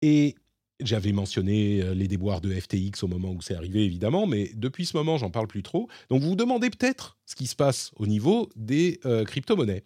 Et 0.00 0.36
j'avais 0.80 1.10
mentionné 1.10 1.82
euh, 1.82 1.92
les 1.92 2.06
déboires 2.06 2.40
de 2.40 2.52
FTX 2.52 3.02
au 3.02 3.08
moment 3.08 3.32
où 3.32 3.42
c'est 3.42 3.56
arrivé, 3.56 3.84
évidemment, 3.84 4.28
mais 4.28 4.52
depuis 4.54 4.86
ce 4.86 4.96
moment, 4.96 5.18
j'en 5.18 5.30
parle 5.30 5.48
plus 5.48 5.64
trop. 5.64 5.88
Donc 6.08 6.22
vous 6.22 6.28
vous 6.28 6.36
demandez 6.36 6.70
peut-être 6.70 7.18
ce 7.26 7.34
qui 7.34 7.48
se 7.48 7.56
passe 7.56 7.90
au 7.96 8.06
niveau 8.06 8.48
des 8.54 9.00
crypto-monnaies 9.26 9.82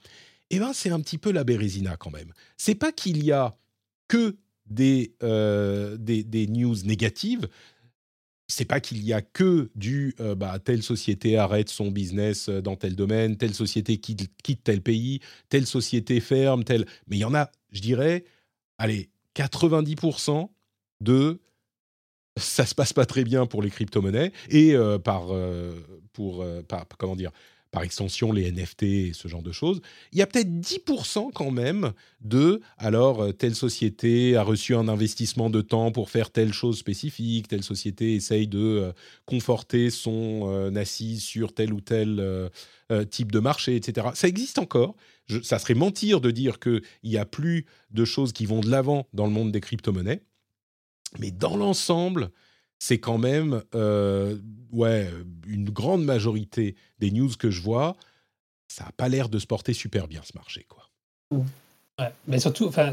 eh 0.53 0.59
ben, 0.59 0.72
c'est 0.74 0.90
un 0.90 1.00
petit 1.00 1.18
peu 1.18 1.32
la 1.32 1.44
bérésina 1.44 1.96
quand 1.96 2.11
même. 2.11 2.32
C'est 2.59 2.74
pas 2.74 2.92
qu'il 2.92 3.24
y 3.24 3.32
a 3.32 3.57
que 4.07 4.36
des, 4.66 5.14
euh, 5.22 5.96
des, 5.96 6.46
news 6.46 6.76
négatives, 6.84 7.48
c'est 8.48 8.66
pas 8.66 8.78
qu'il 8.78 9.03
y 9.03 9.14
a 9.14 9.22
que 9.22 9.70
du 9.74 10.14
euh, 10.20 10.34
bah, 10.34 10.59
telle 10.59 10.82
société 10.82 11.38
arrête 11.38 11.70
son 11.70 11.90
business 11.90 12.50
euh, 12.50 12.61
dans 12.61 12.76
tel 12.76 12.94
domaine, 12.94 13.38
telle 13.38 13.55
société 13.55 13.96
quitte, 13.96 14.30
quitte 14.42 14.62
tel 14.62 14.82
pays, 14.82 15.20
telle 15.48 15.66
société 15.66 16.20
ferme, 16.20 16.64
telle. 16.64 16.86
Mais 17.07 17.16
il 17.16 17.20
y 17.20 17.24
en 17.24 17.34
a, 17.34 17.50
je 17.70 17.80
dirais, 17.80 18.24
allez, 18.76 19.09
90% 19.34 20.50
de 21.00 21.40
ça 22.38 22.66
se 22.66 22.74
passe 22.74 22.92
pas 22.92 23.07
très 23.07 23.24
bien 23.24 23.46
pour 23.46 23.62
les 23.62 23.70
crypto-monnaies 23.70 24.32
et 24.48 24.74
par, 25.05 25.26
pour, 26.14 26.46
par, 26.66 26.86
comment 26.96 27.14
dire, 27.14 27.30
par 27.73 27.83
extension 27.83 28.33
les 28.33 28.53
NFT 28.53 28.83
et 28.83 29.12
ce 29.14 29.27
genre 29.27 29.43
de 29.43 29.51
choses, 29.51 29.81
il 30.12 30.18
y 30.18 30.23
a 30.23 30.27
peut-être 30.27 30.51
10% 30.61 31.33
quand 31.33 31.51
même 31.51 31.93
de, 32.20 32.61
alors, 32.77 33.23
euh, 33.23 33.33
telle 33.33 33.55
société 33.55 34.37
a 34.37 34.43
reçu 34.43 34.77
un 34.77 34.89
investissement 34.89 35.49
de 35.49 35.62
temps 35.62 35.91
pour 35.91 36.11
faire 36.11 36.31
telle 36.31 36.53
chose 36.53 36.79
spécifique, 36.79 37.49
telle 37.49 37.64
société 37.64 38.14
essaye 38.14 38.47
de 38.47 38.59
euh, 38.59 38.93
conforter 39.25 39.89
son 39.89 40.43
euh, 40.45 40.75
assise 40.77 41.23
sur 41.23 41.55
tel 41.55 41.73
ou 41.73 41.81
tel 41.81 42.51
type 43.11 43.33
de 43.33 43.39
marché, 43.39 43.75
etc. 43.75 44.09
Ça 44.12 44.29
existe 44.29 44.59
encore. 44.59 44.95
ça 45.43 45.59
serait 45.59 45.73
mentir 45.73 46.20
de 46.20 46.31
dire 46.31 46.59
qu'il 46.59 46.83
n'y 47.05 47.16
a 47.16 47.25
plus 47.25 47.64
de 47.91 48.05
choses 48.05 48.35
qui 48.35 48.45
vont 48.45 48.61
de 48.61 48.68
l'avant 48.68 49.07
dans 49.14 49.25
le 49.25 49.33
monde 49.33 49.51
des 49.51 49.62
crypto-monnaies. 49.62 50.20
Mais 51.18 51.31
dans 51.31 51.57
l'ensemble, 51.57 52.31
c'est 52.83 52.99
quand 52.99 53.18
même 53.18 53.62
euh, 53.76 54.35
ouais, 54.72 55.09
une 55.47 55.70
grande 55.70 56.05
majorité 56.05 56.74
des 56.99 57.12
news 57.12 57.30
que 57.39 57.49
je 57.49 57.62
vois, 57.62 57.95
ça 58.67 58.83
n'a 58.83 58.91
pas 58.91 59.09
l'air 59.09 59.29
de 59.29 59.38
se 59.38 59.46
porter 59.46 59.72
super 59.72 60.09
bien 60.09 60.21
ce 60.25 60.33
marché. 60.34 60.67
Quoi. 60.68 60.88
Ouais, 61.30 62.11
mais 62.26 62.41
surtout, 62.41 62.67
enfin, 62.67 62.92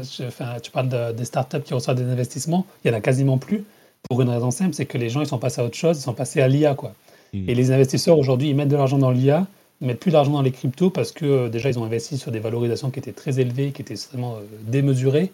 tu 0.62 0.70
parles 0.70 1.12
des 1.16 1.24
startups 1.24 1.62
qui 1.62 1.74
reçoivent 1.74 1.96
des 1.96 2.08
investissements, 2.08 2.66
il 2.84 2.90
n'y 2.90 2.94
en 2.94 2.98
a 2.98 3.00
quasiment 3.00 3.36
plus. 3.36 3.64
Pour 4.08 4.22
une 4.22 4.28
raison 4.28 4.52
simple, 4.52 4.74
c'est 4.74 4.86
que 4.86 4.96
les 4.96 5.10
gens 5.10 5.22
ils 5.22 5.26
sont 5.26 5.40
passés 5.40 5.60
à 5.60 5.64
autre 5.64 5.76
chose, 5.76 5.98
ils 5.98 6.02
sont 6.02 6.14
passés 6.14 6.40
à 6.40 6.46
l'IA. 6.46 6.76
quoi. 6.76 6.94
Hmm. 7.32 7.48
Et 7.48 7.56
les 7.56 7.72
investisseurs 7.72 8.16
aujourd'hui, 8.16 8.48
ils 8.48 8.54
mettent 8.54 8.68
de 8.68 8.76
l'argent 8.76 8.98
dans 8.98 9.10
l'IA, 9.10 9.48
ils 9.80 9.88
mettent 9.88 9.98
plus 9.98 10.12
d'argent 10.12 10.30
dans 10.30 10.42
les 10.42 10.52
cryptos 10.52 10.90
parce 10.90 11.10
que 11.10 11.24
euh, 11.24 11.48
déjà, 11.48 11.68
ils 11.68 11.80
ont 11.80 11.84
investi 11.84 12.16
sur 12.16 12.30
des 12.30 12.38
valorisations 12.38 12.92
qui 12.92 13.00
étaient 13.00 13.12
très 13.12 13.40
élevées, 13.40 13.72
qui 13.72 13.82
étaient 13.82 13.94
extrêmement 13.94 14.36
euh, 14.36 14.42
démesurées. 14.68 15.32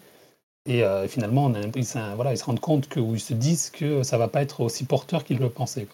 Et 0.67 0.83
euh, 0.83 1.07
finalement, 1.07 1.45
on 1.45 1.53
ils, 1.53 1.85
voilà, 2.15 2.33
ils 2.33 2.37
se 2.37 2.43
rendent 2.43 2.59
compte 2.59 2.87
que, 2.87 2.99
ou 2.99 3.15
ils 3.15 3.21
se 3.21 3.33
disent 3.33 3.69
que 3.69 4.03
ça 4.03 4.17
va 4.17 4.27
pas 4.27 4.41
être 4.41 4.61
aussi 4.61 4.83
porteur 4.83 5.23
qu'ils 5.23 5.39
le 5.39 5.49
pensaient. 5.49 5.87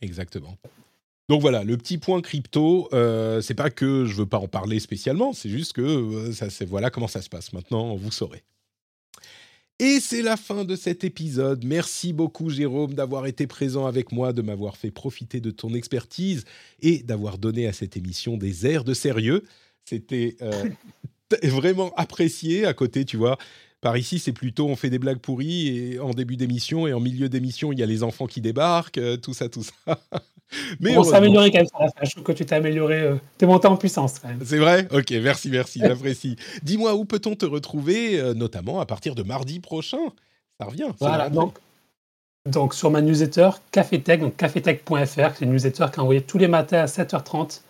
Exactement. 0.00 0.56
Donc 1.28 1.40
voilà, 1.40 1.64
le 1.64 1.76
petit 1.76 1.98
point 1.98 2.20
crypto, 2.20 2.88
euh, 2.92 3.40
c'est 3.40 3.54
pas 3.54 3.70
que 3.70 4.04
je 4.04 4.14
veux 4.14 4.26
pas 4.26 4.38
en 4.38 4.48
parler 4.48 4.78
spécialement, 4.78 5.32
c'est 5.32 5.48
juste 5.48 5.72
que 5.72 5.82
euh, 5.82 6.32
ça, 6.32 6.48
voilà 6.66 6.90
comment 6.90 7.08
ça 7.08 7.22
se 7.22 7.30
passe. 7.30 7.52
Maintenant, 7.52 7.96
vous 7.96 8.10
saurez. 8.10 8.42
Et 9.80 9.98
c'est 10.00 10.22
la 10.22 10.36
fin 10.36 10.64
de 10.64 10.76
cet 10.76 11.02
épisode. 11.02 11.64
Merci 11.64 12.12
beaucoup 12.12 12.50
Jérôme 12.50 12.94
d'avoir 12.94 13.26
été 13.26 13.46
présent 13.46 13.86
avec 13.86 14.12
moi, 14.12 14.32
de 14.32 14.42
m'avoir 14.42 14.76
fait 14.76 14.92
profiter 14.92 15.40
de 15.40 15.50
ton 15.50 15.74
expertise 15.74 16.44
et 16.80 16.98
d'avoir 17.02 17.38
donné 17.38 17.66
à 17.66 17.72
cette 17.72 17.96
émission 17.96 18.36
des 18.36 18.66
airs 18.66 18.84
de 18.84 18.94
sérieux. 18.94 19.42
C'était 19.84 20.36
euh, 20.42 20.68
vraiment 21.42 21.92
apprécié. 21.96 22.66
À 22.66 22.74
côté, 22.74 23.04
tu 23.04 23.16
vois, 23.16 23.36
Par 23.84 23.98
ici, 23.98 24.18
c'est 24.18 24.32
plutôt 24.32 24.66
on 24.66 24.76
fait 24.76 24.88
des 24.88 24.98
blagues 24.98 25.18
pourries 25.18 25.68
et 25.68 26.00
en 26.00 26.12
début 26.12 26.38
d'émission 26.38 26.86
et 26.86 26.94
en 26.94 27.00
milieu 27.00 27.28
d'émission, 27.28 27.70
il 27.70 27.78
y 27.78 27.82
a 27.82 27.86
les 27.86 28.02
enfants 28.02 28.26
qui 28.26 28.40
débarquent, 28.40 28.96
euh, 28.96 29.18
tout 29.18 29.34
ça, 29.34 29.50
tout 29.50 29.62
ça. 29.62 29.72
Mais 30.80 30.96
on 30.96 31.04
s'est 31.04 31.16
amélioré 31.16 31.50
quand 31.50 31.58
même. 31.58 31.90
Je 32.02 32.10
trouve 32.12 32.24
que 32.24 32.32
tu 32.32 32.46
t'es 32.46 32.54
amélioré, 32.54 33.02
euh, 33.02 33.16
t'es 33.36 33.44
monté 33.44 33.68
en 33.68 33.76
puissance 33.76 34.18
quand 34.18 34.28
même. 34.28 34.40
C'est 34.42 34.56
vrai? 34.56 34.88
Ok, 34.90 35.10
merci, 35.22 35.50
merci, 35.50 35.80
j'apprécie. 35.82 36.36
Dis-moi, 36.62 36.94
où 36.94 37.04
peut-on 37.04 37.34
te 37.34 37.44
retrouver, 37.44 38.18
euh, 38.18 38.32
notamment 38.32 38.80
à 38.80 38.86
partir 38.86 39.14
de 39.14 39.22
mardi 39.22 39.60
prochain? 39.60 40.00
Ça 40.58 40.66
revient. 40.66 40.88
Voilà, 40.98 41.28
donc, 41.28 41.58
donc 42.50 42.72
sur 42.72 42.90
ma 42.90 43.02
newsletter 43.02 43.50
Cafetech, 43.70 44.18
donc 44.18 44.34
cafetech.fr, 44.38 44.96
c'est 45.04 45.44
une 45.44 45.52
newsletter 45.52 45.88
qui 45.92 45.96
est 45.96 46.02
envoyée 46.02 46.22
tous 46.22 46.38
les 46.38 46.48
matins 46.48 46.78
à 46.78 46.86
7h30 46.86 47.60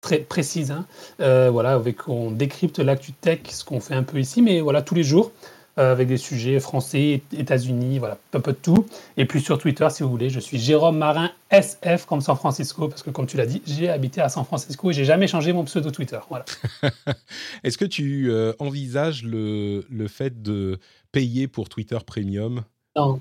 très 0.00 0.18
précise. 0.18 0.70
Hein. 0.70 0.86
Euh, 1.18 1.50
voilà, 1.50 1.72
avec 1.72 2.08
on 2.08 2.30
décrypte 2.30 2.78
l'actu 2.78 3.12
tech, 3.12 3.40
ce 3.48 3.64
qu'on 3.64 3.80
fait 3.80 3.94
un 3.94 4.04
peu 4.04 4.20
ici, 4.20 4.42
mais 4.42 4.60
voilà 4.60 4.80
tous 4.80 4.94
les 4.94 5.02
jours 5.02 5.32
avec 5.76 6.08
des 6.08 6.16
sujets 6.16 6.58
français, 6.58 7.22
États-Unis, 7.36 7.98
voilà, 7.98 8.18
un 8.32 8.40
peu 8.40 8.52
de 8.52 8.56
tout. 8.56 8.86
Et 9.16 9.26
puis 9.26 9.40
sur 9.40 9.58
Twitter, 9.58 9.86
si 9.90 10.02
vous 10.02 10.08
voulez, 10.08 10.30
je 10.30 10.40
suis 10.40 10.58
Jérôme 10.58 10.98
Marin 10.98 11.30
SF 11.50 12.06
comme 12.06 12.20
San 12.20 12.36
Francisco, 12.36 12.88
parce 12.88 13.02
que 13.02 13.10
comme 13.10 13.26
tu 13.26 13.36
l'as 13.36 13.46
dit, 13.46 13.62
j'ai 13.66 13.88
habité 13.90 14.20
à 14.20 14.28
San 14.28 14.44
Francisco 14.44 14.90
et 14.90 14.94
j'ai 14.94 15.04
jamais 15.04 15.26
changé 15.26 15.52
mon 15.52 15.64
pseudo 15.64 15.90
Twitter. 15.90 16.18
Voilà. 16.28 16.44
Est-ce 17.64 17.76
que 17.76 17.84
tu 17.84 18.30
euh, 18.30 18.52
envisages 18.58 19.22
le, 19.22 19.84
le 19.90 20.08
fait 20.08 20.42
de 20.42 20.78
payer 21.12 21.46
pour 21.46 21.68
Twitter 21.68 21.98
Premium? 22.06 22.64
Non. 22.96 23.20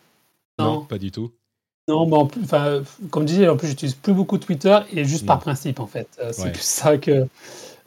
non. 0.58 0.86
pas 0.86 0.98
du 0.98 1.12
tout. 1.12 1.32
Non, 1.88 2.08
mais 2.08 2.18
enfin, 2.44 2.82
comme 3.12 3.28
je 3.28 3.34
disais, 3.34 3.48
en 3.48 3.58
plus, 3.58 3.68
j'utilise 3.68 3.94
plus 3.94 4.14
beaucoup 4.14 4.40
Twitter 4.40 4.80
et 4.92 5.06
juste 5.06 5.26
par 5.26 5.40
principe, 5.40 5.80
en 5.80 5.86
fait. 5.86 6.08
Euh, 6.20 6.32
c'est 6.32 6.52
plus 6.52 6.64
ça 6.64 6.98
que. 6.98 7.28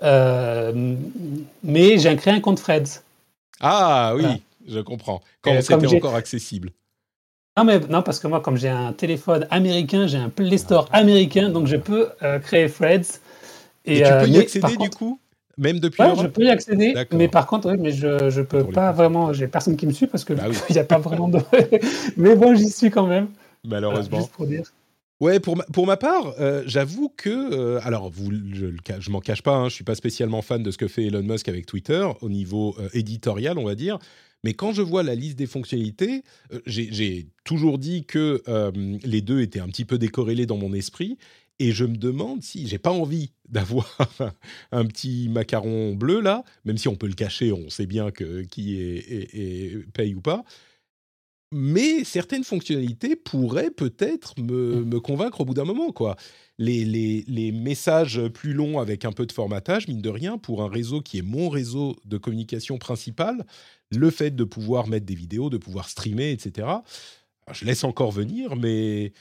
Euh, 0.05 0.95
mais 1.65 1.99
j'ai 1.99 2.15
créé 2.17 2.33
un 2.33 2.41
compte 2.41 2.61
Freds. 2.61 3.03
Ah 3.59 4.15
oui, 4.15 4.25
je 4.69 4.81
comprends. 4.81 5.21
Quand 5.43 5.61
c'était 5.61 5.97
encore 5.97 6.15
accessible. 6.15 6.71
Non, 7.57 7.65
mais 7.65 7.81
non, 7.81 8.03
parce 8.03 8.21
que 8.21 8.29
moi, 8.29 8.41
comme 8.41 8.57
j'ai 8.57 8.69
un 8.69 8.93
téléphone 8.93 9.47
américain, 9.51 10.07
j'ai 10.07 10.19
un 10.19 10.29
Play 10.29 10.59
Store 10.59 10.89
ah. 10.93 10.99
américain, 10.99 11.49
donc 11.49 11.67
je 11.67 11.77
peux 11.77 12.09
euh, 12.23 12.39
créer 12.39 12.69
Freds. 12.69 13.21
Et, 13.85 14.03
tu 14.03 14.11
peux 14.21 14.29
y 14.29 14.39
accéder 14.39 14.77
du 14.77 14.91
coup? 14.91 15.19
Même 15.57 15.81
depuis 15.81 16.01
ouais, 16.01 16.15
je 16.15 16.27
peux 16.29 16.45
y 16.45 16.51
accéder, 16.51 16.95
mais 17.13 17.27
par 17.27 17.49
contre, 17.49 17.69
oui, 17.69 17.77
mais 17.81 17.91
je 17.91 18.07
ne 18.07 18.43
peux 18.45 18.63
pas 18.65 18.93
vraiment. 18.93 19.33
J'ai 19.33 19.49
personne 19.49 19.77
qui 19.77 19.87
me 19.87 19.93
suit 19.93 20.07
parce 20.07 20.25
que 20.25 20.33
bah 20.33 20.45
il 20.69 20.73
n'y 20.73 20.79
a 20.79 20.85
pas 20.85 20.99
vraiment 20.99 21.29
de. 21.29 21.41
mais 22.17 22.37
bon, 22.37 22.55
j'y 22.55 22.71
suis 22.71 22.91
quand 22.91 23.09
même 23.09 23.27
malheureusement. 23.65 24.19
juste 24.19 24.31
pour 24.31 24.47
dire. 24.47 24.63
Ouais, 25.21 25.41
pour 25.41 25.57
ma, 25.57 25.65
pour 25.65 25.85
ma 25.85 25.97
part, 25.97 26.35
euh, 26.39 26.63
j'avoue 26.67 27.13
que, 27.17 27.29
euh, 27.29 27.81
alors, 27.83 28.09
vous, 28.09 28.31
je, 28.53 28.67
je 29.01 29.11
m'en 29.11 29.21
cache 29.21 29.43
pas, 29.43 29.57
hein, 29.57 29.69
je 29.69 29.75
suis 29.75 29.83
pas 29.83 29.97
spécialement 29.97 30.43
fan 30.43 30.63
de 30.63 30.71
ce 30.71 30.79
que 30.79 30.87
fait 30.87 31.07
Elon 31.07 31.25
Musk 31.25 31.49
avec 31.49 31.67
Twitter 31.67 32.07
au 32.21 32.29
niveau 32.29 32.77
euh, 32.79 32.89
éditorial, 32.93 33.59
on 33.59 33.65
va 33.65 33.75
dire. 33.75 33.99
Mais 34.45 34.55
quand 34.55 34.73
je 34.73 34.83
vois 34.83 35.03
la 35.03 35.15
liste 35.15 35.37
des 35.37 35.47
fonctionnalités, 35.47 36.23
j'ai 36.67 37.29
toujours 37.45 37.79
dit 37.79 38.05
que 38.05 38.43
les 39.05 39.21
deux 39.21 39.41
étaient 39.41 39.61
un 39.61 39.69
petit 39.69 39.85
peu 39.85 39.99
décorrélés 39.99 40.47
dans 40.47 40.57
mon 40.57 40.73
esprit, 40.73 41.19
et 41.61 41.73
je 41.73 41.85
me 41.85 41.97
demande 41.97 42.43
si 42.43 42.69
j'ai 42.69 42.79
pas 42.79 42.93
envie 42.93 43.33
d'avoir 43.49 43.99
un 44.71 44.85
petit 44.87 45.29
macaron 45.29 45.95
bleu 45.95 46.21
là, 46.21 46.45
même 46.65 46.79
si 46.79 46.87
on 46.89 46.95
peut 46.95 47.09
le 47.09 47.15
cacher, 47.15 47.51
on 47.53 47.69
sait 47.71 47.87
bien 47.87 48.11
que 48.11 48.43
qui 48.43 48.79
paye 49.93 50.15
ou 50.15 50.21
pas 50.21 50.45
mais 51.53 52.05
certaines 52.05 52.45
fonctionnalités 52.45 53.17
pourraient 53.17 53.71
peut-être 53.71 54.39
me, 54.39 55.01
convaincre 55.01 55.41
au 55.41 55.45
bout 55.45 55.55
d'un 55.55 55.65
moment, 55.65 55.93
quoi. 55.93 56.17
Les, 56.59 57.53
messages 57.53 58.21
plus 58.29 58.53
longs 58.53 58.79
avec 58.79 59.05
un 59.05 59.13
peu 59.13 59.25
de 59.25 59.33
formatage, 59.33 59.89
mine 59.89 60.03
de 60.03 60.11
rien, 60.11 60.39
pour 60.39 60.63
un 60.63 60.69
réseau 60.69 61.01
qui 61.01 61.19
est 61.19 61.23
mon 61.23 61.49
réseau 61.49 61.97
de 62.05 62.19
communication 62.19 62.79
principal, 62.79 63.47
le 63.91 64.11
fait 64.11 64.31
de 64.31 64.45
pouvoir 64.45 64.87
mettre 64.87 65.07
des 65.07 65.15
vidéos, 65.15 65.51
de 65.51 65.57
pouvoir 65.57 65.89
streamer, 65.89 66.31
etc. 66.31 66.69
Je 67.53 67.65
laisse 67.65 67.85
encore 67.85 68.13
venir, 68.13 68.57
mais 68.57 69.13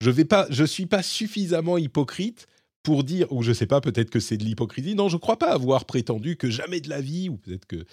je 0.00 0.10
vais 0.10 0.24
pas, 0.24 0.46
je 0.50 0.64
suis 0.64 0.86
pas 0.86 1.02
suffisamment 1.02 1.78
hypocrite 1.78 2.46
pour 2.82 3.04
dire, 3.04 3.30
ou 3.32 3.42
je 3.42 3.52
sais 3.52 3.66
pas, 3.66 3.80
peut-être 3.80 4.10
que 4.10 4.20
c'est 4.20 4.36
de 4.36 4.44
l'hypocrisie. 4.44 4.94
Non, 4.94 5.08
je 5.08 5.16
crois 5.16 5.38
pas 5.38 5.52
avoir 5.52 5.84
prétendu 5.84 6.36
que 6.36 6.50
jamais 6.50 6.80
de 6.80 6.88
la 6.88 7.00
vie, 7.00 7.28
ou 7.28 7.36
peut-être 7.36 7.66
que 7.66 7.84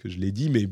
que 0.00 0.08
je 0.08 0.18
l'ai 0.18 0.32
dit, 0.32 0.50
mais 0.50 0.66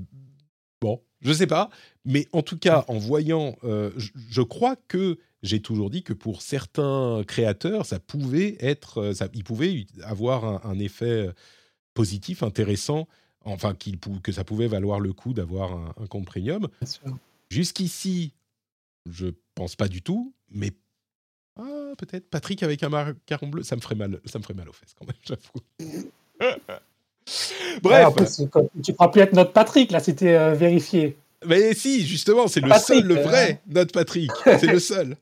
bon, 0.80 1.00
je 1.20 1.32
sais 1.32 1.46
pas, 1.46 1.70
mais 2.04 2.26
en 2.32 2.42
tout 2.42 2.58
cas, 2.58 2.84
en 2.88 2.98
voyant, 2.98 3.56
euh, 3.64 3.90
je, 3.96 4.42
crois 4.42 4.76
que 4.88 5.18
j'ai 5.42 5.60
toujours 5.60 5.90
dit 5.90 6.02
que 6.02 6.12
pour 6.12 6.42
certains 6.42 7.22
créateurs, 7.26 7.86
ça 7.86 8.00
pouvait 8.00 8.56
être, 8.60 8.98
euh, 8.98 9.14
ça, 9.14 9.28
ils 9.34 9.44
pouvaient 9.44 9.86
avoir 10.02 10.66
un, 10.66 10.78
effet 10.78 11.28
positif, 11.94 12.42
intéressant, 12.42 13.08
enfin 13.44 13.74
que 14.22 14.32
ça 14.32 14.44
pouvait 14.44 14.68
valoir 14.68 15.00
le 15.00 15.12
coup 15.12 15.32
d'avoir 15.32 15.72
un, 15.72 16.06
compte 16.06 16.26
premium. 16.26 16.68
Jusqu'ici, 17.50 18.32
je 19.10 19.28
pense 19.54 19.76
pas 19.76 19.88
du 19.88 20.02
tout, 20.02 20.34
mais 20.50 20.72
ah, 21.58 21.92
peut-être 21.96 22.28
Patrick 22.28 22.62
avec 22.62 22.82
un 22.82 22.88
macaron 22.88 23.48
bleu, 23.48 23.62
ça 23.62 23.74
me 23.74 23.80
ferait 23.80 23.94
mal, 23.94 24.20
ça 24.26 24.38
me 24.38 24.44
ferait 24.44 24.54
mal 24.54 24.68
aux 24.68 24.72
fesses 24.72 24.94
quand 24.98 25.06
même, 25.06 25.16
j'avoue. 25.24 26.00
Bref. 27.82 28.14
tu 28.82 28.94
crois 28.94 29.10
plus 29.10 29.20
être 29.20 29.34
notre 29.34 29.52
Patrick, 29.52 29.90
là, 29.90 30.00
c'était 30.00 30.36
euh, 30.36 30.54
vérifié. 30.54 31.16
Mais 31.46 31.74
si, 31.74 32.06
justement, 32.06 32.48
c'est 32.48 32.60
le 32.60 32.72
seul, 32.74 33.04
le 33.04 33.14
vrai, 33.16 33.60
euh, 33.68 33.72
notre 33.74 33.92
Patrick. 33.92 34.30
C'est 34.44 34.66
le 34.66 34.80
seul. 34.80 35.16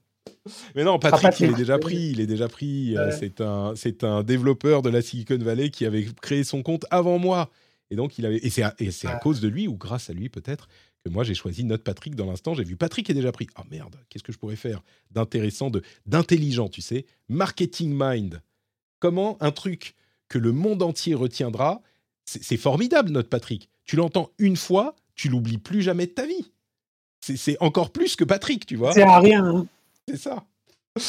Mais 0.74 0.84
non, 0.84 0.98
Patrick, 0.98 1.40
il 1.40 1.50
est 1.50 1.54
déjà 1.54 1.78
pris. 1.78 2.10
Il 2.12 2.20
est 2.20 2.26
déjà 2.26 2.48
pris. 2.48 2.96
Euh, 2.96 3.10
c'est 3.18 3.40
un, 3.40 3.72
c'est 3.74 4.04
un 4.04 4.22
développeur 4.22 4.82
de 4.82 4.90
la 4.90 5.02
Silicon 5.02 5.38
Valley 5.38 5.70
qui 5.70 5.84
avait 5.84 6.06
créé 6.22 6.44
son 6.44 6.62
compte 6.62 6.86
avant 6.90 7.18
moi. 7.18 7.50
Et 7.90 7.96
donc, 7.96 8.18
il 8.18 8.26
avait. 8.26 8.38
Et 8.38 8.50
c'est 8.50 8.62
à, 8.62 8.74
et 8.78 8.90
c'est 8.90 9.08
à 9.08 9.16
cause 9.16 9.40
de 9.40 9.48
lui 9.48 9.68
ou 9.68 9.76
grâce 9.76 10.10
à 10.10 10.12
lui 10.12 10.28
peut-être 10.28 10.68
que 11.04 11.10
moi 11.10 11.22
j'ai 11.22 11.34
choisi 11.34 11.64
notre 11.64 11.84
Patrick 11.84 12.14
dans 12.16 12.26
l'instant. 12.26 12.54
J'ai 12.54 12.64
vu 12.64 12.76
Patrick 12.76 13.08
est 13.10 13.14
déjà 13.14 13.32
pris. 13.32 13.46
Oh 13.58 13.62
merde, 13.70 13.96
qu'est-ce 14.08 14.24
que 14.24 14.32
je 14.32 14.38
pourrais 14.38 14.56
faire 14.56 14.82
d'intéressant, 15.10 15.70
de 15.70 15.82
d'intelligent, 16.06 16.68
tu 16.68 16.80
sais, 16.80 17.06
marketing 17.28 17.94
mind. 17.96 18.42
Comment 18.98 19.36
un 19.40 19.52
truc 19.52 19.94
que 20.28 20.38
le 20.38 20.52
monde 20.52 20.82
entier 20.82 21.14
retiendra 21.14 21.82
c'est 22.26 22.56
formidable, 22.56 23.10
notre 23.10 23.28
Patrick. 23.28 23.70
Tu 23.84 23.96
l'entends 23.96 24.30
une 24.38 24.56
fois, 24.56 24.96
tu 25.14 25.28
l'oublies 25.28 25.58
plus 25.58 25.80
jamais 25.80 26.06
de 26.06 26.12
ta 26.12 26.26
vie. 26.26 26.50
C'est 27.20 27.56
encore 27.60 27.90
plus 27.90 28.16
que 28.16 28.24
Patrick, 28.24 28.66
tu 28.66 28.76
vois? 28.76 28.92
C'est 28.92 29.02
à 29.02 29.18
rien. 29.18 29.44
Hein. 29.44 29.66
C'est 30.08 30.16
ça. 30.16 30.44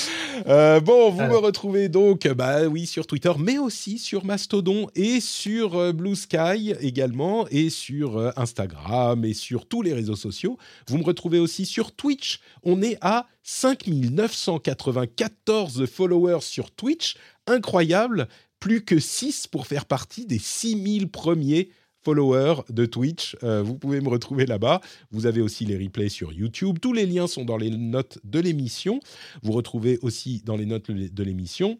Euh, 0.47 0.79
bon, 0.79 1.09
vous 1.09 1.23
me 1.23 1.35
retrouvez 1.35 1.89
donc, 1.89 2.27
bah 2.27 2.67
oui, 2.67 2.85
sur 2.85 3.07
Twitter, 3.07 3.31
mais 3.39 3.57
aussi 3.57 3.97
sur 3.97 4.23
Mastodon 4.23 4.87
et 4.95 5.19
sur 5.19 5.75
euh, 5.75 5.91
Blue 5.91 6.15
Sky 6.15 6.75
également, 6.79 7.47
et 7.49 7.71
sur 7.71 8.17
euh, 8.17 8.29
Instagram 8.37 9.25
et 9.25 9.33
sur 9.33 9.65
tous 9.65 9.81
les 9.81 9.93
réseaux 9.93 10.15
sociaux. 10.15 10.59
Vous 10.87 10.99
me 10.99 11.03
retrouvez 11.03 11.39
aussi 11.39 11.65
sur 11.65 11.91
Twitch. 11.91 12.39
On 12.63 12.83
est 12.83 12.99
à 13.01 13.25
5994 13.43 15.87
followers 15.87 16.41
sur 16.41 16.69
Twitch. 16.69 17.17
Incroyable 17.47 18.27
plus 18.59 18.85
que 18.85 18.99
6 18.99 19.47
pour 19.47 19.65
faire 19.67 19.85
partie 19.85 20.25
des 20.25 20.39
6000 20.39 21.09
premiers 21.09 21.69
followers 22.07 22.61
de 22.69 22.85
Twitch. 22.85 23.35
Euh, 23.43 23.61
vous 23.61 23.75
pouvez 23.75 23.99
me 23.99 24.07
retrouver 24.07 24.45
là-bas. 24.45 24.79
Vous 25.11 25.25
avez 25.25 25.41
aussi 25.41 25.65
les 25.65 25.77
replays 25.77 26.07
sur 26.07 26.31
YouTube. 26.31 26.77
Tous 26.81 26.93
les 26.93 27.05
liens 27.05 27.27
sont 27.27 27.43
dans 27.43 27.57
les 27.57 27.69
notes 27.69 28.17
de 28.23 28.39
l'émission. 28.39 29.01
Vous 29.43 29.51
retrouvez 29.51 29.99
aussi 30.01 30.41
dans 30.45 30.55
les 30.55 30.65
notes 30.65 30.89
de 30.89 31.23
l'émission 31.23 31.77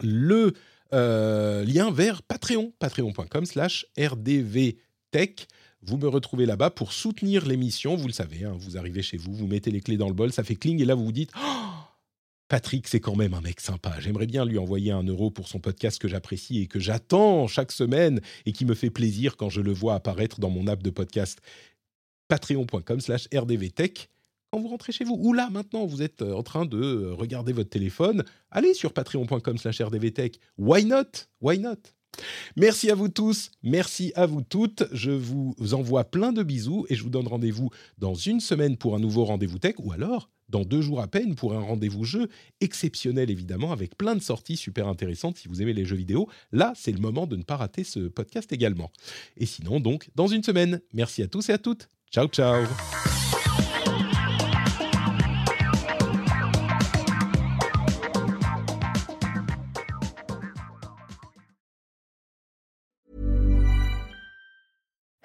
le 0.00 0.54
euh, 0.94 1.64
lien 1.66 1.90
vers 1.90 2.22
Patreon, 2.22 2.72
patreon.com 2.78 3.44
slash 3.44 3.84
rdvtech. 3.98 5.48
Vous 5.82 5.98
me 5.98 6.08
retrouvez 6.08 6.46
là-bas 6.46 6.70
pour 6.70 6.92
soutenir 6.92 7.44
l'émission. 7.44 7.94
Vous 7.94 8.06
le 8.06 8.14
savez, 8.14 8.44
hein, 8.44 8.56
vous 8.58 8.78
arrivez 8.78 9.02
chez 9.02 9.18
vous, 9.18 9.34
vous 9.34 9.46
mettez 9.46 9.70
les 9.70 9.82
clés 9.82 9.98
dans 9.98 10.08
le 10.08 10.14
bol, 10.14 10.32
ça 10.32 10.44
fait 10.44 10.56
cling 10.56 10.80
et 10.80 10.86
là 10.86 10.94
vous 10.94 11.04
vous 11.04 11.12
dites... 11.12 11.32
Oh 11.38 11.85
Patrick, 12.48 12.86
c'est 12.86 13.00
quand 13.00 13.16
même 13.16 13.34
un 13.34 13.40
mec 13.40 13.60
sympa. 13.60 13.94
J'aimerais 13.98 14.26
bien 14.26 14.44
lui 14.44 14.58
envoyer 14.58 14.92
un 14.92 15.02
euro 15.02 15.30
pour 15.30 15.48
son 15.48 15.58
podcast 15.58 16.00
que 16.00 16.06
j'apprécie 16.06 16.60
et 16.60 16.66
que 16.68 16.78
j'attends 16.78 17.48
chaque 17.48 17.72
semaine 17.72 18.20
et 18.44 18.52
qui 18.52 18.64
me 18.64 18.74
fait 18.74 18.90
plaisir 18.90 19.36
quand 19.36 19.50
je 19.50 19.60
le 19.60 19.72
vois 19.72 19.94
apparaître 19.94 20.38
dans 20.38 20.50
mon 20.50 20.68
app 20.68 20.82
de 20.82 20.90
podcast. 20.90 21.40
Patreon.com 22.28 23.00
slash 23.00 23.28
rdvtech. 23.34 24.08
Quand 24.52 24.60
vous 24.60 24.68
rentrez 24.68 24.92
chez 24.92 25.04
vous, 25.04 25.18
ou 25.20 25.32
là 25.32 25.50
maintenant, 25.50 25.86
vous 25.86 26.02
êtes 26.02 26.22
euh, 26.22 26.34
en 26.34 26.44
train 26.44 26.66
de 26.66 26.80
euh, 26.80 27.14
regarder 27.14 27.52
votre 27.52 27.68
téléphone, 27.68 28.24
allez 28.52 28.74
sur 28.74 28.92
patreon.com 28.92 29.58
slash 29.58 29.80
rdvtech. 29.80 30.38
Why 30.56 30.84
not? 30.84 31.26
Why 31.40 31.58
not? 31.58 31.95
Merci 32.56 32.90
à 32.90 32.94
vous 32.94 33.08
tous, 33.08 33.50
merci 33.62 34.12
à 34.14 34.26
vous 34.26 34.42
toutes. 34.42 34.84
Je 34.92 35.10
vous 35.10 35.54
envoie 35.72 36.04
plein 36.04 36.32
de 36.32 36.42
bisous 36.42 36.86
et 36.88 36.94
je 36.94 37.02
vous 37.02 37.10
donne 37.10 37.28
rendez-vous 37.28 37.70
dans 37.98 38.14
une 38.14 38.40
semaine 38.40 38.76
pour 38.76 38.94
un 38.94 39.00
nouveau 39.00 39.24
rendez-vous 39.24 39.58
tech 39.58 39.74
ou 39.78 39.92
alors 39.92 40.30
dans 40.48 40.64
deux 40.64 40.80
jours 40.80 41.00
à 41.00 41.08
peine 41.08 41.34
pour 41.34 41.54
un 41.54 41.60
rendez-vous 41.60 42.04
jeu 42.04 42.28
exceptionnel 42.60 43.30
évidemment 43.30 43.72
avec 43.72 43.96
plein 43.96 44.14
de 44.14 44.22
sorties 44.22 44.56
super 44.56 44.86
intéressantes 44.88 45.36
si 45.36 45.48
vous 45.48 45.62
aimez 45.62 45.72
les 45.72 45.84
jeux 45.84 45.96
vidéo. 45.96 46.28
Là, 46.52 46.72
c'est 46.76 46.92
le 46.92 47.00
moment 47.00 47.26
de 47.26 47.36
ne 47.36 47.42
pas 47.42 47.56
rater 47.56 47.84
ce 47.84 48.00
podcast 48.08 48.52
également. 48.52 48.90
Et 49.36 49.46
sinon 49.46 49.80
donc 49.80 50.08
dans 50.14 50.28
une 50.28 50.42
semaine. 50.42 50.80
Merci 50.92 51.22
à 51.22 51.28
tous 51.28 51.48
et 51.48 51.52
à 51.52 51.58
toutes. 51.58 51.88
Ciao 52.12 52.28
ciao. 52.28 52.64